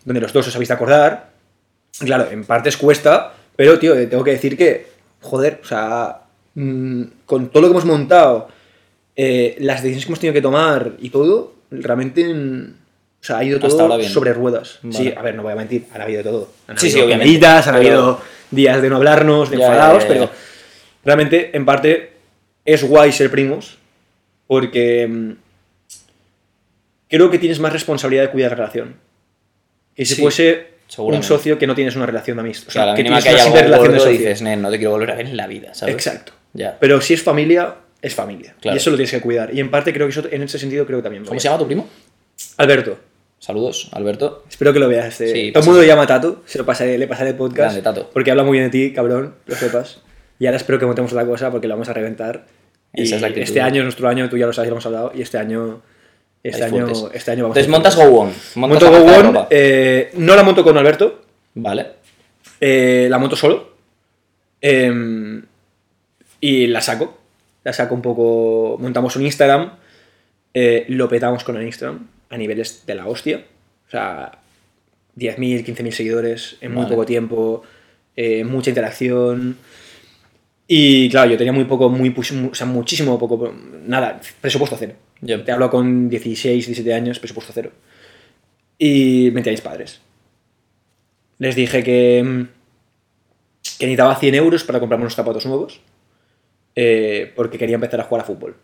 donde 0.06 0.22
los 0.22 0.32
dos 0.32 0.48
os 0.48 0.54
habéis 0.54 0.68
de 0.68 0.74
acordar. 0.74 1.28
Claro, 2.00 2.26
en 2.30 2.44
partes 2.44 2.78
cuesta, 2.78 3.34
pero, 3.54 3.78
tío, 3.78 3.94
eh, 3.94 4.06
tengo 4.06 4.24
que 4.24 4.30
decir 4.30 4.56
que, 4.56 4.86
joder, 5.20 5.60
o 5.62 5.66
sea, 5.66 6.20
mm, 6.54 7.02
con 7.26 7.50
todo 7.50 7.60
lo 7.62 7.68
que 7.68 7.72
hemos 7.72 7.84
montado, 7.84 8.48
eh, 9.14 9.56
las 9.60 9.82
decisiones 9.82 10.06
que 10.06 10.10
hemos 10.10 10.20
tenido 10.20 10.34
que 10.34 10.40
tomar 10.42 10.92
y 11.00 11.10
todo, 11.10 11.52
realmente, 11.70 12.24
mm, 12.32 12.72
o 13.20 13.24
sea, 13.24 13.38
ha 13.38 13.44
ido 13.44 13.58
todo 13.60 14.02
sobre 14.04 14.32
ruedas. 14.32 14.78
Vale. 14.82 14.96
Sí, 14.96 15.12
a 15.14 15.20
ver, 15.20 15.34
no 15.34 15.42
voy 15.42 15.52
a 15.52 15.56
mentir, 15.56 15.84
han 15.92 16.00
habido 16.00 16.22
todo. 16.22 16.48
Han 16.68 16.78
Sí, 16.78 16.86
habido 16.86 16.98
sí, 16.98 17.04
obviamente, 17.04 17.46
han 17.46 17.62
pero- 17.64 17.76
habido 17.76 18.20
días 18.50 18.80
de 18.82 18.88
no 18.90 18.96
hablarnos, 18.96 19.50
de 19.50 19.58
Ya, 19.58 19.66
enfadados, 19.66 20.02
ya, 20.04 20.08
ya. 20.08 20.14
pero 20.14 20.30
realmente, 21.04 21.50
en 21.56 21.64
parte, 21.64 22.12
es 22.64 22.82
guay 22.84 23.12
ser 23.12 23.30
primos, 23.30 23.78
porque 24.46 25.06
mm, 25.06 25.32
creo 27.08 27.30
que 27.30 27.38
tienes 27.38 27.60
más 27.60 27.72
responsabilidad 27.72 28.24
de 28.24 28.30
cuidar 28.30 28.50
la 28.52 28.56
relación. 28.56 28.96
Que 29.94 30.04
si 30.04 30.14
Sí, 30.14 30.22
fuese 30.22 30.78
un 30.98 31.22
socio 31.22 31.58
que 31.58 31.66
no 31.66 31.74
tienes 31.74 31.96
una 31.96 32.06
relación 32.06 32.36
de 32.36 32.42
amistad. 32.42 32.68
O 32.68 32.70
O 32.70 32.72
sea, 32.72 32.94
que 32.94 33.02
tienes 33.02 33.24
que 33.24 33.30
una 33.30 33.42
algo 33.76 33.88
de 34.04 34.10
dices, 34.10 34.42
"Nen, 34.42 34.62
no 34.62 34.70
te 34.70 34.76
quiero 34.78 34.92
volver 34.92 35.10
a 35.10 35.14
ver 35.16 35.26
en 35.26 35.36
la 35.36 35.46
vida, 35.46 35.74
¿sabes? 35.74 35.94
Exacto. 35.94 36.32
Ya. 36.54 36.76
Pero 36.80 37.00
si 37.00 37.14
es 37.14 37.22
familia, 37.22 37.74
es 38.00 38.14
familia. 38.14 38.54
Claro. 38.60 38.76
Y 38.76 38.78
eso 38.78 38.90
lo 38.90 38.96
tienes 38.96 39.10
que 39.10 39.20
cuidar. 39.20 39.52
Y 39.54 39.60
en 39.60 39.70
parte 39.70 39.92
creo 39.92 40.06
que 40.06 40.12
eso, 40.12 40.22
en 40.30 40.42
ese 40.42 40.58
sentido, 40.58 40.86
creo 40.86 40.98
que 40.98 41.02
también. 41.02 41.24
¿Cómo 41.24 41.38
se 41.38 41.44
llama 41.44 41.58
tu 41.58 41.66
primo? 41.66 41.88
Alberto. 42.56 42.98
Saludos, 43.38 43.88
Alberto. 43.92 44.44
Espero 44.48 44.72
que 44.72 44.78
lo 44.80 44.88
veas. 44.88 45.14
Sí, 45.14 45.52
Todo 45.52 45.60
el 45.62 45.66
mundo 45.66 45.80
lo 45.82 45.86
llama 45.86 46.06
Tato. 46.06 46.42
Se 46.44 46.58
lo 46.58 46.66
pasaré, 46.66 46.98
le 46.98 47.06
pasaré 47.06 47.30
el 47.30 47.36
podcast. 47.36 47.74
Grande, 47.76 47.82
Tato. 47.82 48.10
Porque 48.12 48.30
habla 48.30 48.42
muy 48.42 48.58
bien 48.58 48.70
de 48.70 48.88
ti, 48.88 48.92
cabrón. 48.92 49.34
Lo 49.46 49.54
sepas. 49.54 50.00
Y 50.40 50.46
ahora 50.46 50.56
espero 50.56 50.78
que 50.78 50.86
montemos 50.86 51.12
otra 51.12 51.24
cosa 51.24 51.50
porque 51.50 51.68
lo 51.68 51.74
vamos 51.74 51.88
a 51.88 51.92
reventar. 51.92 52.46
Y 52.92 53.02
Esa 53.02 53.16
es 53.16 53.20
la 53.22 53.28
actitud. 53.28 53.44
este 53.44 53.60
año 53.60 53.78
es 53.78 53.84
nuestro 53.84 54.08
año, 54.08 54.28
tú 54.28 54.36
ya 54.36 54.46
lo 54.46 54.52
sabes, 54.52 54.68
lo 54.70 54.74
hemos 54.74 54.86
hablado. 54.86 55.12
Y 55.14 55.22
este 55.22 55.38
año. 55.38 55.82
Este 56.42 56.64
año, 56.64 56.86
este 57.12 57.30
año 57.32 57.42
vamos 57.44 57.56
Entonces 57.56 57.66
a 57.66 57.70
montas 57.70 57.96
Go 57.96 58.02
On. 58.20 58.32
Montas 58.54 58.90
Monto 58.90 59.04
Go 59.04 59.22
ropa. 59.22 59.48
eh, 59.50 60.10
no 60.14 60.36
la 60.36 60.42
monto 60.44 60.62
con 60.62 60.78
Alberto, 60.78 61.22
Vale. 61.54 61.86
eh, 62.60 63.08
la 63.10 63.18
monto 63.18 63.34
solo. 63.36 63.72
eh, 64.60 65.42
y 66.40 66.66
la 66.68 66.80
saco. 66.80 67.18
La 67.64 67.72
saco 67.72 67.94
un 67.94 68.02
poco. 68.02 68.76
Montamos 68.80 69.16
un 69.16 69.22
Instagram. 69.22 69.72
eh, 70.54 70.86
lo 70.88 71.08
petamos 71.08 71.44
con 71.44 71.56
el 71.56 71.64
Instagram 71.66 72.06
a 72.30 72.36
niveles 72.36 72.84
de 72.86 72.94
la 72.94 73.06
hostia. 73.06 73.44
O 73.86 73.90
sea, 73.90 74.32
10.000, 75.16 75.64
15.000 75.64 75.90
seguidores 75.92 76.56
en 76.60 76.72
muy 76.72 76.84
Vale. 76.84 76.94
poco 76.94 77.06
tiempo. 77.06 77.62
eh, 78.16 78.42
mucha 78.44 78.70
interacción. 78.70 79.56
Y 80.66 81.08
claro, 81.08 81.30
yo 81.30 81.38
tenía 81.38 81.52
muy 81.52 81.64
poco, 81.64 81.88
muy, 81.88 82.12
o 82.18 82.54
sea, 82.54 82.66
muchísimo 82.66 83.18
poco. 83.18 83.54
Nada, 83.86 84.20
presupuesto 84.40 84.76
cero. 84.78 84.94
Ya. 85.20 85.42
Te 85.44 85.52
hablo 85.52 85.70
con 85.70 86.08
16, 86.10 86.66
17 86.66 86.92
años, 86.94 87.18
presupuesto 87.20 87.52
cero. 87.54 87.70
Y 88.76 89.30
metí 89.32 89.48
a 89.48 89.52
mis 89.52 89.60
padres. 89.60 90.00
Les 91.38 91.54
dije 91.54 91.82
que, 91.84 92.22
mm, 92.24 92.42
que 93.78 93.86
necesitaba 93.86 94.16
100 94.16 94.34
euros 94.34 94.64
para 94.64 94.80
comprarme 94.80 95.04
unos 95.04 95.14
zapatos 95.14 95.46
nuevos. 95.46 95.80
eh, 96.80 97.32
porque 97.34 97.58
quería 97.58 97.74
empezar 97.74 98.00
a 98.00 98.04
jugar 98.04 98.22
a 98.22 98.26
fútbol. 98.26 98.54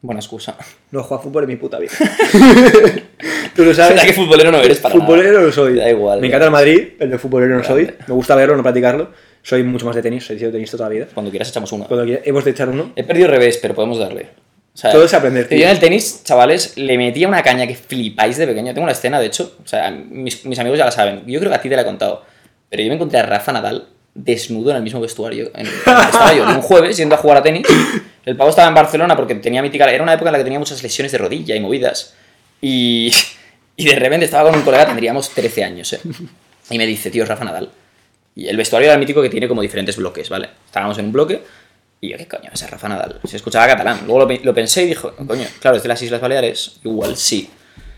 Buena 0.00 0.20
excusa. 0.20 0.56
No 0.92 1.00
he 1.00 1.02
jugado 1.02 1.22
fútbol 1.24 1.42
en 1.44 1.48
mi 1.50 1.56
puta 1.56 1.78
vida. 1.78 1.90
Tú 3.54 3.64
lo 3.64 3.74
sabes. 3.74 3.90
¿Verdad 3.94 4.04
que 4.06 4.12
futbolero 4.12 4.52
no 4.52 4.58
eres 4.58 4.78
para 4.78 4.94
Futbolero 4.94 5.32
nada? 5.32 5.46
no 5.46 5.52
soy. 5.52 5.74
Da 5.74 5.90
igual. 5.90 6.20
Me 6.20 6.28
encanta 6.28 6.46
el 6.46 6.52
Madrid, 6.52 6.88
el 7.00 7.10
de 7.10 7.18
futbolero 7.18 7.56
no 7.56 7.64
soy. 7.64 7.90
Me 8.06 8.14
gusta 8.14 8.36
verlo, 8.36 8.56
no 8.56 8.62
practicarlo. 8.62 9.10
Soy 9.42 9.62
mucho 9.64 9.86
más 9.86 9.96
de 9.96 10.02
tenis, 10.02 10.28
he 10.30 10.38
sido 10.38 10.52
tenista 10.52 10.76
toda 10.76 10.88
la 10.88 10.94
vida. 10.94 11.06
Cuando 11.12 11.30
quieras 11.30 11.48
echamos 11.48 11.72
uno. 11.72 11.86
Cuando 11.86 12.04
quiera- 12.06 12.22
hemos 12.24 12.44
de 12.44 12.50
echar 12.52 12.68
uno. 12.68 12.92
He 12.94 13.02
perdido 13.02 13.28
revés, 13.28 13.58
pero 13.60 13.74
podemos 13.74 13.98
darle. 13.98 14.28
O 14.74 14.78
sea, 14.80 14.92
Todo 14.92 15.04
es 15.04 15.14
aprender, 15.14 15.48
tío. 15.48 15.58
Yo 15.58 15.64
en 15.64 15.70
el 15.70 15.80
tenis, 15.80 16.22
chavales, 16.22 16.76
le 16.76 16.96
metía 16.96 17.26
una 17.26 17.42
caña 17.42 17.66
que 17.66 17.74
flipáis 17.74 18.36
de 18.36 18.46
pequeño. 18.46 18.72
Tengo 18.74 18.84
una 18.84 18.92
escena, 18.92 19.18
de 19.18 19.26
hecho. 19.26 19.56
O 19.64 19.66
sea, 19.66 19.90
mis, 19.90 20.44
mis 20.44 20.58
amigos 20.60 20.78
ya 20.78 20.84
la 20.84 20.92
saben. 20.92 21.22
Yo 21.26 21.40
creo 21.40 21.50
que 21.50 21.56
a 21.56 21.60
ti 21.60 21.68
te 21.68 21.74
la 21.74 21.82
he 21.82 21.84
contado. 21.84 22.22
Pero 22.70 22.82
yo 22.84 22.88
me 22.88 22.94
encontré 22.94 23.18
a 23.18 23.22
Rafa 23.24 23.50
Nadal 23.52 23.88
desnudo 24.18 24.70
en 24.70 24.76
el 24.76 24.82
mismo 24.82 25.00
vestuario. 25.00 25.50
Un 26.46 26.62
jueves 26.62 26.96
yendo 26.96 27.14
a 27.14 27.18
jugar 27.18 27.38
a 27.38 27.42
tenis. 27.42 27.66
El 28.24 28.36
pavo 28.36 28.50
estaba 28.50 28.68
en 28.68 28.74
Barcelona 28.74 29.16
porque 29.16 29.34
tenía 29.36 29.62
mítica. 29.62 29.90
Era 29.90 30.02
una 30.02 30.14
época 30.14 30.28
en 30.28 30.32
la 30.32 30.38
que 30.38 30.44
tenía 30.44 30.58
muchas 30.58 30.82
lesiones 30.82 31.12
de 31.12 31.18
rodilla 31.18 31.54
y 31.54 31.60
movidas. 31.60 32.14
Y, 32.60 33.12
de 33.76 33.94
repente 33.94 34.26
estaba 34.26 34.50
con 34.50 34.58
un 34.58 34.64
colega, 34.64 34.86
tendríamos 34.86 35.30
13 35.30 35.64
años, 35.64 35.92
¿eh? 35.92 36.00
Y 36.70 36.76
me 36.76 36.86
dice, 36.86 37.10
tío, 37.10 37.24
Rafa 37.24 37.44
Nadal. 37.44 37.70
Y 38.34 38.48
el 38.48 38.56
vestuario 38.56 38.86
era 38.86 38.94
el 38.94 39.00
mítico 39.00 39.22
que 39.22 39.30
tiene 39.30 39.48
como 39.48 39.62
diferentes 39.62 39.96
bloques, 39.96 40.28
¿vale? 40.28 40.50
Estábamos 40.66 40.98
en 40.98 41.06
un 41.06 41.12
bloque 41.12 41.42
y 42.00 42.10
yo, 42.10 42.18
¿qué 42.18 42.26
coño 42.26 42.50
es 42.52 42.70
Rafa 42.70 42.88
Nadal? 42.88 43.20
Se 43.24 43.36
escuchaba 43.36 43.66
catalán. 43.66 44.00
Luego 44.06 44.28
lo 44.44 44.54
pensé 44.54 44.82
y 44.82 44.86
dijo, 44.88 45.14
coño, 45.14 45.46
claro, 45.60 45.76
es 45.76 45.82
de 45.82 45.88
las 45.88 46.02
Islas 46.02 46.20
Baleares, 46.20 46.80
igual 46.84 47.16
sí. 47.16 47.48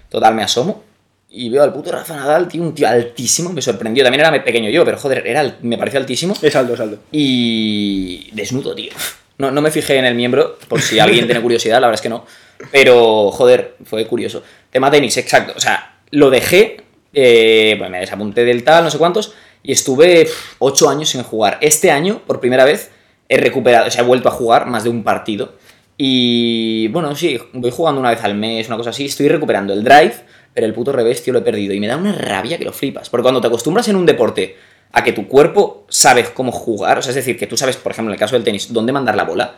Total, 0.09 0.35
me 0.35 0.43
asomo 0.43 0.90
y 1.33 1.49
veo 1.49 1.63
al 1.63 1.73
puto 1.73 1.93
Rafa 1.93 2.17
Nadal, 2.17 2.49
tío, 2.49 2.63
un 2.63 2.75
tío 2.75 2.89
altísimo, 2.89 3.53
me 3.53 3.63
sorprendió. 3.63 4.03
También 4.03 4.27
era 4.27 4.45
pequeño 4.45 4.69
yo, 4.69 4.85
pero 4.85 4.99
joder, 4.99 5.27
era, 5.27 5.57
me 5.63 5.79
pareció 5.79 6.01
altísimo. 6.01 6.35
Es 6.43 6.57
alto, 6.57 6.75
es 6.75 6.81
alto. 6.81 6.99
Y 7.13 8.31
desnudo, 8.33 8.75
tío. 8.75 8.93
No, 9.39 9.51
no 9.51 9.63
me 9.63 9.71
fijé 9.71 9.97
en 9.97 10.05
el 10.05 10.15
miembro, 10.15 10.59
por 10.69 10.83
si 10.83 10.99
alguien 10.99 11.27
tiene 11.27 11.41
curiosidad, 11.41 11.81
la 11.81 11.87
verdad 11.87 11.95
es 11.95 12.03
que 12.03 12.09
no. 12.09 12.27
Pero, 12.73 13.31
joder, 13.31 13.77
fue 13.85 14.07
curioso. 14.07 14.43
Tema 14.71 14.91
tenis, 14.91 15.17
exacto. 15.17 15.55
O 15.57 15.61
sea, 15.61 16.01
lo 16.11 16.29
dejé, 16.31 16.83
eh, 17.15 17.75
bueno, 17.79 17.93
me 17.93 18.01
desapunté 18.01 18.45
del 18.45 18.65
tal, 18.65 18.85
no 18.85 18.91
sé 18.91 18.99
cuántos, 18.99 19.33
y 19.63 19.73
estuve 19.73 20.25
pf, 20.25 20.57
ocho 20.59 20.91
años 20.91 21.09
sin 21.09 21.23
jugar. 21.23 21.59
Este 21.61 21.91
año, 21.91 22.21
por 22.27 22.41
primera 22.41 22.65
vez, 22.65 22.91
he 23.29 23.39
recuperado, 23.39 23.87
o 23.87 23.91
sea, 23.91 24.03
he 24.03 24.07
vuelto 24.07 24.29
a 24.29 24.33
jugar 24.33 24.67
más 24.67 24.85
de 24.85 24.91
un 24.91 25.05
partido. 25.05 25.55
Y, 25.97 26.89
bueno, 26.89 27.15
sí, 27.15 27.39
voy 27.53 27.71
jugando 27.71 28.01
una 28.01 28.11
vez 28.11 28.23
al 28.25 28.35
mes, 28.35 28.67
una 28.67 28.77
cosa 28.77 28.91
así. 28.91 29.07
Estoy 29.07 29.29
recuperando 29.29 29.73
el 29.73 29.85
drive, 29.85 30.15
pero 30.55 30.67
el 30.67 30.75
puto 30.75 30.93
revés, 30.93 31.23
tío, 31.23 31.33
lo 31.33 31.41
he 31.41 31.43
perdido. 31.43 31.75
Y 31.75 31.81
me 31.81 31.87
da 31.87 31.97
una 31.97 32.13
rabia 32.13 32.59
que 32.59 32.65
lo 32.65 32.73
flipas. 32.73 33.09
Porque 33.09 33.23
cuando 33.23 33.41
te 33.41 33.47
acostumbras 33.47 33.89
en 33.89 33.97
un 33.97 34.07
deporte 34.07 34.57
a 34.93 35.05
que 35.05 35.13
tu 35.13 35.29
cuerpo 35.29 35.87
sabe 35.89 36.25
cómo 36.35 36.51
jugar, 36.51 36.99
o 36.99 37.03
sea, 37.03 37.11
es 37.11 37.17
decir, 37.17 37.39
que 37.39 37.47
tú 37.47 37.57
sabes, 37.57 37.77
por 37.77 37.93
ejemplo, 37.93 38.11
en 38.11 38.15
el 38.15 38.19
caso 38.19 38.35
del 38.35 38.45
tenis, 38.45 38.73
dónde 38.73 38.93
mandar 38.93 39.15
la 39.15 39.25
bola, 39.25 39.55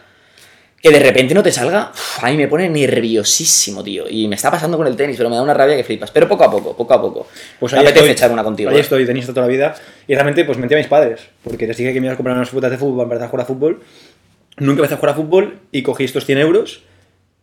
que 0.82 0.90
de 0.90 0.98
repente 0.98 1.32
no 1.32 1.42
te 1.42 1.52
salga, 1.52 1.92
uf, 1.94 2.24
a 2.24 2.28
mí 2.28 2.36
me 2.36 2.48
pone 2.48 2.68
nerviosísimo, 2.68 3.82
tío. 3.82 4.04
Y 4.08 4.28
me 4.28 4.34
está 4.34 4.50
pasando 4.50 4.76
con 4.76 4.86
el 4.86 4.96
tenis, 4.96 5.16
pero 5.16 5.30
me 5.30 5.36
da 5.36 5.42
una 5.42 5.54
rabia 5.54 5.76
que 5.76 5.84
flipas. 5.84 6.10
Pero 6.10 6.28
poco 6.28 6.44
a 6.44 6.50
poco, 6.50 6.76
poco 6.76 6.92
a 6.92 7.00
poco. 7.00 7.26
Pues 7.58 7.72
me 7.72 7.78
apetece 7.78 8.00
estoy. 8.00 8.12
echar 8.12 8.32
una 8.32 8.44
contigo. 8.44 8.68
Ahí 8.68 8.76
¿eh? 8.76 8.80
estoy, 8.80 9.06
tenista 9.06 9.32
toda 9.32 9.46
la 9.46 9.52
vida. 9.52 9.74
Y 10.06 10.14
realmente, 10.14 10.44
pues 10.44 10.58
mentí 10.58 10.74
a 10.74 10.78
mis 10.78 10.88
padres. 10.88 11.20
Porque 11.42 11.66
les 11.66 11.76
dije 11.76 11.94
que 11.94 12.00
me 12.00 12.06
iba 12.06 12.14
a 12.14 12.16
comprar 12.16 12.36
unas 12.36 12.50
putas 12.50 12.70
de 12.70 12.78
fútbol 12.78 13.06
para 13.08 13.14
empezar 13.14 13.26
a 13.26 13.30
jugar 13.30 13.44
a 13.44 13.46
fútbol. 13.46 13.82
Nunca 14.58 14.80
empecé 14.80 14.94
a 14.94 14.96
jugar 14.96 15.14
a 15.14 15.16
fútbol 15.16 15.60
y 15.70 15.82
cogí 15.82 16.04
estos 16.04 16.26
100 16.26 16.38
euros 16.38 16.82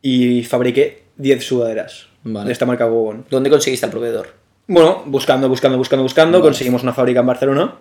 y 0.01 0.43
fabriqué 0.43 1.03
10 1.17 1.43
sudaderas 1.43 2.08
Vale. 2.23 2.47
de 2.47 2.53
esta 2.53 2.65
marca 2.65 2.85
Gogon. 2.85 3.25
¿Dónde 3.29 3.49
conseguiste 3.49 3.85
al 3.85 3.91
proveedor? 3.91 4.27
Bueno, 4.67 5.03
buscando, 5.05 5.49
buscando, 5.49 5.77
buscando, 5.77 6.03
buscando, 6.03 6.39
Vale. 6.39 6.49
conseguimos 6.49 6.83
una 6.83 6.93
fábrica 6.93 7.21
en 7.21 7.25
Barcelona. 7.25 7.75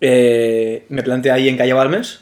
Eh, 0.00 0.84
me 0.88 1.02
planteé 1.02 1.30
ahí 1.32 1.48
en 1.48 1.56
Calle 1.56 1.72
Balmes, 1.72 2.20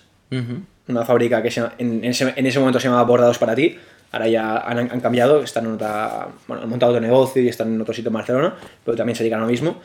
una 0.88 1.04
fábrica 1.04 1.42
que 1.42 1.50
se 1.50 1.60
en, 1.78 2.04
en 2.04 2.04
ese, 2.04 2.32
en 2.36 2.46
ese 2.46 2.58
momento 2.58 2.78
se 2.78 2.88
llamaba 2.88 3.04
Bordados 3.04 3.38
para 3.38 3.54
ti. 3.54 3.76
Ahora 4.12 4.28
ya 4.28 4.58
han, 4.58 4.78
han 4.78 5.00
cambiado, 5.00 5.42
están 5.42 5.66
en 5.66 5.72
otra, 5.74 6.28
bueno, 6.48 6.64
han 6.64 6.68
montado 6.68 6.92
otro 6.92 7.00
negocio 7.00 7.40
y 7.42 7.48
están 7.48 7.72
en 7.72 7.80
otro 7.80 7.94
sitio 7.94 8.08
en 8.08 8.14
Barcelona, 8.14 8.54
pero 8.84 8.96
también 8.96 9.14
se 9.16 9.22
dedican 9.22 9.38
a 9.40 9.44
lo 9.44 9.48
mismo. 9.50 9.80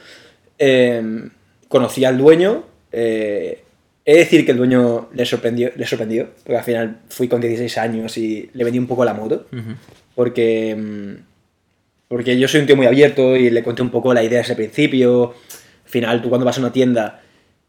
Eh, 0.58 1.30
conocí 1.68 2.04
al 2.06 2.18
dueño, 2.18 2.64
eh, 2.92 3.62
He 4.08 4.14
de 4.14 4.20
decir 4.20 4.46
que 4.46 4.52
el 4.52 4.58
dueño 4.58 5.10
le 5.14 5.26
sorprendió, 5.26 5.72
le 5.76 5.84
sorprendió, 5.88 6.30
porque 6.44 6.58
al 6.58 6.64
final 6.64 6.98
fui 7.10 7.28
con 7.28 7.42
16 7.42 7.76
años 7.80 8.16
y 8.20 8.52
le 8.54 8.64
vendí 8.64 8.78
un 8.78 8.86
poco 8.86 9.04
la 9.04 9.16
moto, 9.16 9.48
porque, 9.50 9.56
mm, 9.64 9.76
porque 10.16 10.76
yo 12.40 12.48
soy 12.48 12.62
un 12.62 12.68
tío 12.68 12.76
muy 12.76 12.86
abierto 12.86 13.36
y 13.36 13.50
le 13.50 13.64
conté 13.64 13.82
un 13.82 13.90
poco 13.90 14.14
la 14.14 14.24
idea 14.24 14.40
desde 14.40 14.54
el 14.54 14.58
principio. 14.58 15.34
Al 15.84 15.90
final, 15.90 16.22
tú 16.22 16.30
cuando 16.30 16.46
vas 16.46 16.58
a 16.58 16.62
una 16.62 16.72
tienda 16.72 17.22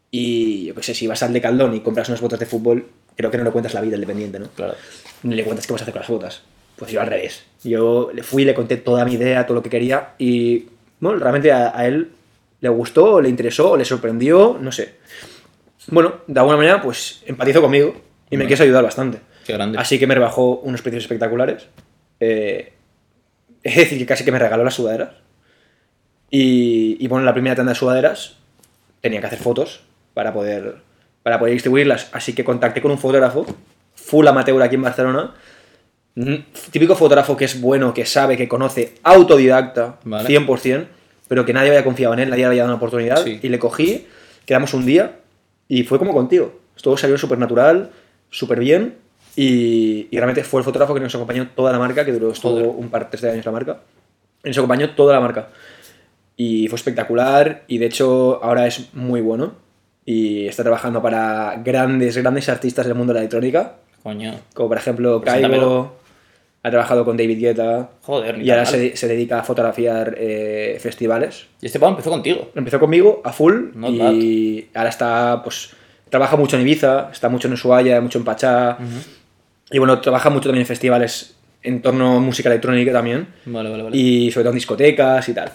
y, 0.09 0.65
yo 0.65 0.75
qué 0.75 0.83
sé, 0.83 0.93
si 0.93 1.07
vas 1.07 1.21
al 1.23 1.33
de 1.33 1.41
Caldón 1.41 1.75
y 1.75 1.81
compras 1.81 2.09
unas 2.09 2.21
botas 2.21 2.39
de 2.39 2.45
fútbol, 2.45 2.87
creo 3.15 3.29
que 3.29 3.37
no 3.37 3.43
le 3.43 3.51
cuentas 3.51 3.73
la 3.73 3.81
vida 3.81 3.95
al 3.95 4.01
dependiente, 4.01 4.39
¿no? 4.39 4.47
Claro. 4.55 4.75
Ni 5.23 5.35
le 5.35 5.43
cuentas 5.43 5.67
qué 5.67 5.73
vas 5.73 5.81
a 5.81 5.83
hacer 5.83 5.93
con 5.93 6.01
las 6.01 6.09
botas. 6.09 6.41
Pues 6.77 6.91
yo 6.91 7.01
al 7.01 7.07
revés. 7.07 7.43
Yo 7.63 8.11
le 8.13 8.23
fui, 8.23 8.45
le 8.45 8.53
conté 8.53 8.77
toda 8.77 9.03
mi 9.03 9.13
idea, 9.13 9.45
todo 9.45 9.55
lo 9.55 9.63
que 9.63 9.69
quería 9.69 10.13
y, 10.17 10.67
bueno, 10.99 11.19
realmente 11.19 11.51
a, 11.51 11.77
a 11.77 11.87
él 11.87 12.11
le 12.61 12.69
gustó, 12.69 13.21
le 13.21 13.29
interesó, 13.29 13.77
le 13.77 13.85
sorprendió, 13.85 14.57
no 14.59 14.71
sé. 14.71 14.95
Bueno, 15.87 16.21
de 16.27 16.39
alguna 16.39 16.57
manera, 16.57 16.81
pues 16.81 17.21
empatizó 17.25 17.61
conmigo 17.61 17.95
y 18.29 18.37
me 18.37 18.47
quiso 18.47 18.63
ayudar 18.63 18.83
bastante. 18.83 19.19
Qué 19.45 19.53
grande. 19.53 19.77
Así 19.77 19.97
que 19.99 20.07
me 20.07 20.15
rebajó 20.15 20.59
unos 20.59 20.81
precios 20.81 21.03
espectaculares. 21.03 21.67
Eh, 22.19 22.73
es 23.63 23.75
decir, 23.75 23.97
que 23.97 24.05
casi 24.05 24.23
que 24.23 24.31
me 24.31 24.39
regaló 24.39 24.63
las 24.63 24.73
sudaderas. 24.75 25.09
Y, 26.29 26.97
y 26.99 27.07
bueno, 27.07 27.21
en 27.21 27.25
la 27.25 27.33
primera 27.33 27.55
tanda 27.55 27.71
de 27.71 27.79
sudaderas 27.79 28.37
tenía 29.01 29.21
que 29.21 29.27
hacer 29.27 29.39
fotos 29.39 29.81
para 30.13 30.33
poder, 30.33 30.77
para 31.23 31.39
poder 31.39 31.53
distribuirlas. 31.53 32.09
Así 32.11 32.33
que 32.33 32.43
contacté 32.43 32.81
con 32.81 32.91
un 32.91 32.97
fotógrafo, 32.97 33.45
full 33.95 34.27
amateur 34.27 34.61
aquí 34.61 34.75
en 34.75 34.81
Barcelona. 34.81 35.33
Mm, 36.15 36.35
Típico 36.71 36.95
fotógrafo 36.95 37.37
que 37.37 37.45
es 37.45 37.61
bueno, 37.61 37.93
que 37.93 38.05
sabe, 38.05 38.35
que 38.35 38.47
conoce, 38.47 38.95
autodidacta, 39.03 39.99
Vale. 40.03 40.27
100%, 40.27 40.87
pero 41.27 41.45
que 41.45 41.53
nadie 41.53 41.69
había 41.69 41.83
confiado 41.83 42.13
en 42.13 42.21
él, 42.21 42.29
nadie 42.29 42.41
le 42.41 42.47
había 42.47 42.63
dado 42.63 42.73
una 42.73 42.77
oportunidad. 42.77 43.23
Sí. 43.23 43.39
Y 43.41 43.49
le 43.49 43.59
cogí, 43.59 44.07
quedamos 44.45 44.73
un 44.73 44.85
día 44.85 45.19
y 45.67 45.83
fue 45.83 45.99
como 45.99 46.13
contigo. 46.13 46.59
Todo 46.81 46.97
salió 46.97 47.17
súper 47.17 47.37
natural, 47.37 47.91
súper 48.29 48.59
bien. 48.59 48.95
Y, 49.39 50.07
y 50.09 50.17
realmente 50.17 50.43
fue 50.43 50.61
el 50.61 50.65
fotógrafo 50.65 50.95
que 50.95 50.99
nos 50.99 51.13
acompañó 51.13 51.47
toda 51.55 51.71
la 51.71 51.77
marca, 51.77 52.03
que 52.03 52.11
duró 52.11 52.31
estuvo 52.31 52.53
Joder. 52.53 52.67
un 52.69 52.89
par, 52.89 53.07
tres 53.11 53.21
de 53.21 53.29
años 53.29 53.45
la 53.45 53.51
marca. 53.51 53.77
Y 54.43 54.47
nos 54.47 54.57
acompañó 54.57 54.89
toda 54.95 55.13
la 55.13 55.19
marca. 55.19 55.49
Y 56.35 56.67
fue 56.69 56.77
espectacular. 56.77 57.63
Y 57.67 57.77
de 57.77 57.85
hecho, 57.85 58.43
ahora 58.43 58.65
es 58.65 58.93
muy 58.95 59.21
bueno. 59.21 59.53
Y 60.05 60.47
está 60.47 60.63
trabajando 60.63 61.03
para 61.03 61.61
grandes, 61.63 62.17
grandes 62.17 62.49
artistas 62.49 62.87
del 62.87 62.95
mundo 62.95 63.13
de 63.13 63.19
la 63.19 63.21
electrónica. 63.21 63.75
Coño. 64.01 64.39
Como 64.55 64.69
por 64.69 64.77
ejemplo. 64.77 65.21
Kaigo. 65.21 65.95
Ha 66.63 66.71
trabajado 66.71 67.05
con 67.05 67.15
David 67.15 67.39
Guetta. 67.39 67.91
Joder, 68.01 68.41
Y 68.41 68.49
ahora 68.49 68.65
se, 68.65 68.97
se 68.97 69.07
dedica 69.07 69.39
a 69.39 69.43
fotografiar 69.43 70.15
eh, 70.17 70.79
festivales. 70.81 71.45
Y 71.61 71.67
este 71.67 71.79
pavo 71.79 71.91
empezó 71.91 72.09
contigo. 72.09 72.49
Empezó 72.55 72.79
conmigo 72.79 73.21
a 73.23 73.31
full 73.31 73.75
Not 73.75 73.91
y 73.91 74.67
ahora 74.73 74.89
está, 74.89 75.41
pues, 75.43 75.69
trabaja 76.09 76.35
mucho 76.35 76.57
en 76.57 76.63
Ibiza, 76.63 77.09
está 77.11 77.29
mucho 77.29 77.47
en 77.47 77.53
Ushuaia, 77.53 78.01
mucho 78.01 78.17
en 78.17 78.25
Pachá. 78.25 78.77
Y 79.71 79.79
bueno, 79.79 79.99
trabaja 79.99 80.29
mucho 80.29 80.49
también 80.49 80.61
en 80.61 80.67
festivales 80.67 81.35
en 81.63 81.81
torno 81.81 82.17
a 82.17 82.19
música 82.19 82.49
electrónica 82.49 82.93
también. 82.93 83.27
Vale, 83.45 83.69
vale, 83.69 83.83
vale. 83.83 83.97
Y 83.97 84.31
sobre 84.31 84.43
todo 84.43 84.51
en 84.51 84.55
discotecas 84.55 85.27
y 85.27 85.33
tal. 85.33 85.51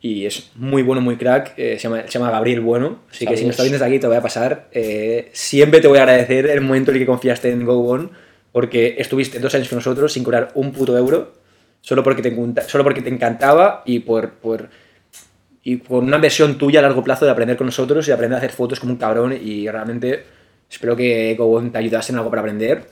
Y 0.00 0.26
es 0.26 0.50
muy 0.54 0.82
bueno, 0.82 1.00
muy 1.00 1.16
crack. 1.16 1.54
eh, 1.56 1.76
se, 1.78 1.84
llama, 1.88 2.02
se 2.02 2.10
llama 2.18 2.30
Gabriel 2.30 2.60
Bueno. 2.60 3.00
Así 3.10 3.26
que 3.26 3.36
si 3.36 3.44
me 3.44 3.50
estás 3.50 3.64
viendo 3.64 3.78
desde 3.78 3.86
aquí, 3.86 3.98
te 3.98 4.06
voy 4.06 4.16
a 4.16 4.22
pasar. 4.22 4.68
eh, 4.72 5.30
siempre 5.32 5.80
te 5.80 5.88
voy 5.88 5.98
a 5.98 6.02
agradecer 6.02 6.46
el 6.46 6.60
momento 6.60 6.90
en 6.90 6.96
el 6.98 7.02
que 7.02 7.06
confiaste 7.06 7.50
en 7.50 7.64
Go 7.64 7.80
On. 7.88 8.10
Porque 8.52 8.96
estuviste 8.98 9.38
dos 9.40 9.54
años 9.54 9.68
con 9.68 9.76
nosotros 9.76 10.12
sin 10.12 10.22
cobrar 10.22 10.50
un 10.54 10.72
puto 10.72 10.96
euro. 10.96 11.34
Solo 11.80 12.02
porque 12.02 12.22
te, 12.22 12.34
solo 12.68 12.84
porque 12.84 13.02
te 13.02 13.08
encantaba 13.10 13.82
y 13.84 14.00
por, 14.00 14.30
por, 14.34 14.68
y 15.62 15.76
por 15.76 16.02
una 16.02 16.18
versión 16.18 16.56
tuya 16.58 16.80
a 16.80 16.82
largo 16.82 17.02
plazo 17.02 17.24
de 17.24 17.30
aprender 17.30 17.56
con 17.56 17.66
nosotros 17.66 18.06
y 18.06 18.12
aprender 18.12 18.36
a 18.36 18.38
hacer 18.38 18.50
fotos 18.52 18.78
como 18.78 18.92
un 18.92 18.98
cabrón. 18.98 19.32
Y 19.40 19.68
realmente 19.68 20.24
espero 20.70 20.94
que 20.94 21.34
Go 21.36 21.46
On 21.56 21.70
te 21.72 21.78
ayudase 21.78 22.12
en 22.12 22.18
algo 22.18 22.30
para 22.30 22.42
aprender. 22.42 22.84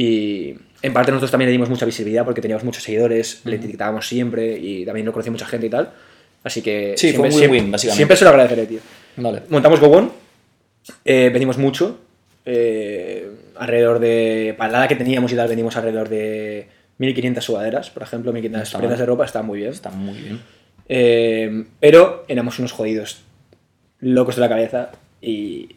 Y 0.00 0.54
en 0.82 0.92
parte 0.92 1.10
nosotros 1.10 1.32
también 1.32 1.48
le 1.48 1.52
dimos 1.52 1.68
mucha 1.68 1.84
visibilidad 1.84 2.24
porque 2.24 2.40
teníamos 2.40 2.62
muchos 2.62 2.84
seguidores, 2.84 3.40
le 3.44 3.56
etiquetábamos 3.56 4.06
siempre 4.06 4.56
y 4.56 4.84
también 4.84 5.04
lo 5.04 5.12
conocía 5.12 5.32
mucha 5.32 5.46
gente 5.46 5.66
y 5.66 5.70
tal. 5.70 5.90
Así 6.44 6.62
que 6.62 6.94
Sí, 6.96 7.12
fue 7.14 7.26
un 7.26 7.32
siempre, 7.32 7.48
win-win, 7.48 7.58
siempre- 7.58 7.72
básicamente. 7.72 7.96
Siempre 7.96 8.16
se 8.16 8.24
lo 8.24 8.30
agradeceré, 8.30 8.66
tío. 8.66 8.78
Vale. 9.16 9.42
Montamos 9.48 9.80
Gobón, 9.80 10.12
eh, 11.04 11.30
vendimos 11.32 11.58
mucho, 11.58 11.98
eh, 12.44 13.28
alrededor 13.56 13.98
de, 13.98 14.54
para 14.56 14.78
la 14.78 14.86
que 14.86 14.94
teníamos 14.94 15.32
y 15.32 15.34
tal, 15.34 15.48
vendimos 15.48 15.76
alrededor 15.76 16.08
de 16.08 16.68
1500 16.98 17.44
sudaderas, 17.44 17.90
por 17.90 18.04
ejemplo, 18.04 18.32
1500 18.32 18.68
está 18.68 18.78
prendas 18.78 18.98
mal. 19.00 19.06
de 19.06 19.10
ropa, 19.10 19.24
está 19.24 19.42
muy 19.42 19.58
bien. 19.58 19.72
Está 19.72 19.90
muy 19.90 20.16
bien. 20.16 20.40
Eh, 20.88 21.64
pero 21.80 22.24
éramos 22.28 22.56
unos 22.60 22.70
jodidos, 22.70 23.22
locos 23.98 24.36
de 24.36 24.40
la 24.42 24.48
cabeza 24.48 24.92
y 25.20 25.68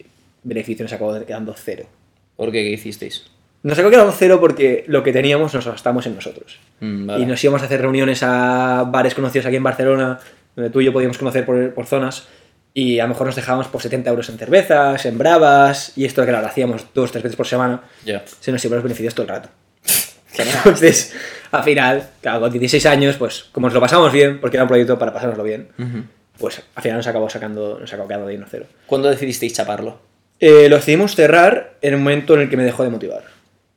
beneficio 0.44 0.84
nos 0.84 0.94
acabó 0.94 1.26
quedando 1.26 1.56
cero. 1.58 1.88
¿Por 2.36 2.52
qué? 2.52 2.62
¿Qué 2.64 2.70
hicisteis? 2.70 3.26
Nos 3.64 3.78
acabó 3.78 3.92
quedando 3.92 4.12
cero 4.12 4.40
porque 4.40 4.84
lo 4.88 5.04
que 5.04 5.14
teníamos 5.14 5.54
nos 5.54 5.66
gastamos 5.68 6.06
en 6.08 6.16
nosotros. 6.16 6.60
Mm, 6.80 7.06
vale. 7.06 7.24
Y 7.24 7.26
nos 7.28 7.44
íbamos 7.44 7.62
a 7.62 7.66
hacer 7.66 7.82
reuniones 7.82 8.24
a 8.24 8.86
bares 8.88 9.14
conocidos 9.14 9.46
aquí 9.46 9.56
en 9.58 9.64
Barcelona, 9.64 10.20
donde 10.56 10.72
tú 10.72 10.82
y 10.82 10.86
yo 10.86 10.94
podíamos 10.94 11.18
conocer 11.18 11.46
por, 11.46 11.74
por 11.74 11.86
zonas, 11.86 12.28
y 12.74 13.00
a 13.00 13.04
lo 13.04 13.10
mejor 13.10 13.28
nos 13.28 13.36
dejábamos 13.36 13.68
por 13.68 13.82
70 13.82 14.10
euros 14.10 14.30
en 14.30 14.38
cervezas, 14.38 15.06
en 15.06 15.18
bravas, 15.18 15.92
y 15.96 16.06
esto 16.06 16.26
que 16.26 16.32
lo 16.32 16.40
hacíamos 16.40 16.86
dos, 16.96 17.12
tres 17.12 17.24
veces 17.24 17.36
por 17.36 17.46
semana, 17.46 17.82
Ya. 18.06 18.24
se 18.40 18.52
nos 18.52 18.64
iban 18.66 18.76
los 18.78 18.84
beneficios 18.84 19.14
todo 19.14 19.24
el 19.26 19.30
rato. 19.30 19.50
Entonces, 20.38 21.14
al 21.52 21.64
final, 21.64 22.10
claro, 22.22 22.40
con 22.42 22.52
16 22.52 22.86
años, 22.86 23.16
pues 23.18 23.46
como 23.52 23.68
nos 23.68 23.74
lo 23.74 23.82
pasamos 23.82 24.12
bien, 24.12 24.40
porque 24.40 24.58
era 24.58 24.64
un 24.64 24.70
proyecto 24.70 24.98
para 24.98 25.14
pasárnoslo 25.14 25.44
bien, 25.44 25.68
Ujú. 25.78 26.04
pues 26.38 26.62
al 26.76 26.82
final 26.82 26.98
nos 26.98 27.08
acabó 27.08 27.30
sacando, 27.30 27.78
nos 27.80 27.92
acabó 27.94 28.08
quedando 28.08 28.28
de 28.28 28.38
1 28.38 28.46
cero. 28.50 28.66
¿Cuándo 28.88 29.10
decidisteis 29.10 29.54
chaparlo? 29.54 30.00
Eh, 30.40 30.68
lo 30.70 30.78
decidimos 30.78 31.16
cerrar 31.16 31.74
en 31.82 31.94
el 31.94 32.00
momento 32.00 32.34
en 32.36 32.42
el 32.42 32.50
que 32.50 32.58
me 32.58 32.64
dejó 32.64 32.84
de 32.84 32.90
motivar. 32.90 33.24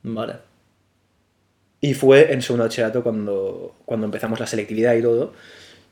Vale. 0.07 0.33
Y 1.81 1.93
fue 1.93 2.31
en 2.33 2.41
segundo 2.41 2.63
bachillerato 2.65 3.03
cuando, 3.03 3.75
cuando 3.85 4.05
empezamos 4.05 4.39
la 4.39 4.47
selectividad 4.47 4.93
y 4.95 5.01
todo. 5.01 5.33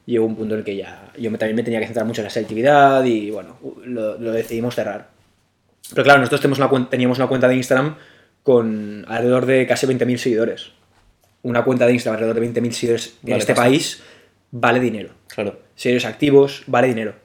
Llegó 0.05 0.25
un 0.25 0.35
punto 0.35 0.53
en 0.55 0.59
el 0.59 0.65
que 0.65 0.75
ya 0.75 1.11
yo 1.17 1.31
también 1.37 1.55
me 1.55 1.63
tenía 1.63 1.79
que 1.79 1.85
centrar 1.85 2.05
mucho 2.05 2.21
en 2.21 2.25
la 2.25 2.29
selectividad 2.29 3.03
y 3.05 3.31
bueno, 3.31 3.57
lo, 3.85 4.17
lo 4.17 4.31
decidimos 4.31 4.75
cerrar. 4.75 5.09
Pero 5.91 6.03
claro, 6.03 6.19
nosotros 6.19 6.41
tenemos 6.41 6.59
una 6.59 6.69
cuen- 6.69 6.89
teníamos 6.89 7.17
una 7.19 7.27
cuenta 7.27 7.47
de 7.47 7.55
Instagram 7.55 7.95
con 8.43 9.05
alrededor 9.07 9.45
de 9.45 9.65
casi 9.67 9.87
20.000 9.87 10.17
seguidores. 10.17 10.71
Una 11.41 11.63
cuenta 11.63 11.85
de 11.85 11.93
Instagram 11.93 12.21
alrededor 12.23 12.41
de 12.53 12.61
20.000 12.61 12.71
seguidores 12.71 13.17
en 13.23 13.33
este 13.37 13.53
país 13.55 14.01
vale 14.51 14.79
dinero. 14.79 15.11
Claro. 15.27 15.59
Seguidores 15.75 16.05
activos 16.05 16.63
vale 16.67 16.87
dinero. 16.87 17.15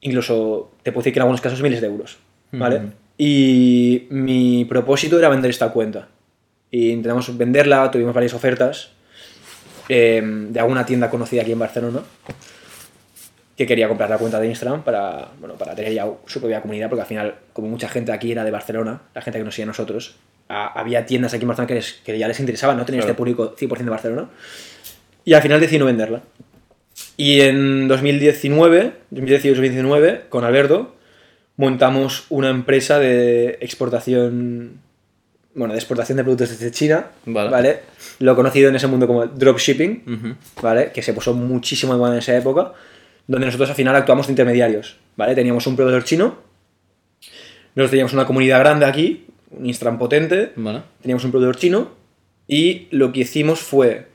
Incluso 0.00 0.72
te 0.82 0.92
puedo 0.92 1.02
decir 1.02 1.12
que 1.12 1.18
en 1.18 1.22
algunos 1.22 1.40
casos 1.40 1.62
miles 1.62 1.80
de 1.80 1.86
euros. 1.86 2.18
¿Vale? 2.52 2.92
Y 3.16 4.06
mi 4.10 4.64
propósito 4.64 5.18
era 5.18 5.28
vender 5.28 5.50
esta 5.50 5.70
cuenta. 5.70 6.08
Y 6.70 6.90
intentamos 6.90 7.36
venderla, 7.38 7.90
tuvimos 7.90 8.14
varias 8.14 8.34
ofertas 8.34 8.90
eh, 9.88 10.20
de 10.24 10.60
alguna 10.60 10.84
tienda 10.86 11.10
conocida 11.10 11.42
aquí 11.42 11.52
en 11.52 11.58
Barcelona 11.58 12.00
que 13.56 13.66
quería 13.68 13.86
comprar 13.86 14.10
la 14.10 14.18
cuenta 14.18 14.40
de 14.40 14.48
Instagram 14.48 14.82
para, 14.82 15.28
bueno, 15.38 15.54
para 15.54 15.76
tener 15.76 15.92
ya 15.92 16.08
su 16.26 16.40
propia 16.40 16.60
comunidad, 16.60 16.88
porque 16.88 17.02
al 17.02 17.06
final, 17.06 17.36
como 17.52 17.68
mucha 17.68 17.88
gente 17.88 18.10
aquí 18.10 18.32
era 18.32 18.42
de 18.42 18.50
Barcelona, 18.50 19.02
la 19.14 19.22
gente 19.22 19.38
que 19.38 19.44
nos 19.44 19.54
sigue 19.54 19.62
a 19.62 19.66
nosotros, 19.66 20.16
a- 20.48 20.66
había 20.80 21.06
tiendas 21.06 21.34
aquí 21.34 21.42
en 21.44 21.48
Barcelona 21.48 21.68
que, 21.68 21.74
les- 21.74 21.92
que 22.04 22.18
ya 22.18 22.26
les 22.26 22.40
interesaba 22.40 22.74
no 22.74 22.84
tener 22.84 23.02
Claro. 23.02 23.12
este 23.12 23.16
público 23.16 23.54
100% 23.56 23.84
de 23.84 23.90
Barcelona. 23.90 24.28
Y 25.24 25.34
al 25.34 25.42
final 25.42 25.60
decidí 25.60 25.78
no 25.78 25.84
venderla. 25.84 26.22
Y 27.16 27.42
en 27.42 27.86
2019, 27.86 28.92
2018-2019, 29.12 30.22
con 30.28 30.42
Alberto, 30.44 30.96
montamos 31.56 32.26
una 32.30 32.50
empresa 32.50 32.98
de 32.98 33.58
exportación, 33.60 34.80
bueno, 35.54 35.72
de 35.74 35.78
exportación 35.78 36.16
de 36.16 36.24
productos 36.24 36.50
desde 36.50 36.70
China, 36.70 37.06
Vale. 37.26 37.50
¿vale? 37.50 37.80
Lo 38.18 38.34
conocido 38.34 38.68
en 38.68 38.76
ese 38.76 38.86
mundo 38.86 39.06
como 39.06 39.26
dropshipping. 39.26 40.36
¿vale? 40.60 40.90
Que 40.92 41.02
se 41.02 41.12
puso 41.12 41.34
muchísimo 41.34 41.92
de 41.92 41.98
moda 41.98 42.12
en 42.12 42.18
esa 42.18 42.36
época, 42.36 42.72
donde 43.26 43.46
nosotros 43.46 43.70
al 43.70 43.76
final 43.76 43.94
actuamos 43.96 44.26
de 44.26 44.32
intermediarios, 44.32 44.96
¿vale? 45.16 45.34
Teníamos 45.34 45.66
un 45.66 45.76
proveedor 45.76 46.04
chino, 46.04 46.36
nosotros 47.74 47.90
teníamos 47.90 48.12
una 48.12 48.26
comunidad 48.26 48.58
grande 48.60 48.84
aquí, 48.86 49.26
un 49.50 49.66
Instagram 49.66 49.98
potente, 49.98 50.52
Vale. 50.56 50.82
teníamos 51.00 51.24
un 51.24 51.30
proveedor 51.30 51.56
chino 51.56 51.92
y 52.46 52.88
lo 52.90 53.12
que 53.12 53.20
hicimos 53.20 53.60
fue 53.60 54.08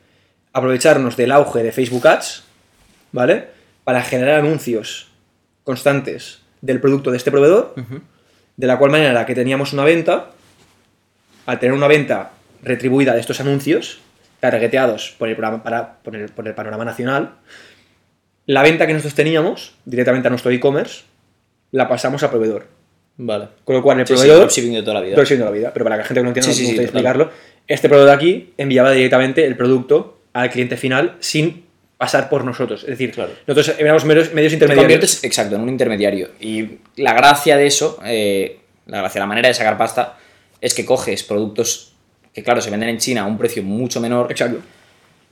aprovecharnos 0.53 1.17
del 1.17 1.31
auge 1.31 1.63
de 1.63 1.71
Facebook 1.71 2.07
Ads, 2.07 2.43
¿vale? 3.11 3.47
Para 3.83 4.03
generar 4.03 4.39
anuncios 4.39 5.07
constantes 5.63 6.41
del 6.61 6.79
producto 6.81 7.11
de 7.11 7.17
este 7.17 7.31
proveedor, 7.31 7.73
de 8.57 8.67
la 8.67 8.77
cual 8.77 8.91
manera 8.91 9.25
que 9.25 9.35
teníamos 9.35 9.73
una 9.73 9.83
venta, 9.85 10.31
al 11.45 11.59
tener 11.59 11.73
una 11.73 11.87
venta 11.87 12.31
retribuida 12.61 13.13
de 13.13 13.19
estos 13.21 13.39
anuncios, 13.39 13.99
targeteados 14.39 15.15
por 15.17 15.27
el, 15.29 15.35
programa- 15.35 15.63
para- 15.63 15.95
por 16.03 16.15
el- 16.15 16.29
por 16.29 16.47
el 16.47 16.53
panorama 16.53 16.85
nacional, 16.85 17.31
la 18.45 18.63
venta 18.63 18.87
que 18.87 18.93
nosotros 18.93 19.15
teníamos 19.15 19.73
directamente 19.85 20.27
a 20.27 20.31
nuestro 20.31 20.51
e-commerce, 20.51 21.03
la 21.71 21.87
pasamos 21.87 22.23
al 22.23 22.29
proveedor. 22.31 22.65
Vale. 23.17 23.49
Con 23.63 23.75
lo 23.75 23.83
cual 23.83 23.99
el 23.99 24.07
Sí, 24.07 24.13
sí, 24.13 24.17
proveedor... 24.19 24.39
dropshipping 24.39 24.73
de 24.73 24.81
toda 24.81 24.93
la 24.95 25.01
vida. 25.01 25.15
De 25.23 25.37
la 25.37 25.51
vida, 25.51 25.71
pero 25.73 25.83
para 25.85 25.95
que 25.97 26.01
la 26.01 26.05
gente 26.07 26.19
que 26.19 26.23
no 26.23 26.29
entienda, 26.29 26.45
Sí, 26.45 26.49
no 26.51 26.55
sí, 26.55 26.61
me 26.61 26.67
sí, 26.69 26.73
gusta 26.75 26.81
total. 26.99 27.05
explicarlo. 27.05 27.31
Este 27.67 27.89
proveedor 27.89 28.09
de 28.09 28.15
aquí 28.15 28.53
enviaba 28.57 28.91
directamente 28.91 29.45
el 29.45 29.55
producto 29.57 30.19
al 30.33 30.49
cliente 30.49 30.77
final 30.77 31.15
sin 31.19 31.65
pasar 31.99 32.29
por 32.29 32.45
nosotros. 32.45 32.83
Es 32.83 32.91
decir, 32.91 33.11
Claro. 33.11 33.33
nosotros 33.45 33.75
éramos 33.77 34.05
medios 34.05 34.29
Te 34.31 34.53
intermediarios. 34.53 35.21
exacto, 35.23 35.55
en 35.57 35.61
un 35.61 35.67
intermediario. 35.69 36.29
Y 36.39 36.77
la 36.95 37.13
gracia 37.13 37.57
de 37.57 37.67
eso, 37.67 37.99
eh, 38.05 38.55
La 38.87 38.99
gracia, 39.01 39.19
la 39.19 39.27
manera 39.27 39.47
de 39.49 39.53
sacar 39.53 39.77
pasta 39.77 40.17
es 40.59 40.73
que 40.73 40.83
coges 40.83 41.21
productos 41.23 41.91
que, 42.33 42.41
claro, 42.41 42.59
se 42.61 42.71
venden 42.71 42.89
en 42.89 42.97
China 42.97 43.21
a 43.21 43.25
un 43.25 43.37
precio 43.37 43.61
mucho 43.61 43.99
menor. 44.01 44.31
Exacto. 44.31 44.59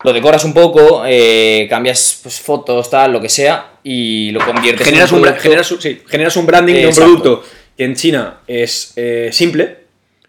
Lo 0.04 0.14
decoras 0.14 0.44
un 0.46 0.54
poco, 0.54 1.04
eh, 1.08 1.66
cambias 1.70 2.20
pues, 2.22 2.40
fotos, 2.40 2.88
tal, 2.92 3.14
lo 3.14 3.20
que 3.22 3.30
sea, 3.30 3.80
y 3.84 4.30
lo 4.32 4.46
conviertes 4.46 4.86
Generas 4.86 5.12
en 5.12 5.18
un, 5.20 5.28
un 5.28 5.34
generas, 5.36 5.72
un- 5.72 5.82
sí, 5.82 6.02
generas 6.06 6.36
un 6.38 6.46
branding 6.46 6.74
de 6.76 6.80
un 6.82 6.86
Exacto. 6.90 7.04
producto 7.22 7.44
que 7.76 7.84
en 7.86 7.96
China 7.96 8.42
es 8.46 8.94
eh, 8.96 9.30
simple, 9.32 9.78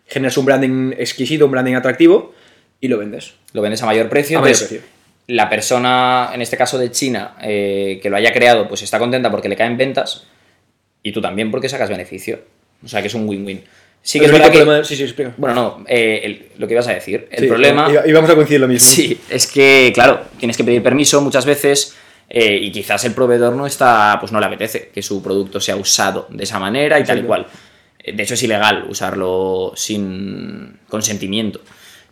generas 0.07 0.39
un 0.39 0.47
branding 0.47 0.93
exquisito, 0.97 1.45
un 1.45 1.51
branding 1.51 1.74
atractivo 1.74 2.32
y 2.80 2.89
lo 2.89 2.97
vendes. 2.97 3.34
Lo 3.53 3.61
vendes 3.61 3.82
a 3.82 3.86
mayor 3.86 4.09
precio. 4.09 4.39
A 4.39 4.41
mayor 4.41 4.55
entonces, 4.57 4.78
precio. 4.80 4.97
La 5.29 5.49
persona, 5.49 6.31
en 6.35 6.43
este 6.43 6.57
caso 6.57 6.76
de 6.79 6.91
China, 6.91 7.37
eh, 7.43 8.01
que 8.03 8.11
lo 8.11 8.16
haya 8.16 8.33
creado, 8.33 8.66
pues 8.66 8.83
está 8.83 8.99
contenta 8.99 9.31
porque 9.31 9.49
le 9.49 9.57
caen 9.57 9.76
ventas, 9.76 10.26
y 11.03 11.12
tú 11.12 11.20
también 11.20 11.51
porque 11.51 11.68
sacas 11.68 11.89
beneficio. 11.89 12.41
O 12.85 12.89
sea 12.89 13.01
que 13.03 13.09
es 13.09 13.14
un 13.14 13.29
win-win. 13.29 13.62
Sí 14.03 14.18
que 14.18 14.26
es 14.26 14.33
verdad 14.33 14.51
que... 14.51 14.59
problema- 14.64 14.85
Sí, 14.85 14.97
sí, 14.97 15.03
explica. 15.03 15.35
Bueno, 15.37 15.55
no, 15.55 15.85
eh, 15.87 16.20
el- 16.24 16.47
lo 16.59 16.66
que 16.66 16.74
ibas 16.74 16.89
a 16.89 16.95
decir. 16.95 17.29
El 17.31 17.41
Sí, 17.41 17.47
problema... 17.47 17.89
Y, 18.07 18.11
y 18.11 18.12
vamos 18.12 18.31
a 18.31 18.35
coincidir 18.35 18.61
lo 18.61 18.68
mismo. 18.68 18.87
Sí, 18.89 19.20
es 19.29 19.47
que, 19.47 19.91
claro, 19.95 20.22
tienes 20.39 20.57
que 20.57 20.64
pedir 20.64 20.83
permiso 20.83 21.20
muchas 21.20 21.45
veces 21.45 21.95
eh, 22.31 22.59
y 22.62 22.70
quizás 22.72 23.05
el 23.05 23.12
proveedor 23.12 23.55
no 23.55 23.66
está, 23.66 24.16
pues 24.20 24.33
no 24.33 24.41
le 24.41 24.47
apetece 24.47 24.91
que 24.95 25.03
su 25.03 25.22
producto 25.22 25.61
sea 25.61 25.76
usado 25.76 26.26
de 26.31 26.45
esa 26.45 26.59
manera 26.59 26.99
y 27.01 27.05
tal 27.05 27.18
y 27.18 27.22
cual. 27.22 27.47
De 28.03 28.22
hecho, 28.22 28.35
es 28.35 28.43
ilegal 28.43 28.87
usarlo 28.89 29.72
sin 29.76 30.79
consentimiento. 30.89 31.61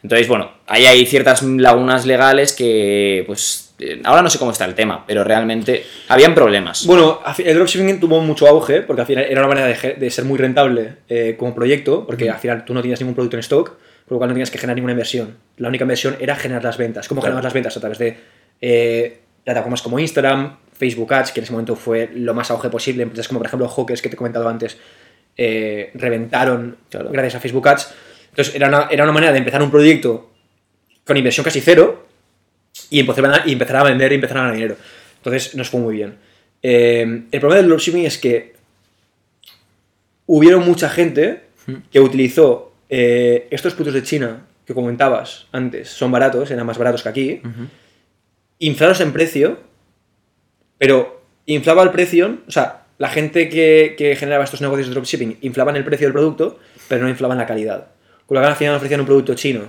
Entonces, 0.03 0.29
bueno, 0.29 0.51
ahí 0.67 0.87
hay 0.87 1.05
ciertas 1.07 1.43
lagunas 1.43 2.07
legales 2.07 2.53
que, 2.53 3.25
pues, 3.27 3.75
eh, 3.79 4.01
ahora 4.05 4.23
no 4.23 4.31
sé 4.31 4.39
cómo 4.39 4.53
está 4.53 4.65
el 4.65 4.75
tema, 4.75 5.05
pero 5.07 5.25
realmente 5.25 5.85
habían 6.09 6.35
problemas. 6.35 6.87
Bueno, 6.87 7.21
el 7.39 7.55
dropshipping 7.57 7.99
tuvo 8.01 8.21
mucho 8.21 8.47
auge 8.47 8.83
porque 8.83 9.01
al 9.03 9.07
final 9.07 9.25
era 9.29 9.41
una 9.41 9.49
manera 9.49 9.67
de, 9.67 10.11
ser 10.11 10.25
muy 10.25 10.39
rentable 10.39 10.97
eh, 11.09 11.35
como 11.39 11.55
proyecto, 11.55 12.07
porque 12.07 12.31
al 12.31 12.39
final 12.39 12.65
tú 12.65 12.73
no 12.75 12.83
tienes 12.83 13.01
ningún 13.01 13.15
producto 13.15 13.37
en 13.37 13.41
stock, 13.41 13.71
por 14.07 14.13
lo 14.13 14.19
cual 14.19 14.29
no 14.31 14.35
tienes 14.35 14.51
que 14.51 14.59
generar 14.59 14.77
ninguna 14.77 14.93
inversión. 14.93 15.37
La 15.57 15.69
única 15.69 15.85
inversión 15.85 16.17
era 16.21 16.37
generar 16.37 16.63
las 16.63 16.77
ventas. 16.77 17.09
¿Cómo 17.09 17.21
Claro. 17.21 17.33
generabas 17.33 17.45
las 17.45 17.53
ventas? 17.55 17.77
A 17.77 17.81
través 17.81 17.99
de 17.99 18.17
eh, 18.61 19.19
plataformas 19.45 19.83
como 19.83 19.99
Instagram, 19.99 20.57
Facebook 20.73 21.13
Ads, 21.13 21.33
que 21.33 21.41
en 21.41 21.45
ese 21.45 21.53
momento 21.53 21.75
fue 21.75 22.11
lo 22.15 22.33
más 22.33 22.51
auge 22.51 22.69
posible, 22.71 23.03
empresas 23.03 23.27
como 23.29 23.41
por 23.41 23.47
ejemplo 23.47 23.69
Hawkers, 23.69 24.01
que 24.01 24.09
te 24.09 24.15
he 24.15 24.17
comentado 24.17 24.49
antes, 24.49 24.77
eh, 25.37 25.91
reventaron 25.95 26.77
Claro. 26.91 27.11
gracias 27.11 27.35
a 27.35 27.41
Facebook 27.41 27.69
Ads. 27.69 27.95
Entonces 28.37 28.55
era 28.55 28.69
una, 28.69 28.89
era 28.91 29.05
una 29.05 29.13
manera 29.13 29.33
de 29.33 29.39
empezar 29.39 29.63
un 29.63 29.71
proyecto 29.71 30.31
con 31.07 31.17
inversión 31.17 31.43
casi 31.43 31.63
cero 31.63 32.07
y 32.91 33.01
empezar 33.01 33.25
a, 33.25 33.49
y 33.49 33.53
empezar 33.53 33.77
a 33.77 33.85
vender 33.85 34.13
y 34.13 34.17
empezar 34.17 34.37
a 34.37 34.41
ganar 34.41 34.55
dinero. 34.55 34.77
Entonces 35.17 35.55
nos 35.55 35.71
fue 35.71 35.81
muy 35.81 35.95
bien. 35.95 36.19
Eh, 36.63 37.23
el 37.31 37.41
problema 37.41 37.63
del 37.63 37.69
dropshipping 37.69 38.05
es 38.05 38.19
que 38.19 38.53
hubieron 40.27 40.67
mucha 40.67 40.91
gente 40.91 41.45
que 41.91 41.99
utilizó 41.99 42.75
eh, 42.91 43.49
estos 43.51 43.73
productos 43.73 43.95
de 43.95 44.03
China 44.03 44.47
que 44.67 44.75
comentabas 44.75 45.47
antes, 45.53 45.89
son 45.89 46.13
baratos, 46.13 46.51
eran 46.51 46.67
más 46.67 46.77
baratos 46.77 47.03
que 47.03 47.09
aquí, 47.09 47.41
inflados 48.59 49.01
en 49.01 49.13
precio, 49.15 49.61
pero 50.77 51.23
inflaba 51.47 51.83
el 51.85 51.91
precio, 51.91 52.41
o 52.47 52.51
sea, 52.51 52.85
la 52.99 53.09
gente 53.09 53.49
que, 53.49 53.95
que 53.97 54.15
generaba 54.15 54.45
estos 54.45 54.61
negocios 54.61 54.89
de 54.89 54.95
dropshipping 54.95 55.39
inflaban 55.41 55.77
el 55.77 55.85
precio 55.85 56.09
del 56.09 56.13
producto, 56.13 56.59
pero 56.89 57.05
no 57.05 57.09
inflaban 57.09 57.39
la 57.39 57.47
calidad. 57.47 57.96
Con 58.27 58.35
lo 58.37 58.41
que 58.43 58.47
al 58.49 58.57
final 58.57 58.75
ofrecían 58.77 59.01
un 59.01 59.07
producto 59.07 59.35
chino 59.35 59.63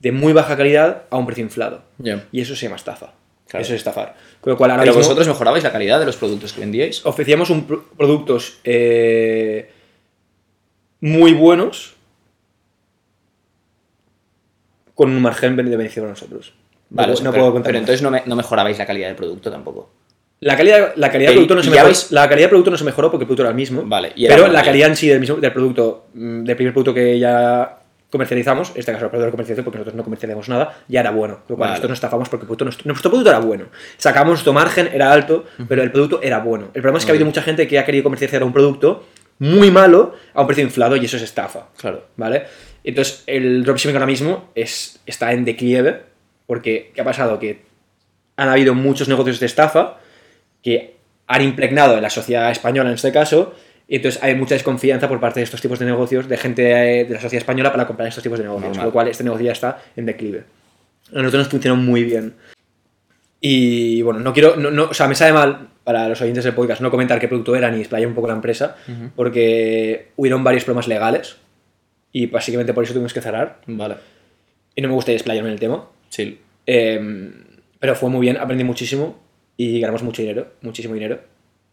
de 0.00 0.12
muy 0.12 0.32
baja 0.32 0.56
calidad 0.56 1.04
a 1.10 1.16
un 1.16 1.26
precio 1.26 1.42
inflado. 1.42 1.82
Y 2.32 2.40
eso 2.40 2.54
se 2.54 2.66
llama 2.66 2.76
estafa. 2.76 3.12
Claro. 3.48 3.62
Eso 3.64 3.74
es 3.74 3.78
estafar. 3.78 4.16
Con 4.40 4.50
lo 4.52 4.56
cual 4.56 4.72
ahora 4.72 4.82
Pero 4.82 4.92
mismo 4.94 5.04
vosotros 5.04 5.28
mejorabais 5.28 5.62
la 5.62 5.70
calidad 5.72 6.00
de 6.00 6.06
los 6.06 6.16
productos 6.16 6.52
que 6.52 6.60
vendíais. 6.60 7.06
ofrecíamos 7.06 7.48
un 7.50 7.64
pro- 7.66 7.84
productos 7.96 8.58
eh, 8.64 9.70
muy 11.00 11.32
buenos 11.32 11.94
con 14.94 15.10
un 15.10 15.20
margen 15.22 15.56
de 15.56 15.62
beneficio 15.62 16.02
para 16.02 16.10
nosotros. 16.12 16.52
Vale, 16.90 17.08
no, 17.08 17.12
o 17.14 17.16
sea, 17.16 17.24
no 17.24 17.30
pero, 17.32 17.42
puedo 17.42 17.52
contar 17.54 17.72
pero 17.72 17.82
más. 17.82 17.90
entonej 17.90 18.02
no, 18.02 18.10
me- 18.10 18.22
no 18.26 18.36
mejorabais 18.36 18.78
la 18.78 18.86
calidad 18.86 19.08
del 19.08 19.16
producto 19.16 19.50
tampoco. 19.50 19.90
La 20.40 20.56
calidad, 20.56 20.92
la 20.96 21.10
calidad 21.10 21.30
del 21.30 21.36
producto 21.36 21.54
no 21.56 21.62
se 21.62 21.68
¿y 21.68 21.72
mejoró, 21.72 21.94
la 22.10 22.28
calidad 22.28 22.44
del 22.44 22.50
producto 22.50 22.70
no 22.70 22.76
se 22.78 22.84
mejoró 22.84 23.10
porque 23.10 23.22
el 23.24 23.26
producto 23.26 23.42
era 23.42 23.50
el 23.50 23.56
mismo. 23.56 23.82
Vale, 23.84 24.12
pero 24.26 24.48
la 24.48 24.62
calidad 24.62 24.88
en 24.88 24.96
sí 24.96 25.08
del 25.08 25.20
mismo 25.20 25.36
del 25.36 25.52
producto, 25.52 26.06
mm, 26.14 26.44
del 26.44 26.56
primer 26.56 26.72
producto 26.74 26.92
que 26.94 27.18
ya 27.18 27.78
comercializamos, 28.10 28.70
en 28.70 28.78
este 28.80 28.92
caso 28.92 29.06
el 29.06 29.10
de 29.12 29.30
comercialización, 29.30 29.64
porque 29.64 29.78
nosotros 29.78 29.96
no 29.96 30.04
comercializamos 30.04 30.48
nada, 30.48 30.78
ya 30.88 31.00
era 31.00 31.10
bueno. 31.10 31.40
Lo 31.48 31.56
cual 31.56 31.58
Vale. 31.58 31.70
nosotros 31.70 31.90
no 31.90 31.94
estafamos 31.94 32.28
porque 32.28 32.44
el 32.44 32.46
producto 32.46 32.64
nuestro, 32.64 32.86
nuestro 32.86 33.10
producto 33.10 33.30
era 33.30 33.40
bueno. 33.40 33.66
Sacamos 33.96 34.30
nuestro 34.30 34.52
margen, 34.52 34.88
era 34.92 35.12
alto, 35.12 35.44
pero 35.68 35.82
el 35.82 35.90
producto 35.90 36.20
era 36.22 36.38
bueno. 36.38 36.66
El 36.74 36.82
problema 36.82 36.98
es 36.98 37.04
que 37.04 37.10
ha 37.10 37.14
habido 37.14 37.26
mucha 37.26 37.42
gente 37.42 37.66
que 37.66 37.78
ha 37.78 37.84
querido 37.84 38.04
comercializar 38.04 38.42
un 38.44 38.52
producto 38.52 39.04
muy 39.38 39.70
malo 39.70 40.14
a 40.32 40.40
un 40.40 40.46
precio 40.46 40.64
inflado 40.64 40.96
y 40.96 41.04
eso 41.04 41.16
es 41.16 41.22
estafa. 41.22 41.68
Claro. 41.76 42.04
¿Vale? 42.16 42.44
Entonces, 42.84 43.24
el 43.26 43.64
dropshipping 43.64 43.96
ahora 43.96 44.06
mismo 44.06 44.50
es, 44.54 45.00
está 45.06 45.32
en 45.32 45.44
declive, 45.44 46.02
porque 46.46 46.92
¿qué 46.94 47.00
ha 47.00 47.04
pasado? 47.04 47.38
Que 47.38 47.64
han 48.36 48.48
habido 48.48 48.74
muchos 48.74 49.08
negocios 49.08 49.40
de 49.40 49.46
estafa 49.46 49.98
que 50.62 50.96
han 51.26 51.42
impregnado 51.42 51.96
en 51.96 52.02
la 52.02 52.10
sociedad 52.10 52.50
española 52.50 52.90
en 52.90 52.94
este 52.94 53.12
caso, 53.12 53.54
y 53.88 53.96
entonces 53.96 54.22
hay 54.22 54.34
mucha 54.34 54.54
desconfianza 54.54 55.08
por 55.08 55.20
parte 55.20 55.40
de 55.40 55.44
estos 55.44 55.60
tipos 55.60 55.78
de 55.78 55.86
negocios, 55.86 56.28
de 56.28 56.36
gente 56.36 57.00
eh, 57.00 57.04
de 57.04 57.14
la 57.14 57.20
sociedad 57.20 57.42
española 57.42 57.70
para 57.70 57.86
comprar 57.86 58.08
estos 58.08 58.22
tipos 58.22 58.38
de 58.38 58.44
negocios, 58.44 58.68
Normal. 58.68 58.78
con 58.80 58.86
lo 58.86 58.92
cual 58.92 59.08
este 59.08 59.22
negocio 59.24 59.46
ya 59.46 59.52
está 59.52 59.78
en 59.96 60.06
declive. 60.06 60.44
A 61.12 61.18
nosotros 61.22 61.44
nos 61.44 61.48
funcionó 61.48 61.76
muy 61.76 62.02
bien. 62.02 62.34
Y 63.40 64.02
bueno, 64.02 64.20
no 64.20 64.32
quiero, 64.32 64.56
no, 64.56 64.70
no- 64.70 64.84
o 64.90 64.94
sea, 64.94 65.06
me 65.06 65.14
sabe 65.14 65.32
mal 65.32 65.68
para 65.84 66.08
los 66.08 66.20
oyentes 66.20 66.42
del 66.42 66.54
podcast 66.54 66.80
no 66.80 66.90
comentar 66.90 67.20
qué 67.20 67.28
producto 67.28 67.54
era 67.54 67.70
ni 67.70 67.78
explayar 67.78 68.08
un 68.08 68.14
poco 68.14 68.26
la 68.26 68.34
empresa, 68.34 68.76
porque 69.14 70.08
hubieron 70.16 70.42
varios 70.42 70.64
problemas 70.64 70.88
legales 70.88 71.36
y 72.12 72.26
básicamente 72.26 72.72
por 72.74 72.82
eso 72.82 72.92
tuvimos 72.92 73.14
que 73.14 73.20
cerrar. 73.20 73.60
Vale. 73.66 73.96
Y 74.74 74.82
no 74.82 74.88
me 74.88 74.94
gustaría 74.94 75.16
explayarme 75.16 75.50
en 75.50 75.54
el 75.54 75.60
tema. 75.60 75.86
Sí. 76.08 76.40
Eh, 76.66 77.30
pero 77.78 77.94
fue 77.94 78.10
muy 78.10 78.20
bien, 78.22 78.36
aprendí 78.38 78.64
muchísimo 78.64 79.16
y 79.56 79.78
ganamos 79.80 80.02
mucho 80.02 80.22
dinero, 80.22 80.48
muchísimo 80.62 80.94
dinero. 80.94 81.20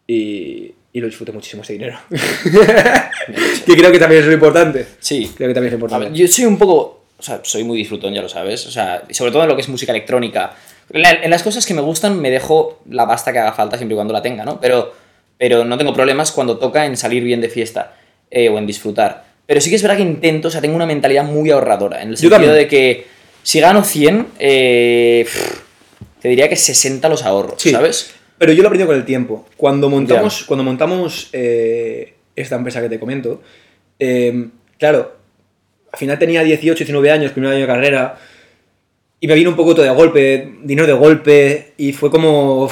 Y, 0.06 0.74
y 0.94 1.00
lo 1.00 1.06
disfruté 1.08 1.32
muchísimo 1.32 1.62
ese 1.62 1.72
dinero. 1.74 1.98
que 3.66 3.76
creo 3.76 3.92
que 3.92 3.98
también 3.98 4.20
es 4.22 4.26
lo 4.26 4.32
importante. 4.32 4.86
Sí. 5.00 5.30
Creo 5.36 5.48
que 5.48 5.54
también 5.54 5.68
es 5.72 5.74
importante. 5.74 6.06
ver, 6.08 6.14
yo 6.14 6.26
soy 6.28 6.44
un 6.46 6.56
poco. 6.56 7.02
O 7.18 7.22
sea, 7.22 7.40
soy 7.42 7.64
muy 7.64 7.76
disfrutón, 7.78 8.12
ya 8.14 8.22
lo 8.22 8.28
sabes. 8.28 8.66
O 8.66 8.70
sea, 8.70 9.02
sobre 9.10 9.30
todo 9.32 9.42
en 9.42 9.48
lo 9.48 9.54
que 9.56 9.62
es 9.62 9.68
música 9.68 9.92
electrónica. 9.92 10.54
En, 10.90 11.02
la- 11.02 11.10
en 11.12 11.30
las 11.30 11.42
cosas 11.42 11.64
que 11.66 11.74
me 11.74 11.80
gustan 11.80 12.20
me 12.20 12.30
dejo 12.30 12.80
la 12.90 13.06
pasta 13.06 13.32
que 13.32 13.38
haga 13.38 13.52
falta 13.52 13.76
siempre 13.76 13.94
y 13.94 13.96
cuando 13.96 14.12
la 14.12 14.22
tenga, 14.22 14.44
¿no? 14.44 14.60
Pero, 14.60 14.92
pero 15.38 15.64
no 15.64 15.76
tengo 15.78 15.92
problemas 15.94 16.30
cuando 16.32 16.58
toca 16.58 16.86
en 16.86 16.96
salir 16.96 17.22
bien 17.24 17.40
de 17.40 17.48
fiesta 17.48 17.96
eh, 18.30 18.48
o 18.48 18.58
en 18.58 18.66
disfrutar. 18.66 19.24
Pero 19.46 19.60
sí 19.60 19.70
que 19.70 19.76
es 19.76 19.82
verdad 19.82 19.96
que 19.96 20.02
intento, 20.02 20.48
o 20.48 20.50
sea, 20.50 20.60
tengo 20.60 20.76
una 20.76 20.86
mentalidad 20.86 21.24
muy 21.24 21.50
ahorradora. 21.50 22.02
En 22.02 22.10
el 22.10 22.16
sentido 22.16 22.52
de 22.52 22.68
que 22.68 23.06
si 23.42 23.60
gano 23.60 23.82
100, 23.84 24.26
eh, 24.38 25.24
pff, 25.26 25.60
te 26.20 26.28
diría 26.28 26.48
que 26.48 26.56
60 26.56 27.08
los 27.08 27.24
ahorro, 27.24 27.54
Sí. 27.58 27.70
¿sabes? 27.70 28.14
Pero 28.38 28.52
yo 28.52 28.62
lo 28.62 28.68
aprendí 28.68 28.86
con 28.86 28.96
el 28.96 29.04
tiempo. 29.04 29.46
Cuando 29.56 29.88
montamos, 29.88 30.44
cuando 30.44 30.64
montamos 30.64 31.28
eh, 31.32 32.14
esta 32.34 32.56
empresa 32.56 32.80
que 32.80 32.88
te 32.88 32.98
comento, 32.98 33.42
eh, 33.98 34.48
claro, 34.78 35.16
al 35.92 35.98
final 35.98 36.18
tenía 36.18 36.42
18, 36.42 36.76
19 36.78 37.10
años, 37.10 37.32
primer 37.32 37.52
año 37.52 37.60
de 37.60 37.66
carrera, 37.66 38.18
y 39.20 39.28
me 39.28 39.34
vino 39.34 39.50
un 39.50 39.56
poco 39.56 39.74
todo 39.74 39.84
de 39.84 39.90
golpe, 39.92 40.56
dinero 40.62 40.86
de 40.86 40.92
golpe, 40.92 41.72
y 41.76 41.92
fue 41.92 42.10
como... 42.10 42.68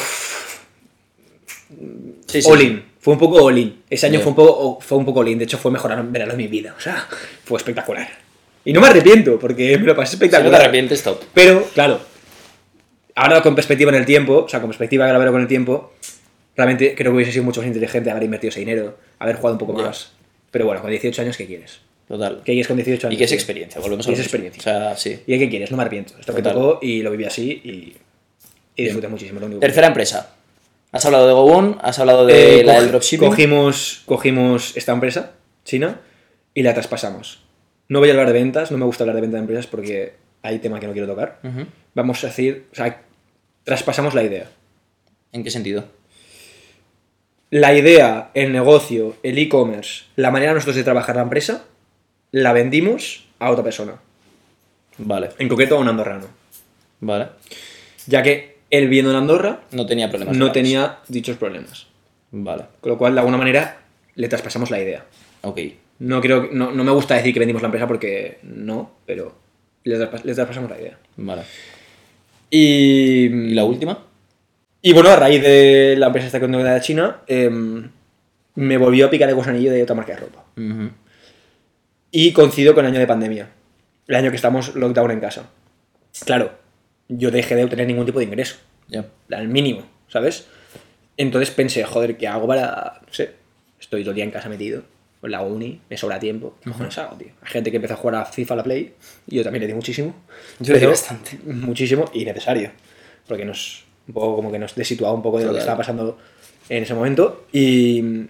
Sí, 2.26 2.42
sí, 2.42 2.50
all 2.50 2.60
in. 2.60 2.84
Fue 2.98 3.14
un 3.14 3.20
poco 3.20 3.44
all 3.44 3.58
in. 3.58 3.82
Ese 3.88 4.06
año 4.06 4.20
fue 4.20 4.30
un 4.30 4.36
poco, 4.36 4.80
fue 4.80 4.98
un 4.98 5.04
poco 5.04 5.20
all 5.20 5.28
in. 5.28 5.38
De 5.38 5.44
hecho, 5.44 5.58
fue 5.58 5.70
mejor 5.70 5.90
verano 6.10 6.32
de 6.32 6.36
mi 6.36 6.46
vida. 6.48 6.74
O 6.76 6.80
sea, 6.80 7.06
fue 7.44 7.58
espectacular. 7.58 8.08
Y 8.64 8.72
no 8.72 8.80
me 8.80 8.86
arrepiento, 8.88 9.38
porque 9.38 9.76
me 9.78 9.86
lo 9.86 9.96
pasé 9.96 10.12
Si 10.12 10.16
no 10.16 10.20
te 10.20 10.26
espectacular. 10.26 10.60
arrepientes, 10.60 11.02
top. 11.02 11.20
Pero, 11.34 11.64
claro, 11.74 12.00
ahora 13.14 13.42
con 13.42 13.54
perspectiva 13.54 13.90
en 13.90 13.96
el 13.96 14.04
tiempo, 14.06 14.44
o 14.44 14.48
sea, 14.48 14.60
con 14.60 14.70
perspectiva 14.70 15.06
que 15.10 15.18
veo 15.18 15.32
con 15.32 15.40
el 15.42 15.48
tiempo, 15.48 15.92
realmente 16.56 16.94
creo 16.94 17.12
que 17.12 17.16
hubiese 17.16 17.32
sido 17.32 17.44
mucho 17.44 17.60
más 17.60 17.66
inteligente 17.68 18.10
haber 18.10 18.22
invertido 18.24 18.50
ese 18.50 18.60
dinero, 18.60 18.96
haber 19.18 19.36
jugado 19.36 19.54
un 19.54 19.58
poco 19.58 19.78
Ya. 19.78 19.86
más. 19.86 20.12
Pero 20.50 20.66
bueno, 20.66 20.80
con 20.82 20.90
18 20.90 21.22
años, 21.22 21.36
¿qué 21.36 21.46
quieres? 21.46 21.80
Total. 22.08 22.36
¿Qué 22.44 22.52
quieres 22.52 22.66
con 22.68 22.76
18 22.76 23.06
años? 23.06 23.14
Y 23.14 23.18
que 23.18 23.24
es 23.24 23.32
experiencia, 23.32 23.80
volvemos 23.80 24.06
a 24.06 24.10
lo 24.10 24.14
es 24.14 24.20
experiencia. 24.20 24.60
O 24.60 24.62
sea, 24.62 24.96
sí. 24.96 25.20
¿Y 25.26 25.38
qué 25.38 25.48
quieres? 25.48 25.70
No 25.70 25.76
me 25.78 25.82
arrepiento. 25.82 26.14
Esto 26.18 26.34
que 26.34 26.42
tocó 26.42 26.78
y 26.82 27.02
lo 27.02 27.10
viví 27.10 27.24
así 27.24 27.60
y, 27.64 27.96
y 28.76 28.84
disfruté 28.84 29.08
muchísimo. 29.08 29.40
Lo 29.40 29.46
único 29.46 29.60
que- 29.60 29.66
Tercera 29.66 29.86
empresa. 29.86 30.34
Has 30.90 31.06
hablado 31.06 31.26
de 31.26 31.32
GoOn, 31.32 31.78
has 31.80 31.98
hablado 31.98 32.26
de 32.26 32.60
Eh, 32.60 32.64
la 32.64 32.74
del 32.74 32.88
dropshipping. 32.88 33.26
Cogimos, 33.28 34.02
cogimos 34.04 34.76
esta 34.76 34.92
empresa, 34.92 35.32
China, 35.64 36.00
y 36.52 36.62
la 36.62 36.74
traspasamos. 36.74 37.40
No 37.88 38.00
voy 38.00 38.10
a 38.10 38.12
hablar 38.12 38.26
de 38.26 38.34
ventas, 38.34 38.70
no 38.70 38.76
me 38.76 38.84
gusta 38.84 39.04
hablar 39.04 39.14
de 39.16 39.22
ventas 39.22 39.38
de 39.38 39.40
empresas 39.40 39.66
porque 39.66 40.12
hay 40.43 40.59
tema 40.59 40.80
que 40.80 40.86
no 40.86 40.93
quiero 40.93 41.09
tocar. 41.09 41.40
Vamos 41.95 42.22
a 42.24 42.28
decir, 42.28 42.66
o 42.72 42.74
sea, 42.74 43.03
traspasamos 43.64 44.14
la 44.14 44.22
idea. 44.22 44.51
¿En 45.32 45.43
qué 45.45 45.51
sentido? 45.51 45.84
La 47.51 47.74
idea, 47.74 48.30
el 48.34 48.53
negocio, 48.53 49.16
el 49.22 49.38
e-commerce, 49.38 50.05
la 50.16 50.30
manera 50.30 50.55
nosotros 50.55 50.76
de 50.76 50.84
trabajar 50.84 51.16
la 51.16 51.22
empresa, 51.22 51.64
la 52.30 52.53
vendimos 52.55 53.26
a 53.38 53.51
otra 53.51 53.62
persona. 53.62 53.97
Vale, 54.99 55.30
En 55.38 55.49
concreto 55.49 55.76
a 55.76 55.80
un 55.80 55.88
andorrano. 55.88 56.26
vale. 57.01 57.28
Ya 58.07 58.22
que 58.22 58.59
él 58.70 58.88
viendo 58.88 59.11
en 59.11 59.16
Andorra 59.16 59.61
No 59.70 59.86
tenía 59.86 60.09
problemas. 60.09 60.36
no 60.36 60.51
tenía 60.51 60.99
dichos 61.09 61.36
problemas. 61.36 61.86
Vale, 62.30 62.64
Con 62.80 62.90
lo 62.93 62.99
cual, 62.99 63.14
de 63.14 63.20
alguna 63.20 63.36
manera, 63.36 63.80
le 64.14 64.28
traspasamos 64.28 64.70
la 64.70 64.80
idea. 64.80 65.05
ok. 65.43 65.61
No, 65.99 66.20
creo, 66.20 66.49
no, 66.51 66.72
no 66.72 66.82
me 66.82 66.90
gusta 66.90 67.14
decir 67.14 67.32
que 67.32 67.38
vendimos 67.38 67.62
la 67.62 67.66
empresa 67.66 67.86
porque 67.86 68.38
no, 68.43 68.90
pero 69.07 69.36
les, 69.85 69.99
traspas- 70.01 70.24
les 70.24 70.37
traspasamos 70.37 70.70
la 70.70 70.78
idea. 70.80 70.99
Vale. 71.16 71.43
Y, 72.51 73.26
¿Y 73.26 73.55
la 73.55 73.64
última? 73.64 74.07
y 74.85 74.93
bueno, 74.93 75.11
a 75.11 75.16
raíz 75.16 75.41
de 75.43 75.95
la 75.97 76.07
empresa 76.07 76.26
esta 76.26 76.41
de 76.41 76.80
China, 76.80 77.22
em, 77.28 77.89
me 78.57 78.76
volvió 78.78 79.07
a 79.07 79.11
picar 79.11 79.28
el 79.28 79.35
gusanillo 79.37 79.70
de 79.70 79.83
otra 79.85 79.95
marca 79.95 80.12
de 80.14 80.18
ropa. 80.20 80.45
Y 82.11 82.33
coincido 82.33 82.74
con 82.74 82.85
el 82.85 82.91
año 82.91 83.01
de 83.01 83.07
pandemia, 83.07 83.49
el 84.09 84.14
año 84.16 84.30
que 84.30 84.37
estamos 84.37 84.74
lockdown 84.74 85.12
en 85.12 85.20
casa. 85.20 85.49
Claro, 86.26 86.53
yo 87.09 87.30
dejé 87.30 87.55
de 87.55 87.64
obtener 87.64 87.87
ningún 87.87 88.07
tipo 88.07 88.18
de 88.18 88.24
ingreso, 88.26 88.57
Ya. 88.89 89.07
al 89.30 89.49
mínimo, 89.49 89.87
¿sabes? 90.09 90.47
Entonces 91.16 91.51
pensé, 91.53 91.85
joder, 91.85 92.16
¿qué 92.16 92.26
hago 92.28 92.47
para...? 92.47 93.01
No 93.07 93.12
sé, 93.12 93.30
estoy 93.80 94.03
todo 94.03 94.11
el 94.11 94.16
día 94.16 94.24
en 94.24 94.30
casa 94.30 94.49
metido, 94.49 94.83
la 95.31 95.43
uni, 95.43 95.81
me 95.89 95.97
sobra 95.97 96.18
tiempo. 96.18 96.57
¿Qué 96.62 96.70
cojones 96.70 96.99
hago, 96.99 97.16
tío? 97.16 97.29
Hay 97.43 97.49
gente 97.51 97.70
que 97.70 97.77
empezó 97.77 97.95
a 97.95 97.97
jugar 97.97 98.16
a 98.16 98.25
FIFA, 98.25 98.55
a 98.55 98.57
la 98.59 98.62
Play, 98.64 98.93
y 99.29 99.37
yo 99.37 99.45
también 99.45 99.61
le 99.61 99.66
di 99.68 99.75
muchísimo. 99.75 100.14
Yo 100.59 100.73
le 100.75 100.81
di 100.81 100.87
bastante. 100.87 101.39
Muchísimo 101.47 102.11
y 102.12 102.25
necesario, 102.25 102.70
porque 103.29 103.45
nos, 103.45 103.85
un 104.09 104.14
poco 104.14 104.37
como 104.37 104.51
que 104.51 104.59
nos 104.59 104.75
desituaba 104.75 105.14
un 105.14 105.23
poco 105.23 105.39
de 105.39 105.45
lo 105.45 105.53
que 105.53 105.59
estaba 105.61 105.79
pasando 105.79 106.18
en 106.68 106.83
ese 106.83 106.95
momento. 106.95 107.47
Y, 107.53 108.27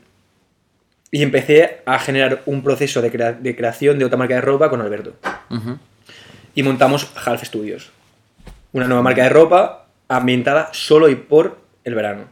y 1.11 1.23
empecé 1.23 1.81
a 1.87 1.99
generar 1.99 2.43
un 2.47 2.63
proceso 2.63 3.01
de, 3.03 3.11
crea- 3.11 3.33
de 3.33 3.57
creación 3.57 3.99
de 3.99 4.05
otra 4.05 4.17
marca 4.19 4.35
de 4.35 4.41
ropa 4.41 4.69
con 4.71 4.81
Alberto. 4.81 5.15
Y 6.55 6.63
montamos 6.63 7.11
Half 7.25 7.45
Studios, 7.45 7.91
una 8.73 8.87
nueva 8.87 9.03
marca 9.03 9.23
de 9.23 9.29
ropa 9.31 9.87
ambientada 10.09 10.69
solo 10.73 11.09
y 11.09 11.15
por 11.15 11.59
el 11.85 11.95
verano. 11.95 12.25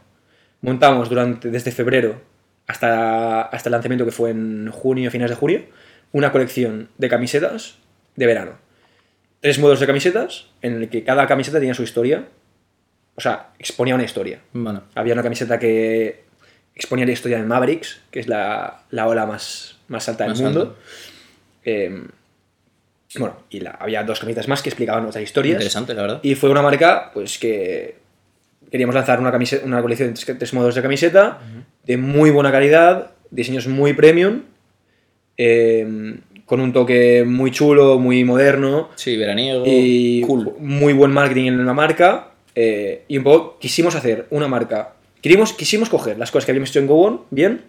Montamos 0.61 1.09
durante, 1.09 1.49
desde 1.49 1.71
febrero 1.71 2.21
hasta, 2.67 3.41
hasta 3.43 3.69
el 3.69 3.71
lanzamiento 3.71 4.05
que 4.05 4.11
fue 4.11 4.29
en 4.31 4.69
junio, 4.71 5.11
finales 5.11 5.31
de 5.31 5.35
junio, 5.37 5.61
una 6.11 6.31
colección 6.31 6.89
de 6.97 7.09
camisetas 7.09 7.75
de 8.15 8.25
verano. 8.25 8.53
Tres 9.39 9.59
modelos 9.59 9.79
de 9.79 9.87
camisetas 9.87 10.47
en 10.61 10.75
el 10.81 10.89
que 10.89 11.03
cada 11.03 11.25
camiseta 11.27 11.59
tenía 11.59 11.73
su 11.73 11.83
historia. 11.83 12.27
O 13.15 13.21
sea, 13.21 13.49
exponía 13.59 13.95
una 13.95 14.03
historia. 14.03 14.39
Vale. 14.53 14.79
Había 14.95 15.13
una 15.13 15.23
camiseta 15.23 15.57
que 15.59 16.23
exponía 16.75 17.05
la 17.05 17.11
historia 17.11 17.37
de 17.37 17.43
Mavericks, 17.43 18.01
que 18.11 18.19
es 18.19 18.27
la, 18.27 18.83
la 18.91 19.07
ola 19.07 19.25
más, 19.25 19.77
más 19.87 20.07
alta 20.07 20.23
del 20.25 20.31
Más 20.33 20.41
mundo. 20.41 20.77
Eh, 21.65 22.03
bueno, 23.17 23.37
y 23.49 23.59
la- 23.59 23.71
había 23.71 24.03
dos 24.03 24.19
camisetas 24.19 24.47
más 24.47 24.61
que 24.61 24.69
explicaban 24.69 25.05
otras 25.05 25.23
historias. 25.23 25.55
Interesante, 25.55 25.93
la 25.93 26.01
verdad. 26.03 26.19
Y 26.23 26.35
fue 26.35 26.49
una 26.49 26.61
marca, 26.61 27.11
pues 27.13 27.37
que 27.37 27.97
queríamos 28.71 28.95
lanzar 28.95 29.19
una, 29.19 29.31
camiseta, 29.31 29.65
una 29.65 29.81
colección 29.81 30.09
de 30.09 30.13
tres, 30.15 30.37
tres 30.39 30.53
modelos 30.53 30.73
de 30.75 30.81
camiseta, 30.81 31.39
de 31.85 31.97
muy 31.97 32.29
buena 32.31 32.51
calidad, 32.51 33.11
diseños 33.29 33.67
muy 33.67 33.93
premium, 33.93 34.43
eh, 35.37 36.15
con 36.45 36.59
un 36.59 36.73
toque 36.73 37.23
muy 37.25 37.51
chulo, 37.51 37.97
muy 37.99 38.23
moderno 38.23 38.89
Sí, 38.95 39.15
veraniego. 39.17 39.63
y 39.65 40.21
cool. 40.21 40.53
muy 40.59 40.93
buen 40.93 41.11
marketing 41.11 41.47
en 41.47 41.65
la 41.65 41.73
marca. 41.73 42.27
eh, 42.53 43.03
y 43.07 43.17
un 43.17 43.23
poco 43.23 43.57
quisimos 43.59 43.95
hacer 43.95 44.27
una 44.29 44.47
marca. 44.47 44.93
Quisimos, 45.21 45.53
quisimos 45.53 45.89
coger 45.89 46.17
las 46.17 46.31
cosas 46.31 46.45
que 46.45 46.51
habíamos 46.51 46.69
hecho 46.71 46.79
en 46.79 46.87
GoOn 46.87 47.21
bien, 47.29 47.61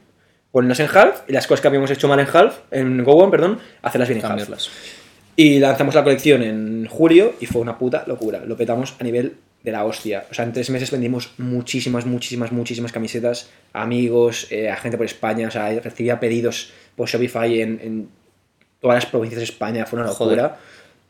ponerlas 0.51 0.81
en 0.81 0.89
Half, 0.93 1.23
y 1.29 1.33
las 1.33 1.47
cosas 1.47 1.61
que 1.61 1.69
habíamos 1.69 1.91
hecho 1.93 2.09
mal 2.09 2.19
en 2.19 2.27
Half, 2.33 2.59
en 2.73 3.05
GoOn, 3.05 3.31
perdón, 3.31 3.59
hacerlas 3.83 4.09
bien 4.09 4.21
en 4.21 4.27
Half. 4.27 4.49
Y 5.37 5.61
lanzamos 5.61 5.95
la 5.95 6.03
colección 6.03 6.43
en 6.43 6.87
julio 6.91 7.35
y 7.41 7.47
fue 7.47 7.61
una 7.63 7.79
puta 7.79 8.03
locura. 8.09 8.43
Lo 8.45 8.57
petamos 8.57 8.95
a 8.99 9.05
nivel 9.05 9.35
de 9.63 9.73
la 9.73 9.85
hostia. 9.85 10.27
O 10.31 10.35
sea, 10.35 10.45
en 10.45 10.53
tres 10.53 10.71
meses 10.71 10.91
vendimos 10.91 11.35
muchísimas, 11.39 12.07
muchísimas, 12.07 12.53
muchísimas 12.53 12.93
camisetas 12.93 13.51
a 13.73 13.83
amigos, 13.83 14.49
eh, 14.51 14.71
a 14.71 14.77
gente 14.77 14.97
por 14.97 15.07
España. 15.07 15.49
O 15.49 15.51
sea, 15.51 15.69
recibía 15.81 16.19
pedidos 16.19 16.73
por 16.97 17.09
Shopify 17.09 17.61
en, 17.61 17.81
en 17.83 18.09
todas 18.81 18.97
las 18.97 19.07
provincias 19.07 19.39
de 19.39 19.45
España. 19.45 19.87
Fue 19.87 19.99
una 19.99 20.09
locura. 20.09 20.59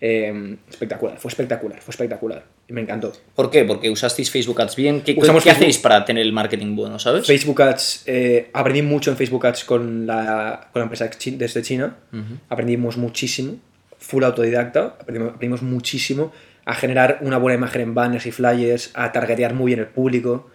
Eh, 0.05 0.57
espectacular, 0.69 1.17
fue 1.17 1.29
espectacular, 1.29 1.81
fue 1.81 1.93
espectacular. 1.93 2.45
Y 2.69 2.73
me 2.73 2.81
encantó. 2.81 3.13
¿Por 3.37 3.51
qué? 3.51 3.65
Porque 3.65 3.89
usasteis 3.89 4.33
Facebook 4.33 4.61
Ads 4.61 4.75
bien. 4.75 5.03
¿Qué, 5.03 5.15
Usamos 5.17 5.45
qué 5.45 5.51
hacéis 5.51 5.79
para 5.79 6.05
tener 6.05 6.27
el 6.27 6.33
marketing 6.33 6.75
bueno, 6.75 6.99
sabes? 6.99 7.25
Facebook 7.25 7.63
Ads, 7.63 8.03
eh, 8.07 8.51
aprendí 8.53 8.83
mucho 8.83 9.13
en 9.13 9.17
Facebook 9.17 9.47
Ads 9.47 9.63
con 9.63 10.05
la, 10.05 10.69
con 10.73 10.81
la 10.81 10.85
empresa 10.85 11.09
desde 11.25 11.63
China. 11.63 11.99
Aprendimos 12.49 12.97
muchísimo, 12.97 13.59
full 13.97 14.25
autodidacta, 14.25 14.97
aprendimos, 14.99 15.35
aprendimos 15.35 15.63
muchísimo 15.63 16.33
a 16.65 16.75
generar 16.75 17.19
una 17.23 17.39
buena 17.39 17.57
imagen 17.59 17.81
en 17.83 17.95
banners 17.95 18.27
y 18.27 18.33
flyers, 18.33 18.91
a 18.95 19.13
targetear 19.13 19.55
muy 19.55 19.71
bien 19.71 19.81
el 19.81 19.87
público. 19.87 20.51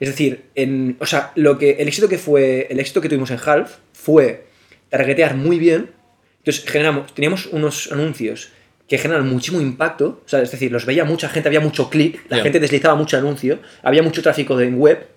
Es 0.00 0.08
decir, 0.08 0.44
en, 0.54 0.96
o 1.00 1.06
sea, 1.06 1.32
lo 1.36 1.58
que, 1.58 1.72
el 1.78 1.88
éxito 1.88 2.08
que 2.08 2.18
fue, 2.18 2.66
el 2.70 2.80
éxito 2.80 3.00
que 3.00 3.08
tuvimos 3.08 3.30
en 3.30 3.38
Half 3.44 3.76
fue 3.92 4.46
targetear 4.90 5.34
muy 5.36 5.58
bien. 5.58 5.90
Entonces 6.38 6.64
generamos, 6.64 7.14
teníamos 7.14 7.46
unos 7.46 7.90
anuncios 7.92 8.50
que 8.88 8.98
generan 8.98 9.28
muchísimo 9.28 9.60
impacto, 9.60 10.22
o 10.24 10.28
sea, 10.28 10.42
es 10.42 10.50
decir, 10.52 10.70
los 10.70 10.86
veía 10.86 11.04
mucha 11.04 11.28
gente, 11.28 11.48
había 11.48 11.58
mucho 11.60 11.90
clic, 11.90 12.22
la 12.28 12.38
gente 12.38 12.60
deslizaba 12.60 12.94
mucho 12.94 13.16
anuncio, 13.18 13.58
había 13.82 14.02
mucho 14.02 14.22
tráfico 14.22 14.56
de- 14.56 14.68
en 14.68 14.78
web 14.78 15.08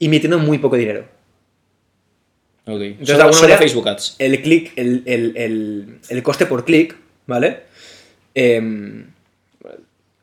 y 0.00 0.08
metiendo 0.08 0.38
muy 0.40 0.58
poco 0.58 0.76
dinero. 0.76 1.04
Ok. 2.66 2.80
Entonces, 2.80 3.06
Solo- 3.06 3.16
de 3.18 3.22
alguna 3.22 3.32
solo 3.32 3.42
manera, 3.48 3.58
Facebook 3.58 3.88
Ads. 3.88 4.16
El 4.18 4.42
clic, 4.42 4.72
el, 4.76 5.02
el- 5.06 5.32
el- 5.36 5.98
el 6.08 6.22
coste 6.24 6.46
por 6.46 6.64
clic, 6.64 6.96
¿vale? 7.26 7.60
Em, 8.34 9.11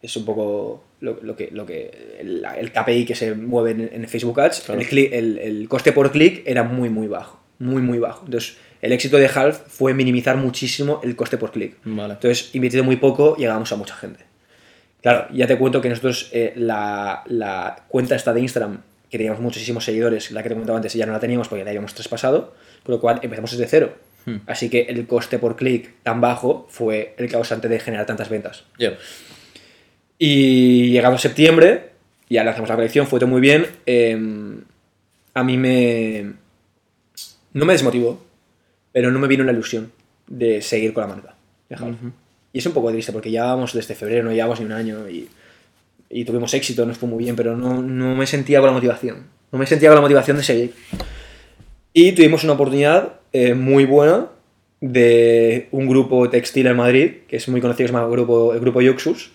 es 0.02 0.16
un 0.16 0.26
poco 0.26 0.84
lo, 1.02 1.20
lo 1.22 1.36
que, 1.36 1.50
lo 1.52 1.66
que 1.66 2.18
el, 2.20 2.45
el 2.58 2.72
KPI 2.72 3.06
que 3.06 3.16
se 3.16 3.34
mueve 3.36 3.72
en, 3.72 3.89
en 3.91 4.08
Facebook 4.08 4.39
Ads. 4.39 4.62
Claro. 4.62 4.82
El, 4.82 4.88
clic- 4.88 5.10
el- 5.12 5.38
el 5.39 5.68
coste 5.70 5.91
por 5.91 6.12
clic 6.12 6.43
era 6.45 6.64
muy, 6.64 6.89
muy 6.89 7.08
bajo. 7.08 7.39
Muy, 7.60 7.82
muy 7.82 8.00
bajo. 8.00 8.24
Entonces, 8.26 8.58
el 8.82 8.93
éxito 8.93 9.18
de 9.18 9.28
Half 9.28 9.60
fue 9.68 9.93
minimizar 9.93 10.38
muchísimo 10.38 11.02
el 11.04 11.16
coste 11.18 11.38
por 11.38 11.52
clic. 11.52 11.76
Vale. 11.84 12.14
Entonces, 12.14 12.50
invirtiendo 12.56 12.86
muy 12.86 12.95
poco, 12.95 13.36
llegábamos 13.36 13.72
a 13.74 13.76
mucha 13.76 13.95
gente. 13.95 14.24
Claro, 15.02 15.28
ya 15.34 15.47
te 15.47 15.58
cuento 15.58 15.82
que 15.82 15.89
nosotros 15.89 16.30
eh, 16.34 16.54
la, 16.56 17.24
la 17.28 17.84
cuenta 17.89 18.16
esta 18.16 18.34
de 18.34 18.41
Instagram, 18.41 18.82
que 19.10 19.18
teníamos 19.18 19.41
muchísimos 19.41 19.84
seguidores, 19.86 20.32
la 20.32 20.43
que 20.43 20.50
te 20.50 20.56
comentaba 20.56 20.78
antes, 20.78 20.93
ya 20.93 21.06
no 21.06 21.12
la 21.14 21.20
teníamos 21.20 21.47
porque 21.50 21.64
la 21.64 21.70
habíamos 21.72 21.93
traspasado, 21.93 22.54
con 22.84 22.95
lo 22.95 23.02
cual 23.02 23.20
empezamos 23.22 23.52
desde 23.52 23.68
cero. 23.68 23.93
Hmm. 24.26 24.38
Así 24.45 24.70
que 24.70 24.82
el 24.84 25.08
coste 25.08 25.39
por 25.39 25.56
clic 25.56 25.93
tan 26.04 26.20
bajo 26.22 26.68
fue 26.70 27.14
el 27.18 27.30
causante 27.30 27.68
de 27.70 27.80
generar 27.80 28.06
tantas 28.06 28.30
ventas. 28.30 28.64
Y 30.20 30.91
llegado 30.91 31.17
septiembre, 31.17 31.89
ya 32.30 32.43
lanzamos 32.43 32.70
la 32.70 32.76
colección, 32.76 33.07
fue 33.07 33.20
todo 33.20 33.30
muy 33.30 33.41
bien. 33.41 33.65
eh, 33.88 34.15
a 35.34 35.43
mí 35.43 35.57
me. 35.57 36.34
No 37.53 37.65
me 37.65 37.74
desmotivó, 37.74 38.22
pero 38.91 39.11
no 39.11 39.20
me 39.20 39.28
vino 39.28 39.43
la 39.43 39.51
ilusión 39.51 39.91
de 40.28 40.61
seguir 40.61 40.93
con 40.93 41.01
la 41.01 41.07
marca. 41.07 41.36
Half. 41.72 41.95
Y 42.51 42.59
es 42.59 42.65
un 42.65 42.74
poco 42.74 42.91
triste 42.91 43.11
porque 43.11 43.32
llevábamos 43.32 43.74
desde 43.74 43.95
febrero, 43.95 44.24
no 44.24 44.32
llevábamos 44.32 44.59
ni 44.59 44.65
un 44.65 44.72
año 44.72 45.09
y, 45.09 45.28
y 46.09 46.26
tuvimos 46.26 46.53
éxito, 46.53 46.86
nos 46.86 46.97
fue 46.97 47.07
muy 47.07 47.24
bien, 47.24 47.36
pero 47.36 47.55
no, 47.55 47.82
no 47.82 48.15
me 48.15 48.26
sentía 48.28 48.59
con 48.59 48.67
la 48.67 48.74
motivación. 48.74 49.28
No 49.51 49.59
me 49.59 49.66
sentía 49.66 49.89
con 49.89 49.96
la 49.96 50.01
motivación 50.01 50.37
de 50.37 50.43
seguir. 50.43 50.74
Y 51.93 52.12
tuvimos 52.12 52.43
una 52.43 52.54
oportunidad 52.54 53.13
eh, 53.33 53.54
muy 53.54 53.86
buena 53.86 54.28
de 54.82 55.67
un 55.71 55.87
grupo 55.87 56.29
textil 56.29 56.67
en 56.67 56.78
Madrid, 56.78 57.12
que 57.28 57.37
es 57.37 57.47
muy 57.50 57.62
conocido, 57.62 57.87
que 57.87 57.91
se 57.91 57.93
llama 57.93 58.09
grupo, 58.09 58.54
el 58.54 58.59
grupo 58.59 58.82
Yuxus. 58.82 59.32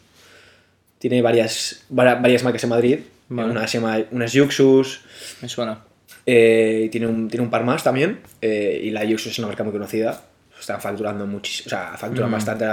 Tiene 1.05 1.21
varias, 1.21 1.85
vari- 1.91 2.19
varias 2.23 2.43
marcas 2.45 2.65
en 2.65 2.71
Madrid. 2.71 2.99
Vale. 3.29 3.51
Una 3.51 3.67
se 3.69 3.79
llama 3.79 3.99
una 4.11 4.25
es 4.25 4.33
Yuxus, 4.33 5.03
Me 5.43 5.51
suena. 5.51 5.85
eh, 6.25 6.89
tiene, 6.91 7.07
un, 7.07 7.29
tiene 7.29 7.45
un 7.45 7.51
par 7.51 7.63
más 7.63 7.85
también. 7.85 8.21
eh, 8.41 8.81
y 8.85 8.89
la 8.91 9.05
Yuxus 9.05 9.33
es 9.33 9.39
una 9.39 9.49
marca 9.49 9.63
muy 9.65 9.73
conocida. 9.75 10.23
Están 10.59 10.81
facturando 10.81 11.27
muchísimo. 11.27 11.67
O 11.67 11.69
sea, 11.69 11.95
facturan 11.99 12.31
Mm. 12.31 12.33
bastante. 12.33 12.65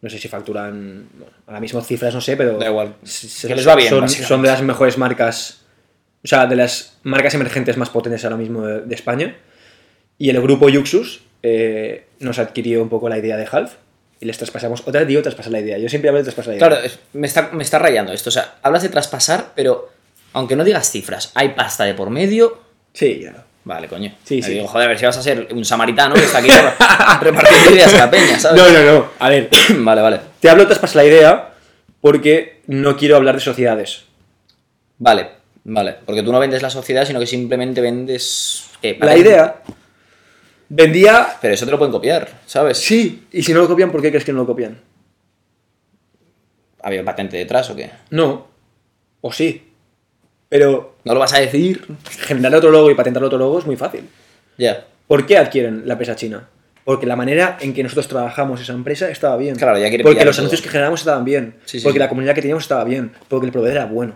no 0.00 0.10
sé 0.10 0.18
si 0.18 0.26
facturan. 0.26 1.06
Bueno, 1.16 1.32
ahora 1.46 1.60
mismo 1.60 1.80
cifras 1.80 2.12
no 2.12 2.20
sé, 2.20 2.36
pero. 2.36 2.58
Da 2.58 2.66
igual. 2.66 2.96
se- 3.04 3.46
Que 3.46 3.54
les 3.54 3.68
va 3.68 3.76
bien, 3.76 3.88
Son, 4.08 4.42
de 4.42 4.48
las 4.48 4.60
mejores 4.62 4.98
marcas. 4.98 5.60
O 6.24 6.26
sea, 6.26 6.48
de 6.48 6.56
las 6.56 6.98
marcas 7.04 7.34
emergentes 7.34 7.76
más 7.76 7.90
potentes 7.90 8.24
ahora 8.24 8.36
mismo 8.36 8.66
de, 8.66 8.80
de 8.80 8.94
España. 8.96 9.36
Y 10.18 10.30
el 10.30 10.40
grupo 10.42 10.68
Yuxus 10.68 11.20
eh, 11.44 12.06
nos 12.18 12.40
adquirió 12.40 12.82
un 12.82 12.88
poco 12.88 13.08
la 13.08 13.16
idea 13.18 13.36
de 13.36 13.46
Half. 13.48 13.74
Y 14.20 14.26
les 14.26 14.36
traspasamos. 14.36 14.82
Otra 14.84 15.00
vez 15.00 15.08
digo 15.08 15.22
traspasar 15.22 15.52
la 15.52 15.60
idea. 15.60 15.78
Yo 15.78 15.88
siempre 15.88 16.08
hablo 16.08 16.18
de 16.18 16.24
traspasar 16.24 16.54
la 16.54 16.56
idea. 16.56 16.68
Claro, 16.68 16.88
me 17.12 17.26
está, 17.26 17.50
me 17.52 17.62
está 17.62 17.78
rayando 17.78 18.12
esto. 18.12 18.30
O 18.30 18.32
sea, 18.32 18.56
hablas 18.62 18.82
de 18.82 18.88
traspasar, 18.88 19.52
pero 19.54 19.90
aunque 20.32 20.56
no 20.56 20.64
digas 20.64 20.90
cifras, 20.90 21.30
hay 21.34 21.50
pasta 21.50 21.84
de 21.84 21.94
por 21.94 22.10
medio. 22.10 22.60
Sí, 22.92 23.20
ya. 23.22 23.44
Vale, 23.64 23.86
coño. 23.86 24.14
Sí, 24.24 24.42
sí. 24.42 24.52
digo, 24.54 24.66
joder, 24.66 24.86
a 24.86 24.88
ver 24.88 24.98
si 24.98 25.04
vas 25.04 25.18
a 25.18 25.22
ser 25.22 25.48
un 25.52 25.64
samaritano 25.64 26.14
que 26.14 26.22
está 26.24 26.38
aquí 26.38 26.48
repartiendo 27.20 27.70
ideas 27.70 27.92
a 27.94 27.98
la 27.98 28.10
peña, 28.10 28.38
¿sabes? 28.38 28.60
No, 28.62 28.70
no, 28.70 28.82
no. 28.82 29.10
A 29.18 29.28
ver, 29.28 29.50
Vale, 29.76 30.00
vale. 30.00 30.20
te 30.40 30.48
hablo 30.48 30.66
traspasar 30.66 30.96
la 30.96 31.04
idea 31.04 31.54
porque 32.00 32.62
no 32.66 32.96
quiero 32.96 33.16
hablar 33.16 33.34
de 33.34 33.42
sociedades. 33.42 34.04
Vale, 34.96 35.28
vale. 35.64 35.96
Porque 36.06 36.22
tú 36.22 36.32
no 36.32 36.38
vendes 36.40 36.62
la 36.62 36.70
sociedad, 36.70 37.04
sino 37.04 37.20
que 37.20 37.26
simplemente 37.26 37.80
vendes. 37.80 38.64
¿qué? 38.80 38.96
La 39.00 39.16
idea 39.16 39.62
vendía. 40.68 41.36
Pero 41.40 41.54
eso 41.54 41.64
te 41.64 41.70
lo 41.70 41.78
pueden 41.78 41.92
copiar, 41.92 42.28
¿sabes? 42.46 42.78
Sí, 42.78 43.26
y 43.32 43.42
si 43.42 43.52
no 43.52 43.60
lo 43.60 43.68
copian, 43.68 43.90
¿por 43.90 44.02
qué 44.02 44.10
crees 44.10 44.24
que 44.24 44.32
no 44.32 44.38
lo 44.40 44.46
copian? 44.46 44.80
¿Había 46.82 47.04
patente 47.04 47.36
detrás 47.36 47.68
o 47.70 47.76
qué? 47.76 47.90
No. 48.10 48.46
O 49.20 49.32
sí. 49.32 49.64
Pero 50.48 50.96
¿No 51.04 51.12
lo 51.14 51.20
vas 51.20 51.34
a 51.34 51.40
decir? 51.40 51.84
generar 52.20 52.54
otro 52.54 52.70
logo 52.70 52.90
y 52.90 52.94
patentar 52.94 53.22
otro 53.22 53.38
logo 53.38 53.58
es 53.58 53.66
muy 53.66 53.76
fácil. 53.76 54.08
Ya. 54.56 54.86
¿Por 55.06 55.26
qué 55.26 55.36
adquieren 55.38 55.82
la 55.86 55.94
empresa 55.94 56.16
china? 56.16 56.48
Porque 56.84 57.04
la 57.06 57.16
manera 57.16 57.58
en 57.60 57.74
que 57.74 57.82
nosotros 57.82 58.08
trabajamos 58.08 58.60
esa 58.60 58.72
empresa 58.72 59.10
estaba 59.10 59.36
bien. 59.36 59.56
Claro, 59.56 59.76
ya 59.78 59.88
quiere 59.88 60.04
Porque 60.04 60.24
los 60.24 60.36
todo. 60.36 60.42
anuncios 60.44 60.62
que 60.62 60.68
generamos 60.70 61.00
estaban 61.00 61.24
bien. 61.24 61.56
Sí, 61.66 61.78
sí, 61.80 61.84
porque 61.84 61.96
sí. 61.98 62.00
la 62.00 62.08
comunidad 62.08 62.34
que 62.34 62.40
teníamos 62.40 62.64
estaba 62.64 62.84
bien. 62.84 63.12
Porque 63.28 63.46
el 63.46 63.52
proveedor 63.52 63.76
era 63.76 63.86
bueno. 63.86 64.14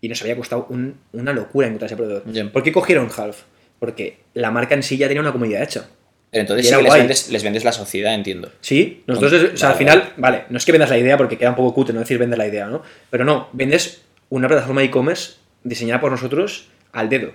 Y 0.00 0.08
nos 0.08 0.20
había 0.22 0.36
costado 0.36 0.66
un- 0.70 0.96
una 1.12 1.32
locura 1.32 1.68
encontrar 1.68 1.86
ese 1.86 1.96
proveedor. 1.96 2.24
Ya. 2.32 2.50
¿Por 2.50 2.62
qué 2.64 2.72
cogieron 2.72 3.08
Half? 3.16 3.42
Porque 3.82 4.18
la 4.34 4.52
marca 4.52 4.76
en 4.76 4.84
sí 4.84 4.96
ya 4.96 5.08
tenía 5.08 5.20
una 5.22 5.32
comunidad 5.32 5.60
hecha. 5.60 5.88
Pero 6.30 6.42
entonces 6.42 6.68
sí 6.68 6.74
les 6.80 6.92
vendes, 6.94 7.30
les 7.30 7.42
vendes 7.42 7.64
la 7.64 7.72
sociedad, 7.72 8.14
entiendo. 8.14 8.52
Sí, 8.60 9.02
nosotros, 9.08 9.50
o 9.54 9.56
sea, 9.56 9.70
al 9.70 9.74
final, 9.74 10.12
vale, 10.18 10.44
no 10.50 10.56
es 10.58 10.64
que 10.64 10.70
vendas 10.70 10.88
la 10.88 10.98
idea 10.98 11.16
porque 11.16 11.36
queda 11.36 11.48
un 11.50 11.56
poco 11.56 11.74
cutre 11.74 11.92
no 11.92 11.98
decir 11.98 12.16
vender 12.16 12.38
la 12.38 12.46
idea, 12.46 12.68
¿no? 12.68 12.82
Pero 13.10 13.24
no, 13.24 13.48
vendes 13.52 14.02
una 14.28 14.46
plataforma 14.46 14.82
de 14.82 14.86
e-commerce 14.86 15.32
diseñada 15.64 16.00
por 16.00 16.12
nosotros 16.12 16.68
al 16.92 17.08
dedo. 17.08 17.32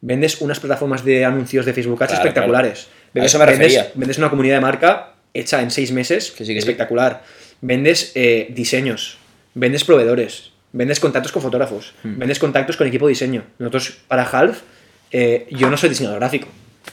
Vendes 0.00 0.40
unas 0.40 0.58
plataformas 0.58 1.04
de 1.04 1.26
anuncios 1.26 1.66
de 1.66 1.74
Facebook 1.74 2.02
Ads 2.02 2.12
Claro, 2.12 2.22
espectaculares. 2.24 2.88
Vendes, 3.12 3.30
eso 3.34 3.38
me 3.38 3.44
vendes- 3.44 3.90
vendes 3.94 4.16
una 4.16 4.30
comunidad 4.30 4.54
de 4.56 4.60
marca 4.62 5.12
hecha 5.34 5.60
en 5.60 5.70
seis 5.70 5.92
meses, 5.92 6.30
Que 6.32 6.46
sí, 6.46 6.54
que 6.54 6.60
sí. 6.62 6.66
espectacular. 6.66 7.22
Vendes 7.60 8.12
eh, 8.14 8.48
diseños, 8.50 9.18
vendes 9.52 9.84
proveedores, 9.84 10.50
vendes 10.72 10.98
contactos 10.98 11.30
con 11.30 11.42
fotógrafos, 11.42 11.92
Hmm. 12.02 12.18
vendes 12.18 12.38
contactos 12.38 12.78
con 12.78 12.86
equipo 12.86 13.06
de 13.06 13.10
diseño. 13.10 13.44
Nosotros, 13.58 13.98
para 14.08 14.24
Half, 14.24 14.62
eh, 15.14 15.46
yo 15.50 15.70
no 15.70 15.76
soy 15.76 15.88
diseñador 15.90 16.18
gráfico. 16.18 16.48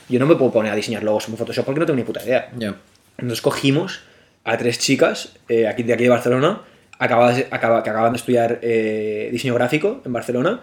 Yo 0.08 0.20
no 0.20 0.26
me 0.28 0.36
puedo 0.36 0.52
poner 0.52 0.72
a 0.72 0.76
diseñar 0.76 1.02
logos 1.04 1.28
en 1.28 1.36
Photoshop 1.38 1.66
porque 1.66 1.80
no 1.80 1.86
tengo 1.88 1.98
ni 1.98 2.04
puta 2.04 2.24
idea. 2.24 2.50
Ya. 2.58 2.76
Entonces 3.18 3.42
cogimos 3.42 4.02
a 4.44 4.58
tres 4.58 4.78
chicas 4.80 5.34
eh, 5.50 5.68
aquí, 5.68 5.84
de 5.84 5.94
aquí 5.94 6.04
de 6.04 6.10
Barcelona 6.10 6.62
acabadas 7.00 7.38
de- 7.38 7.48
acaba- 7.52 7.82
que 7.84 7.90
acaban 7.90 8.14
de 8.14 8.18
estudiar 8.18 8.60
eh, 8.62 9.30
diseño 9.32 9.56
gráfico 9.56 10.02
en 10.06 10.14
Barcelona 10.14 10.62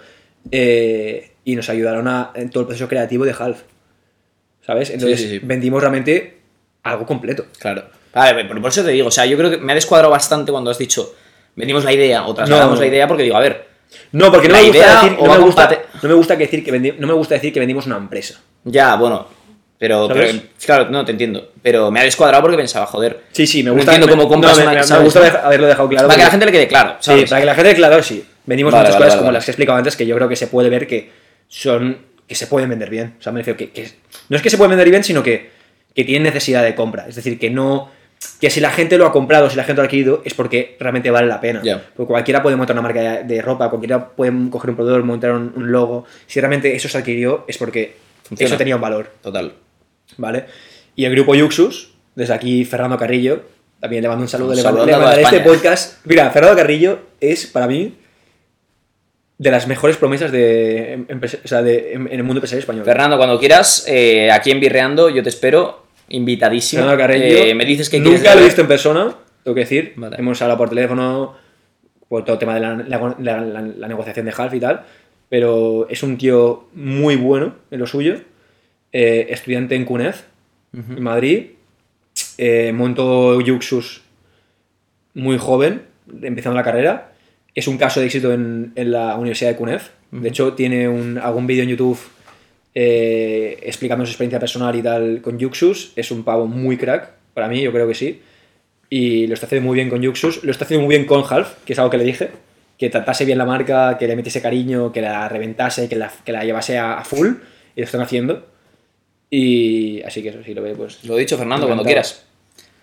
y 0.51 1.57
nos 1.57 1.69
ayudaron 1.69 2.07
a, 2.09 2.31
en 2.35 2.51
todo 2.51 2.61
el 2.63 2.67
proceso 2.69 2.89
creativo 2.89 3.25
de 3.25 3.35
Half. 3.39 3.63
¿Sabes? 4.67 4.91
Entonces 4.91 5.21
sí, 5.21 5.29
sí. 5.31 5.39
vendimos 5.43 5.81
realmente 5.81 6.39
algo 6.83 7.07
completo. 7.07 7.47
Claro. 7.59 7.85
Vale, 8.15 8.45
pero 8.47 8.61
por 8.61 8.71
eso 8.71 8.85
te 8.85 8.91
digo, 8.91 9.09
o 9.09 9.11
sea, 9.11 9.27
yo 9.27 9.37
creo 9.37 9.51
que 9.51 9.59
me 9.59 9.73
ha 9.73 9.75
descuadrado 9.75 10.11
bastante 10.11 10.51
cuando 10.53 10.71
has 10.71 10.79
dicho, 10.79 11.15
vendimos 11.57 11.85
la 11.85 11.93
idea 11.93 12.27
o 12.27 12.35
trasladamos 12.35 12.75
No. 12.77 12.81
la 12.81 12.87
idea 12.87 13.07
porque 13.07 13.23
digo, 13.25 13.37
a 13.37 13.41
ver, 13.41 13.67
No, 14.13 14.31
porque 14.33 14.49
no 14.49 14.55
me 14.55 14.63
gusta 14.69 15.03
decir, 15.03 15.19
no 15.21 15.33
me 15.33 15.39
gusta, 15.39 15.63
compate- 15.69 15.81
no 16.03 16.09
me 16.09 16.15
gusta 16.15 16.37
que 16.39 16.45
decir 16.45 16.65
que 16.65 16.73
vendi- 16.73 16.95
no 16.99 17.07
me 17.07 17.13
gusta 17.15 17.35
decir 17.35 17.53
que 17.53 17.59
vendimos 17.61 17.87
una 17.87 17.97
empresa. 17.97 18.41
ya, 18.65 18.97
bueno, 18.97 19.27
pero, 19.79 20.09
pero- 20.09 20.39
claro, 20.65 20.91
no 20.91 21.05
te 21.05 21.13
entiendo, 21.13 21.53
pero 21.63 21.91
me 21.91 22.01
ha 22.01 22.03
descuadrado 22.05 22.43
porque 22.43 22.57
pensaba, 22.57 22.87
joder, 22.87 23.21
Sí, 23.33 23.47
sí, 23.47 23.63
me 23.63 23.71
No 23.71 23.77
gusta. 23.77 23.93
entiendo 23.95 24.07
me- 24.17 24.23
cómo 24.23 24.29
compras 24.29 24.53
no, 24.59 24.65
me, 24.65 24.73
una- 24.73 24.83
me- 24.85 24.93
me 24.99 25.05
gusta 25.05 25.41
haberlo 25.45 25.67
dejado 25.67 25.89
claro. 25.89 26.09
para 26.09 26.19
que 26.19 26.25
la 26.25 26.31
gente 26.31 26.47
le 26.47 26.53
quede 26.53 26.69
claro, 26.69 26.97
Sí, 27.01 27.25
para 27.29 27.41
que 27.41 27.47
la 27.47 27.55
gente, 27.55 27.75
claro, 27.75 28.03
sí. 28.03 28.25
Venimos 28.47 28.73
Vale, 28.73 28.85
muchas 28.85 28.95
vale, 28.95 29.05
cosas 29.05 29.15
vale, 29.17 29.21
como 29.27 29.33
las 29.33 29.45
que 29.45 29.51
he 29.51 29.53
explicado 29.53 29.79
antes 29.79 29.95
que 29.97 30.07
yo 30.07 30.17
creo 30.17 30.29
que 30.29 30.37
se 30.37 30.47
puede 30.47 30.69
ver 30.71 30.87
que 30.87 31.11
son. 31.49 31.99
que 32.27 32.35
se 32.35 32.47
pueden 32.47 32.69
vender 32.69 32.91
bien. 32.91 33.15
O 33.19 33.23
sea, 33.23 33.33
me 33.33 33.41
refiero 33.41 33.57
que, 33.57 33.71
que- 33.71 33.89
no 34.29 34.37
es 34.37 34.43
que 34.43 34.51
se 34.51 34.57
pueden 34.59 34.71
vender 34.71 34.89
bien, 34.91 35.03
sino 35.05 35.23
que, 35.23 35.51
que 35.95 36.05
tienen 36.05 36.23
necesidad 36.25 36.63
de 36.63 36.75
compra. 36.75 37.07
Es 37.09 37.15
decir, 37.17 37.39
que 37.39 37.49
no. 37.51 37.91
Que 38.41 38.51
si 38.51 38.61
la 38.61 38.71
gente 38.71 38.99
lo 38.99 39.07
ha 39.07 39.13
comprado, 39.13 39.49
si 39.51 39.57
la 39.57 39.65
gente 39.65 39.77
lo 39.79 39.83
ha 39.83 39.87
adquirido, 39.87 40.23
es 40.25 40.35
porque 40.35 40.77
realmente 40.81 41.11
vale 41.11 41.27
la 41.27 41.41
pena. 41.41 41.61
Porque 41.97 42.09
cualquiera 42.13 42.43
puede 42.43 42.57
montar 42.57 42.75
una 42.75 42.83
marca 42.83 43.23
de, 43.23 43.43
ropa, 43.43 43.69
cualquiera 43.71 44.09
puede 44.11 44.33
coger 44.51 44.71
un 44.71 44.77
proveedor, 44.77 45.03
montar 45.05 45.33
un, 45.33 45.53
un 45.57 45.71
logo. 45.73 46.05
Si 46.27 46.41
realmente 46.41 46.75
eso 46.75 46.89
se 46.89 46.99
adquirió, 46.99 47.45
es 47.49 47.59
porque 47.59 47.97
Funciona. 48.25 48.49
eso 48.49 48.57
tenía 48.59 48.77
un 48.77 48.81
valor. 48.83 49.11
Total. 49.23 49.53
¿vale? 50.17 50.47
Y 50.97 51.05
el 51.05 51.13
grupo 51.13 51.35
Yuxus, 51.35 51.93
desde 52.15 52.35
aquí 52.35 52.65
Fernando 52.65 52.97
Carrillo, 52.97 53.43
también 53.81 54.03
le 54.03 54.09
mando 54.09 54.23
un 54.23 54.29
saludo, 54.29 54.51
Un 54.51 54.57
le, 54.57 54.63
saludo 54.63 54.87
le 54.87 54.93
mandaré 54.93 55.23
este 55.23 55.41
podcast. 55.41 56.05
Mira, 56.05 56.31
Fernando 56.31 56.57
Carrillo 56.57 56.99
es 57.21 57.47
para 57.47 57.67
mí 57.69 57.95
de 59.39 59.51
las 59.53 59.69
mejores 59.69 59.97
promesas 59.97 60.33
de, 60.33 60.95
em- 60.95 61.07
empresa- 61.09 61.39
o 61.45 61.47
sea, 61.47 61.63
de- 61.63 61.93
en, 61.93 62.07
en 62.09 62.13
el 62.15 62.25
mundo 62.25 62.39
empresarial 62.39 62.61
español. 62.61 62.85
Fernando, 62.85 63.17
cuando 63.17 63.39
quieras, 63.39 63.85
eh, 63.87 64.31
aquí 64.33 64.51
en 64.51 64.59
Birreando, 64.59 65.09
yo 65.11 65.23
te 65.23 65.29
espero, 65.29 65.87
invitadísimo. 66.09 66.83
Fernando 66.83 67.03
Carrillo, 67.03 67.39
Eh, 67.45 67.55
me 67.55 67.65
dices 67.65 67.89
que 67.91 68.01
nunca 68.01 68.35
lo 68.35 68.41
he 68.41 68.45
visto 68.45 68.61
en 68.63 68.69
persona, 68.69 69.15
tengo 69.45 69.55
que 69.55 69.61
decir. 69.61 69.93
Vale. 69.97 70.17
Hemos 70.19 70.41
hablado 70.43 70.59
por 70.59 70.69
teléfono, 70.69 71.35
por 72.09 72.25
todo 72.25 72.35
el 72.35 72.39
tema 72.39 72.55
de 72.55 72.61
la, 72.61 72.75
la- 72.77 73.17
la- 73.19 73.41
la- 73.41 73.61
la 73.63 73.89
negociación 73.89 74.27
de 74.27 74.33
Half 74.37 74.55
y 74.55 74.61
tal, 74.61 74.83
pero 75.29 75.87
es 75.91 76.03
un 76.03 76.17
tío 76.17 76.69
muy 76.75 77.17
bueno 77.17 77.55
en 77.71 77.79
lo 77.81 77.87
suyo, 77.87 78.17
eh, 78.93 79.27
estudiante 79.31 79.75
en 79.75 79.85
CUNED, 79.85 80.15
en 80.73 81.03
Madrid, 81.03 81.47
eh, 82.37 82.73
montó 82.75 83.41
Yuxus 83.41 84.03
muy 85.15 85.37
joven, 85.39 85.83
empezando 86.23 86.57
la 86.57 86.63
carrera. 86.63 87.13
Es 87.55 87.67
un 87.69 87.77
caso 87.79 88.01
de 88.01 88.07
éxito 88.07 88.33
en, 88.33 88.73
en 88.77 88.93
la 88.93 89.17
Universidad 89.17 89.51
de 89.51 89.57
CUNED. 89.57 89.81
De 90.13 90.29
hecho, 90.29 90.55
tiene 90.55 90.89
un, 90.89 91.19
algún 91.19 91.47
vídeo 91.47 91.65
en 91.65 91.71
YouTube 91.71 91.99
eh, 92.81 93.59
explicando 93.65 94.07
su 94.07 94.13
experiencia 94.13 94.39
personal 94.39 94.77
y 94.77 94.83
tal 94.83 95.21
con 95.21 95.37
Yuxus. 95.37 95.91
Es 95.97 96.13
un 96.13 96.23
pavo 96.23 96.47
muy 96.47 96.77
crack, 96.77 97.11
para 97.35 97.49
mí, 97.49 97.61
yo 97.61 97.73
creo 97.73 97.89
que 97.89 97.95
sí. 97.97 98.23
Y 98.89 99.27
lo 99.27 99.35
está 99.35 99.47
haciendo 99.47 99.67
muy 99.67 99.75
bien 99.75 99.91
con 99.91 100.01
Yuxus. 100.01 100.45
Lo 100.45 100.53
está 100.53 100.65
haciendo 100.65 100.87
muy 100.87 100.95
bien 100.95 101.05
con 101.05 101.25
Half, 101.29 101.65
que 101.65 101.73
es 101.73 101.79
algo 101.81 101.91
que 101.91 101.99
le 101.99 102.05
dije. 102.05 102.31
Que 102.79 102.89
tratase 102.89 103.25
bien 103.25 103.37
la 103.37 103.45
marca, 103.45 103.99
que 103.99 104.07
le 104.07 104.15
metiese 104.15 104.41
cariño, 104.41 104.93
que 104.93 105.01
la 105.01 105.29
reventase, 105.29 105.89
que 105.89 105.97
la, 105.97 106.13
que 106.25 106.31
la 106.31 106.45
llevase 106.45 106.79
a, 106.79 106.99
a 106.99 107.05
full. 107.05 107.31
Y 107.75 107.81
lo 107.81 107.85
están 107.85 108.01
haciendo. 108.01 108.47
Y 109.29 110.01
así 110.03 110.23
que 110.23 110.29
eso, 110.29 110.39
sí 110.45 110.55
lo 110.55 110.63
ve, 110.63 110.77
pues. 110.77 111.03
Lo 111.03 111.17
he 111.17 111.21
dicho, 111.21 111.37
Fernando, 111.37 111.67
cuando 111.67 111.83
quieras. 111.83 112.27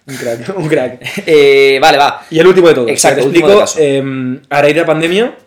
Un 0.08 0.16
crack, 0.18 0.58
un 0.58 0.68
crack. 0.68 1.24
Eh, 1.26 1.80
vale, 1.82 1.98
va. 1.98 2.26
Y 2.30 2.38
el 2.38 2.48
último 2.48 2.68
de 2.68 2.74
todo. 2.74 2.90
Exacto, 2.90 3.22
te 3.22 3.40
explico. 3.40 3.64
eh, 3.78 4.40
a 4.50 4.62
raíz 4.62 4.76
de 4.76 4.82
la 4.82 4.86
pandemia, 4.86 5.38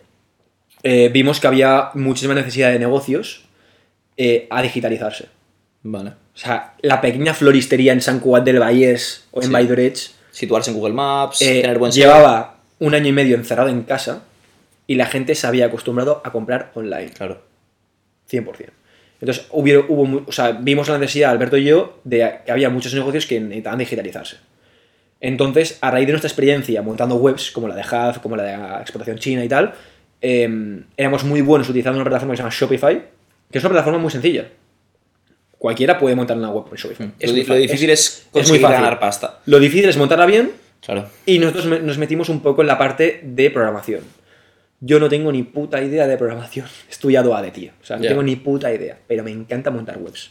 eh, 0.83 1.11
vimos 1.13 1.39
que 1.39 1.47
había 1.47 1.91
muchísima 1.93 2.33
necesidad 2.33 2.73
de 2.73 2.79
negocios 2.79 3.48
eh, 4.21 4.49
a 4.51 4.61
digitalizarse. 4.61 5.27
Vale. 5.85 6.11
O 6.11 6.39
sea, 6.39 6.75
la 6.83 7.01
pequeña 7.01 7.35
floristería 7.35 7.93
en 7.93 8.01
San 8.01 8.19
Cugat 8.19 8.45
del 8.45 8.59
Vallés 8.59 9.25
o 9.31 9.41
en 9.41 9.51
Sí. 9.51 10.15
Situarse 10.33 10.71
en 10.71 10.77
Google 10.77 10.95
Maps, 10.95 11.41
eh, 11.41 11.63
tener 11.63 11.79
buen 11.79 11.91
llevaba 11.91 12.59
un 12.81 12.95
año 12.95 13.09
y 13.09 13.13
medio 13.13 13.37
encerrado 13.37 13.71
en 13.71 13.83
casa 13.83 14.23
y 14.87 14.97
la 14.97 15.07
gente 15.07 15.35
se 15.35 15.47
había 15.47 15.67
acostumbrado 15.67 16.21
a 16.25 16.33
comprar 16.33 16.71
online. 16.75 17.11
Claro. 17.11 17.43
100%. 18.31 18.71
Entonces, 19.21 19.47
hubo, 19.51 19.85
hubo, 19.89 20.25
o 20.27 20.33
sea, 20.33 20.53
vimos 20.53 20.89
la 20.89 20.99
necesidad, 20.99 21.31
Alberto 21.31 21.57
y 21.57 21.65
yo, 21.65 21.99
de 22.05 22.41
que 22.45 22.53
había 22.53 22.71
muchos 22.71 22.95
negocios 22.95 23.27
que 23.27 23.41
necesitaban 23.41 23.79
digitalizarse. 23.79 24.37
Entonces, 25.21 25.79
a 25.81 25.91
raíz 25.91 26.07
de 26.07 26.13
nuestra 26.13 26.29
experiencia 26.29 26.83
montando 26.83 27.17
webs, 27.17 27.51
como 27.51 27.67
la 27.67 27.75
de 27.75 27.83
Hub, 27.83 28.21
como 28.21 28.37
la 28.37 28.43
de 28.45 28.57
la 28.57 28.81
exportación 28.81 29.19
china 29.19 29.45
y 29.45 29.49
tal, 29.49 29.75
eh, 30.21 30.83
éramos 30.97 31.25
muy 31.25 31.41
buenos 31.41 31.69
utilizando 31.69 31.99
una 31.99 32.05
plataforma 32.05 32.33
que 32.33 32.37
se 32.37 32.43
llama 32.43 32.55
Shopify, 32.55 33.18
que 33.51 33.59
es 33.59 33.65
una 33.65 33.71
plataforma 33.71 33.99
muy 33.99 34.11
sencilla. 34.11 34.49
Cualquiera 35.59 35.99
puede 35.99 36.15
montar 36.15 36.37
una 36.37 36.51
web 36.51 36.67
con 36.69 36.77
Shopify. 36.77 37.13
Es 37.19 37.31
lo, 37.33 37.37
muy 37.55 37.59
difícil 37.63 37.91
es, 37.91 38.23
muy 38.27 38.41
conseguir 38.43 38.63
fácil. 38.63 38.77
ganar 38.77 39.01
pasta. 39.01 39.41
Lo 39.47 39.59
difícil 39.59 39.89
es 39.89 39.97
montarla 39.97 40.27
bien 40.27 40.53
Claro. 40.81 41.09
y 41.27 41.39
nosotros 41.41 41.67
me- 41.67 41.81
nos 41.81 41.99
metimos 41.99 42.29
un 42.29 42.41
poco 42.41 42.61
en 42.61 42.69
la 42.69 42.79
parte 42.79 43.21
de 43.25 43.51
programación. 43.51 44.03
Yo 44.81 45.01
no 45.01 45.09
tengo 45.09 45.33
ni 45.33 45.43
puta 45.43 45.83
idea 45.83 46.07
de 46.07 46.17
programación. 46.17 46.67
He 46.87 46.93
estudiado 46.93 47.35
ADE, 47.35 47.51
tío. 47.51 47.73
O 47.83 47.85
sea, 47.85 47.97
no 47.97 48.07
tengo 48.07 48.23
ni 48.23 48.37
puta 48.37 48.73
idea. 48.73 48.97
Pero 49.09 49.25
me 49.25 49.33
encanta 49.33 49.73
montar 49.73 49.99
webs. 49.99 50.31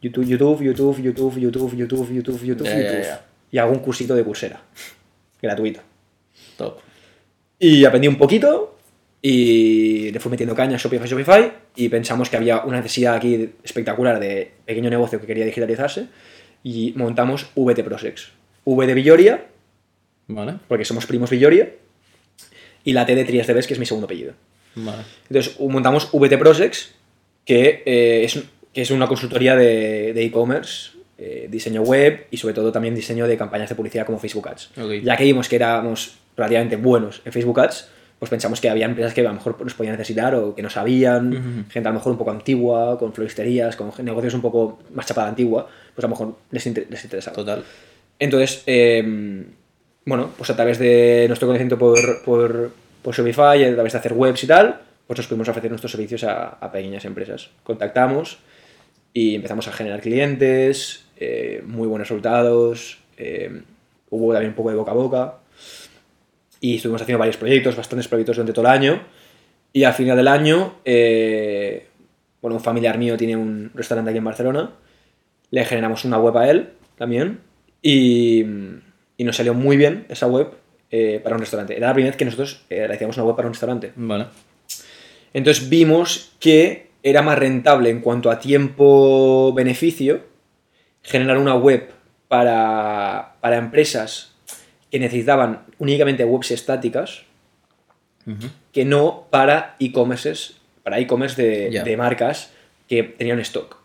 YouTube, 0.00 0.24
YouTube, 0.24 0.62
YouTube, 0.62 1.02
YouTube, 1.02 1.38
YouTube, 1.38 1.76
YouTube, 1.76 2.10
YouTube, 2.14 2.42
YouTube, 2.42 2.66
YouTube. 2.66 3.06
Y 3.50 3.58
hago 3.58 3.72
un 3.72 3.80
cursito 3.80 4.14
de 4.14 4.24
Coursera. 4.24 4.62
Gratuito. 5.42 5.80
Top. 6.56 6.78
Y 7.58 7.84
aprendí 7.84 8.08
un 8.08 8.16
poquito 8.16 8.73
y 9.26 10.10
le 10.10 10.20
fui 10.20 10.30
metiendo 10.30 10.54
caña 10.54 10.76
a 10.76 10.78
Shopify, 10.78 11.08
Shopify 11.08 11.50
y 11.74 11.88
pensamos 11.88 12.28
que 12.28 12.36
había 12.36 12.60
una 12.60 12.76
necesidad 12.76 13.14
aquí 13.14 13.54
espectacular 13.62 14.20
de 14.20 14.50
pequeño 14.66 14.90
negocio 14.90 15.18
que 15.18 15.26
quería 15.26 15.46
digitalizarse 15.46 16.08
y 16.62 16.92
montamos 16.94 17.46
VT 17.54 17.82
Prosex. 17.84 18.32
V 18.66 18.86
de 18.86 18.92
Villoria, 18.92 19.46
Vale. 20.28 20.56
porque 20.68 20.84
somos 20.84 21.06
primos 21.06 21.30
Villoria, 21.30 21.70
y 22.84 22.92
la 22.92 23.06
T 23.06 23.14
de 23.14 23.24
Trias 23.24 23.46
de 23.46 23.54
Bes, 23.54 23.66
que 23.66 23.72
es 23.72 23.80
mi 23.80 23.86
segundo 23.86 24.04
apellido. 24.04 24.34
Vale. 24.74 25.04
Entonces 25.30 25.58
montamos 25.58 26.10
VT 26.12 26.36
Prosex, 26.36 26.92
que, 27.46 27.82
eh, 27.86 28.24
es, 28.24 28.42
que 28.74 28.82
es 28.82 28.90
una 28.90 29.06
consultoría 29.06 29.56
de 29.56 30.12
de 30.12 30.22
e-commerce, 30.22 30.90
eh, 31.16 31.48
diseño 31.50 31.80
web 31.80 32.26
y 32.30 32.36
sobre 32.36 32.52
todo 32.52 32.70
también 32.72 32.94
diseño 32.94 33.26
de 33.26 33.38
campañas 33.38 33.70
de 33.70 33.74
publicidad 33.74 34.04
como 34.04 34.18
Facebook 34.18 34.50
Ads. 34.50 34.72
Ok. 34.76 35.02
Ya 35.02 35.16
que 35.16 35.24
vimos 35.24 35.48
que 35.48 35.56
éramos 35.56 36.16
relativamente 36.36 36.76
buenos 36.76 37.22
en 37.24 37.32
Facebook 37.32 37.60
Ads, 37.60 37.88
pues 38.18 38.30
pensamos 38.30 38.60
que 38.60 38.70
había 38.70 38.86
empresas 38.86 39.12
que 39.12 39.20
a 39.20 39.24
lo 39.24 39.34
mejor 39.34 39.60
nos 39.62 39.74
podían 39.74 39.94
necesitar 39.96 40.34
o 40.34 40.54
que 40.54 40.62
no 40.62 40.70
sabían, 40.70 41.66
gente 41.70 41.88
a 41.88 41.92
lo 41.92 41.98
mejor 41.98 42.12
un 42.12 42.18
poco 42.18 42.30
antigua, 42.30 42.98
con 42.98 43.12
floristerías, 43.12 43.76
con 43.76 43.92
negocios 44.02 44.34
un 44.34 44.40
poco 44.40 44.78
más 44.94 45.06
chapada 45.06 45.28
antigua, 45.28 45.68
pues 45.94 46.04
a 46.04 46.08
lo 46.08 46.10
mejor 46.10 46.36
les, 46.50 46.66
inter- 46.66 46.86
les 46.88 47.04
interesaba. 47.04 47.36
Total. 47.36 47.64
Entonces, 48.18 48.62
eh, 48.66 49.44
bueno, 50.06 50.30
pues 50.36 50.48
a 50.50 50.56
través 50.56 50.78
de 50.78 51.24
nuestro 51.28 51.48
conocimiento 51.48 51.78
por, 51.78 52.22
por, 52.24 52.70
por 53.02 53.14
Shopify, 53.14 53.64
a 53.64 53.74
través 53.74 53.92
de 53.92 53.98
hacer 53.98 54.12
webs 54.12 54.44
y 54.44 54.46
tal, 54.46 54.80
pues 55.06 55.18
nos 55.18 55.26
pudimos 55.26 55.48
ofrecer 55.48 55.70
nuestros 55.70 55.92
servicios 55.92 56.24
a, 56.24 56.48
a 56.48 56.72
pequeñas 56.72 57.04
empresas. 57.04 57.50
Contactamos 57.62 58.38
y 59.12 59.34
empezamos 59.34 59.68
a 59.68 59.72
generar 59.72 60.00
clientes, 60.00 61.04
eh, 61.16 61.62
muy 61.66 61.86
buenos 61.88 62.08
resultados, 62.08 62.98
eh, 63.18 63.62
hubo 64.10 64.32
también 64.32 64.50
un 64.50 64.56
poco 64.56 64.70
de 64.70 64.76
boca 64.76 64.90
a 64.92 64.94
boca 64.94 65.34
y 66.64 66.76
estuvimos 66.76 67.02
haciendo 67.02 67.18
varios 67.18 67.36
proyectos, 67.36 67.76
bastantes 67.76 68.08
proyectos 68.08 68.36
durante 68.36 68.54
todo 68.54 68.64
el 68.64 68.72
año 68.72 69.02
y 69.70 69.84
al 69.84 69.92
final 69.92 70.16
del 70.16 70.28
año, 70.28 70.76
eh, 70.82 71.88
bueno, 72.40 72.56
un 72.56 72.62
familiar 72.62 72.96
mío 72.96 73.18
tiene 73.18 73.36
un 73.36 73.70
restaurante 73.74 74.08
aquí 74.10 74.16
en 74.18 74.24
Barcelona 74.24 74.70
le 75.50 75.64
generamos 75.66 76.06
una 76.06 76.18
web 76.18 76.34
a 76.38 76.48
él 76.48 76.70
también 76.96 77.40
y, 77.82 78.42
y 79.18 79.24
nos 79.24 79.36
salió 79.36 79.52
muy 79.52 79.76
bien 79.76 80.06
esa 80.08 80.26
web 80.26 80.52
eh, 80.90 81.20
para 81.22 81.36
un 81.36 81.40
restaurante. 81.40 81.76
Era 81.76 81.88
la 81.88 81.92
primera 81.92 82.12
vez 82.12 82.16
que 82.16 82.24
nosotros 82.24 82.64
eh, 82.70 82.78
realizamos 82.78 83.18
una 83.18 83.26
web 83.26 83.36
para 83.36 83.48
un 83.48 83.52
restaurante. 83.52 83.92
Vale. 83.94 84.28
Entonces 85.34 85.68
vimos 85.68 86.32
que 86.40 86.92
era 87.02 87.20
más 87.20 87.38
rentable 87.38 87.90
en 87.90 88.00
cuanto 88.00 88.30
a 88.30 88.38
tiempo-beneficio 88.38 90.22
generar 91.02 91.36
una 91.36 91.56
web 91.56 91.90
para, 92.26 93.34
para 93.42 93.58
empresas 93.58 94.33
que 94.94 95.00
necesitaban 95.00 95.64
únicamente 95.78 96.24
webs 96.24 96.52
estáticas 96.52 97.24
que 98.70 98.84
no 98.84 99.26
para 99.28 99.74
e-commerces, 99.80 100.54
para 100.84 101.00
e-commerce 101.00 101.34
de, 101.42 101.96
marcas 101.96 102.52
que 102.86 103.02
tenían 103.02 103.40
stock. 103.40 103.78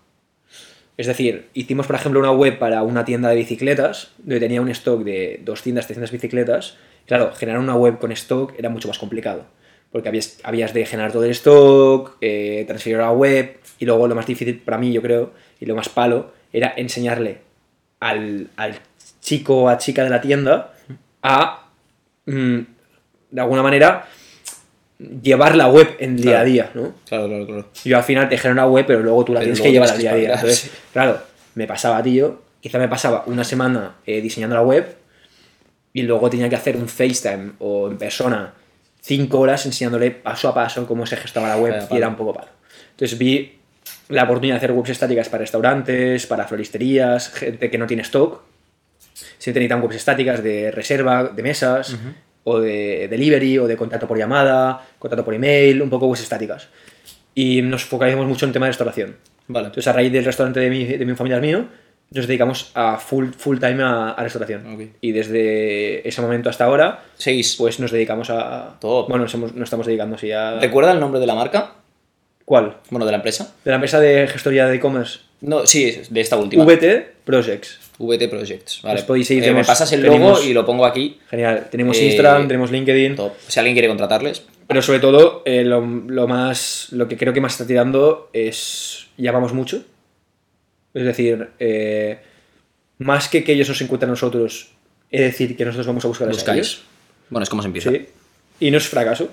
Es 0.98 1.08
decir, 1.08 1.50
hicimos, 1.56 1.88
por 1.88 1.96
ejemplo, 1.96 2.20
una 2.20 2.30
web 2.30 2.60
para 2.60 2.84
una 2.84 3.06
tienda 3.06 3.30
de 3.30 3.38
bicicletas, 3.38 4.12
donde 4.20 4.40
tenía 4.40 4.62
un 4.62 4.70
stock 4.70 5.04
de 5.04 5.42
200, 5.44 5.88
300 5.88 6.12
bicicletas. 6.12 6.78
Claro, 7.08 7.34
generar 7.34 7.60
una 7.60 7.76
web 7.76 7.98
con 7.98 8.12
stock 8.12 8.54
era 8.60 8.70
mucho 8.70 8.88
más 8.88 9.00
complicado, 9.00 9.46
porque 9.92 10.10
habías, 10.10 10.38
habías 10.44 10.76
de 10.76 10.86
generar 10.86 11.12
todo 11.12 11.24
el 11.24 11.32
stock, 11.32 12.18
eh, 12.22 12.66
transferir 12.68 13.00
a 13.00 13.06
la 13.06 13.12
web, 13.14 13.58
y 13.80 13.86
luego 13.86 14.08
lo 14.08 14.14
más 14.14 14.28
difícil 14.28 14.60
para 14.60 14.78
mí, 14.78 14.94
yo 14.94 15.02
creo, 15.02 15.34
y 15.60 15.66
lo 15.66 15.76
más 15.76 15.90
palo, 15.90 16.34
era 16.54 16.72
enseñarle 16.78 17.40
al, 18.00 18.50
al 18.58 18.76
chico 19.22 19.64
o 19.64 19.70
a 19.70 19.80
chica 19.80 20.04
de 20.04 20.12
la 20.12 20.22
tienda 20.22 20.76
a, 21.22 21.68
mm, 22.26 22.60
de 23.32 23.42
alguna 23.42 23.64
manera, 23.64 24.08
llevar 25.00 25.56
la 25.56 25.68
web 25.68 25.96
en 26.00 26.18
día 26.18 26.42
a 26.42 26.44
día, 26.44 26.72
¿no? 26.74 26.94
Claro, 27.08 27.28
claro, 27.28 27.46
claro. 27.46 27.70
Yo 27.86 27.98
al 27.98 28.04
final 28.04 28.28
te 28.30 28.38
genero 28.38 28.54
una 28.54 28.68
web, 28.68 28.86
pero 28.86 29.00
luego 29.00 29.24
tú 29.26 29.34
la 29.34 29.40
Pero 29.40 29.54
tienes 29.54 29.62
que 29.62 29.72
llevar 29.72 29.90
al 29.90 29.98
día 29.98 30.12
a 30.12 30.16
día. 30.16 30.34
Entonces, 30.34 30.60
sí. 30.60 30.72
claro, 30.92 31.20
me 31.56 31.68
pasaba, 31.68 32.04
tío. 32.04 32.42
Quizá 32.60 32.78
me 32.78 32.90
pasaba 32.90 33.24
una 33.26 33.44
semana 33.44 33.96
eh, 34.06 34.22
diseñando 34.22 34.56
la 34.56 34.62
web 34.62 34.98
y 35.94 36.02
luego 36.04 36.30
tenía 36.30 36.50
que 36.50 36.56
hacer 36.56 36.76
un 36.76 36.90
FaceTime 36.90 37.54
o 37.60 37.90
en 37.90 37.98
persona 37.98 38.54
cinco 39.02 39.40
horas 39.40 39.66
enseñándole 39.66 40.12
paso 40.12 40.50
a 40.50 40.54
paso 40.54 40.86
cómo 40.86 41.06
se 41.06 41.16
gestaba 41.16 41.48
la 41.48 41.58
web 41.58 41.74
Vaya 41.74 41.88
y 41.90 41.98
era 41.98 42.08
un 42.10 42.16
poco 42.16 42.34
palo. 42.34 42.50
Entonces 42.92 43.18
vi 43.18 43.58
la 44.10 44.24
oportunidad 44.24 44.56
de 44.56 44.58
hacer 44.58 44.72
webs 44.74 44.90
estáticas 44.90 45.30
para 45.30 45.42
restaurantes, 45.42 46.28
para 46.28 46.46
floristerías, 46.46 47.30
gente 47.30 47.72
que 47.72 47.78
no 47.78 47.88
tiene 47.88 48.04
stock. 48.04 48.42
Si 49.38 49.50
necesitan 49.52 49.82
webs 49.82 49.96
estáticas 49.96 50.44
de 50.44 50.72
reserva, 50.72 51.26
de 51.26 51.44
mesas, 51.44 51.96
o 52.44 52.60
de 52.60 53.08
delivery, 53.10 53.58
o 53.60 53.68
de 53.68 53.76
contrato 53.78 54.08
por 54.08 54.18
llamada, 54.18 54.82
contrato 54.98 55.24
por 55.26 55.34
email, 55.34 55.82
un 55.82 55.90
poco 55.90 56.08
webs 56.08 56.22
estáticas. 56.22 56.68
Y 57.36 57.62
nos 57.62 57.86
focalizamos 57.86 58.28
mucho 58.28 58.46
en 58.46 58.52
tema 58.54 58.66
de 58.66 58.72
restauración. 58.72 59.18
Vale. 59.48 59.68
Entonces, 59.68 59.88
a 59.88 59.94
raíz 59.94 60.12
del 60.12 60.26
restaurante 60.26 60.60
de 60.60 60.70
mi, 60.70 60.86
de 60.86 61.06
mi 61.06 61.16
familiar 61.16 61.42
mío, 61.42 61.66
nos 62.12 62.26
dedicamos 62.28 62.72
a 62.74 62.98
full, 62.98 63.30
full 63.38 63.60
time 63.60 63.84
a, 63.84 64.12
a 64.12 64.24
restauración. 64.24 64.74
Ok. 64.74 64.82
Y 65.02 65.12
desde 65.12 66.08
ese 66.08 66.22
momento 66.22 66.50
hasta 66.50 66.66
ahora, 66.66 67.04
Seguís. 67.18 67.56
pues 67.56 67.80
nos 67.80 67.92
dedicamos 67.92 68.30
a... 68.32 68.78
Top. 68.82 69.08
Bueno, 69.10 69.24
nos, 69.26 69.34
hemos- 69.36 69.54
nos 69.54 69.66
estamos 69.66 69.86
dedicando 69.86 70.16
así 70.16 70.32
a... 70.32 70.60
¿Recuerda 70.60 70.92
el 70.92 71.00
nombre 71.00 71.20
de 71.20 71.28
la 71.28 71.36
marca? 71.36 71.74
¿Cuál? 72.46 72.78
Bueno, 72.90 73.06
de 73.06 73.12
la 73.12 73.18
empresa. 73.18 73.54
De 73.64 73.70
la 73.72 73.76
empresa 73.76 74.00
de 74.00 74.28
gestoría 74.28 74.66
de 74.66 74.76
e-commerce. 74.78 75.20
No, 75.42 75.66
sí, 75.68 76.02
de 76.10 76.20
esta 76.22 76.36
última. 76.36 76.64
VT 76.66 77.14
Projects. 77.26 77.80
VT 78.00 78.28
Projects. 78.30 78.82
Vale. 78.82 79.00
Os 79.00 79.06
podéis 79.06 79.28
seguir, 79.28 79.44
Eh, 79.44 79.52
me 79.54 79.64
pasas 79.64 79.92
el 79.92 80.02
tenemos- 80.02 80.40
logo 80.40 80.50
y 80.50 80.54
lo 80.54 80.66
pongo 80.66 80.86
aquí. 80.86 81.20
Genial. 81.30 81.68
Tenemos 81.70 81.98
Eh, 81.98 82.06
Instagram, 82.06 82.48
tenemos 82.48 82.72
LinkedIn. 82.72 83.16
Top. 83.16 83.34
Si 83.48 83.60
alguien 83.60 83.76
quiere 83.76 83.88
contratarles. 83.88 84.44
Pero 84.68 84.82
sobre 84.82 85.00
todo, 85.00 85.42
eh, 85.46 85.64
lo, 85.64 85.82
lo 85.82 86.28
más. 86.28 86.88
Lo 86.92 87.08
que 87.08 87.18
creo 87.18 87.34
que 87.34 87.42
más 87.42 87.54
está 87.54 87.68
tirando 87.68 88.30
es. 88.34 89.08
Llamamos 89.18 89.54
mucho. 89.54 89.84
Es 90.94 91.04
decir, 91.04 91.50
eh, 91.60 92.20
más 93.00 93.28
que 93.30 93.44
que 93.44 93.54
ellos 93.54 93.68
nos 93.70 93.82
encuentren 93.82 94.10
a 94.10 94.14
nosotros, 94.14 94.70
es 95.12 95.22
decir, 95.22 95.56
que 95.58 95.66
nosotros 95.66 95.88
vamos 95.88 96.04
a 96.06 96.08
buscar 96.08 96.28
a 96.30 96.32
ellos. 96.32 96.82
Bueno, 97.30 97.44
es 97.44 97.50
como 97.50 97.62
se 97.62 97.68
empieza. 97.68 97.92
Sí. 97.92 98.08
Y 98.60 98.72
no 98.72 98.78
es 98.78 98.88
fracaso. 98.88 99.30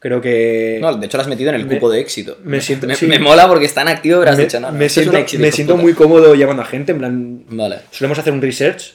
Creo 0.00 0.20
que. 0.20 0.78
No, 0.80 0.96
de 0.96 1.06
hecho 1.06 1.16
lo 1.16 1.22
has 1.22 1.28
metido 1.28 1.50
en 1.50 1.56
el 1.56 1.66
Me- 1.66 1.74
cupo 1.74 1.90
de 1.90 2.00
éxito. 2.00 2.38
me 2.44 2.60
siento- 2.60 2.86
me, 2.86 2.94
sí. 2.94 3.06
me 3.06 3.18
mola 3.18 3.48
porque 3.48 3.64
está 3.64 3.82
en 3.82 3.88
activo, 3.88 4.20
pero 4.20 4.30
has 4.32 4.38
dicho 4.38 4.60
no. 4.60 4.70
me 4.72 4.88
siento, 4.88 5.16
éxito, 5.16 5.42
me 5.42 5.50
siento 5.52 5.76
muy 5.76 5.92
cómodo 5.94 6.34
llamando 6.34 6.62
a 6.62 6.66
gente. 6.66 6.92
En 6.92 6.98
plan, 6.98 7.44
Vale. 7.48 7.78
solemos 7.90 8.18
hacer 8.18 8.32
un 8.32 8.40
research, 8.42 8.94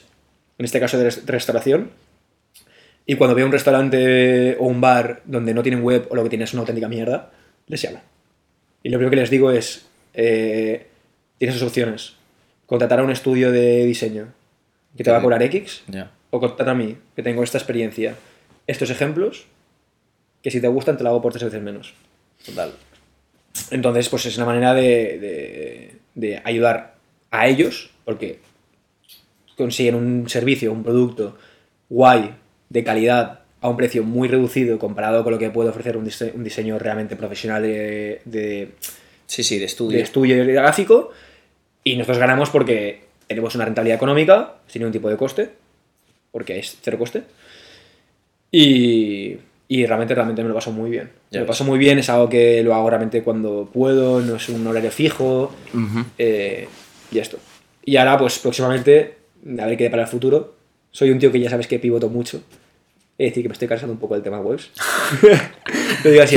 en 0.58 0.64
este 0.64 0.80
caso 0.80 0.96
de 0.98 1.04
res- 1.04 1.26
restauración, 1.26 1.90
y 3.06 3.16
cuando 3.16 3.34
veo 3.36 3.44
un 3.44 3.52
restaurante 3.52 4.56
o 4.58 4.64
un 4.66 4.80
bar 4.80 5.20
donde 5.26 5.52
no 5.52 5.62
tienen 5.62 5.82
web 5.82 6.06
o 6.10 6.16
lo 6.16 6.22
que 6.22 6.30
tienen 6.30 6.44
es 6.44 6.54
una 6.54 6.60
auténtica 6.60 6.88
mierda, 6.88 7.30
les 7.66 7.82
llamo. 7.84 8.00
Y 8.82 8.88
lo 8.88 8.96
primero 8.98 9.10
que 9.10 9.16
les 9.16 9.30
digo 9.30 9.50
es, 9.50 9.84
eh, 10.14 10.86
tienes 11.38 11.58
dos 11.60 11.68
opciones. 11.68 12.14
Contratar 12.64 13.00
a 13.00 13.02
un 13.02 13.10
estudio 13.10 13.52
de 13.52 13.84
diseño 13.84 14.28
que 14.96 15.04
te 15.04 15.10
va 15.10 15.18
a 15.18 15.22
cobrar 15.22 15.42
X, 15.42 15.82
o 16.30 16.40
contratar 16.40 16.70
a 16.70 16.74
mí, 16.74 16.96
que 17.14 17.22
tengo 17.22 17.42
esta 17.42 17.58
experiencia, 17.58 18.14
estos 18.66 18.88
ejemplos, 18.88 19.44
que 20.44 20.50
si 20.52 20.60
te 20.60 20.68
gustan 20.68 20.96
te 20.96 21.02
lo 21.02 21.08
hago 21.10 21.20
por 21.22 21.32
tres 21.32 21.42
veces 21.44 21.60
menos. 21.62 21.92
Total. 22.46 22.72
Entonces, 23.72 24.08
pues 24.08 24.26
es 24.26 24.36
una 24.36 24.46
manera 24.46 24.74
de, 24.74 25.18
de- 25.18 25.94
de 26.14 26.40
ayudar 26.44 26.94
a 27.32 27.48
ellos, 27.48 27.90
porque 28.04 28.38
consiguen 29.56 29.94
un 29.96 30.28
servicio, 30.28 30.70
un 30.72 30.84
producto 30.84 31.36
guay, 31.88 32.34
de 32.68 32.84
calidad, 32.84 33.40
a 33.60 33.68
un 33.70 33.76
precio 33.76 34.04
muy 34.04 34.28
reducido 34.28 34.78
comparado 34.78 35.24
con 35.24 35.32
lo 35.32 35.38
que 35.38 35.48
puede 35.50 35.70
ofrecer 35.70 35.96
un, 35.96 36.04
dise- 36.04 36.32
un 36.34 36.44
diseño 36.44 36.78
realmente 36.78 37.16
profesional 37.16 37.62
de, 37.62 38.20
de, 38.26 38.72
Sí, 39.26 39.42
sí, 39.42 39.58
de 39.58 39.64
estudio. 39.64 39.96
de 39.96 40.02
estudio 40.04 40.44
gráfico. 40.46 41.10
Y 41.82 41.96
nosotros 41.96 42.18
ganamos 42.18 42.50
porque 42.50 43.04
tenemos 43.26 43.54
una 43.54 43.64
rentabilidad 43.64 43.96
económica 43.96 44.56
sin 44.66 44.80
ningún 44.82 44.92
tipo 44.92 45.08
de 45.08 45.16
coste, 45.16 45.50
porque 46.30 46.58
es 46.58 46.76
cero 46.82 46.98
coste. 46.98 47.22
Y, 48.50 49.36
y 49.68 49.86
realmente, 49.86 50.14
realmente 50.14 50.42
me 50.42 50.48
lo 50.48 50.54
paso 50.54 50.70
muy 50.72 50.90
bien. 50.90 51.10
Ya 51.30 51.40
me 51.40 51.44
lo 51.44 51.46
paso 51.46 51.64
muy 51.64 51.78
bien, 51.78 51.98
es 51.98 52.08
algo 52.10 52.28
que 52.28 52.62
lo 52.62 52.74
hago 52.74 52.90
realmente 52.90 53.22
cuando 53.22 53.68
puedo, 53.72 54.20
no 54.20 54.36
es 54.36 54.48
un 54.48 54.66
horario 54.66 54.90
fijo. 54.90 55.52
Ujú. 55.72 56.04
eh, 56.18 56.68
y 57.10 57.18
esto. 57.18 57.38
Y 57.84 57.96
ahora, 57.96 58.18
pues 58.18 58.38
próximamente, 58.38 59.14
a 59.58 59.66
ver 59.66 59.76
qué 59.76 59.90
para 59.90 60.02
el 60.02 60.08
futuro. 60.08 60.54
Soy 60.90 61.10
un 61.10 61.18
tío 61.18 61.30
que 61.30 61.40
ya 61.40 61.50
sabes 61.50 61.66
que 61.66 61.78
pivoto 61.78 62.08
mucho. 62.08 62.42
Es 63.16 63.30
decir, 63.30 63.42
que 63.44 63.48
me 63.48 63.52
estoy 63.52 63.68
cansando 63.68 63.92
un 63.92 63.98
poco 63.98 64.14
del 64.14 64.22
tema 64.22 64.40
webs. 64.40 64.70
Lo 66.04 66.10
digo 66.10 66.22
así. 66.22 66.36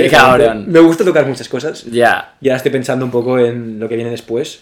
Me 0.68 0.80
gusta 0.80 1.04
tocar 1.04 1.26
muchas 1.26 1.50
cosas. 1.50 1.84
Ya. 1.86 2.36
Y 2.42 2.50
ahora 2.50 2.58
estoy 2.58 2.72
pensando 2.72 3.04
un 3.06 3.12
poco 3.12 3.40
en 3.40 3.80
lo 3.80 3.90
que 3.90 3.96
viene 3.96 4.12
después. 4.12 4.62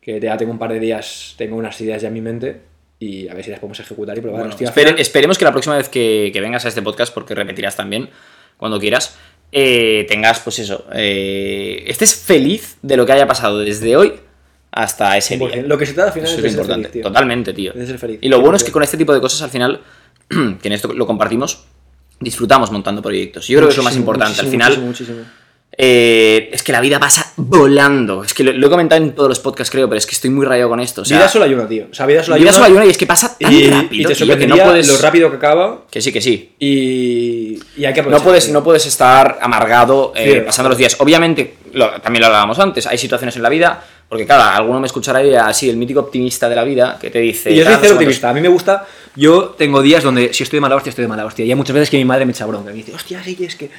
Que 0.00 0.20
ya 0.20 0.36
tengo 0.36 0.52
un 0.52 0.58
par 0.58 0.72
de 0.72 0.80
días, 0.80 1.34
tengo 1.36 1.56
unas 1.56 1.80
ideas 1.80 2.02
ya 2.02 2.08
en 2.08 2.14
mi 2.14 2.20
mente. 2.20 2.60
Y 2.98 3.28
a 3.28 3.34
ver 3.34 3.44
si 3.44 3.50
las 3.50 3.60
podemos 3.60 3.78
ejecutar 3.80 4.16
y 4.16 4.20
probar. 4.20 4.40
Bueno, 4.48 4.56
espere- 4.58 4.94
esperemos 4.98 5.36
que 5.38 5.44
la 5.44 5.52
próxima 5.52 5.76
vez 5.76 5.88
que, 5.88 6.30
que 6.32 6.40
vengas 6.40 6.64
a 6.64 6.68
este 6.68 6.80
podcast, 6.82 7.12
porque 7.12 7.34
repetirás 7.34 7.76
también 7.76 8.08
cuando 8.56 8.80
quieras, 8.80 9.16
eh, 9.52 10.06
tengas, 10.08 10.40
pues 10.40 10.58
eso, 10.58 10.86
eh, 10.94 11.84
estés 11.86 12.14
feliz 12.14 12.76
de 12.82 12.96
lo 12.96 13.04
que 13.04 13.12
haya 13.12 13.26
pasado 13.26 13.58
desde 13.58 13.96
hoy 13.96 14.14
hasta 14.72 15.16
ese 15.16 15.38
100%. 15.38 15.52
día. 15.52 15.62
Lo 15.64 15.76
que 15.78 15.86
se 15.86 15.92
trata 15.92 16.08
al 16.08 16.14
final 16.14 16.28
Eso 16.28 16.36
es 16.36 16.42
ser 16.42 16.50
importante. 16.52 16.88
feliz, 16.88 16.92
tío. 16.92 17.02
Totalmente, 17.02 17.52
tío. 17.52 17.72
De 17.74 17.86
ser 17.86 17.98
feliz. 17.98 18.18
Y 18.22 18.28
lo 18.28 18.40
bueno 18.40 18.56
es 18.56 18.64
que 18.64 18.72
con 18.72 18.82
este 18.82 18.96
tipo 18.96 19.12
de 19.14 19.20
cosas 19.20 19.42
al 19.42 19.50
final, 19.50 19.80
que 20.28 20.68
en 20.68 20.72
esto 20.72 20.92
lo 20.92 21.06
compartimos, 21.06 21.64
disfrutamos 22.18 22.70
montando 22.72 23.02
proyectos. 23.02 23.46
Yo 23.46 23.58
creo 23.58 23.68
que 23.68 23.72
es 23.72 23.76
lo 23.76 23.82
más 23.82 23.92
Muchísimo, 23.92 24.12
importante. 24.12 24.40
Al 24.40 24.46
final, 24.48 24.78
muchísimo, 24.80 25.18
muchísimo. 25.18 25.45
Eh, 25.78 26.48
es 26.52 26.62
que 26.62 26.72
la 26.72 26.80
vida 26.80 26.98
pasa 26.98 27.32
volando. 27.36 28.24
Es 28.24 28.32
que 28.32 28.42
lo, 28.44 28.52
lo 28.52 28.66
he 28.66 28.70
comentado 28.70 29.02
en 29.02 29.14
todos 29.14 29.28
los 29.28 29.38
podcasts, 29.40 29.70
creo, 29.70 29.88
pero 29.88 29.98
es 29.98 30.06
que 30.06 30.14
estoy 30.14 30.30
muy 30.30 30.46
rayado 30.46 30.70
con 30.70 30.80
esto. 30.80 31.02
O 31.02 31.04
sea, 31.04 31.18
vida 31.18 31.28
solo 31.28 31.44
hay 31.44 31.54
una, 31.54 31.68
tío. 31.68 31.86
O 31.90 31.94
sea, 31.94 32.06
vida 32.06 32.22
solo 32.22 32.34
hay 32.36 32.40
vida 32.40 32.50
una. 32.50 32.54
solo 32.54 32.66
hay 32.66 32.72
una 32.72 32.86
y 32.86 32.90
es 32.90 32.96
que 32.98 33.06
pasa 33.06 33.36
tan 33.38 33.52
y, 33.52 33.68
rápido, 33.68 34.10
y 34.10 34.14
te 34.14 34.24
tío, 34.24 34.38
que 34.38 34.46
no 34.46 34.56
puedes... 34.56 34.88
lo 34.88 34.96
rápido 34.98 35.30
que 35.30 35.36
acaba. 35.36 35.82
Que 35.90 36.00
sí, 36.00 36.12
que 36.12 36.20
sí. 36.20 36.52
Y, 36.58 37.58
y 37.76 37.84
hay 37.84 37.92
que 37.94 38.02
No 38.02 38.22
puedes, 38.22 38.48
no 38.50 38.64
puedes 38.64 38.86
estar 38.86 39.38
amargado 39.40 40.12
eh, 40.16 40.42
pasando 40.46 40.68
los 40.70 40.78
días. 40.78 40.96
Obviamente, 41.00 41.56
lo- 41.72 42.00
también 42.00 42.20
lo 42.22 42.26
hablábamos 42.28 42.58
antes, 42.58 42.86
hay 42.86 42.96
situaciones 42.98 43.36
en 43.36 43.42
la 43.42 43.48
vida, 43.50 43.84
porque 44.08 44.24
claro, 44.24 44.44
alguno 44.44 44.80
me 44.80 44.86
escuchará 44.86 45.22
y 45.22 45.26
dirá, 45.26 45.52
sí, 45.52 45.68
el 45.68 45.76
mítico 45.76 46.00
optimista 46.00 46.48
de 46.48 46.54
la 46.56 46.64
vida, 46.64 46.96
que 47.00 47.10
te 47.10 47.18
dice... 47.18 47.50
Y 47.52 47.56
yo 47.56 47.64
soy 47.64 47.74
cero 47.80 47.94
optimista. 47.94 48.30
A 48.30 48.32
mí 48.32 48.40
me 48.40 48.48
gusta. 48.48 48.86
Yo 49.14 49.54
tengo 49.58 49.82
días 49.82 50.02
donde 50.04 50.32
si 50.32 50.42
estoy 50.42 50.58
de 50.58 50.60
mala 50.62 50.76
hostia, 50.76 50.90
estoy 50.90 51.02
de 51.02 51.08
mala 51.08 51.24
hostia. 51.26 51.44
Y 51.44 51.50
hay 51.50 51.54
muchas 51.54 51.74
veces 51.74 51.90
que 51.90 51.96
mi 51.96 52.04
madre 52.04 52.24
me 52.24 52.32
echa 52.32 52.46
bronca. 52.46 52.70
Me 52.70 52.76
dice, 52.76 52.94
hostia, 52.94 53.22
sí, 53.22 53.36
es 53.40 53.56
que. 53.56 53.70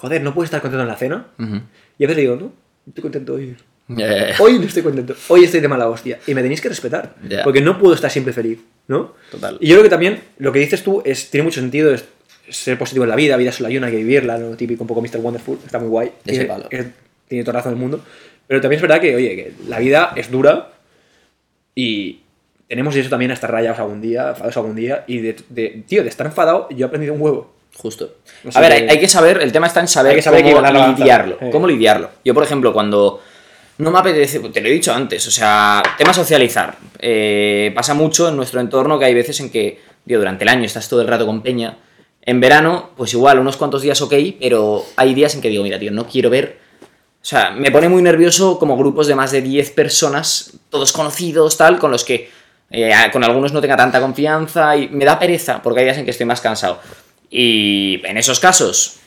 Joder, 0.00 0.22
no 0.22 0.32
puedes 0.34 0.48
estar 0.48 0.60
contento 0.60 0.82
en 0.82 0.88
la 0.88 0.96
cena. 0.96 1.26
Ujú. 1.38 1.60
Y 1.98 2.04
a 2.04 2.08
veces 2.08 2.16
digo, 2.22 2.36
no, 2.36 2.52
estoy 2.88 3.02
contento 3.02 3.34
hoy. 3.34 3.56
Eh, 3.98 4.34
Hoy 4.38 4.58
no 4.58 4.64
estoy 4.66 4.82
contento. 4.84 5.14
Hoy 5.28 5.44
estoy 5.44 5.60
de 5.60 5.66
mala 5.68 5.88
hostia. 5.88 6.18
Y 6.26 6.34
me 6.34 6.42
tenéis 6.42 6.60
que 6.60 6.68
respetar. 6.68 7.14
Ya. 7.28 7.42
Porque 7.42 7.60
no 7.60 7.78
puedo 7.78 7.92
estar 7.94 8.10
siempre 8.10 8.32
feliz, 8.32 8.60
¿no? 8.88 9.14
Total. 9.30 9.58
Y 9.60 9.66
yo 9.68 9.74
creo 9.74 9.82
que 9.84 9.90
también 9.90 10.20
lo 10.38 10.52
que 10.52 10.60
dices 10.60 10.82
tú 10.84 11.02
es, 11.04 11.28
tiene 11.30 11.44
mucho 11.44 11.60
sentido. 11.60 11.92
Es 11.92 12.04
ser 12.48 12.78
positivo 12.78 13.04
en 13.04 13.10
la 13.10 13.16
vida. 13.16 13.36
Vida 13.36 13.50
solo 13.52 13.68
hay 13.68 13.76
una, 13.76 13.88
hay 13.88 13.92
que 13.94 13.98
vivirla. 13.98 14.38
Lo 14.38 14.56
típico, 14.56 14.84
un 14.84 14.88
poco 14.88 15.02
Mr. 15.02 15.18
Wonderful. 15.18 15.58
Está 15.64 15.78
muy 15.80 15.88
guay. 15.88 16.12
Tiene- 16.24 16.44
es- 16.70 16.86
tiene 17.28 17.44
toda 17.44 17.58
razón 17.58 17.72
del 17.72 17.80
mundo. 17.80 18.00
Pero 18.46 18.60
también 18.60 18.76
es 18.78 18.82
verdad 18.82 19.00
que, 19.00 19.14
oye, 19.16 19.36
que 19.36 19.52
la 19.68 19.78
vida 19.80 20.12
es 20.16 20.30
dura. 20.30 20.70
Y 21.74 22.20
tenemos 22.68 22.94
eso 22.96 23.10
también 23.10 23.30
a 23.32 23.34
estar 23.34 23.50
rayados 23.50 23.78
algún 23.80 24.00
día, 24.00 24.28
enfadados 24.30 24.56
algún 24.56 24.76
día. 24.76 25.04
Y 25.08 25.18
de, 25.18 25.36
de- 25.48 25.82
tío, 25.86 26.02
de 26.02 26.08
estar 26.08 26.26
enfadado, 26.26 26.68
yo 26.70 26.86
he 26.86 26.88
aprendido 26.88 27.14
un 27.14 27.20
huevo. 27.20 27.52
Justo. 27.76 28.10
No 28.44 28.50
A 28.54 28.60
ver, 28.60 28.72
qué- 28.72 28.78
hay, 28.82 28.88
hay 28.90 29.00
que 29.00 29.08
saber, 29.08 29.40
el 29.42 29.52
tema 29.52 29.66
está 29.66 29.80
en 29.80 29.88
saber, 29.88 30.14
que 30.16 30.22
saber 30.22 30.42
cómo 30.54 30.60
lidiarlo. 30.98 31.38
Cómo 31.50 31.66
lidiarlo. 31.66 32.10
Yo, 32.24 32.34
por 32.34 32.42
ejemplo, 32.44 32.72
cuando 32.72 33.20
no 33.78 33.90
me 33.90 33.98
apetece, 33.98 34.38
te 34.40 34.60
lo 34.60 34.68
he 34.68 34.72
dicho 34.72 34.92
antes, 34.92 35.26
o 35.26 35.30
sea, 35.30 35.82
tema 35.96 36.12
socializar. 36.12 36.76
Eh, 36.98 37.72
pasa 37.74 37.94
mucho 37.94 38.28
en 38.28 38.36
nuestro 38.36 38.60
entorno 38.60 38.98
que 38.98 39.06
hay 39.06 39.14
veces 39.14 39.40
en 39.40 39.50
que, 39.50 39.80
digo, 40.04 40.18
durante 40.20 40.44
el 40.44 40.48
año 40.50 40.64
estás 40.64 40.88
todo 40.88 41.00
el 41.00 41.08
rato 41.08 41.24
con 41.26 41.40
peña. 41.42 41.78
En 42.22 42.38
verano, 42.40 42.90
pues 42.96 43.14
igual, 43.14 43.38
unos 43.38 43.56
cuantos 43.56 43.80
días 43.80 44.00
ok, 44.02 44.12
pero 44.38 44.84
hay 44.96 45.14
días 45.14 45.34
en 45.34 45.40
que 45.40 45.48
digo, 45.48 45.62
mira, 45.64 45.78
tío, 45.78 45.90
no 45.90 46.06
quiero 46.06 46.28
ver. 46.28 46.58
O 47.22 47.24
sea, 47.24 47.50
me 47.52 47.70
pone 47.70 47.88
muy 47.88 48.02
nervioso 48.02 48.58
como 48.58 48.76
grupos 48.76 49.06
de 49.06 49.14
más 49.14 49.30
de 49.30 49.40
10 49.40 49.70
personas, 49.70 50.52
todos 50.68 50.92
conocidos, 50.92 51.56
tal, 51.56 51.78
con 51.78 51.90
los 51.90 52.04
que 52.04 52.30
eh, 52.70 52.92
con 53.12 53.24
algunos 53.24 53.52
no 53.52 53.60
tenga 53.60 53.76
tanta 53.76 54.00
confianza 54.00 54.76
y 54.76 54.88
me 54.88 55.04
da 55.04 55.18
pereza, 55.18 55.62
porque 55.62 55.80
hay 55.80 55.86
días 55.86 55.98
en 55.98 56.04
que 56.04 56.10
estoy 56.12 56.26
más 56.26 56.40
cansado. 56.40 56.78
Y 57.30 58.00
en 58.04 58.16
esos 58.16 58.40
casos, 58.40 58.98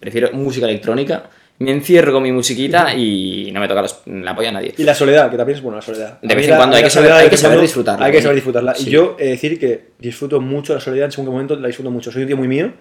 prefiero 0.00 0.30
música 0.32 0.66
electrónica 0.66 1.30
me 1.60 1.72
encierro 1.72 2.12
con 2.12 2.22
mi 2.22 2.30
musiquita 2.30 2.94
y 2.94 3.50
no 3.52 3.58
me 3.58 3.66
toca 3.66 3.82
los- 3.82 4.02
la 4.06 4.32
polla 4.36 4.50
a 4.50 4.52
nadie. 4.52 4.74
Y 4.78 4.84
la 4.84 4.94
soledad, 4.94 5.28
que 5.28 5.36
también 5.36 5.56
es 5.58 5.62
buena 5.62 5.78
la 5.78 5.82
soledad. 5.82 6.20
De 6.22 6.32
vez 6.32 6.46
en 6.48 6.54
cuando 6.56 6.76
hay 6.76 6.84
que 6.84 6.90
saber- 6.90 7.10
hay 7.10 7.28
que 7.28 7.36
saber 7.36 7.60
disfrutarla, 7.60 8.06
Hay 8.06 8.12
que 8.12 8.22
saber 8.22 8.36
disfrutarla. 8.36 8.74
Sí. 8.76 8.88
Y 8.88 8.92
yo 8.92 9.16
he 9.18 9.24
de 9.24 9.30
decir 9.30 9.58
que 9.58 9.86
disfruto 9.98 10.40
mucho 10.40 10.72
la 10.72 10.78
soledad, 10.80 11.06
en 11.06 11.10
según 11.12 11.26
qué 11.26 11.32
momento 11.32 11.56
la 11.56 11.66
disfruto 11.66 11.90
mucho. 11.90 12.12
Soy 12.12 12.22
un 12.22 12.28
tío 12.28 12.36
muy 12.36 12.46
mío 12.46 12.72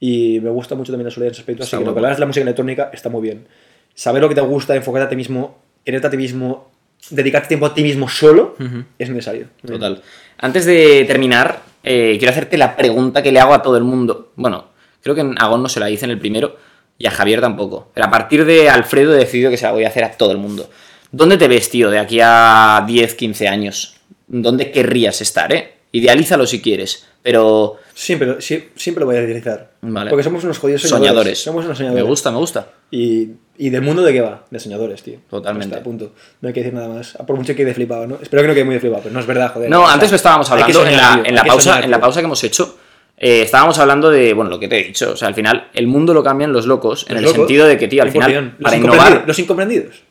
y 0.00 0.40
me 0.40 0.48
gusta 0.48 0.74
mucho 0.74 0.92
también 0.92 1.04
la 1.08 1.10
soledad 1.10 1.28
en 1.28 1.32
ese 1.32 1.42
aspecto. 1.42 1.64
Así 1.64 1.76
que 1.76 1.84
lo 1.84 1.92
que 1.92 1.98
hablas 1.98 2.16
de 2.16 2.20
la 2.20 2.26
música 2.26 2.42
electrónica 2.42 2.90
está 2.90 3.10
muy 3.10 3.20
bien. 3.20 3.46
Saber 3.94 4.22
lo 4.22 4.30
que 4.30 4.34
te 4.34 4.40
gusta, 4.40 4.74
enfocarte 4.74 5.04
a 5.06 5.10
ti 5.10 5.16
mismo, 5.16 5.58
quererte 5.84 6.06
a 6.06 6.10
ti 6.10 6.16
mismo, 6.16 6.70
dedicarte 7.10 7.48
tiempo 7.48 7.66
a 7.66 7.74
ti 7.74 7.82
mismo 7.82 8.08
solo, 8.08 8.56
es 8.98 9.10
necesario. 9.10 9.48
Total. 9.66 10.00
Antes 10.38 10.64
de 10.64 11.04
terminar, 11.06 11.60
eh, 11.86 12.16
quiero 12.18 12.32
hacerte 12.32 12.58
la 12.58 12.76
pregunta 12.76 13.22
que 13.22 13.30
le 13.30 13.38
hago 13.38 13.54
a 13.54 13.62
todo 13.62 13.76
el 13.76 13.84
mundo. 13.84 14.32
Bueno, 14.34 14.66
creo 15.02 15.14
que 15.14 15.20
a 15.36 15.46
Gon 15.46 15.62
no 15.62 15.68
se 15.68 15.78
la 15.78 15.88
hice 15.88 16.04
en 16.04 16.10
el 16.10 16.18
primero 16.18 16.56
y 16.98 17.06
a 17.06 17.12
Javier 17.12 17.40
tampoco. 17.40 17.90
Pero 17.94 18.06
a 18.06 18.10
partir 18.10 18.44
de 18.44 18.68
Alfredo 18.68 19.14
he 19.14 19.18
decidido 19.18 19.50
que 19.50 19.56
se 19.56 19.66
la 19.66 19.72
voy 19.72 19.84
a 19.84 19.88
hacer 19.88 20.02
a 20.02 20.10
todo 20.10 20.32
el 20.32 20.38
mundo. 20.38 20.68
¿Dónde 21.12 21.38
te 21.38 21.46
ves, 21.46 21.70
tío, 21.70 21.88
de 21.88 22.00
aquí 22.00 22.18
a 22.20 22.84
10, 22.84 23.14
15 23.14 23.46
años? 23.46 23.96
¿Dónde 24.26 24.72
querrías 24.72 25.20
estar, 25.20 25.52
eh? 25.52 25.74
Idealízalo 25.92 26.44
si 26.46 26.60
quieres, 26.60 27.06
pero 27.26 27.76
Siempre, 27.92 28.36
siempre 28.40 29.00
lo 29.00 29.06
voy 29.06 29.16
a 29.16 29.22
idealizar. 29.22 29.70
Vale. 29.80 30.10
Porque 30.10 30.22
somos 30.22 30.44
unos 30.44 30.58
jodidos 30.58 30.82
soñadores. 30.82 31.06
soñadores. 31.08 31.38
Somos 31.42 31.64
unos 31.64 31.76
soñadores. 31.78 32.04
Me 32.04 32.08
gusta, 32.08 32.30
me 32.30 32.36
gusta. 32.38 32.68
Y, 32.90 33.30
y 33.56 33.70
del 33.70 33.80
mundo 33.82 34.02
de 34.02 34.12
qué 34.12 34.20
va? 34.20 34.44
De 34.50 34.60
soñadores, 34.60 35.02
tío. 35.02 35.18
Totalmente. 35.30 35.74
Está, 35.74 35.82
punto. 35.82 36.12
No 36.40 36.48
hay 36.48 36.52
que 36.54 36.60
decir 36.60 36.74
nada 36.74 36.88
más. 36.88 37.16
Por 37.26 37.34
mucho 37.36 37.48
que 37.48 37.56
quede 37.56 37.74
flipado, 37.74 38.06
¿no? 38.06 38.18
Espero 38.22 38.42
que 38.42 38.48
no 38.48 38.54
quede 38.54 38.64
muy 38.64 38.74
de 38.74 38.80
flipado, 38.80 39.02
pero 39.02 39.14
no 39.14 39.20
es 39.20 39.26
verdad, 39.26 39.52
joder. 39.54 39.70
No, 39.70 39.88
antes 39.88 40.10
lo 40.10 40.16
estábamos 40.16 40.48
hablando 40.50 40.86
en, 40.86 40.96
la, 40.96 41.14
tío, 41.14 41.24
en 41.24 41.34
la 41.34 41.44
pausa, 41.44 41.70
soñar, 41.70 41.84
en 41.84 41.90
la 41.90 42.00
pausa 42.00 42.20
que 42.20 42.26
hemos 42.26 42.44
hecho. 42.44 42.78
eh, 43.16 43.42
estábamos 43.42 43.78
hablando 43.78 44.10
de, 44.10 44.34
bueno, 44.34 44.50
lo 44.50 44.60
que 44.60 44.68
te 44.68 44.78
he 44.78 44.84
dicho. 44.84 45.12
O 45.12 45.16
sea, 45.16 45.28
al 45.28 45.34
final, 45.34 45.68
el 45.72 45.86
mundo 45.86 46.12
lo 46.14 46.22
cambian 46.22 46.52
los 46.52 46.66
locos, 46.66 47.06
en 47.08 47.14
Los 47.14 47.20
el 47.20 47.24
locos, 47.24 47.36
sentido 47.38 47.66
de 47.66 47.78
que, 47.78 47.88
tío, 47.88 48.02
al 48.02 48.10
100%. 48.10 48.12
final, 48.12 48.44
Los 48.58 48.62
para 48.62 48.76
innovar. 48.76 49.24
Los 49.26 49.38
incomprendidos. 49.38 50.02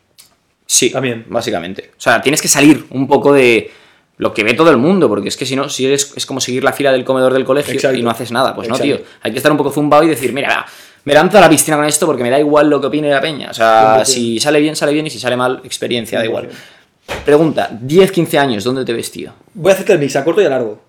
Sí, 0.65 0.89
También. 0.89 1.25
básicamente. 1.29 1.91
O 1.95 2.01
sea, 2.01 2.19
tienes 2.21 2.41
que 2.41 2.47
salir 2.47 2.85
un 2.89 3.07
poco 3.07 3.31
de 3.31 3.69
lo 4.17 4.33
que 4.33 4.43
ve 4.43 4.53
todo 4.53 4.69
el 4.69 4.77
mundo, 4.77 5.09
porque 5.09 5.27
es 5.27 5.37
que 5.37 5.45
si 5.45 5.55
no, 5.55 5.69
si 5.69 5.85
eres, 5.85 6.13
es 6.15 6.25
como 6.25 6.39
seguir 6.39 6.63
la 6.63 6.73
fila 6.73 6.91
del 6.91 7.03
comedor 7.03 7.33
del 7.33 7.43
colegio 7.43 7.73
Exacto. 7.73 7.97
y 7.97 8.01
no 8.01 8.09
haces 8.09 8.31
nada. 8.31 8.55
Pues 8.55 8.69
no, 8.69 8.79
tío. 8.79 8.99
Hay 9.21 9.31
que 9.31 9.37
estar 9.37 9.51
un 9.51 9.57
poco 9.57 9.71
zumbado 9.71 10.03
y 10.03 10.07
decir, 10.07 10.31
mira, 10.31 10.47
va, 10.49 10.65
me 11.03 11.13
lanzo 11.13 11.37
a 11.37 11.41
la 11.41 11.49
piscina 11.49 11.77
con 11.77 11.85
esto 11.85 12.05
porque 12.05 12.23
me 12.23 12.29
da 12.29 12.39
igual 12.39 12.69
lo 12.69 12.79
que 12.79 12.87
opine 12.87 13.09
la 13.09 13.21
peña. 13.21 13.51
O 13.51 13.53
sea, 13.53 13.99
100%. 13.99 14.05
si 14.05 14.39
sale 14.39 14.59
bien, 14.59 14.75
sale 14.75 14.93
bien 14.93 15.05
y 15.07 15.09
si 15.09 15.19
sale 15.19 15.35
mal, 15.35 15.61
experiencia, 15.63 16.19
da 16.19 16.25
igual. 16.25 16.49
100%. 16.49 17.23
Pregunta, 17.23 17.69
10, 17.71 18.11
15 18.11 18.39
años, 18.39 18.63
¿dónde 18.63 18.83
te 18.83 18.93
ves, 18.93 19.11
tío? 19.11 19.33
Voy 19.53 19.71
a 19.71 19.73
hacerte 19.75 19.93
el 19.93 19.99
mix 19.99 20.15
a 20.15 20.23
corto 20.23 20.41
y 20.41 20.45
a 20.45 20.49
largo. 20.49 20.81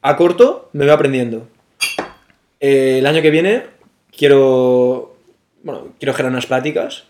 A 0.00 0.16
corto 0.16 0.70
me 0.72 0.84
voy 0.84 0.94
aprendiendo. 0.94 1.48
Eh, 2.60 2.96
el 3.00 3.06
año 3.06 3.20
que 3.22 3.30
viene 3.30 3.64
quiero. 4.16 5.16
Bueno, 5.62 5.88
quiero 5.98 6.14
generar 6.14 6.32
unas 6.32 6.46
prácticas. 6.46 7.04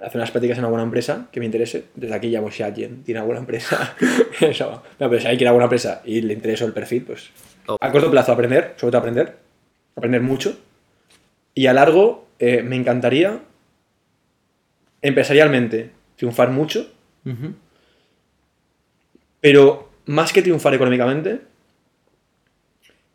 Hacer 0.00 0.16
unas 0.16 0.30
prácticas 0.30 0.58
en 0.58 0.64
alguna 0.64 0.82
empresa 0.82 1.28
que 1.32 1.40
me 1.40 1.46
interese. 1.46 1.86
Desde 1.94 2.14
aquí 2.14 2.28
llamo 2.28 2.50
si 2.50 2.62
alguien 2.62 3.02
tiene 3.02 3.20
alguna 3.20 3.38
empresa. 3.38 3.96
Eso. 4.40 4.82
No, 4.98 5.08
pero 5.08 5.20
si 5.20 5.26
alguien 5.26 5.38
quiere 5.38 5.48
alguna 5.48 5.64
empresa 5.64 6.02
y 6.04 6.20
le 6.20 6.34
intereso 6.34 6.66
el 6.66 6.72
perfil, 6.72 7.04
pues. 7.04 7.30
Oh. 7.66 7.76
A 7.80 7.90
corto 7.90 8.10
plazo 8.10 8.32
aprender, 8.32 8.74
sobre 8.76 8.92
todo 8.92 8.98
aprender. 8.98 9.38
Aprender 9.96 10.20
mucho. 10.20 10.58
Y 11.54 11.66
a 11.66 11.72
largo 11.72 12.26
eh, 12.38 12.62
me 12.62 12.76
encantaría 12.76 13.40
empresarialmente 15.02 15.90
triunfar 16.16 16.50
mucho. 16.50 16.92
Pero 19.40 19.90
más 20.06 20.32
que 20.32 20.42
triunfar 20.42 20.74
económicamente, 20.74 21.40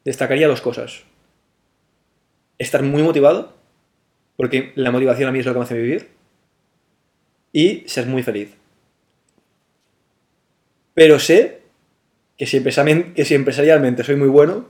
destacaría 0.04 0.48
dos 0.48 0.62
cosas. 0.62 1.04
Estar 2.58 2.84
muy 2.84 3.04
motivado, 3.04 3.54
porque 4.36 4.72
la 4.76 4.92
motivación 4.92 5.30
a 5.30 5.32
mí 5.32 5.40
es 5.40 5.46
lo 5.46 5.54
que 5.54 5.60
me 5.60 5.64
hace 5.64 5.78
vivir, 5.78 6.10
y 7.54 7.84
ser 7.88 8.06
muy 8.06 8.24
feliz. 8.24 8.50
Pero 10.94 11.20
sé 11.20 11.60
que 12.38 12.46
si, 12.46 12.62
que 12.64 13.26
si 13.26 13.36
empresarialmente 13.36 14.04
soy 14.04 14.16
muy 14.16 14.28
bueno, 14.28 14.68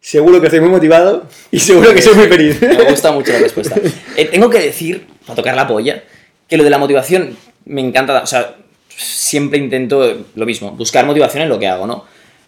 seguro 0.00 0.40
que 0.40 0.48
estoy 0.48 0.60
muy 0.60 0.68
motivado 0.68 1.26
y 1.50 1.58
seguro 1.58 1.94
que 1.94 2.02
soy 2.02 2.14
muy 2.14 2.26
feliz. 2.26 2.60
Me 2.60 2.84
gusta 2.84 3.12
mucho 3.12 3.32
la 3.32 3.38
respuesta. 3.38 3.76
Eh, 4.16 4.26
tengo 4.26 4.48
que 4.48 4.60
decir, 4.60 5.06
para 5.26 5.34
tocar 5.34 5.56
la 5.56 5.66
polla, 5.66 6.04
que 6.46 6.56
lo 6.56 6.62
de 6.62 6.70
la 6.70 6.78
motivación 6.78 7.36
me 7.64 7.80
encanta. 7.80 8.22
O 8.22 8.26
sea, 8.26 8.54
siempre 8.88 9.58
intento 9.58 10.26
lo 10.34 10.46
mismo, 10.46 10.70
buscar 10.70 11.04
motivación 11.04 11.42
en 11.42 11.48
lo 11.48 11.58
que 11.58 11.66
hago, 11.66 11.86
¿no? 11.86 12.04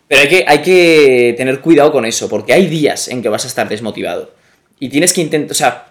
Pero 0.07 0.21
hay 0.23 0.29
que, 0.29 0.45
hay 0.47 0.63
que 0.63 1.35
tener 1.37 1.61
cuidado 1.61 1.91
con 1.91 2.05
eso, 2.05 2.29
porque 2.29 2.53
hay 2.53 2.69
días 2.69 3.09
en 3.09 3.23
que 3.23 3.29
vas 3.29 3.45
a 3.45 3.49
estar 3.49 3.69
desmotivado. 3.69 4.33
Y 4.79 4.89
tienes 4.89 5.13
que 5.13 5.23
intentar, 5.23 5.51
o 5.51 5.55
sea, 5.55 5.87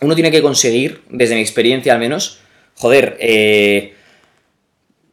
uno 0.00 0.14
tiene 0.14 0.32
que 0.32 0.42
conseguir, 0.42 1.02
desde 1.08 1.36
mi 1.36 1.40
experiencia 1.40 1.92
al 1.92 2.00
menos, 2.00 2.40
joder, 2.76 3.16
eh, 3.20 3.94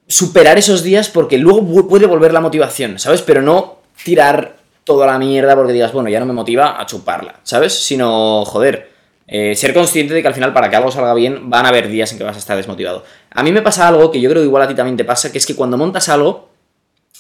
superar 0.08 0.58
esos 0.58 0.84
días 0.84 1.10
porque 1.10 1.38
luego 1.38 1.88
puede 1.88 2.08
volver 2.08 2.34
la 2.34 2.42
motivación, 2.42 3.00
¿sabes? 3.00 3.22
Pero 3.22 3.42
no 3.42 3.80
tirar 4.04 4.58
toda 4.84 5.06
la 5.06 5.20
mierda 5.20 5.56
porque 5.56 5.74
digas, 5.74 5.94
bueno, 5.94 6.10
ya 6.10 6.20
no 6.20 6.26
me 6.26 6.34
motiva 6.34 6.82
a 6.82 6.86
chuparla, 6.86 7.40
¿sabes? 7.44 7.74
Sino, 7.74 8.44
joder, 8.46 8.90
eh, 9.28 9.54
ser 9.56 9.76
consciente 9.76 10.16
de 10.16 10.24
que 10.24 10.28
al 10.28 10.34
final 10.34 10.52
para 10.54 10.72
que 10.72 10.76
algo 10.76 10.90
salga 10.90 11.14
bien 11.14 11.52
van 11.52 11.68
a 11.68 11.70
haber 11.70 11.88
días 11.88 12.12
en 12.12 12.18
que 12.18 12.24
vas 12.24 12.36
a 12.36 12.40
estar 12.40 12.58
desmotivado. 12.58 13.04
A 13.30 13.44
mí 13.44 13.52
me 13.52 13.62
pasa 13.62 13.88
algo 13.88 14.10
que 14.10 14.20
yo 14.20 14.30
creo 14.30 14.42
que 14.42 14.48
igual 14.48 14.64
a 14.64 14.68
ti 14.68 14.74
también 14.74 14.98
te 14.98 15.06
pasa, 15.06 15.32
que 15.32 15.38
es 15.38 15.46
que 15.46 15.56
cuando 15.56 15.78
montas 15.78 16.10
algo, 16.10 16.50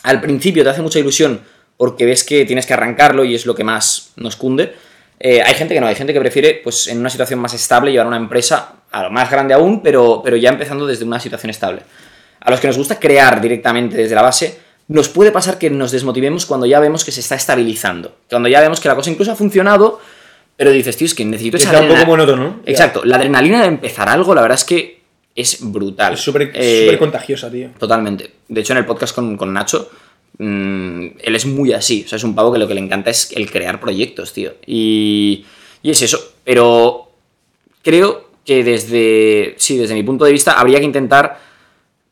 al 0.01 0.19
principio 0.19 0.63
te 0.63 0.69
hace 0.69 0.81
mucha 0.81 0.97
ilusión 0.97 1.41
porque 1.77 2.05
ves 2.05 2.23
que 2.23 2.45
tienes 2.45 2.65
que 2.65 2.73
arrancarlo 2.73 3.23
y 3.23 3.35
es 3.35 3.45
lo 3.45 3.53
que 3.53 3.63
más 3.63 4.13
nos 4.15 4.35
cunde. 4.35 4.73
Eh, 5.19 5.43
hay 5.43 5.53
gente 5.53 5.75
que 5.75 5.79
no, 5.79 5.85
hay 5.85 5.95
gente 5.95 6.11
que 6.11 6.19
prefiere, 6.19 6.59
pues 6.63 6.87
en 6.87 6.97
una 6.97 7.11
situación 7.11 7.39
más 7.39 7.53
estable, 7.53 7.91
llevar 7.91 8.07
una 8.07 8.17
empresa 8.17 8.78
a 8.91 9.03
lo 9.03 9.11
más 9.11 9.29
grande 9.29 9.53
aún, 9.53 9.81
pero, 9.81 10.21
pero 10.23 10.35
ya 10.37 10.49
empezando 10.49 10.85
desde 10.87 11.05
una 11.05 11.19
situación 11.19 11.49
estable. 11.49 11.81
A 12.39 12.51
los 12.51 12.59
que 12.59 12.67
nos 12.67 12.77
gusta 12.77 12.99
crear 12.99 13.41
directamente 13.41 13.97
desde 13.97 14.15
la 14.15 14.21
base, 14.21 14.59
nos 14.87 15.09
puede 15.09 15.31
pasar 15.31 15.57
que 15.59 15.69
nos 15.69 15.91
desmotivemos 15.91 16.45
cuando 16.45 16.65
ya 16.65 16.79
vemos 16.79 17.03
que 17.05 17.11
se 17.11 17.19
está 17.19 17.35
estabilizando. 17.35 18.15
Cuando 18.29 18.49
ya 18.49 18.59
vemos 18.61 18.79
que 18.79 18.87
la 18.87 18.95
cosa 18.95 19.11
incluso 19.11 19.31
ha 19.31 19.35
funcionado, 19.35 19.99
pero 20.57 20.71
dices, 20.71 20.97
tío, 20.97 21.05
es 21.05 21.13
que 21.13 21.23
necesito 21.25 21.57
esa 21.57 21.69
sea 21.69 21.81
un 21.81 21.87
poco 21.87 21.99
adrenalina". 21.99 22.25
monótono, 22.25 22.43
¿no? 22.43 22.59
Exacto, 22.65 23.03
la 23.05 23.17
adrenalina 23.17 23.61
de 23.61 23.67
empezar 23.67 24.09
algo, 24.09 24.33
la 24.33 24.41
verdad 24.41 24.57
es 24.57 24.63
que 24.63 24.99
es 25.35 25.59
brutal. 25.61 26.13
Es 26.15 26.21
súper 26.21 26.51
Eh, 26.53 26.95
contagiosa, 26.97 27.51
tío. 27.51 27.69
Totalmente. 27.77 28.31
De 28.47 28.61
hecho, 28.61 28.73
en 28.73 28.79
el 28.79 28.85
podcast 28.85 29.13
con, 29.13 29.37
con 29.37 29.53
Nacho, 29.53 29.89
mm, 30.37 31.05
él 31.21 31.35
es 31.35 31.45
muy 31.45 31.71
así. 31.73 32.03
O 32.05 32.09
sea, 32.09 32.17
es 32.17 32.23
un 32.23 32.33
pavo 32.35 32.51
que 32.51 32.57
lo 32.59 32.67
que 32.67 32.73
le 32.73 32.81
encanta 32.81 33.09
es 33.11 33.31
el 33.35 33.49
crear 33.51 33.79
proyectos, 33.79 34.33
tío. 34.33 34.53
Y, 34.65 35.45
y 35.83 35.91
es 35.91 36.01
eso. 36.01 36.33
Pero 36.43 37.11
creo 37.83 38.28
que 38.49 38.63
desde, 38.63 39.53
sí, 39.59 39.77
desde 39.77 39.93
mi 39.93 40.01
punto 40.01 40.25
de 40.25 40.31
vista, 40.31 40.53
habría 40.53 40.79
que 40.79 40.85
intentar, 40.85 41.37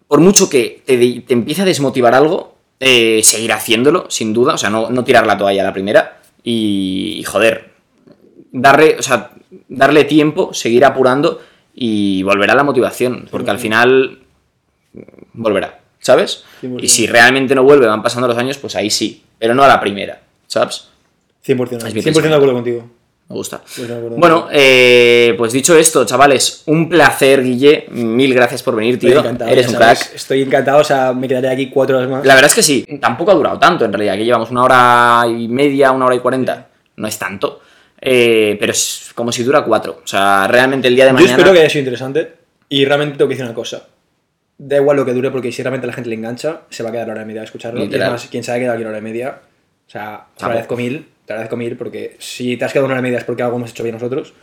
por 0.07 0.19
mucho 0.19 0.47
que 0.47 0.84
te, 0.85 1.23
empiece 1.34 1.64
a 1.64 1.65
desmotivar 1.65 2.14
algo, 2.14 2.53
eh, 2.80 3.22
seguir 3.23 3.51
haciéndolo, 3.53 4.05
sin 4.11 4.34
duda. 4.34 4.53
O 4.53 4.57
sea, 4.59 4.69
no, 4.69 4.91
no 4.91 5.03
tirar 5.03 5.26
la 5.26 5.35
toalla 5.35 5.64
a 5.64 5.65
la 5.65 5.73
primera. 5.73 6.19
Y, 6.43 7.15
y, 7.18 7.23
joder, 7.23 7.72
darle, 8.51 8.97
o 8.99 9.01
sea, 9.01 9.31
darle 9.68 10.03
tiempo, 10.03 10.53
seguir 10.53 10.85
apurando 10.85 11.41
y 11.73 12.22
volverá 12.22 12.53
la 12.53 12.64
motivación. 12.64 13.27
Porque 13.31 13.49
al 13.49 13.57
final 13.57 14.19
volverá, 15.34 15.80
¿sabes? 15.97 16.43
100%. 16.61 16.84
Y 16.84 16.88
si 16.88 17.07
realmente 17.07 17.55
no 17.55 17.64
vuelve, 17.64 17.88
van 17.88 18.03
pasando 18.03 18.27
los 18.27 18.38
años, 18.38 18.59
pues 18.59 18.76
ahí 18.76 18.91
sí, 18.91 19.23
pero 19.39 19.55
no 19.55 19.64
a 19.64 19.68
la 19.68 19.80
primera, 19.80 20.22
¿sabes? 20.45 20.89
100%, 21.43 21.88
Es 21.88 21.95
mi 21.95 22.01
100% 22.03 22.14
de 22.22 22.35
acuerdo 22.35 22.53
contigo. 22.53 22.88
Me 23.30 23.36
gusta. 23.36 23.62
Bueno, 24.16 24.48
eh, 24.52 25.36
pues 25.38 25.52
dicho 25.52 25.78
esto, 25.78 26.06
chavales, 26.06 26.64
un 26.68 26.88
placer, 26.88 27.44
Guille. 27.44 27.86
Mil 27.90 28.34
gracias 28.34 28.64
por 28.64 28.76
venir, 28.76 28.98
tío. 28.98 29.20
encantado, 29.20 29.52
Eres 29.52 29.68
un 29.68 29.74
sabes, 29.74 29.99
crack. 29.99 30.16
Estoy 30.16 30.41
encantado, 30.44 30.80
o 30.80 30.84
sea, 30.84 31.12
me 31.12 31.28
quedaré 31.28 31.49
aquí 31.49 31.70
cuatro 31.70 31.98
horas 31.98 32.10
más. 32.10 32.26
La 32.26 32.36
verdad 32.36 32.49
es 32.49 32.56
que 32.56 32.64
sí, 32.64 32.86
tampoco 33.02 33.32
ha 33.32 33.36
durado 33.36 33.60
tanto 33.60 33.84
en 33.84 33.91
realidad, 33.91 34.16
que 34.16 34.24
llevamos 34.24 34.49
una 34.49 34.64
hora 34.64 35.26
y 35.28 35.49
media, 35.49 35.91
una 35.91 36.06
hora 36.06 36.16
y 36.16 36.20
cuarenta. 36.20 36.68
No 36.95 37.08
es 37.08 37.20
tanto. 37.20 37.62
Eh, 37.99 38.56
pero 38.60 38.72
es 38.72 39.12
como 39.14 39.32
si 39.34 39.44
dura 39.44 39.64
cuatro. 39.64 40.02
O 40.04 40.08
sea, 40.08 40.48
realmente 40.48 40.88
el 40.88 40.95
día 40.95 41.06
de 41.06 41.12
Yo 41.12 41.16
mañana. 41.16 41.32
espero 41.34 41.52
que 41.52 41.60
haya 41.60 41.70
sido 41.70 41.82
interesante 41.82 42.34
y 42.70 42.86
realmente 42.86 43.18
tengo 43.18 43.28
que 43.28 43.34
decir 43.36 43.45
una 43.45 43.56
cosa. 43.56 43.88
Da 44.58 44.78
igual 44.78 44.95
lo 44.98 45.06
que 45.06 45.14
dure 45.14 45.32
porque 45.32 45.52
si 45.52 45.62
realmente 45.62 45.86
a 45.86 45.90
la 45.90 45.94
gente 45.94 46.10
le 46.10 46.16
engancha, 46.16 46.62
se 46.70 46.82
va 46.82 46.90
a 46.90 46.91
quedar 46.94 47.08
la 47.08 47.14
hora 47.14 47.24
y 47.24 47.26
media 47.26 47.41
a 47.41 47.44
escucharlo. 47.44 47.84
Y 47.84 47.94
es 47.94 47.99
más, 47.99 48.26
quien 48.28 48.44
se 48.44 48.52
haya 48.52 48.62
quedado 48.62 48.78
aquí 48.78 48.86
hora 48.86 48.98
y 48.98 49.02
media, 49.02 49.41
o 49.88 49.90
sea, 49.90 50.28
agradezco 50.40 50.78
mil, 50.78 51.08
te 51.28 51.34
agradezco 51.34 51.58
mil 51.58 51.76
porque 51.76 52.16
si 52.20 52.56
te 52.56 52.64
has 52.64 52.72
quedado 52.72 52.86
una 52.86 52.94
hora 52.94 53.02
y 53.02 53.04
media 53.04 53.20
es 53.20 53.26
porque 53.26 53.44
algo 53.44 53.58
hemos 53.58 53.70
hecho 53.70 53.84
bien 53.84 53.95
nosotros. 53.95 54.34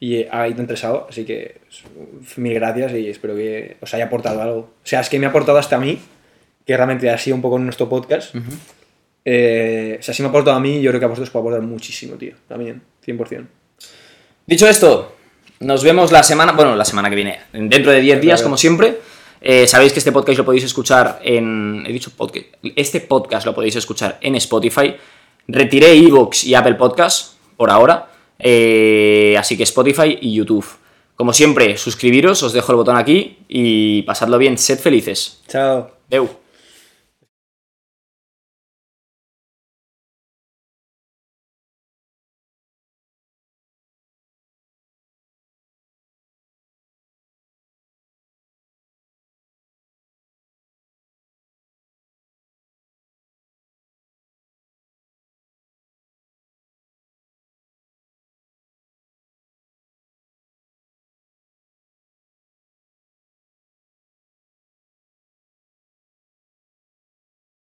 y 0.00 0.24
ha 0.30 0.48
interesado, 0.48 1.06
así 1.10 1.26
que 1.26 1.60
mil 2.36 2.54
gracias 2.54 2.92
y 2.94 3.10
espero 3.10 3.36
que 3.36 3.76
os 3.82 3.92
haya 3.92 4.06
aportado 4.06 4.40
algo. 4.40 4.58
O 4.58 4.86
sea, 4.86 5.00
es 5.00 5.10
que 5.10 5.18
me 5.18 5.26
ha 5.26 5.28
aportado 5.28 5.58
hasta 5.58 5.76
a 5.76 5.78
mí, 5.78 6.00
que 6.66 6.74
realmente 6.74 7.10
ha 7.10 7.18
sido 7.18 7.36
un 7.36 7.42
poco 7.42 7.58
nuestro 7.58 7.86
podcast. 7.90 8.34
Eh, 9.26 9.98
o 10.00 10.02
sea, 10.02 10.14
si 10.14 10.22
me 10.22 10.28
ha 10.28 10.30
aportado 10.30 10.56
a 10.56 10.60
mí, 10.60 10.80
yo 10.80 10.90
creo 10.90 11.00
que 11.00 11.04
a 11.04 11.08
vosotros 11.08 11.28
puede 11.28 11.42
aportar 11.42 11.62
muchísimo, 11.62 12.16
tío. 12.16 12.32
También, 12.48 12.80
100%. 13.06 13.46
Dicho 14.46 14.66
esto, 14.66 15.14
nos 15.60 15.84
vemos 15.84 16.10
la 16.10 16.22
semana, 16.22 16.52
bueno, 16.52 16.74
la 16.74 16.86
semana 16.86 17.10
que 17.10 17.16
viene, 17.16 17.38
dentro 17.52 17.92
de 17.92 18.00
10 18.00 18.22
días, 18.22 18.42
como 18.42 18.56
siempre. 18.56 18.96
Eh, 19.42 19.66
sabéis 19.66 19.92
que 19.92 19.98
este 19.98 20.12
podcast 20.12 20.38
lo 20.38 20.46
podéis 20.46 20.64
escuchar 20.64 21.20
en. 21.22 21.84
He 21.86 21.92
dicho 21.92 22.10
podcast. 22.16 22.46
Este 22.74 23.00
podcast 23.00 23.44
lo 23.44 23.54
podéis 23.54 23.76
escuchar 23.76 24.16
en 24.22 24.34
Spotify. 24.36 24.96
Retiré 25.52 25.92
Evox 25.94 26.44
y 26.44 26.54
Apple 26.54 26.74
Podcast 26.74 27.34
por 27.56 27.70
ahora. 27.70 28.10
Eh, 28.38 29.36
así 29.38 29.56
que 29.56 29.64
Spotify 29.64 30.18
y 30.20 30.34
YouTube. 30.34 30.66
Como 31.14 31.32
siempre, 31.32 31.76
suscribiros, 31.76 32.42
os 32.42 32.52
dejo 32.52 32.72
el 32.72 32.76
botón 32.76 32.96
aquí 32.96 33.38
y 33.48 34.02
pasadlo 34.02 34.38
bien, 34.38 34.56
sed 34.56 34.78
felices. 34.78 35.42
Chao. 35.46 35.90
Deu. 36.08 36.28